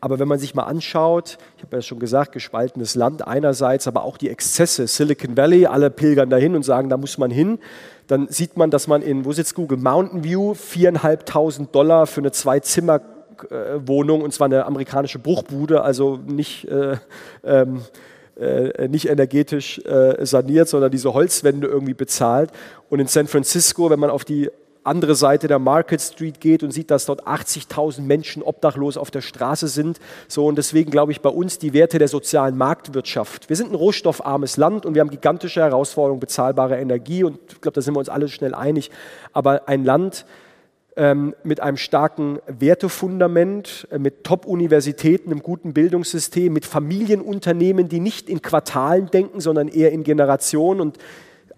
Aber 0.00 0.18
wenn 0.18 0.26
man 0.26 0.40
sich 0.40 0.56
mal 0.56 0.64
anschaut, 0.64 1.38
ich 1.56 1.62
habe 1.62 1.76
ja 1.76 1.82
schon 1.82 2.00
gesagt, 2.00 2.32
gespaltenes 2.32 2.96
Land 2.96 3.24
einerseits, 3.24 3.86
aber 3.86 4.02
auch 4.02 4.16
die 4.16 4.30
Exzesse, 4.30 4.88
Silicon 4.88 5.36
Valley, 5.36 5.66
alle 5.66 5.90
pilgern 5.90 6.28
dahin 6.28 6.56
und 6.56 6.64
sagen, 6.64 6.88
da 6.88 6.96
muss 6.96 7.18
man 7.18 7.30
hin, 7.30 7.60
dann 8.08 8.26
sieht 8.28 8.56
man, 8.56 8.72
dass 8.72 8.88
man 8.88 9.00
in, 9.00 9.24
wo 9.24 9.32
sitzt 9.32 9.54
Google, 9.54 9.78
Mountain 9.78 10.24
View, 10.24 10.54
viereinhalbtausend 10.54 11.72
Dollar 11.72 12.08
für 12.08 12.20
eine 12.20 12.32
Zwei-Zimmer-Wohnung, 13.48 14.22
und 14.22 14.32
zwar 14.32 14.46
eine 14.46 14.66
amerikanische 14.66 15.18
Bruchbude, 15.18 15.82
also 15.82 16.18
nicht... 16.26 16.68
Äh, 16.68 16.96
ähm, 17.44 17.82
äh, 18.34 18.88
nicht 18.88 19.10
energetisch 19.10 19.78
äh, 19.84 20.24
saniert, 20.24 20.66
sondern 20.66 20.90
diese 20.90 21.12
Holzwände 21.12 21.66
irgendwie 21.66 21.92
bezahlt. 21.92 22.50
Und 22.88 22.98
in 22.98 23.06
San 23.06 23.26
Francisco, 23.26 23.90
wenn 23.90 24.00
man 24.00 24.08
auf 24.08 24.24
die 24.24 24.48
andere 24.84 25.14
Seite 25.14 25.48
der 25.48 25.58
Market 25.58 26.00
Street 26.00 26.40
geht 26.40 26.62
und 26.62 26.70
sieht, 26.70 26.90
dass 26.90 27.04
dort 27.04 27.26
80.000 27.26 28.00
Menschen 28.00 28.42
obdachlos 28.42 28.96
auf 28.96 29.10
der 29.10 29.20
Straße 29.20 29.68
sind. 29.68 30.00
So 30.28 30.46
und 30.46 30.56
deswegen 30.56 30.90
glaube 30.90 31.12
ich 31.12 31.20
bei 31.20 31.28
uns 31.28 31.58
die 31.58 31.74
Werte 31.74 31.98
der 31.98 32.08
sozialen 32.08 32.56
Marktwirtschaft. 32.56 33.50
Wir 33.50 33.56
sind 33.56 33.70
ein 33.70 33.74
rohstoffarmes 33.74 34.56
Land 34.56 34.86
und 34.86 34.94
wir 34.94 35.02
haben 35.02 35.10
gigantische 35.10 35.60
Herausforderungen, 35.60 36.18
bezahlbare 36.18 36.78
Energie 36.78 37.24
und 37.24 37.38
ich 37.50 37.60
glaube, 37.60 37.74
da 37.74 37.82
sind 37.82 37.94
wir 37.94 37.98
uns 37.98 38.08
alle 38.08 38.28
schnell 38.28 38.54
einig. 38.54 38.90
Aber 39.34 39.68
ein 39.68 39.84
Land 39.84 40.24
mit 40.94 41.60
einem 41.60 41.78
starken 41.78 42.38
Wertefundament, 42.46 43.88
äh, 43.90 43.98
mit 43.98 44.24
Top-Universitäten, 44.24 45.30
einem 45.30 45.42
guten 45.42 45.72
Bildungssystem, 45.72 46.52
mit 46.52 46.66
Familienunternehmen, 46.66 47.88
die 47.88 48.00
nicht 48.00 48.28
in 48.28 48.42
Quartalen 48.42 49.06
denken, 49.06 49.40
sondern 49.40 49.68
eher 49.68 49.90
in 49.90 50.02
Generationen 50.02 50.80
und 50.80 50.98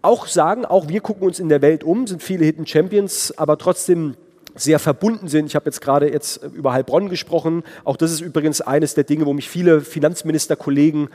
auch 0.02 0.26
sagen, 0.26 0.64
auch 0.66 0.86
wir 0.88 1.00
gucken 1.00 1.26
uns 1.26 1.40
in 1.40 1.48
der 1.48 1.62
Welt 1.62 1.82
um, 1.82 2.06
sind 2.06 2.22
viele 2.22 2.44
Hidden 2.44 2.66
Champions, 2.66 3.36
aber 3.36 3.58
trotzdem 3.58 4.16
sehr 4.54 4.78
verbunden 4.78 5.28
sind. 5.28 5.46
Ich 5.46 5.56
habe 5.56 5.64
jetzt 5.64 5.80
gerade 5.80 6.12
jetzt 6.12 6.44
über 6.54 6.72
Heilbronn 6.72 7.08
gesprochen. 7.08 7.64
Auch 7.84 7.96
das 7.96 8.12
ist 8.12 8.20
übrigens 8.20 8.60
eines 8.60 8.94
der 8.94 9.04
Dinge, 9.04 9.26
wo 9.26 9.32
mich 9.32 9.48
viele 9.48 9.80
Finanzministerkollegen 9.80 11.08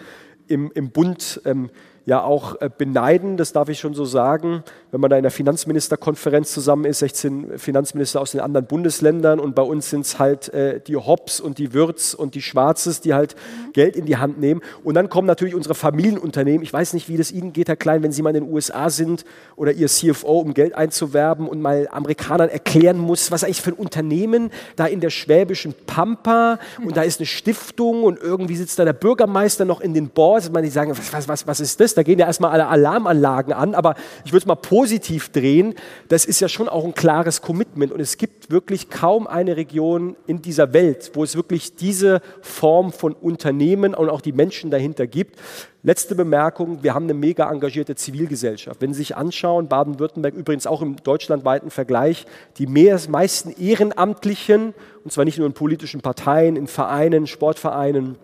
im, 0.48 0.72
im 0.74 0.90
Bund 0.90 1.42
ähm, 1.46 1.70
ja 2.10 2.24
auch 2.24 2.60
äh, 2.60 2.70
beneiden, 2.76 3.38
das 3.38 3.54
darf 3.54 3.70
ich 3.70 3.80
schon 3.80 3.94
so 3.94 4.04
sagen, 4.04 4.64
wenn 4.92 5.00
man 5.00 5.12
da 5.12 5.18
in 5.18 5.22
der 5.22 5.32
Finanzministerkonferenz 5.32 6.52
zusammen 6.52 6.86
ist, 6.86 7.00
16 7.00 7.60
Finanzminister 7.60 8.20
aus 8.20 8.32
den 8.32 8.42
anderen 8.42 8.66
Bundesländern 8.66 9.40
und 9.40 9.54
bei 9.54 9.62
uns 9.62 9.92
sind 9.92 10.02
es 10.02 10.18
halt 10.18 10.52
äh, 10.52 10.82
die 10.82 10.96
Hobbs 10.96 11.40
und 11.40 11.60
die 11.60 11.74
Würz 11.74 12.16
und 12.16 12.34
die 12.34 12.42
Schwarzes, 12.42 13.00
die 13.00 13.14
halt 13.14 13.36
mhm. 13.36 13.74
Geld 13.74 13.96
in 13.96 14.08
die 14.08 14.18
Hand 14.18 14.40
nehmen. 14.40 14.62
Und 14.84 14.96
dann 14.96 15.10
kommen 15.10 15.28
natürlich 15.28 15.54
unsere 15.54 15.76
Familienunternehmen. 15.76 16.64
Ich 16.64 16.74
weiß 16.74 16.94
nicht, 16.94 17.10
wie 17.10 17.18
das 17.18 17.32
Ihnen 17.32 17.54
geht, 17.54 17.68
Herr 17.68 17.76
Klein, 17.76 18.02
wenn 18.02 18.12
Sie 18.12 18.24
mal 18.24 18.36
in 18.36 18.44
den 18.44 18.52
USA 18.52 18.90
sind 18.90 19.24
oder 19.56 19.72
Ihr 19.72 19.88
CFO, 19.88 20.40
um 20.40 20.56
Geld 20.56 20.74
einzuwerben 20.74 21.48
und 21.48 21.62
mal 21.62 21.88
Amerikanern 21.92 22.50
erklären 22.50 22.98
muss, 22.98 23.30
was 23.32 23.44
eigentlich 23.44 23.62
für 23.62 23.70
ein 23.70 23.76
Unternehmen 23.78 24.50
da 24.76 24.88
in 24.88 25.00
der 25.00 25.12
schwäbischen 25.12 25.76
Pampa 25.86 26.58
und 26.84 26.98
da 26.98 27.04
ist 27.04 27.20
eine 27.20 27.28
Stiftung 27.28 28.04
und 28.04 28.20
irgendwie 28.20 28.56
sitzt 28.56 28.80
da 28.80 28.86
der 28.86 28.94
Bürgermeister 28.94 29.64
noch 29.64 29.80
in 29.80 29.94
den 29.94 30.10
Boards. 30.10 30.48
Und 30.48 30.54
man 30.54 30.64
die 30.64 30.70
sagen, 30.70 30.92
was, 31.12 31.28
was, 31.28 31.46
was 31.46 31.60
ist 31.60 31.80
das? 31.80 31.99
Da 32.00 32.04
gehen 32.04 32.18
ja 32.18 32.28
erstmal 32.28 32.52
alle 32.52 32.68
Alarmanlagen 32.68 33.52
an, 33.52 33.76
aber 33.76 33.94
ich 34.24 34.32
würde 34.32 34.44
es 34.44 34.46
mal 34.46 34.56
positiv 34.56 35.34
drehen. 35.34 35.76
Das 36.08 36.24
ist 36.24 36.40
ja 36.40 36.48
schon 36.48 36.70
auch 36.70 36.86
ein 36.86 36.94
klares 36.94 37.42
Commitment 37.42 37.92
und 37.92 38.00
es 38.00 38.16
gibt 38.16 38.52
wirklich 38.52 38.90
kaum 38.90 39.28
eine 39.28 39.58
Region 39.58 40.16
in 40.26 40.42
dieser 40.42 40.72
Welt, 40.72 41.12
wo 41.16 41.26
es 41.26 41.36
wirklich 41.36 41.76
diese 41.76 42.22
Form 42.42 42.94
von 42.94 43.12
Unternehmen 43.12 43.94
und 43.94 44.08
auch 44.10 44.22
die 44.22 44.32
Menschen 44.32 44.72
dahinter 44.72 45.08
gibt. 45.08 45.38
Letzte 45.84 46.16
Bemerkung, 46.16 46.84
wir 46.84 46.94
haben 46.94 47.04
eine 47.04 47.14
mega 47.14 47.52
engagierte 47.52 47.96
Zivilgesellschaft. 47.96 48.82
Wenn 48.82 48.94
Sie 48.94 49.00
sich 49.00 49.18
anschauen, 49.18 49.68
Baden-Württemberg 49.68 50.36
übrigens 50.36 50.68
auch 50.68 50.82
im 50.82 51.04
deutschlandweiten 51.04 51.70
Vergleich, 51.70 52.26
die 52.60 52.68
meisten 52.68 53.50
Ehrenamtlichen, 53.62 54.74
und 55.04 55.12
zwar 55.12 55.26
nicht 55.26 55.38
nur 55.38 55.48
in 55.48 55.54
politischen 55.54 56.00
Parteien, 56.00 56.56
in 56.56 56.68
Vereinen, 56.68 57.28
Sportvereinen, 57.28 58.16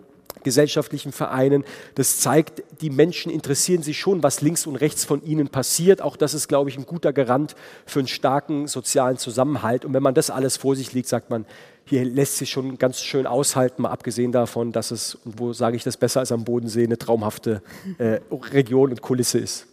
gesellschaftlichen 0.46 1.10
Vereinen. 1.10 1.64
Das 1.96 2.20
zeigt, 2.20 2.62
die 2.80 2.88
Menschen 2.88 3.32
interessieren 3.32 3.82
sich 3.82 3.98
schon, 3.98 4.22
was 4.22 4.42
links 4.42 4.64
und 4.64 4.76
rechts 4.76 5.04
von 5.04 5.24
ihnen 5.24 5.48
passiert. 5.48 6.00
Auch 6.00 6.16
das 6.16 6.34
ist, 6.34 6.46
glaube 6.46 6.70
ich, 6.70 6.78
ein 6.78 6.86
guter 6.86 7.12
Garant 7.12 7.56
für 7.84 7.98
einen 7.98 8.06
starken 8.06 8.68
sozialen 8.68 9.18
Zusammenhalt. 9.18 9.84
Und 9.84 9.92
wenn 9.92 10.04
man 10.04 10.14
das 10.14 10.30
alles 10.30 10.56
vor 10.56 10.76
sich 10.76 10.92
liegt, 10.92 11.08
sagt 11.08 11.30
man, 11.30 11.46
hier 11.84 12.04
lässt 12.04 12.36
sich 12.36 12.50
schon 12.50 12.78
ganz 12.78 13.00
schön 13.00 13.26
aushalten, 13.26 13.82
mal 13.82 13.90
abgesehen 13.90 14.30
davon, 14.30 14.70
dass 14.70 14.92
es, 14.92 15.16
und 15.16 15.40
wo 15.40 15.52
sage 15.52 15.76
ich 15.76 15.82
das 15.82 15.96
besser 15.96 16.20
als 16.20 16.30
am 16.30 16.44
Bodensee, 16.44 16.84
eine 16.84 16.96
traumhafte 16.96 17.60
äh, 17.98 18.20
Region 18.30 18.90
und 18.90 19.02
Kulisse 19.02 19.38
ist. 19.38 19.66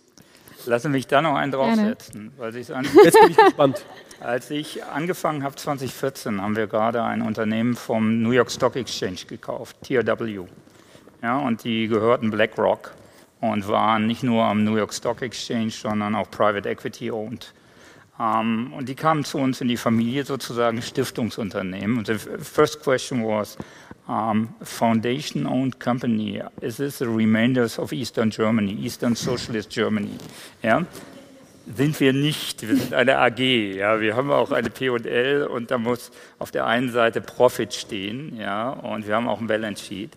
Lassen 0.65 0.91
mich 0.91 1.07
da 1.07 1.21
noch 1.21 1.36
einen 1.36 1.51
draufsetzen, 1.51 2.32
weil 2.38 2.55
Jetzt 2.55 2.71
bin 2.71 3.30
ich 3.30 3.38
gespannt. 3.38 3.86
Als 4.24 4.49
ich 4.51 4.82
angefangen 4.86 5.43
habe 5.43 5.55
2014, 5.55 6.41
haben 6.41 6.55
wir 6.55 6.67
gerade 6.67 7.03
ein 7.03 7.21
Unternehmen 7.21 7.76
vom 7.76 8.21
New 8.21 8.32
York 8.32 8.49
Stock 8.49 8.78
Exchange 8.78 9.26
gekauft, 9.28 9.76
TRW. 9.84 10.45
Ja, 11.24 11.38
und 11.38 11.63
die 11.63 11.88
gehörten 11.88 12.32
BlackRock 12.32 12.93
und 13.39 13.65
waren 13.69 14.07
nicht 14.07 14.24
nur 14.24 14.43
am 14.43 14.65
New 14.65 14.76
York 14.76 14.93
Stock 14.93 15.21
Exchange, 15.21 15.71
sondern 15.71 16.15
auch 16.15 16.30
Private 16.30 16.69
Equity 16.69 17.11
owned. 17.11 17.53
Um, 18.19 18.67
ähm, 18.69 18.74
und 18.74 18.89
die 18.89 18.93
kamen 18.93 19.24
zu 19.24 19.39
uns 19.39 19.59
in 19.61 19.69
die 19.69 19.78
Familie 19.78 20.24
sozusagen 20.24 20.82
Stiftungsunternehmen. 20.82 21.97
Und 21.97 22.07
the 22.07 22.15
first 22.15 22.84
question 22.84 23.24
was, 23.26 23.57
um, 24.07 24.49
foundation-owned 24.61 25.80
company, 25.80 26.43
is 26.61 26.76
this 26.76 26.99
the 26.99 27.05
remainders 27.05 27.80
of 27.80 27.91
Eastern 27.91 28.30
Germany, 28.30 28.78
Eastern 28.84 29.15
Socialist 29.15 29.71
Germany? 29.71 30.17
Ja? 30.61 30.86
Sind 31.76 31.99
wir 32.01 32.11
nicht, 32.11 32.67
wir 32.67 32.76
sind 32.76 32.93
eine 32.93 33.17
AG, 33.17 33.39
ja? 33.39 33.99
wir 34.01 34.15
haben 34.15 34.30
auch 34.30 34.51
eine 34.51 34.69
P&L 34.69 35.47
und 35.47 35.71
da 35.71 35.78
muss 35.78 36.11
auf 36.38 36.51
der 36.51 36.67
einen 36.67 36.91
Seite 36.91 37.21
Profit 37.21 37.74
stehen 37.74 38.38
ja? 38.38 38.69
und 38.71 39.07
wir 39.07 39.15
haben 39.15 39.30
auch 39.30 39.39
ein 39.39 39.47
Balance 39.47 39.86
Sheet. 39.86 40.11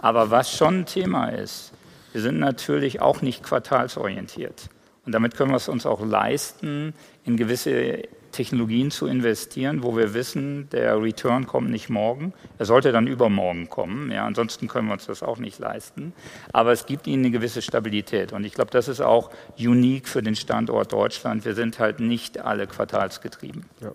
Aber 0.00 0.30
was 0.30 0.56
schon 0.56 0.80
ein 0.80 0.86
Thema 0.86 1.28
ist, 1.28 1.72
wir 2.12 2.20
sind 2.20 2.38
natürlich 2.38 3.00
auch 3.00 3.22
nicht 3.22 3.42
quartalsorientiert. 3.42 4.68
Und 5.06 5.12
damit 5.12 5.36
können 5.36 5.50
wir 5.50 5.56
es 5.56 5.68
uns 5.68 5.86
auch 5.86 6.04
leisten, 6.04 6.94
in 7.24 7.36
gewisse 7.36 8.02
Technologien 8.32 8.90
zu 8.90 9.06
investieren, 9.06 9.82
wo 9.82 9.96
wir 9.96 10.14
wissen, 10.14 10.68
der 10.70 11.02
Return 11.02 11.46
kommt 11.46 11.70
nicht 11.70 11.88
morgen. 11.88 12.32
Er 12.58 12.66
sollte 12.66 12.92
dann 12.92 13.06
übermorgen 13.06 13.68
kommen. 13.68 14.10
Ja, 14.10 14.24
ansonsten 14.24 14.68
können 14.68 14.88
wir 14.88 14.92
uns 14.92 15.06
das 15.06 15.22
auch 15.22 15.38
nicht 15.38 15.58
leisten. 15.58 16.12
Aber 16.52 16.72
es 16.72 16.86
gibt 16.86 17.06
ihnen 17.06 17.24
eine 17.24 17.32
gewisse 17.32 17.60
Stabilität. 17.60 18.32
Und 18.32 18.44
ich 18.44 18.54
glaube, 18.54 18.70
das 18.70 18.88
ist 18.88 19.00
auch 19.00 19.30
unique 19.58 20.08
für 20.08 20.22
den 20.22 20.36
Standort 20.36 20.92
Deutschland. 20.92 21.44
Wir 21.44 21.54
sind 21.54 21.78
halt 21.78 22.00
nicht 22.00 22.40
alle 22.40 22.66
quartalsgetrieben. 22.66 23.64
Ja. 23.80 23.92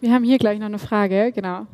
Wir 0.00 0.12
haben 0.12 0.24
hier 0.24 0.38
gleich 0.38 0.58
noch 0.58 0.66
eine 0.66 0.78
Frage. 0.78 1.32
Genau. 1.32 1.66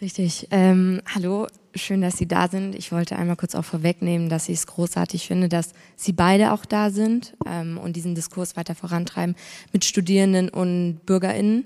Richtig. 0.00 0.48
Ähm, 0.50 1.00
hallo, 1.14 1.46
schön, 1.74 2.02
dass 2.02 2.18
Sie 2.18 2.28
da 2.28 2.48
sind. 2.48 2.74
Ich 2.74 2.92
wollte 2.92 3.16
einmal 3.16 3.36
kurz 3.36 3.54
auch 3.54 3.64
vorwegnehmen, 3.64 4.28
dass 4.28 4.50
ich 4.50 4.58
es 4.58 4.66
großartig 4.66 5.26
finde, 5.26 5.48
dass 5.48 5.72
Sie 5.96 6.12
beide 6.12 6.52
auch 6.52 6.66
da 6.66 6.90
sind 6.90 7.34
ähm, 7.46 7.78
und 7.78 7.96
diesen 7.96 8.14
Diskurs 8.14 8.56
weiter 8.56 8.74
vorantreiben 8.74 9.36
mit 9.72 9.86
Studierenden 9.86 10.50
und 10.50 11.00
BürgerInnen. 11.06 11.64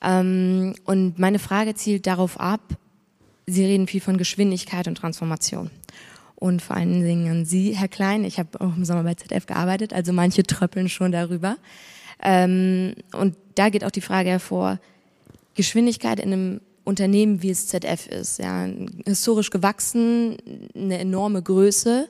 Ähm, 0.00 0.74
und 0.84 1.18
meine 1.18 1.40
Frage 1.40 1.74
zielt 1.74 2.06
darauf 2.06 2.38
ab, 2.38 2.60
Sie 3.46 3.64
reden 3.64 3.88
viel 3.88 4.00
von 4.00 4.16
Geschwindigkeit 4.16 4.86
und 4.86 4.94
Transformation. 4.94 5.70
Und 6.36 6.62
vor 6.62 6.76
allen 6.76 7.02
Dingen 7.02 7.28
an 7.30 7.44
Sie, 7.46 7.76
Herr 7.76 7.88
Klein. 7.88 8.22
Ich 8.22 8.38
habe 8.38 8.60
auch 8.60 8.76
im 8.76 8.84
Sommer 8.84 9.02
bei 9.02 9.14
ZF 9.14 9.46
gearbeitet, 9.46 9.92
also 9.92 10.12
manche 10.12 10.44
tröppeln 10.44 10.88
schon 10.88 11.10
darüber. 11.10 11.56
Ähm, 12.22 12.94
und 13.12 13.36
da 13.56 13.70
geht 13.70 13.82
auch 13.84 13.90
die 13.90 14.00
Frage 14.00 14.30
hervor, 14.30 14.78
Geschwindigkeit 15.56 16.20
in 16.20 16.32
einem 16.32 16.60
Unternehmen, 16.84 17.42
wie 17.42 17.50
es 17.50 17.68
ZF 17.68 18.06
ist. 18.08 18.38
Ja, 18.38 18.68
historisch 19.06 19.50
gewachsen, 19.50 20.36
eine 20.74 20.98
enorme 20.98 21.42
Größe. 21.42 22.08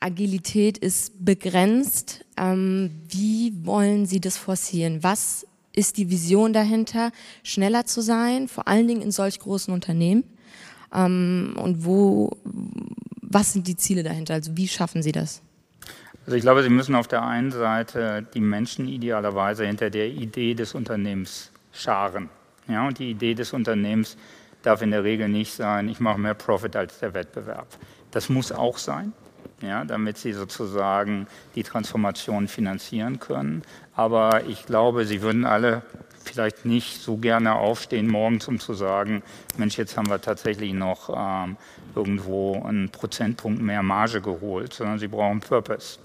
Agilität 0.00 0.78
ist 0.78 1.24
begrenzt. 1.24 2.24
Ähm, 2.36 2.90
wie 3.08 3.52
wollen 3.64 4.06
Sie 4.06 4.20
das 4.20 4.36
forcieren? 4.36 5.02
Was 5.02 5.46
ist 5.74 5.96
die 5.96 6.10
Vision 6.10 6.52
dahinter, 6.52 7.12
schneller 7.42 7.84
zu 7.86 8.00
sein, 8.00 8.48
vor 8.48 8.68
allen 8.68 8.88
Dingen 8.88 9.02
in 9.02 9.10
solch 9.10 9.38
großen 9.38 9.72
Unternehmen? 9.72 10.24
Ähm, 10.94 11.54
und 11.58 11.84
wo, 11.84 12.30
was 13.22 13.52
sind 13.52 13.66
die 13.66 13.76
Ziele 13.76 14.02
dahinter? 14.02 14.34
Also 14.34 14.56
wie 14.56 14.68
schaffen 14.68 15.02
Sie 15.02 15.12
das? 15.12 15.42
Also 16.24 16.36
ich 16.36 16.42
glaube, 16.42 16.62
Sie 16.62 16.70
müssen 16.70 16.94
auf 16.94 17.08
der 17.08 17.22
einen 17.22 17.52
Seite 17.52 18.26
die 18.34 18.40
Menschen 18.40 18.88
idealerweise 18.88 19.64
hinter 19.64 19.90
der 19.90 20.08
Idee 20.08 20.54
des 20.54 20.74
Unternehmens 20.74 21.52
scharen. 21.72 22.28
Ja, 22.68 22.86
und 22.86 22.98
die 22.98 23.10
Idee 23.10 23.34
des 23.34 23.52
Unternehmens 23.52 24.16
darf 24.62 24.82
in 24.82 24.90
der 24.90 25.04
Regel 25.04 25.28
nicht 25.28 25.52
sein, 25.52 25.88
ich 25.88 26.00
mache 26.00 26.18
mehr 26.18 26.34
Profit 26.34 26.74
als 26.76 26.98
der 26.98 27.14
Wettbewerb. 27.14 27.68
Das 28.10 28.28
muss 28.28 28.50
auch 28.50 28.78
sein, 28.78 29.12
ja, 29.62 29.84
damit 29.84 30.18
sie 30.18 30.32
sozusagen 30.32 31.26
die 31.54 31.62
Transformation 31.62 32.48
finanzieren 32.48 33.20
können. 33.20 33.62
Aber 33.94 34.44
ich 34.46 34.66
glaube, 34.66 35.04
sie 35.04 35.22
würden 35.22 35.44
alle 35.44 35.82
vielleicht 36.24 36.64
nicht 36.64 37.00
so 37.00 37.16
gerne 37.16 37.54
aufstehen 37.54 38.08
morgens, 38.08 38.48
um 38.48 38.58
zu 38.58 38.74
sagen, 38.74 39.22
Mensch, 39.56 39.78
jetzt 39.78 39.96
haben 39.96 40.08
wir 40.08 40.20
tatsächlich 40.20 40.72
noch 40.72 41.10
ähm, 41.16 41.56
irgendwo 41.94 42.60
einen 42.62 42.90
Prozentpunkt 42.90 43.62
mehr 43.62 43.82
Marge 43.82 44.20
geholt, 44.20 44.72
sondern 44.74 44.98
sie 44.98 45.08
brauchen 45.08 45.40
Purpose. 45.40 45.98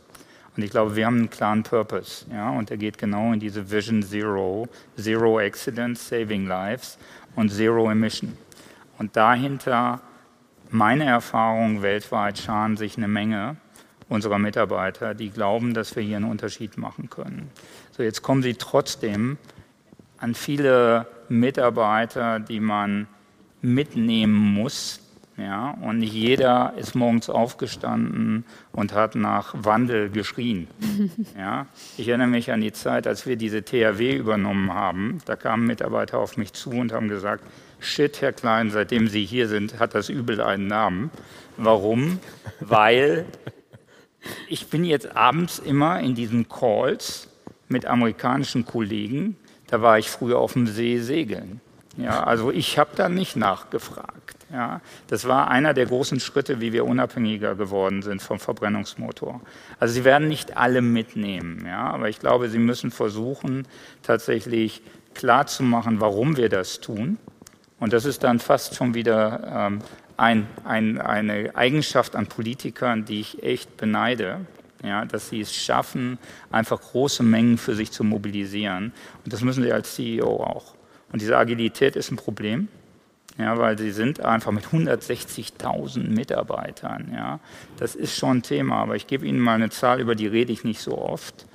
Und 0.56 0.64
ich 0.64 0.72
glaube, 0.72 0.96
wir 0.96 1.06
haben 1.06 1.18
einen 1.18 1.30
klaren 1.30 1.64
Purpose. 1.64 2.26
Ja? 2.32 2.50
Und 2.50 2.70
der 2.70 2.78
geht 2.78 2.98
genau 2.98 3.32
in 3.32 3.40
diese 3.40 3.72
Vision 3.72 4.04
Zero, 4.04 4.68
Zero 4.98 5.40
Accidents, 5.40 6.10
Saving 6.10 6.46
Lives 6.48 6.98
und 7.36 7.50
Zero 7.50 7.90
Emission. 7.90 8.38
Und 8.98 9.16
dahinter, 9.16 10.02
meine 10.70 11.06
Erfahrung 11.06 11.82
weltweit, 11.82 12.38
scharen 12.38 12.78
sich 12.78 12.98
eine 12.98 13.08
Menge 13.08 13.56
unserer 14.10 14.40
Mitarbeiter, 14.40 15.14
die 15.14 15.30
glauben, 15.30 15.74
dass 15.74 15.96
wir 15.96 16.04
hier 16.04 16.18
einen 16.18 16.30
Unterschied 16.30 16.78
machen 16.78 17.10
können. 17.10 17.50
So, 17.92 18.04
jetzt 18.04 18.22
kommen 18.22 18.44
sie 18.44 18.56
trotzdem 18.56 19.38
an 20.18 20.36
viele 20.36 21.08
Mitarbeiter, 21.30 22.40
die 22.42 22.60
man 22.60 23.08
mitnehmen 23.62 24.54
muss, 24.54 25.00
ja, 25.38 25.72
und 25.82 26.00
nicht 26.00 26.14
jeder 26.14 26.74
ist 26.78 26.94
morgens 26.94 27.30
aufgestanden 27.30 28.46
und 28.72 28.94
hat 28.94 29.16
nach 29.16 29.54
Wandel 29.58 30.10
geschrien. 30.10 30.68
Ja. 31.38 31.66
Ich 31.98 32.08
erinnere 32.08 32.28
mich 32.28 32.52
an 32.52 32.62
die 32.62 32.74
Zeit, 32.74 33.08
als 33.08 33.26
wir 33.26 33.36
diese 33.36 33.64
THW 33.64 34.16
übernommen 34.16 34.74
haben. 34.74 35.20
Da 35.26 35.36
kamen 35.36 35.66
Mitarbeiter 35.66 36.20
auf 36.20 36.38
mich 36.38 36.54
zu 36.54 36.70
und 36.72 36.92
haben 36.92 37.08
gesagt, 37.08 37.44
Shit, 37.80 38.22
Herr 38.22 38.34
Klein, 38.34 38.70
seitdem 38.70 39.08
Sie 39.08 39.26
hier 39.26 39.48
sind, 39.48 39.80
hat 39.80 39.96
das 39.96 40.10
Übel 40.10 40.42
einen 40.42 40.68
Namen. 40.68 41.10
Warum? 41.58 42.20
Weil 42.60 43.26
ich 44.48 44.68
bin 44.68 44.84
jetzt 44.84 45.16
abends 45.16 45.58
immer 45.60 46.00
in 46.00 46.14
diesen 46.14 46.48
Calls 46.48 47.28
mit 47.70 47.86
amerikanischen 47.86 48.66
Kollegen. 48.66 49.36
Da 49.68 49.82
war 49.82 49.98
ich 49.98 50.10
früher 50.10 50.38
auf 50.38 50.54
dem 50.54 50.68
See 50.68 51.00
segeln. 51.00 51.62
Ja, 51.98 52.24
also 52.24 52.52
ich 52.52 52.78
habe 52.78 52.92
da 52.96 53.10
nicht 53.10 53.36
nachgefragt. 53.36 54.41
Ja, 54.52 54.82
das 55.08 55.28
war 55.28 55.50
einer 55.50 55.74
der 55.74 55.86
großen 55.86 56.20
Schritte, 56.20 56.60
wie 56.60 56.74
wir 56.74 56.86
unabhängiger 56.86 57.56
geworden 57.56 58.02
sind 58.02 58.22
vom 58.22 58.38
Verbrennungsmotor. 58.38 59.40
Also 59.80 59.94
Sie 59.94 60.04
werden 60.04 60.28
nicht 60.28 60.58
alle 60.58 60.82
mitnehmen, 60.82 61.64
ja, 61.66 61.90
aber 61.90 62.10
ich 62.10 62.20
glaube, 62.20 62.50
Sie 62.50 62.60
müssen 62.60 62.92
versuchen, 62.92 63.66
tatsächlich 64.04 64.82
klarzumachen, 65.14 66.02
warum 66.02 66.36
wir 66.36 66.50
das 66.50 66.82
tun. 66.82 67.18
Und 67.80 67.94
das 67.94 68.06
ist 68.06 68.24
dann 68.24 68.40
fast 68.40 68.76
schon 68.76 68.94
wieder 68.94 69.70
ähm, 69.72 69.80
ein, 70.18 70.48
ein, 70.66 71.00
eine 71.00 71.56
Eigenschaft 71.56 72.16
an 72.16 72.28
Politikern, 72.28 73.06
die 73.06 73.22
ich 73.22 73.44
echt 73.44 73.78
beneide. 73.78 74.46
Ja, 74.84 75.06
dass 75.06 75.30
sie 75.30 75.42
es 75.42 75.54
schaffen, 75.56 76.18
einfach 76.50 76.82
große 76.82 77.22
Mengen 77.22 77.60
für 77.60 77.76
sich 77.76 77.92
zu 77.92 78.04
mobilisieren. 78.04 78.94
Und 79.24 79.32
das 79.32 79.42
müssen 79.42 79.62
sie 79.62 79.72
als 79.72 79.94
CEO 79.94 80.44
auch. 80.44 80.74
Und 81.12 81.22
diese 81.22 81.38
Agilität 81.38 81.96
ist 81.96 82.10
ein 82.10 82.16
Problem. 82.16 82.68
Ja, 83.42 83.58
weil 83.58 83.76
sie 83.76 83.90
sind 83.90 84.20
einfach 84.22 84.52
mit 84.52 84.66
160.000 84.66 86.10
Mitarbeitern. 86.10 87.12
Ja. 87.12 87.40
Das 87.78 87.96
ist 87.96 88.16
schon 88.16 88.38
ein 88.38 88.44
Thema, 88.44 88.76
aber 88.76 88.96
ich 88.96 89.08
gebe 89.08 89.26
Ihnen 89.26 89.40
mal 89.40 89.56
eine 89.56 89.72
Zahl, 89.72 90.00
über 90.00 90.14
die 90.14 90.28
rede 90.28 90.54
ich 90.54 90.64
nicht 90.64 90.80
so 90.80 90.96
oft. 90.96 91.48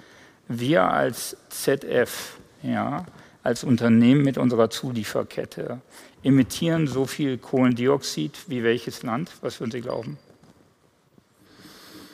Wir 0.48 0.90
als 0.90 1.36
ZF, 1.48 2.38
ja, 2.62 3.06
als 3.44 3.62
Unternehmen 3.62 4.24
mit 4.24 4.36
unserer 4.36 4.68
Zulieferkette, 4.68 5.80
emittieren 6.24 6.88
so 6.88 7.06
viel 7.06 7.38
Kohlendioxid 7.38 8.48
wie 8.48 8.64
welches 8.64 9.04
Land? 9.04 9.30
Was 9.42 9.60
würden 9.60 9.70
Sie 9.70 9.80
glauben? 9.80 10.18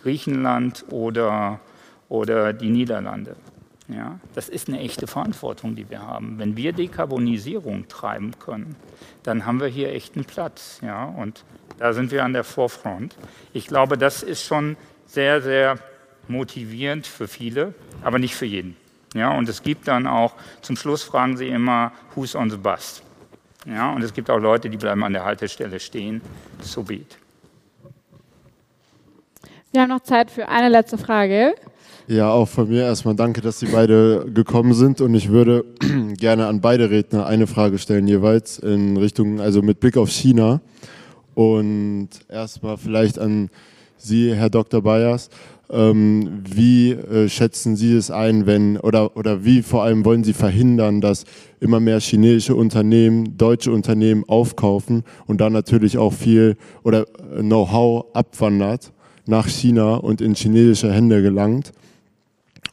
Griechenland 0.02 0.84
oder, 0.90 1.60
oder 2.10 2.52
die 2.52 2.68
Niederlande. 2.68 3.36
Ja, 3.88 4.20
das 4.34 4.48
ist 4.48 4.68
eine 4.68 4.78
echte 4.78 5.06
Verantwortung, 5.06 5.74
die 5.74 5.90
wir 5.90 6.02
haben. 6.02 6.38
Wenn 6.38 6.56
wir 6.56 6.72
Dekarbonisierung 6.72 7.88
treiben 7.88 8.32
können, 8.38 8.76
dann 9.22 9.44
haben 9.44 9.60
wir 9.60 9.66
hier 9.66 9.92
echt 9.92 10.14
einen 10.14 10.24
Platz. 10.24 10.78
Ja, 10.82 11.04
und 11.04 11.44
da 11.78 11.92
sind 11.92 12.10
wir 12.10 12.24
an 12.24 12.32
der 12.32 12.44
Vorfront. 12.44 13.16
Ich 13.52 13.66
glaube, 13.66 13.98
das 13.98 14.22
ist 14.22 14.44
schon 14.44 14.76
sehr, 15.06 15.42
sehr 15.42 15.78
motivierend 16.28 17.06
für 17.06 17.26
viele, 17.26 17.74
aber 18.02 18.18
nicht 18.18 18.36
für 18.36 18.46
jeden. 18.46 18.76
Ja, 19.14 19.36
und 19.36 19.48
es 19.48 19.62
gibt 19.62 19.88
dann 19.88 20.06
auch, 20.06 20.34
zum 20.62 20.76
Schluss 20.76 21.02
fragen 21.02 21.36
sie 21.36 21.48
immer, 21.48 21.92
who's 22.14 22.34
on 22.34 22.50
the 22.50 22.56
bus? 22.56 23.02
Ja, 23.66 23.92
und 23.92 24.02
es 24.02 24.14
gibt 24.14 24.30
auch 24.30 24.38
Leute, 24.38 24.70
die 24.70 24.76
bleiben 24.76 25.04
an 25.04 25.12
der 25.12 25.24
Haltestelle 25.24 25.78
stehen. 25.80 26.22
So 26.60 26.82
be 26.82 26.94
it. 26.94 27.18
Wir 29.72 29.82
haben 29.82 29.88
noch 29.88 30.02
Zeit 30.02 30.30
für 30.30 30.48
eine 30.48 30.68
letzte 30.68 30.98
Frage. 30.98 31.54
Ja, 32.08 32.32
auch 32.32 32.48
von 32.48 32.68
mir 32.68 32.82
erstmal 32.82 33.14
danke, 33.14 33.40
dass 33.40 33.60
Sie 33.60 33.66
beide 33.66 34.26
gekommen 34.34 34.74
sind 34.74 35.00
und 35.00 35.14
ich 35.14 35.28
würde 35.28 35.64
gerne 36.18 36.46
an 36.46 36.60
beide 36.60 36.90
Redner 36.90 37.26
eine 37.26 37.46
Frage 37.46 37.78
stellen 37.78 38.08
jeweils 38.08 38.58
in 38.58 38.96
Richtung, 38.96 39.40
also 39.40 39.62
mit 39.62 39.78
Blick 39.78 39.96
auf 39.96 40.10
China 40.10 40.60
und 41.34 42.08
erstmal 42.28 42.76
vielleicht 42.76 43.20
an 43.20 43.50
Sie, 43.96 44.34
Herr 44.34 44.50
Dr. 44.50 44.82
Bayers. 44.82 45.30
ähm, 45.70 46.42
wie 46.44 46.90
äh, 46.90 47.28
schätzen 47.28 47.76
Sie 47.76 47.94
es 47.94 48.10
ein, 48.10 48.46
wenn 48.46 48.78
oder, 48.78 49.16
oder 49.16 49.44
wie 49.44 49.62
vor 49.62 49.84
allem 49.84 50.04
wollen 50.04 50.24
Sie 50.24 50.32
verhindern, 50.32 51.00
dass 51.00 51.24
immer 51.60 51.78
mehr 51.78 52.00
chinesische 52.00 52.56
Unternehmen 52.56 53.38
deutsche 53.38 53.70
Unternehmen 53.70 54.24
aufkaufen 54.26 55.04
und 55.26 55.40
dann 55.40 55.52
natürlich 55.52 55.98
auch 55.98 56.12
viel 56.12 56.56
oder 56.82 57.02
äh, 57.02 57.42
Know-how 57.42 58.06
abwandert 58.12 58.92
nach 59.24 59.46
China 59.46 59.94
und 59.94 60.20
in 60.20 60.34
chinesische 60.34 60.92
Hände 60.92 61.22
gelangt? 61.22 61.72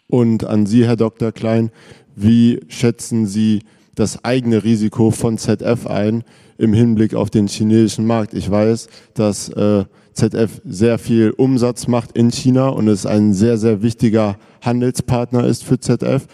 Und 0.10 0.44
an 0.44 0.66
Sie, 0.66 0.86
Herr 0.86 0.96
Dr. 0.96 1.32
Klein, 1.32 1.70
wie 2.16 2.62
schätzen 2.68 3.28
Sie 3.28 3.62
das 3.94 4.26
eigene 4.26 4.64
Risiko 4.64 5.12
von 5.12 5.38
ZF 5.38 5.86
ein 5.86 6.24
im 6.58 6.74
Hinblick 6.74 7.14
auf 7.14 7.30
den 7.30 7.48
chinesischen 7.48 8.08
Markt? 8.08 8.34
Ich 8.34 8.50
weiß, 8.50 8.88
dass 9.14 9.50
äh, 9.50 9.86
ZF 10.14 10.62
sehr 10.66 10.98
viel 10.98 11.30
Umsatz 11.30 11.88
macht 11.88 12.18
in 12.18 12.32
China 12.32 12.70
und 12.70 12.88
es 12.88 13.06
ein 13.06 13.34
sehr, 13.34 13.58
sehr 13.58 13.84
wichtiger 13.84 14.38
Handelspartner 14.62 15.46
ist 15.46 15.64
für 15.64 15.80
ZF. 15.80 16.26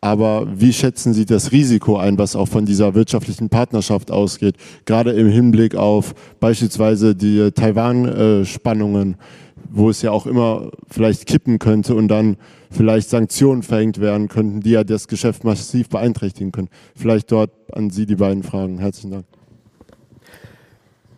Aber 0.00 0.46
wie 0.54 0.72
schätzen 0.72 1.14
Sie 1.14 1.24
das 1.24 1.50
Risiko 1.50 1.96
ein, 1.96 2.16
was 2.16 2.36
auch 2.36 2.46
von 2.46 2.64
dieser 2.64 2.94
wirtschaftlichen 2.94 3.48
Partnerschaft 3.48 4.10
ausgeht, 4.10 4.56
gerade 4.84 5.12
im 5.12 5.28
Hinblick 5.28 5.74
auf 5.74 6.14
beispielsweise 6.38 7.16
die 7.16 7.50
Taiwan-Spannungen, 7.50 9.16
wo 9.74 9.90
es 9.90 10.02
ja 10.02 10.12
auch 10.12 10.26
immer 10.26 10.70
vielleicht 10.88 11.26
kippen 11.26 11.58
könnte 11.58 11.94
und 11.94 12.08
dann 12.08 12.36
vielleicht 12.70 13.10
Sanktionen 13.10 13.62
verhängt 13.62 14.00
werden 14.00 14.28
könnten, 14.28 14.60
die 14.60 14.70
ja 14.70 14.84
das 14.84 15.08
Geschäft 15.08 15.42
massiv 15.42 15.88
beeinträchtigen 15.88 16.52
können? 16.52 16.68
Vielleicht 16.94 17.32
dort 17.32 17.50
an 17.72 17.90
Sie 17.90 18.06
die 18.06 18.14
beiden 18.14 18.44
Fragen. 18.44 18.78
Herzlichen 18.78 19.10
Dank. 19.10 19.24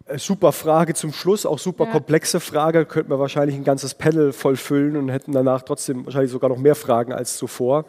Äh, 0.06 0.18
super 0.18 0.52
Frage 0.52 0.94
zum 0.94 1.12
Schluss, 1.12 1.44
auch 1.44 1.58
super 1.58 1.84
ja. 1.84 1.90
komplexe 1.90 2.40
Frage. 2.40 2.86
Könnten 2.86 3.10
wir 3.10 3.18
wahrscheinlich 3.18 3.56
ein 3.56 3.64
ganzes 3.64 3.94
Panel 3.94 4.32
vollfüllen 4.32 4.96
und 4.96 5.10
hätten 5.10 5.32
danach 5.32 5.62
trotzdem 5.62 6.06
wahrscheinlich 6.06 6.32
sogar 6.32 6.48
noch 6.48 6.58
mehr 6.58 6.74
Fragen 6.74 7.12
als 7.12 7.36
zuvor. 7.36 7.84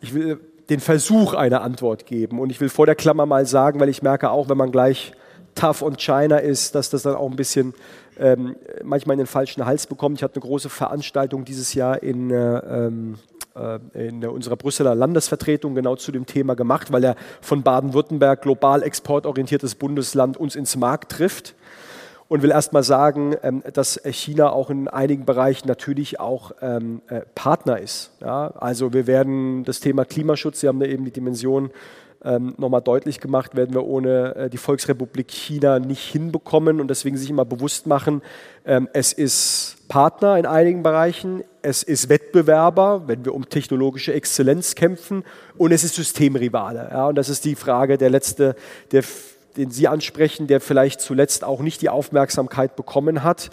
Ich 0.00 0.14
will 0.14 0.38
den 0.70 0.78
Versuch 0.78 1.34
einer 1.34 1.62
Antwort 1.62 2.06
geben 2.06 2.38
und 2.38 2.50
ich 2.50 2.60
will 2.60 2.68
vor 2.68 2.86
der 2.86 2.94
Klammer 2.94 3.26
mal 3.26 3.44
sagen, 3.44 3.80
weil 3.80 3.88
ich 3.88 4.02
merke 4.02 4.30
auch, 4.30 4.48
wenn 4.48 4.56
man 4.56 4.70
gleich 4.70 5.12
tough 5.54 5.82
on 5.82 5.96
China 5.96 6.38
ist, 6.38 6.74
dass 6.74 6.90
das 6.90 7.02
dann 7.02 7.14
auch 7.14 7.28
ein 7.28 7.36
bisschen 7.36 7.74
ähm, 8.18 8.56
manchmal 8.82 9.14
in 9.14 9.18
den 9.18 9.26
falschen 9.26 9.64
Hals 9.64 9.86
bekommt. 9.86 10.18
Ich 10.18 10.22
hatte 10.22 10.36
eine 10.36 10.42
große 10.42 10.68
Veranstaltung 10.68 11.44
dieses 11.44 11.74
Jahr 11.74 12.02
in 12.02 12.30
äh, 12.30 12.58
ähm, 12.58 13.18
äh, 13.54 14.08
in 14.08 14.24
unserer 14.24 14.56
Brüsseler 14.56 14.94
Landesvertretung 14.94 15.74
genau 15.74 15.96
zu 15.96 16.10
dem 16.10 16.24
Thema 16.24 16.54
gemacht, 16.54 16.90
weil 16.90 17.04
er 17.04 17.16
von 17.40 17.62
Baden-Württemberg, 17.62 18.42
global 18.42 18.82
exportorientiertes 18.82 19.74
Bundesland, 19.74 20.36
uns 20.36 20.56
ins 20.56 20.76
Markt 20.76 21.12
trifft. 21.12 21.54
Und 22.28 22.40
will 22.40 22.50
erst 22.50 22.72
mal 22.72 22.82
sagen, 22.82 23.36
ähm, 23.42 23.62
dass 23.74 24.00
China 24.06 24.52
auch 24.52 24.70
in 24.70 24.88
einigen 24.88 25.26
Bereichen 25.26 25.68
natürlich 25.68 26.18
auch 26.18 26.52
ähm, 26.62 27.02
äh, 27.08 27.20
Partner 27.34 27.78
ist. 27.78 28.10
Also 28.22 28.94
wir 28.94 29.06
werden 29.06 29.64
das 29.64 29.80
Thema 29.80 30.06
Klimaschutz, 30.06 30.60
Sie 30.60 30.68
haben 30.68 30.80
da 30.80 30.86
eben 30.86 31.04
die 31.04 31.10
Dimension 31.10 31.70
ähm, 32.24 32.54
nochmal 32.58 32.82
deutlich 32.82 33.20
gemacht, 33.20 33.56
werden 33.56 33.74
wir 33.74 33.84
ohne 33.84 34.34
äh, 34.34 34.50
die 34.50 34.58
Volksrepublik 34.58 35.30
China 35.30 35.78
nicht 35.78 36.10
hinbekommen 36.10 36.80
und 36.80 36.88
deswegen 36.88 37.16
sich 37.16 37.30
immer 37.30 37.44
bewusst 37.44 37.86
machen, 37.86 38.22
es 38.92 39.12
ist 39.12 39.76
Partner 39.88 40.38
in 40.38 40.46
einigen 40.46 40.84
Bereichen, 40.84 41.42
es 41.62 41.82
ist 41.82 42.08
Wettbewerber, 42.08 43.08
wenn 43.08 43.24
wir 43.24 43.34
um 43.34 43.48
technologische 43.48 44.12
Exzellenz 44.12 44.74
kämpfen, 44.74 45.24
und 45.56 45.72
es 45.72 45.84
ist 45.84 45.94
Systemrivale. 45.94 46.88
Ja, 46.90 47.08
und 47.08 47.16
das 47.16 47.28
ist 47.28 47.44
die 47.44 47.54
Frage, 47.54 47.98
der 47.98 48.10
letzte, 48.10 48.56
der, 48.90 49.02
den 49.56 49.70
Sie 49.70 49.88
ansprechen, 49.88 50.46
der 50.46 50.60
vielleicht 50.60 51.00
zuletzt 51.00 51.44
auch 51.44 51.60
nicht 51.60 51.82
die 51.82 51.88
Aufmerksamkeit 51.88 52.76
bekommen 52.76 53.22
hat. 53.22 53.50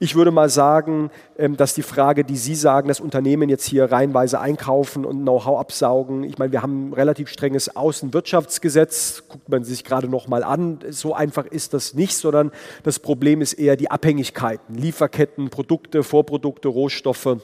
Ich 0.00 0.16
würde 0.16 0.32
mal 0.32 0.48
sagen, 0.48 1.10
ähm, 1.38 1.56
dass 1.56 1.74
die 1.74 1.82
Frage, 1.82 2.24
die 2.24 2.36
Sie 2.36 2.56
sagen, 2.56 2.88
dass 2.88 2.98
Unternehmen 2.98 3.48
jetzt 3.48 3.64
hier 3.64 3.92
reihenweise 3.92 4.40
einkaufen 4.40 5.04
und 5.04 5.22
Know-how 5.22 5.60
absaugen, 5.60 6.24
ich 6.24 6.36
meine, 6.36 6.50
wir 6.50 6.62
haben 6.62 6.88
ein 6.88 6.92
relativ 6.94 7.28
strenges 7.28 7.76
Außenwirtschaftsgesetz, 7.76 9.22
guckt 9.28 9.48
man 9.48 9.62
sich 9.62 9.84
gerade 9.84 10.08
noch 10.08 10.26
mal 10.26 10.42
an, 10.42 10.80
so 10.90 11.14
einfach 11.14 11.46
ist 11.46 11.74
das 11.74 11.94
nicht, 11.94 12.16
sondern 12.16 12.50
das 12.82 12.98
Problem 12.98 13.40
ist 13.40 13.52
eher 13.52 13.76
die 13.76 13.88
Abhängigkeiten, 13.88 14.74
Lieferketten, 14.74 15.50
Produkte, 15.50 16.02
Vorprodukte, 16.02 16.66
Rohstoffe 16.66 17.38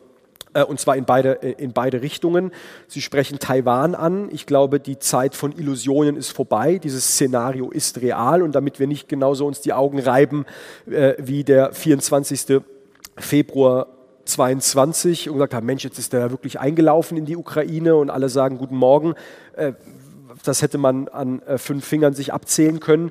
und 0.62 0.80
zwar 0.80 0.96
in 0.96 1.04
beide, 1.04 1.42
äh, 1.42 1.52
in 1.62 1.72
beide 1.72 2.02
Richtungen. 2.02 2.50
Sie 2.88 3.00
sprechen 3.00 3.38
Taiwan 3.38 3.94
an. 3.94 4.28
Ich 4.32 4.46
glaube, 4.46 4.80
die 4.80 4.98
Zeit 4.98 5.34
von 5.34 5.52
Illusionen 5.52 6.16
ist 6.16 6.30
vorbei. 6.30 6.78
Dieses 6.78 7.06
Szenario 7.06 7.70
ist 7.70 8.00
real 8.00 8.42
und 8.42 8.54
damit 8.54 8.80
wir 8.80 8.86
nicht 8.86 9.08
genauso 9.08 9.46
uns 9.46 9.60
die 9.60 9.72
Augen 9.72 9.98
reiben 9.98 10.44
äh, 10.90 11.14
wie 11.18 11.44
der 11.44 11.72
24. 11.72 12.62
Februar 13.16 13.86
22 14.24 15.28
und 15.28 15.34
gesagt 15.34 15.54
haben, 15.54 15.66
Mensch, 15.66 15.84
jetzt 15.84 15.98
ist 15.98 16.12
der 16.12 16.30
wirklich 16.30 16.60
eingelaufen 16.60 17.16
in 17.16 17.26
die 17.26 17.36
Ukraine 17.36 17.96
und 17.96 18.10
alle 18.10 18.28
sagen 18.28 18.58
Guten 18.58 18.76
Morgen. 18.76 19.14
Das 20.44 20.62
hätte 20.62 20.78
man 20.78 21.08
an 21.08 21.42
fünf 21.56 21.84
Fingern 21.84 22.14
sich 22.14 22.32
abzählen 22.32 22.78
können 22.78 23.10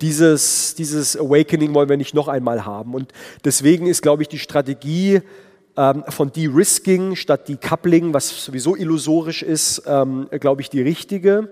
dieses, 0.00 0.74
dieses 0.74 1.16
Awakening 1.16 1.74
wollen 1.74 1.88
wir 1.88 1.96
nicht 1.96 2.14
noch 2.14 2.28
einmal 2.28 2.64
haben. 2.64 2.94
Und 2.94 3.12
deswegen 3.44 3.86
ist, 3.86 4.02
glaube 4.02 4.22
ich, 4.22 4.28
die 4.28 4.38
Strategie 4.38 5.22
von 6.08 6.32
De-Risking 6.32 7.14
statt 7.14 7.48
Decoupling, 7.48 8.12
was 8.12 8.44
sowieso 8.44 8.74
illusorisch 8.74 9.42
ist, 9.42 9.82
ähm, 9.86 10.28
glaube 10.40 10.60
ich, 10.62 10.70
die 10.70 10.82
richtige. 10.82 11.50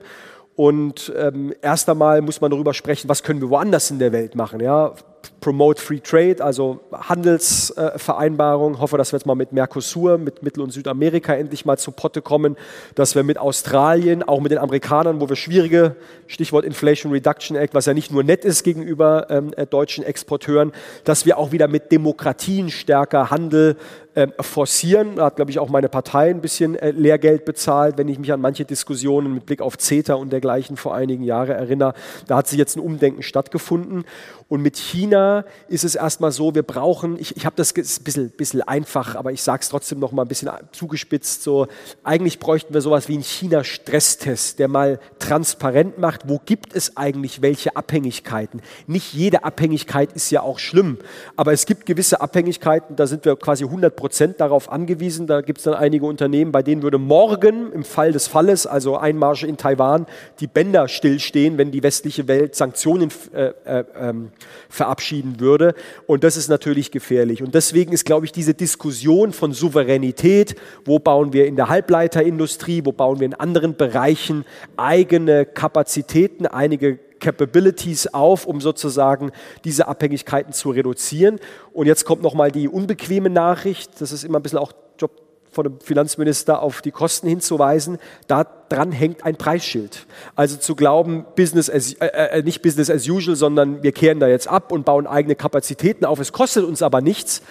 Und 0.57 1.13
ähm, 1.15 1.53
erst 1.61 1.89
einmal 1.91 2.23
muss 2.23 2.41
man 2.41 2.51
darüber 2.51 2.73
sprechen, 2.73 3.11
was 3.11 3.23
können 3.23 3.43
wir 3.43 3.51
woanders 3.51 3.91
in 3.91 3.99
der 3.99 4.11
Welt 4.13 4.35
machen. 4.35 4.61
Ja? 4.61 4.95
Promote 5.41 5.83
Free 5.83 6.01
Trade, 6.01 6.43
also 6.43 6.81
Handelsvereinbarung. 6.93 8.75
Äh, 8.75 8.79
hoffe, 8.79 8.97
dass 8.97 9.13
wir 9.13 9.19
jetzt 9.19 9.27
mal 9.27 9.35
mit 9.35 9.53
Mercosur, 9.53 10.17
mit 10.17 10.43
Mittel- 10.43 10.63
und 10.63 10.73
Südamerika 10.73 11.35
endlich 11.35 11.67
mal 11.67 11.77
zu 11.77 11.93
Potte 11.93 12.23
kommen, 12.23 12.57
dass 12.95 13.15
wir 13.15 13.23
mit 13.23 13.37
Australien, 13.37 14.23
auch 14.23 14.41
mit 14.41 14.51
den 14.51 14.59
Amerikanern, 14.59 15.21
wo 15.21 15.29
wir 15.29 15.37
schwierige, 15.37 15.97
Stichwort 16.27 16.65
Inflation 16.65 17.13
Reduction 17.13 17.55
Act, 17.55 17.75
was 17.75 17.85
ja 17.85 17.93
nicht 17.93 18.11
nur 18.11 18.25
nett 18.25 18.45
ist 18.47 18.63
gegenüber 18.63 19.27
ähm, 19.29 19.53
äh, 19.57 19.67
deutschen 19.67 20.05
Exporteuren, 20.05 20.73
dass 21.05 21.27
wir 21.27 21.37
auch 21.37 21.53
wieder 21.53 21.69
mit 21.69 21.93
Demokratien 21.93 22.71
stärker 22.71 23.31
Handel 23.31 23.77
äh, 24.17 24.29
forcieren. 24.41 25.17
Da 25.17 25.27
hat, 25.27 25.37
glaube 25.37 25.51
ich, 25.51 25.59
auch 25.59 25.69
meine 25.69 25.91
Partei 25.91 26.31
ein 26.31 26.41
bisschen 26.41 26.75
äh, 26.75 26.91
Lehrgeld 26.91 27.45
bezahlt, 27.45 27.99
wenn 27.99 28.09
ich 28.09 28.19
mich 28.19 28.33
an 28.33 28.41
manche 28.41 28.65
Diskussionen 28.65 29.35
mit 29.35 29.45
Blick 29.45 29.61
auf 29.61 29.77
CETA 29.77 30.15
und 30.15 30.33
dergleichen 30.33 30.79
vor 30.79 30.95
einigen 30.95 31.23
Jahren 31.23 31.51
erinnere. 31.51 31.93
Da 32.27 32.37
hat 32.37 32.49
sich 32.49 32.59
jetzt 32.59 32.77
ein 32.77 32.81
Umdenken 32.81 33.23
stattgefunden. 33.23 34.05
Und 34.49 34.63
mit 34.63 34.77
China 34.77 35.45
ist 35.69 35.85
es 35.85 35.97
erstmal 35.97 36.31
so, 36.31 36.55
wir 36.55 36.63
brauchen, 36.63 37.19
ich, 37.19 37.37
ich 37.37 37.45
habe 37.45 37.57
das 37.57 37.75
ein 37.77 38.05
bisschen, 38.05 38.31
bisschen 38.31 38.63
einfach, 38.63 39.17
aber 39.17 39.33
ich 39.33 39.43
sage 39.43 39.61
es 39.63 39.69
trotzdem 39.69 39.99
noch 39.99 40.13
mal 40.13 40.23
ein 40.23 40.29
bisschen 40.29 40.51
zugespitzt, 40.73 41.43
so 41.43 41.67
eigentlich 42.05 42.39
bräuchten 42.39 42.73
wir 42.73 42.81
sowas 42.81 43.09
wie 43.09 43.15
einen 43.15 43.25
China-Stresstest, 43.25 44.61
der 44.61 44.69
mal 44.69 45.01
transparent 45.19 45.99
macht, 45.99 46.29
wo 46.29 46.41
gibt 46.45 46.75
es 46.75 46.97
eigentlich 46.97 47.43
welche 47.43 47.77
Abhängigkeiten. 47.77 48.63
Nicht 48.87 49.13
jede 49.13 49.45
Abhängigkeit 49.45 50.13
ist 50.13 50.31
ja 50.31 50.43
auch 50.43 50.61
schlimm, 50.61 50.99
aber 51.35 51.53
es 51.53 51.67
gibt 51.67 51.85
gewisse 51.85 52.21
Abhängigkeiten, 52.21 52.95
da 52.95 53.09
sind 53.09 53.25
wir 53.25 53.37
quasi 53.37 53.65
100 53.65 53.97
Prozent 54.07 54.41
darauf 54.41 54.71
angewiesen. 54.71 55.27
Da 55.27 55.41
gibt 55.41 55.59
es 55.59 55.65
dann 55.65 55.75
einige 55.75 56.07
Unternehmen, 56.07 56.53
bei 56.53 56.63
denen 56.63 56.83
würde 56.83 56.97
morgen 56.97 57.73
im 57.73 57.83
Fall 57.83 58.13
des 58.13 58.29
Falles, 58.29 58.65
also 58.65 58.97
Einmarsche 58.97 59.49
in 59.49 59.57
Taiwan, 59.57 60.07
die 60.39 60.47
Bänder 60.47 60.87
stillstehen, 60.87 61.59
wenn 61.59 61.73
die 61.73 61.83
westliche 61.83 62.29
Welt 62.29 62.55
Sanktionen 62.55 63.11
äh, 63.35 63.47
äh, 63.65 63.85
ähm, 63.99 64.31
verabschieden 64.69 65.41
würde. 65.41 65.75
Und 66.07 66.23
das 66.23 66.37
ist 66.37 66.47
natürlich 66.47 66.93
gefährlich. 66.93 67.43
Und 67.43 67.57
deswegen 67.57 67.93
ist, 67.93 68.07
glaube 68.07 68.27
ich, 68.27 68.31
diese 68.31 68.55
Diskussion 68.55 69.33
von 69.33 69.53
Souveränität, 69.53 70.55
wo 70.85 71.01
bauen 71.01 71.33
wir 71.33 71.47
in 71.47 71.57
der 71.57 71.69
Halbleiterindustrie, 71.69 72.83
wo 72.85 72.93
bauen 72.93 73.19
wir 73.19 73.27
in 73.27 73.35
anderen 73.35 73.77
Bereichen 73.77 74.45
eigene 74.77 75.47
Kapazitäten, 75.47 76.47
einige 76.47 77.01
Capabilities 77.21 78.09
auf, 78.09 78.47
um 78.47 78.61
sozusagen 78.61 79.33
diese 79.65 79.89
Abhängigkeiten 79.89 80.53
zu 80.53 80.71
reduzieren. 80.71 81.39
Und 81.73 81.87
jetzt 81.87 82.05
kommt 82.05 82.23
nochmal 82.23 82.51
die 82.51 82.69
unbequeme 82.69 83.31
Nachricht, 83.31 84.01
das 84.01 84.13
ist 84.13 84.25
immer 84.25 84.39
ein 84.39 84.43
bisschen 84.43 84.59
auch 84.59 84.73
Job 84.99 85.11
von 85.51 85.65
dem 85.65 85.81
Finanzminister 85.81 86.61
auf 86.63 86.83
die 86.83 86.91
Kosten 86.91 87.29
hinzuweisen, 87.29 87.99
daran 88.27 88.93
hängt 88.93 89.25
ein 89.25 89.37
Preisschild. 89.37 90.07
Also 90.35 90.59
zu 90.59 90.77
glauben, 90.77 91.25
Business 91.35 91.71
as, 91.71 91.95
äh, 91.95 92.07
äh, 92.07 92.43
nicht 92.43 92.61
Business 92.61 92.91
as 92.91 93.09
usual, 93.09 93.37
sondern 93.37 93.83
wir 93.83 93.93
kehren 93.93 94.21
da 94.21 94.29
jetzt 94.29 94.49
ab 94.49 94.71
und 94.71 94.85
bauen 94.85 95.07
eigene 95.07 95.35
Kapazitäten 95.35 96.05
auf, 96.05 96.21
es 96.21 96.33
kostet 96.33 96.65
uns 96.65 96.83
aber 96.83 97.01
nichts, 97.01 97.43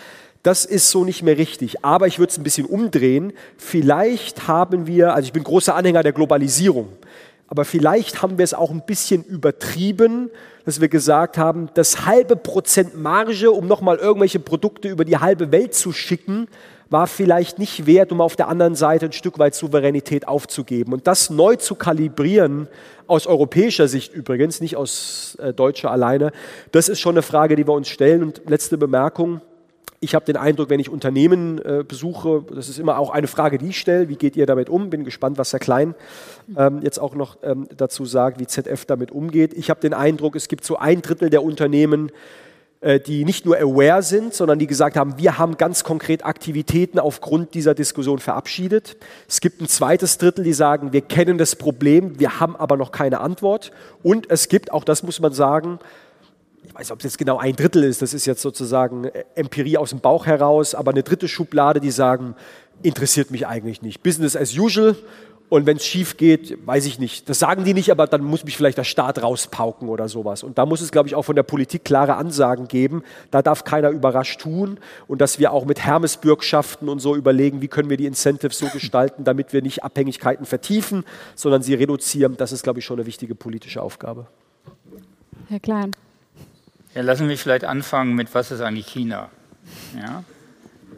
das 0.44 0.64
ist 0.64 0.92
so 0.92 1.04
nicht 1.04 1.24
mehr 1.24 1.40
richtig. 1.40 1.84
Aber 1.84 2.06
ich 2.06 2.20
würde 2.20 2.30
es 2.30 2.38
ein 2.38 2.44
bisschen 2.44 2.68
umdrehen. 2.68 3.34
Vielleicht 3.58 4.48
haben 4.48 4.86
wir, 4.86 5.16
also 5.16 5.26
ich 5.26 5.34
bin 5.34 5.44
großer 5.44 5.74
Anhänger 5.74 6.04
der 6.04 6.14
Globalisierung, 6.14 6.90
aber 7.48 7.66
vielleicht 7.66 8.22
haben 8.22 8.38
wir 8.38 8.44
es 8.44 8.54
auch 8.54 8.72
ein 8.72 8.86
bisschen 8.86 9.24
übertrieben, 9.24 10.32
dass 10.66 10.82
wir 10.82 10.88
gesagt 10.88 11.38
haben, 11.38 11.70
das 11.76 12.06
halbe 12.06 12.36
Prozent 12.36 12.96
Marge, 12.96 13.52
um 13.52 13.68
nochmal 13.68 13.98
irgendwelche 13.98 14.40
Produkte 14.40 14.90
über 14.90 15.06
die 15.06 15.18
halbe 15.18 15.52
Welt 15.52 15.76
zu 15.76 15.92
schicken, 15.92 16.48
war 16.90 17.08
vielleicht 17.08 17.60
nicht 17.60 17.86
wert, 17.86 18.12
um 18.12 18.22
auf 18.22 18.36
der 18.36 18.48
anderen 18.48 18.76
Seite 18.76 19.06
ein 19.08 19.12
Stück 19.12 19.40
weit 19.40 19.56
Souveränität 19.56 20.28
aufzugeben. 20.28 20.94
Und 20.94 21.08
das 21.08 21.30
neu 21.30 21.56
zu 21.56 21.76
kalibrieren, 21.76 22.68
aus 23.08 23.28
europäischer 23.28 23.88
Sicht 23.88 24.14
übrigens, 24.14 24.62
nicht 24.62 24.76
aus 24.76 25.38
äh, 25.40 25.54
deutscher 25.54 25.92
alleine, 25.92 26.32
das 26.72 26.90
ist 26.90 27.00
schon 27.00 27.16
eine 27.16 27.22
Frage, 27.22 27.56
die 27.56 27.68
wir 27.68 27.74
uns 27.74 27.88
stellen. 27.88 28.24
Und 28.24 28.42
letzte 28.48 28.78
Bemerkung, 28.78 29.42
Ich 30.06 30.14
habe 30.14 30.24
den 30.24 30.38
Eindruck, 30.38 30.70
wenn 30.70 30.80
ich 30.80 30.88
Unternehmen 30.88 31.58
äh, 31.66 31.84
besuche, 31.84 32.44
das 32.54 32.70
ist 32.70 32.78
immer 32.78 33.00
auch 33.00 33.10
eine 33.10 33.26
Frage, 33.26 33.58
die 33.58 33.70
ich 33.70 33.80
stelle, 33.80 34.08
wie 34.08 34.18
geht 34.18 34.36
ihr 34.36 34.46
damit 34.46 34.70
um? 34.70 34.92
Bin 34.92 35.04
gespannt, 35.04 35.40
was 35.40 35.52
Herr 35.52 35.60
Klein 35.60 35.96
ähm, 36.56 36.82
jetzt 36.84 37.00
auch 37.00 37.16
noch 37.16 37.38
ähm, 37.42 37.68
dazu 37.76 38.06
sagt, 38.06 38.40
wie 38.40 38.46
ZF 38.46 38.86
damit 38.86 39.10
umgeht. 39.10 39.56
Ich 39.56 39.72
habe 39.72 39.80
den 39.80 39.96
Eindruck, 39.96 40.36
es 40.36 40.48
gibt 40.48 40.64
so 40.64 40.78
ein 40.78 41.02
Drittel 41.02 41.32
der 41.32 41.42
Unternehmen, 41.42 42.12
äh, 42.82 43.00
die 43.00 43.26
nicht 43.26 43.48
nur 43.48 43.58
aware 43.58 44.04
sind, 44.04 44.36
sondern 44.36 44.60
die 44.60 44.68
gesagt 44.68 44.96
haben, 44.96 45.18
wir 45.18 45.40
haben 45.40 45.58
ganz 45.58 45.84
konkret 45.84 46.24
Aktivitäten 46.24 47.00
aufgrund 47.00 47.56
dieser 47.56 47.74
Diskussion 47.74 48.20
verabschiedet. 48.20 48.98
Es 49.28 49.42
gibt 49.42 49.60
ein 49.60 49.68
zweites 49.68 50.20
Drittel, 50.20 50.44
die 50.44 50.54
sagen, 50.54 50.94
wir 50.94 51.02
kennen 51.02 51.40
das 51.40 51.56
Problem, 51.56 52.20
wir 52.20 52.40
haben 52.40 52.56
aber 52.56 52.78
noch 52.78 52.92
keine 52.92 53.22
Antwort. 53.22 53.72
Und 54.04 54.30
es 54.30 54.50
gibt, 54.50 54.72
auch 54.72 54.84
das 54.84 55.02
muss 55.02 55.20
man 55.20 55.34
sagen, 55.34 55.80
weiß 56.76 56.88
nicht, 56.88 56.92
ob 56.92 57.00
es 57.00 57.06
jetzt 57.06 57.18
genau 57.18 57.38
ein 57.38 57.56
Drittel 57.56 57.84
ist, 57.84 58.02
das 58.02 58.14
ist 58.14 58.26
jetzt 58.26 58.42
sozusagen 58.42 59.06
äh, 59.06 59.24
Empirie 59.36 59.78
aus 59.78 59.92
dem 59.92 60.00
Bauch 60.00 60.26
heraus, 60.26 60.76
aber 60.76 60.92
eine 60.92 61.04
dritte 61.04 61.28
Schublade, 61.28 61.80
die 61.80 61.92
sagen, 61.92 62.36
interessiert 62.84 63.32
mich 63.32 63.48
eigentlich 63.48 63.82
nicht. 63.82 64.04
Business 64.04 64.36
as 64.36 64.58
usual 64.58 64.96
und 65.48 65.68
wenn 65.68 65.78
es 65.78 65.86
schief 65.86 66.18
geht, 66.18 66.58
weiß 66.66 66.86
ich 66.88 66.98
nicht. 66.98 67.30
Das 67.30 67.38
sagen 67.40 67.64
die 67.64 67.76
nicht, 67.76 67.92
aber 67.92 68.08
dann 68.08 68.24
muss 68.24 68.44
mich 68.44 68.58
vielleicht 68.58 68.80
der 68.80 68.84
Staat 68.84 69.22
rauspauken 69.22 69.90
oder 69.90 70.10
sowas. 70.10 70.42
Und 70.44 70.58
da 70.58 70.66
muss 70.66 70.82
es, 70.82 70.92
glaube 70.92 71.08
ich, 71.08 71.14
auch 71.14 71.22
von 71.22 71.36
der 71.36 71.44
Politik 71.44 71.86
klare 71.86 72.16
Ansagen 72.16 72.68
geben. 72.68 73.04
Da 73.30 73.44
darf 73.44 73.64
keiner 73.64 73.90
überrascht 73.90 74.42
tun. 74.42 74.80
Und 75.08 75.22
dass 75.22 75.38
wir 75.38 75.52
auch 75.52 75.66
mit 75.66 75.80
Hermesbürgschaften 75.80 76.90
und 76.90 77.00
so 77.00 77.16
überlegen, 77.16 77.62
wie 77.62 77.68
können 77.68 77.92
wir 77.92 77.98
die 77.98 78.08
Incentives 78.08 78.58
so 78.58 78.68
gestalten, 78.70 79.24
damit 79.24 79.54
wir 79.54 79.62
nicht 79.62 79.84
Abhängigkeiten 79.84 80.48
vertiefen, 80.48 81.06
sondern 81.36 81.62
sie 81.62 81.76
reduzieren. 81.76 82.38
Das 82.38 82.52
ist, 82.52 82.64
glaube 82.64 82.80
ich, 82.80 82.86
schon 82.86 82.98
eine 82.98 83.06
wichtige 83.06 83.36
politische 83.36 83.84
Aufgabe. 83.84 84.26
Herr 85.48 85.60
Klein. 85.60 85.92
Ja, 86.96 87.02
lassen 87.02 87.28
wir 87.28 87.38
vielleicht 87.38 87.66
anfangen 87.66 88.16
mit, 88.16 88.34
was 88.34 88.52
ist 88.52 88.62
eigentlich 88.62 88.88
China? 88.88 89.30
Ja? 90.02 90.24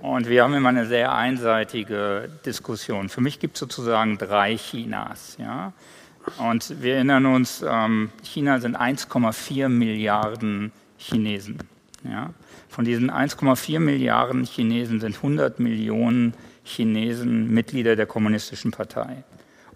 Und 0.03 0.29
wir 0.29 0.43
haben 0.43 0.53
immer 0.53 0.69
eine 0.69 0.85
sehr 0.85 1.11
einseitige 1.11 2.29
Diskussion. 2.45 3.09
Für 3.09 3.19
mich 3.19 3.39
gibt 3.39 3.55
es 3.55 3.61
sozusagen 3.61 4.19
drei 4.19 4.57
Chinas. 4.57 5.37
Ja? 5.39 5.73
Und 6.37 6.83
wir 6.83 6.95
erinnern 6.95 7.25
uns, 7.25 7.65
ähm, 7.67 8.11
China 8.21 8.59
sind 8.59 8.77
1,4 8.77 9.69
Milliarden 9.69 10.71
Chinesen. 10.99 11.57
Ja? 12.03 12.29
Von 12.69 12.85
diesen 12.85 13.09
1,4 13.09 13.79
Milliarden 13.79 14.43
Chinesen 14.43 14.99
sind 14.99 15.15
100 15.15 15.59
Millionen 15.59 16.35
Chinesen 16.63 17.49
Mitglieder 17.51 17.95
der 17.95 18.05
Kommunistischen 18.05 18.69
Partei. 18.69 19.23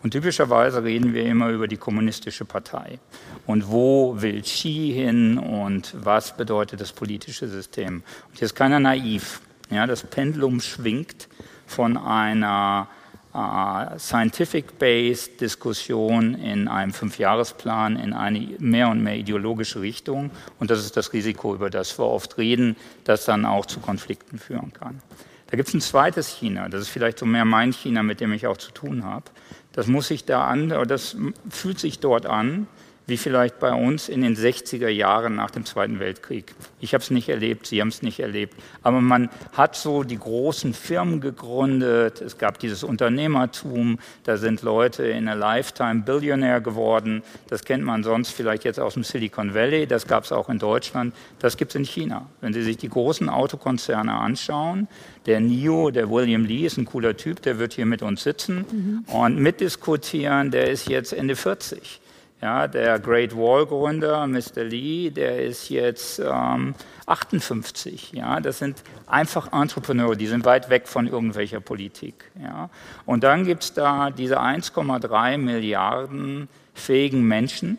Und 0.03 0.11
typischerweise 0.11 0.83
reden 0.83 1.13
wir 1.13 1.25
immer 1.25 1.49
über 1.49 1.67
die 1.67 1.77
Kommunistische 1.77 2.45
Partei. 2.45 2.99
Und 3.45 3.69
wo 3.69 4.21
will 4.21 4.41
Xi 4.41 4.93
hin 4.95 5.37
und 5.37 5.93
was 5.97 6.35
bedeutet 6.35 6.81
das 6.81 6.91
politische 6.91 7.47
System? 7.47 8.03
Und 8.29 8.39
hier 8.39 8.45
ist 8.45 8.55
keiner 8.55 8.79
naiv. 8.79 9.41
Ja, 9.69 9.87
das 9.87 10.03
Pendulum 10.03 10.59
schwingt 10.59 11.27
von 11.65 11.97
einer 11.97 12.87
äh, 13.33 13.97
scientific-based 13.97 15.39
Diskussion 15.39 16.33
in 16.35 16.67
einem 16.67 16.91
Fünfjahresplan 16.91 17.95
in 17.95 18.13
eine 18.13 18.39
mehr 18.59 18.89
und 18.89 19.01
mehr 19.01 19.15
ideologische 19.15 19.81
Richtung. 19.81 20.31
Und 20.59 20.69
das 20.69 20.83
ist 20.83 20.97
das 20.97 21.13
Risiko, 21.13 21.55
über 21.55 21.69
das 21.69 21.97
wir 21.97 22.05
oft 22.05 22.37
reden, 22.37 22.75
das 23.05 23.25
dann 23.25 23.45
auch 23.45 23.65
zu 23.65 23.79
Konflikten 23.79 24.37
führen 24.37 24.73
kann. 24.73 25.01
Da 25.49 25.57
gibt 25.57 25.69
es 25.69 25.73
ein 25.73 25.81
zweites 25.81 26.29
China, 26.29 26.69
das 26.69 26.81
ist 26.81 26.89
vielleicht 26.89 27.19
so 27.19 27.25
mehr 27.25 27.43
mein 27.43 27.73
China, 27.73 28.03
mit 28.03 28.21
dem 28.21 28.31
ich 28.31 28.47
auch 28.47 28.57
zu 28.57 28.71
tun 28.71 29.03
habe. 29.03 29.25
Das 29.73 29.87
muss 29.87 30.07
sich 30.07 30.25
da 30.25 30.45
an, 30.45 30.69
das 30.87 31.15
fühlt 31.49 31.79
sich 31.79 31.99
dort 31.99 32.25
an, 32.25 32.67
wie 33.11 33.17
vielleicht 33.17 33.59
bei 33.59 33.73
uns 33.73 34.07
in 34.07 34.21
den 34.21 34.37
60er 34.37 34.87
Jahren 34.87 35.35
nach 35.35 35.51
dem 35.51 35.65
Zweiten 35.65 35.99
Weltkrieg. 35.99 36.55
Ich 36.79 36.93
habe 36.93 37.03
es 37.03 37.11
nicht 37.11 37.27
erlebt, 37.27 37.67
Sie 37.67 37.81
haben 37.81 37.89
es 37.89 38.01
nicht 38.01 38.21
erlebt. 38.21 38.55
Aber 38.83 39.01
man 39.01 39.29
hat 39.51 39.75
so 39.75 40.03
die 40.03 40.17
großen 40.17 40.73
Firmen 40.73 41.19
gegründet, 41.19 42.21
es 42.21 42.37
gab 42.37 42.57
dieses 42.59 42.85
Unternehmertum, 42.85 43.99
da 44.23 44.37
sind 44.37 44.61
Leute 44.61 45.03
in 45.03 45.27
a 45.27 45.33
Lifetime 45.33 46.03
Billionaire 46.03 46.61
geworden. 46.61 47.21
Das 47.49 47.65
kennt 47.65 47.83
man 47.83 48.03
sonst 48.03 48.31
vielleicht 48.31 48.63
jetzt 48.63 48.79
aus 48.79 48.93
dem 48.93 49.03
Silicon 49.03 49.53
Valley, 49.53 49.87
das 49.87 50.07
gab 50.07 50.23
es 50.23 50.31
auch 50.31 50.47
in 50.47 50.57
Deutschland, 50.57 51.13
das 51.39 51.57
gibt 51.57 51.71
es 51.71 51.75
in 51.75 51.83
China. 51.83 52.27
Wenn 52.39 52.53
Sie 52.53 52.63
sich 52.63 52.77
die 52.77 52.89
großen 52.89 53.27
Autokonzerne 53.27 54.13
anschauen, 54.13 54.87
der 55.25 55.41
NIO, 55.41 55.91
der 55.91 56.09
William 56.09 56.45
Lee 56.45 56.65
ist 56.65 56.77
ein 56.77 56.85
cooler 56.85 57.17
Typ, 57.17 57.41
der 57.41 57.59
wird 57.59 57.73
hier 57.73 57.85
mit 57.85 58.01
uns 58.03 58.23
sitzen 58.23 58.65
mhm. 58.71 59.13
und 59.13 59.37
mitdiskutieren, 59.37 60.49
der 60.49 60.71
ist 60.71 60.87
jetzt 60.87 61.11
Ende 61.11 61.35
40. 61.35 62.00
Ja, 62.41 62.67
der 62.67 62.97
Great 62.97 63.35
Wall 63.37 63.67
Gründer, 63.67 64.25
Mr. 64.25 64.63
Lee, 64.63 65.11
der 65.11 65.43
ist 65.43 65.69
jetzt 65.69 66.19
ähm, 66.19 66.73
58. 67.05 68.13
Ja, 68.13 68.39
das 68.39 68.57
sind 68.57 68.81
einfach 69.05 69.53
Entrepreneure, 69.53 70.15
die 70.15 70.25
sind 70.25 70.43
weit 70.43 70.71
weg 70.71 70.87
von 70.87 71.05
irgendwelcher 71.05 71.59
Politik. 71.59 72.31
Ja. 72.41 72.71
Und 73.05 73.23
dann 73.23 73.45
gibt 73.45 73.63
es 73.63 73.73
da 73.73 74.09
diese 74.09 74.41
1,3 74.41 75.37
Milliarden 75.37 76.49
fähigen 76.73 77.27
Menschen, 77.27 77.77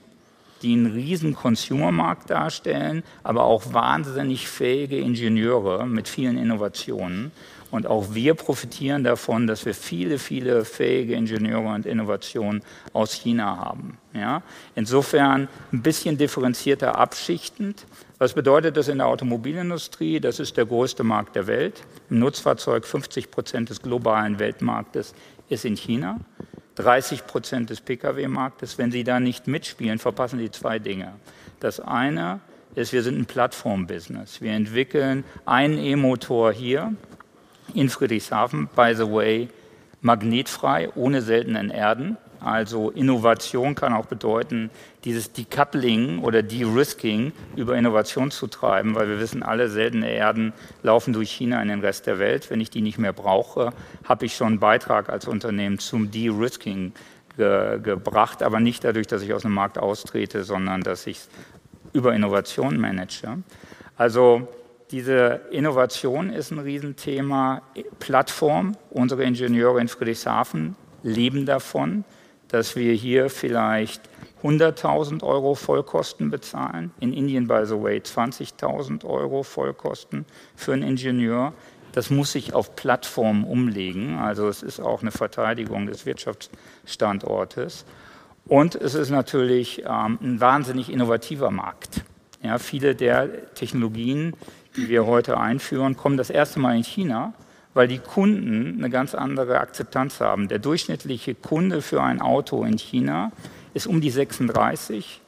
die 0.63 0.75
einen 0.75 0.93
riesen 0.93 1.35
Consumermarkt 1.35 2.31
darstellen, 2.31 3.03
aber 3.25 3.43
auch 3.43 3.73
wahnsinnig 3.73 4.47
fähige 4.47 4.99
Ingenieure 4.99 5.87
mit 5.87 6.07
vielen 6.07 6.39
Innovationen. 6.39 7.33
Und 7.73 7.87
auch 7.87 8.15
wir 8.15 8.35
profitieren 8.35 9.03
davon, 9.03 9.47
dass 9.47 9.65
wir 9.65 9.75
viele, 9.75 10.19
viele 10.19 10.67
fähige 10.67 11.15
Ingenieure 11.15 11.75
und 11.75 11.87
Innovationen 11.87 12.63
aus 12.93 13.15
China 13.15 13.57
haben. 13.57 13.97
Ja? 14.13 14.43
Insofern 14.75 15.49
ein 15.73 15.81
bisschen 15.81 16.19
differenzierter 16.19 16.99
abschichtend. 16.99 17.87
Was 18.19 18.35
bedeutet 18.35 18.77
das 18.77 18.89
in 18.89 18.99
der 18.99 19.07
Automobilindustrie? 19.07 20.21
Das 20.21 20.39
ist 20.39 20.59
der 20.59 20.67
größte 20.67 21.03
Markt 21.03 21.35
der 21.35 21.47
Welt. 21.47 21.83
Im 22.11 22.19
Nutzfahrzeug 22.19 22.87
50 22.87 23.31
Prozent 23.31 23.71
des 23.71 23.81
globalen 23.81 24.39
Weltmarktes 24.39 25.15
ist 25.49 25.65
in 25.65 25.75
China. 25.75 26.21
30 26.75 27.27
Prozent 27.27 27.71
des 27.71 27.81
Pkw-Marktes. 27.81 28.77
Wenn 28.77 28.93
Sie 28.93 29.03
da 29.03 29.19
nicht 29.19 29.47
mitspielen, 29.47 29.99
verpassen 29.99 30.39
Sie 30.39 30.51
zwei 30.51 30.79
Dinge. 30.79 31.15
Das 31.61 31.81
eine 31.81 32.41
ist, 32.75 32.93
wir 32.93 33.03
sind 33.03 33.19
ein 33.19 33.27
Plattform-Business. 33.27 34.43
Wir 34.43 34.53
entwickeln 34.53 35.25
einen 35.47 35.79
E-Motor 35.79 36.53
hier 36.53 36.95
in 37.75 37.89
Friedrichshafen, 37.89 38.69
by 38.75 38.95
the 38.95 39.11
way, 39.11 39.49
magnetfrei, 40.01 40.91
ohne 40.95 41.23
seltenen 41.23 41.71
Erden. 41.71 42.17
Also 42.41 42.91
Innovation 42.91 43.77
kann 43.77 43.93
auch 43.93 44.07
bedeuten, 44.07 44.71
dieses 45.05 45.33
Decoupling 45.33 46.19
oder 46.19 46.43
De-Risking 46.43 47.33
über 47.55 47.77
Innovation 47.77 48.33
zu 48.33 48.49
treiben, 48.49 48.97
weil 48.97 49.09
wir 49.09 49.21
wissen, 49.21 49.45
alle 49.45 49.69
seltene 49.69 50.11
Erden 50.11 50.53
laufen 50.83 51.13
durch 51.13 51.31
China 51.31 51.63
in 51.63 51.69
den 51.69 51.81
Rest 51.81 52.07
der 52.07 52.19
Welt. 52.19 52.51
Wenn 52.51 52.61
ich 52.61 52.71
die 52.71 52.83
nicht 52.83 52.99
mehr 52.99 53.13
brauche, 53.13 53.73
habe 54.05 54.27
ich 54.27 54.35
schon 54.35 54.49
einen 54.49 54.61
Beitrag 54.61 55.09
als 55.09 55.29
Unternehmen 55.29 55.79
zum 55.79 56.11
De-Risking 56.11 56.93
ge 57.37 57.79
gebracht, 57.81 58.43
aber 58.43 58.61
nicht 58.61 58.85
dadurch, 58.85 59.07
dass 59.07 59.23
ich 59.23 59.33
aus 59.33 59.43
dem 59.43 59.55
Markt 59.55 59.79
austrete, 59.79 60.43
sondern 60.43 60.83
dass 60.83 61.07
ich 61.07 61.21
über 61.93 62.15
Innovation 62.15 62.79
manage. 62.79 63.43
Also 63.97 64.49
diese 64.93 65.41
Innovation 65.51 66.31
ist 66.31 66.51
ein 66.51 66.59
Riesenthema. 66.59 67.63
Plattform, 67.99 68.77
unsere 68.91 69.25
Ingenieure 69.25 69.81
in 69.81 69.89
Friedrichshafen 69.89 70.77
leben 71.03 71.47
davon, 71.47 72.05
dass 72.49 72.77
wir 72.77 72.93
hier 72.93 73.31
vielleicht 73.31 74.03
100.000 74.43 75.23
Euro 75.23 75.55
Vollkosten 75.55 76.31
bezahlen. 76.31 76.91
In 77.01 77.15
Indien, 77.15 77.49
by 77.49 77.63
the 77.65 77.81
way, 77.81 77.99
20.000 77.99 79.05
Euro 79.05 79.43
Vollkosten 79.43 80.27
für 80.55 80.75
einen 80.75 80.83
Ingenieur. 80.83 81.55
Das 81.93 82.11
muss 82.11 82.33
sich 82.33 82.53
auf 82.53 82.77
Plattformen 82.77 83.45
umlegen. 83.45 84.19
Also 84.19 84.47
es 84.49 84.63
ist 84.63 84.81
auch 84.81 85.01
eine 85.01 85.11
Verteidigung 85.11 85.87
des 85.87 86.05
Wirtschaftsstandortes. 86.05 87.87
Und 88.47 88.75
es 88.75 88.95
ist 88.95 89.11
natürlich 89.11 89.85
ähm, 89.87 90.19
ein 90.21 90.41
wahnsinnig 90.41 90.93
innovativer 90.93 91.51
Markt. 91.51 92.03
Ja, 92.43 92.59
viele 92.59 92.97
der 92.97 93.55
Technologien, 93.55 94.35
die 94.77 94.89
wir 94.89 95.07
heute 95.07 95.39
einführen, 95.39 95.97
kommen 95.97 96.17
das 96.17 96.31
erste 96.31 96.61
Mal 96.61 96.77
in 96.77 96.85
China, 96.85 97.35
weil 97.75 97.89
die 97.89 97.99
Kunden 97.99 98.77
eine 98.79 98.91
ganz 98.91 99.15
andere 99.15 99.61
Akzeptanz 99.61 100.21
haben. 100.21 100.49
Der 100.49 100.59
durchschnittliche 100.59 101.35
Kunde 101.35 101.83
für 101.83 102.03
ein 102.03 102.21
Auto 102.21 102.65
in 102.65 102.79
China 102.79 103.33
ist 103.75 103.87
um 103.87 104.01
die 104.01 104.11
36. 104.11 105.21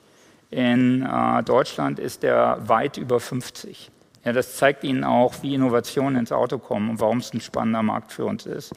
In 0.50 1.02
äh, 1.02 1.42
Deutschland 1.42 1.98
ist 1.98 2.22
der 2.22 2.58
weit 2.66 2.96
über 2.96 3.20
50. 3.20 3.90
Ja, 4.24 4.32
das 4.32 4.56
zeigt 4.56 4.84
Ihnen 4.84 5.04
auch, 5.04 5.42
wie 5.42 5.54
Innovationen 5.54 6.18
ins 6.18 6.32
Auto 6.32 6.58
kommen 6.58 6.90
und 6.90 7.00
warum 7.00 7.18
es 7.18 7.32
ein 7.34 7.40
spannender 7.40 7.82
Markt 7.82 8.12
für 8.12 8.24
uns 8.24 8.46
ist. 8.46 8.72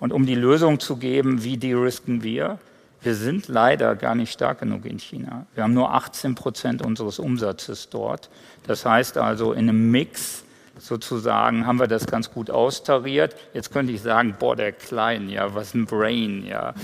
Und 0.00 0.12
um 0.12 0.26
die 0.26 0.34
Lösung 0.34 0.80
zu 0.80 0.96
geben, 0.96 1.44
wie 1.44 1.56
de-risken 1.56 2.22
wir, 2.22 2.58
wir 3.02 3.14
sind 3.14 3.48
leider 3.48 3.96
gar 3.96 4.14
nicht 4.14 4.32
stark 4.32 4.60
genug 4.60 4.84
in 4.86 4.98
China. 4.98 5.46
Wir 5.54 5.64
haben 5.64 5.74
nur 5.74 5.92
18 5.92 6.34
Prozent 6.34 6.84
unseres 6.84 7.18
Umsatzes 7.18 7.88
dort. 7.88 8.30
Das 8.66 8.86
heißt 8.86 9.18
also, 9.18 9.52
in 9.52 9.68
einem 9.68 9.90
Mix 9.90 10.44
sozusagen 10.78 11.66
haben 11.66 11.78
wir 11.78 11.86
das 11.86 12.06
ganz 12.06 12.30
gut 12.30 12.50
austariert. 12.50 13.36
Jetzt 13.54 13.72
könnte 13.72 13.92
ich 13.92 14.02
sagen, 14.02 14.36
boah, 14.38 14.56
der 14.56 14.72
Klein, 14.72 15.28
ja, 15.28 15.54
was 15.54 15.74
ein 15.74 15.86
Brain, 15.86 16.46
ja. 16.46 16.74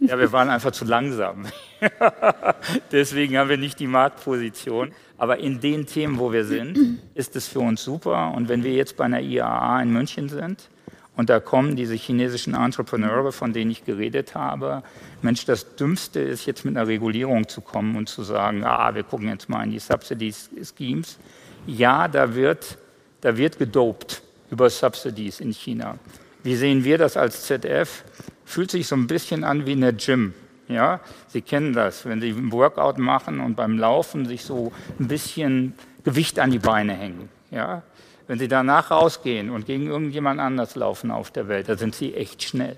Ja, 0.00 0.18
wir 0.18 0.32
waren 0.32 0.48
einfach 0.48 0.72
zu 0.72 0.84
langsam. 0.84 1.46
Deswegen 2.92 3.36
haben 3.36 3.48
wir 3.48 3.58
nicht 3.58 3.78
die 3.78 3.86
Marktposition. 3.86 4.92
Aber 5.18 5.38
in 5.38 5.60
den 5.60 5.86
Themen, 5.86 6.18
wo 6.18 6.32
wir 6.32 6.44
sind, 6.44 7.00
ist 7.14 7.36
es 7.36 7.48
für 7.48 7.60
uns 7.60 7.82
super. 7.82 8.32
Und 8.34 8.48
wenn 8.48 8.62
wir 8.64 8.72
jetzt 8.72 8.96
bei 8.96 9.04
einer 9.04 9.20
IAA 9.20 9.82
in 9.82 9.92
München 9.92 10.28
sind 10.28 10.68
und 11.16 11.30
da 11.30 11.40
kommen 11.40 11.76
diese 11.76 11.94
chinesischen 11.94 12.54
Entrepreneure, 12.54 13.32
von 13.32 13.52
denen 13.52 13.70
ich 13.70 13.84
geredet 13.84 14.34
habe, 14.34 14.82
Mensch, 15.22 15.44
das 15.46 15.76
Dümmste 15.76 16.20
ist 16.20 16.46
jetzt 16.46 16.64
mit 16.64 16.76
einer 16.76 16.86
Regulierung 16.86 17.48
zu 17.48 17.60
kommen 17.60 17.96
und 17.96 18.08
zu 18.08 18.22
sagen, 18.22 18.64
ah, 18.64 18.94
wir 18.94 19.02
gucken 19.02 19.28
jetzt 19.28 19.48
mal 19.48 19.64
in 19.64 19.70
die 19.70 19.78
Subsidy 19.78 20.32
Schemes. 20.76 21.18
Ja, 21.66 22.06
da 22.06 22.34
wird 22.34 22.78
da 23.26 23.36
wird 23.36 23.58
gedopt 23.58 24.22
über 24.50 24.70
Subsidies 24.70 25.40
in 25.40 25.52
China. 25.52 25.98
Wie 26.44 26.54
sehen 26.54 26.84
wir 26.84 26.96
das 26.96 27.16
als 27.16 27.42
ZF? 27.46 28.04
Fühlt 28.44 28.70
sich 28.70 28.86
so 28.86 28.94
ein 28.94 29.08
bisschen 29.08 29.42
an 29.42 29.66
wie 29.66 29.72
in 29.72 29.80
der 29.80 29.94
Gym. 29.94 30.32
Ja, 30.68 31.00
Sie 31.28 31.42
kennen 31.42 31.72
das, 31.72 32.06
wenn 32.06 32.20
Sie 32.20 32.30
ein 32.30 32.52
Workout 32.52 32.98
machen 32.98 33.40
und 33.40 33.56
beim 33.56 33.78
Laufen 33.78 34.26
sich 34.26 34.44
so 34.44 34.72
ein 35.00 35.08
bisschen 35.08 35.74
Gewicht 36.04 36.38
an 36.38 36.52
die 36.52 36.60
Beine 36.60 36.92
hängen. 36.92 37.28
Ja, 37.50 37.82
wenn 38.26 38.38
Sie 38.38 38.48
danach 38.48 38.90
rausgehen 38.90 39.50
und 39.50 39.66
gegen 39.66 39.86
irgendjemand 39.86 40.40
anders 40.40 40.74
laufen 40.74 41.10
auf 41.10 41.30
der 41.30 41.48
Welt, 41.48 41.68
da 41.68 41.76
sind 41.76 41.94
Sie 41.94 42.14
echt 42.14 42.42
schnell. 42.42 42.76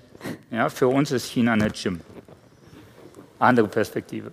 Ja, 0.51 0.69
für 0.69 0.87
uns 0.87 1.11
ist 1.11 1.25
China 1.25 1.53
eine 1.53 1.69
Gym. 1.71 2.01
Andere 3.39 3.67
Perspektive. 3.67 4.31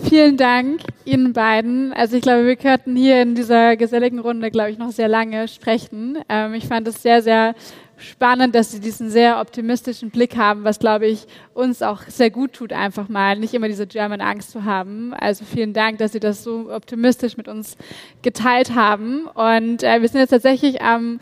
Vielen 0.00 0.36
Dank 0.36 0.80
Ihnen 1.04 1.32
beiden. 1.32 1.92
Also 1.92 2.16
ich 2.16 2.22
glaube, 2.22 2.46
wir 2.46 2.56
könnten 2.56 2.94
hier 2.94 3.20
in 3.20 3.34
dieser 3.34 3.76
geselligen 3.76 4.20
Runde, 4.20 4.50
glaube 4.50 4.70
ich, 4.70 4.78
noch 4.78 4.92
sehr 4.92 5.08
lange 5.08 5.48
sprechen. 5.48 6.18
Ähm, 6.28 6.54
ich 6.54 6.66
fand 6.66 6.86
es 6.86 7.02
sehr, 7.02 7.20
sehr 7.20 7.54
spannend, 7.98 8.54
dass 8.54 8.72
Sie 8.72 8.80
diesen 8.80 9.10
sehr 9.10 9.40
optimistischen 9.40 10.10
Blick 10.10 10.36
haben, 10.36 10.64
was, 10.64 10.78
glaube 10.78 11.06
ich, 11.06 11.26
uns 11.54 11.82
auch 11.82 12.02
sehr 12.02 12.30
gut 12.30 12.52
tut, 12.52 12.72
einfach 12.72 13.08
mal 13.08 13.36
nicht 13.38 13.52
immer 13.52 13.68
diese 13.68 13.86
German 13.86 14.20
Angst 14.20 14.52
zu 14.52 14.64
haben. 14.64 15.12
Also 15.14 15.44
vielen 15.44 15.72
Dank, 15.72 15.98
dass 15.98 16.12
Sie 16.12 16.20
das 16.20 16.44
so 16.44 16.72
optimistisch 16.72 17.36
mit 17.36 17.48
uns 17.48 17.76
geteilt 18.22 18.74
haben. 18.74 19.26
Und 19.26 19.82
äh, 19.82 20.00
wir 20.00 20.08
sind 20.08 20.20
jetzt 20.20 20.30
tatsächlich 20.30 20.80
am 20.82 21.18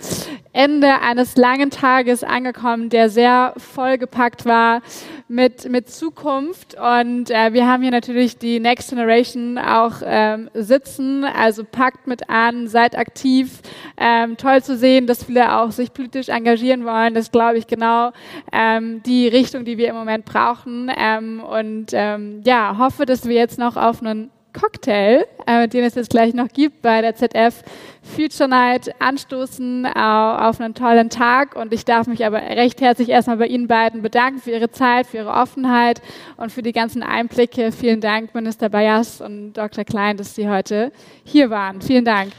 Ende 0.52 1.00
eines 1.00 1.36
langen 1.36 1.70
Tages 1.70 2.22
angekommen, 2.22 2.90
der 2.90 3.08
sehr 3.08 3.54
vollgepackt 3.56 4.44
war 4.44 4.82
mit, 5.28 5.68
mit 5.70 5.88
Zukunft. 5.88 6.76
Und 6.76 7.30
äh, 7.30 7.52
wir 7.52 7.66
haben 7.66 7.82
hier 7.82 7.90
natürlich 7.90 8.38
die 8.38 8.60
Next 8.60 8.90
Generation 8.90 9.58
auch 9.58 10.02
ähm, 10.04 10.50
sitzen. 10.54 11.24
Also 11.24 11.64
packt 11.64 12.06
mit 12.06 12.28
an, 12.28 12.68
seid 12.68 12.96
aktiv. 12.96 13.60
Ähm, 13.96 14.36
toll 14.36 14.62
zu 14.62 14.76
sehen, 14.76 15.06
dass 15.06 15.24
viele 15.24 15.56
auch 15.56 15.72
sich 15.72 15.92
politisch 15.92 16.28
engagieren 16.28 16.65
wollen. 16.84 17.14
Das 17.14 17.26
ist, 17.26 17.32
glaube 17.32 17.58
ich, 17.58 17.66
genau 17.66 18.12
ähm, 18.52 19.02
die 19.04 19.28
Richtung, 19.28 19.64
die 19.64 19.78
wir 19.78 19.88
im 19.88 19.96
Moment 19.96 20.24
brauchen. 20.24 20.90
Ähm, 20.96 21.40
und 21.40 21.86
ähm, 21.92 22.42
ja, 22.44 22.76
hoffe, 22.78 23.06
dass 23.06 23.28
wir 23.28 23.34
jetzt 23.34 23.58
noch 23.58 23.76
auf 23.76 24.00
einen 24.00 24.30
Cocktail, 24.58 25.26
äh, 25.46 25.68
den 25.68 25.84
es 25.84 25.94
jetzt 25.94 26.10
gleich 26.10 26.34
noch 26.34 26.48
gibt 26.48 26.82
bei 26.82 27.02
der 27.02 27.14
ZF 27.14 27.62
Future 28.02 28.48
Night, 28.48 28.90
anstoßen 29.00 29.84
äh, 29.84 29.90
auf 29.90 30.60
einen 30.60 30.74
tollen 30.74 31.10
Tag. 31.10 31.56
Und 31.56 31.72
ich 31.72 31.84
darf 31.84 32.06
mich 32.06 32.24
aber 32.24 32.38
recht 32.38 32.80
herzlich 32.80 33.10
erstmal 33.10 33.36
bei 33.36 33.46
Ihnen 33.46 33.68
beiden 33.68 34.02
bedanken 34.02 34.40
für 34.40 34.52
Ihre 34.52 34.70
Zeit, 34.70 35.06
für 35.06 35.18
Ihre 35.18 35.30
Offenheit 35.30 36.00
und 36.36 36.50
für 36.50 36.62
die 36.62 36.72
ganzen 36.72 37.02
Einblicke. 37.02 37.70
Vielen 37.72 38.00
Dank, 38.00 38.34
Minister 38.34 38.68
Bayas 38.68 39.20
und 39.20 39.52
Dr. 39.52 39.84
Klein, 39.84 40.16
dass 40.16 40.34
Sie 40.34 40.48
heute 40.48 40.92
hier 41.24 41.50
waren. 41.50 41.82
Vielen 41.82 42.04
Dank. 42.04 42.32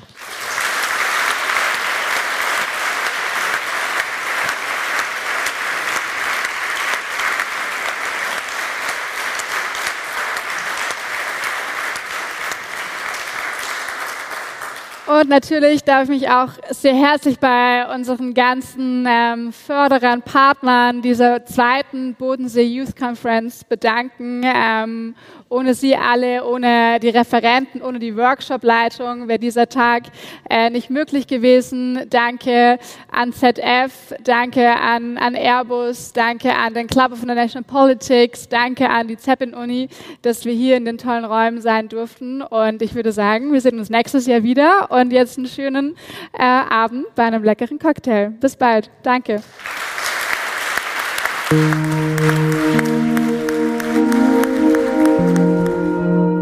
Und 15.07 15.29
natürlich 15.29 15.85
darf 15.85 16.03
ich 16.03 16.09
mich 16.09 16.29
auch 16.29 16.49
sehr 16.69 16.93
herzlich 16.93 17.39
bei 17.39 17.88
unseren 17.95 18.34
ganzen 18.34 19.05
ähm, 19.07 19.53
Förderern, 19.53 20.21
Partnern 20.21 21.01
dieser 21.01 21.45
zweiten 21.45 22.13
Bodensee 22.13 22.63
Youth 22.63 22.97
Conference 22.97 23.63
bedanken. 23.63 24.41
Ähm, 24.43 25.15
ohne 25.49 25.73
Sie 25.73 25.95
alle, 25.95 26.45
ohne 26.45 26.99
die 26.99 27.09
Referenten, 27.09 27.81
ohne 27.81 27.99
die 27.99 28.17
Workshop-Leitung 28.17 29.29
wäre 29.29 29.39
dieser 29.39 29.69
Tag 29.69 30.03
äh, 30.49 30.69
nicht 30.69 30.89
möglich 30.89 31.27
gewesen. 31.27 32.01
Danke 32.09 32.77
an 33.09 33.31
ZF, 33.31 34.13
danke 34.23 34.75
an, 34.75 35.17
an 35.17 35.35
Airbus, 35.35 36.11
danke 36.11 36.53
an 36.53 36.73
den 36.73 36.88
Club 36.88 37.13
of 37.13 37.21
International 37.21 37.63
Politics, 37.63 38.49
danke 38.49 38.89
an 38.89 39.07
die 39.07 39.17
Zeppin-Uni, 39.17 39.88
dass 40.21 40.43
wir 40.43 40.53
hier 40.53 40.75
in 40.75 40.84
den 40.84 40.97
tollen 40.97 41.23
Räumen 41.23 41.61
sein 41.61 41.88
durften. 41.88 42.41
Und 42.41 42.81
ich 42.81 42.93
würde 42.93 43.13
sagen, 43.13 43.53
wir 43.53 43.61
sehen 43.61 43.79
uns 43.79 43.89
nächstes 43.89 44.27
Jahr 44.27 44.43
wieder 44.43 44.91
und 45.02 45.11
jetzt 45.11 45.38
einen 45.38 45.48
schönen 45.48 45.95
äh, 46.34 46.44
Abend 46.44 47.06
bei 47.15 47.24
einem 47.24 47.44
leckeren 47.44 47.80
Cocktail. 47.80 48.32
Bis 48.40 48.56
bald. 48.56 48.90
Danke. 49.03 49.41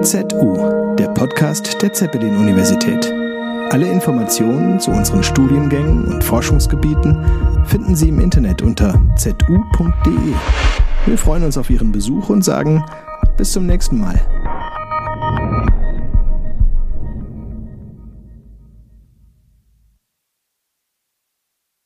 ZU, 0.01 0.95
der 0.95 1.07
Podcast 1.09 1.81
der 1.81 1.93
Zeppelin-Universität. 1.93 3.13
Alle 3.71 3.87
Informationen 3.87 4.79
zu 4.79 4.91
unseren 4.91 5.23
Studiengängen 5.23 6.05
und 6.05 6.23
Forschungsgebieten 6.23 7.65
finden 7.65 7.95
Sie 7.95 8.09
im 8.09 8.19
Internet 8.19 8.61
unter 8.61 9.01
zu.de. 9.17 10.33
Wir 11.05 11.17
freuen 11.17 11.43
uns 11.43 11.57
auf 11.57 11.69
Ihren 11.69 11.91
Besuch 11.91 12.29
und 12.29 12.43
sagen 12.43 12.83
bis 13.37 13.51
zum 13.51 13.65
nächsten 13.65 13.99
Mal. 13.99 14.21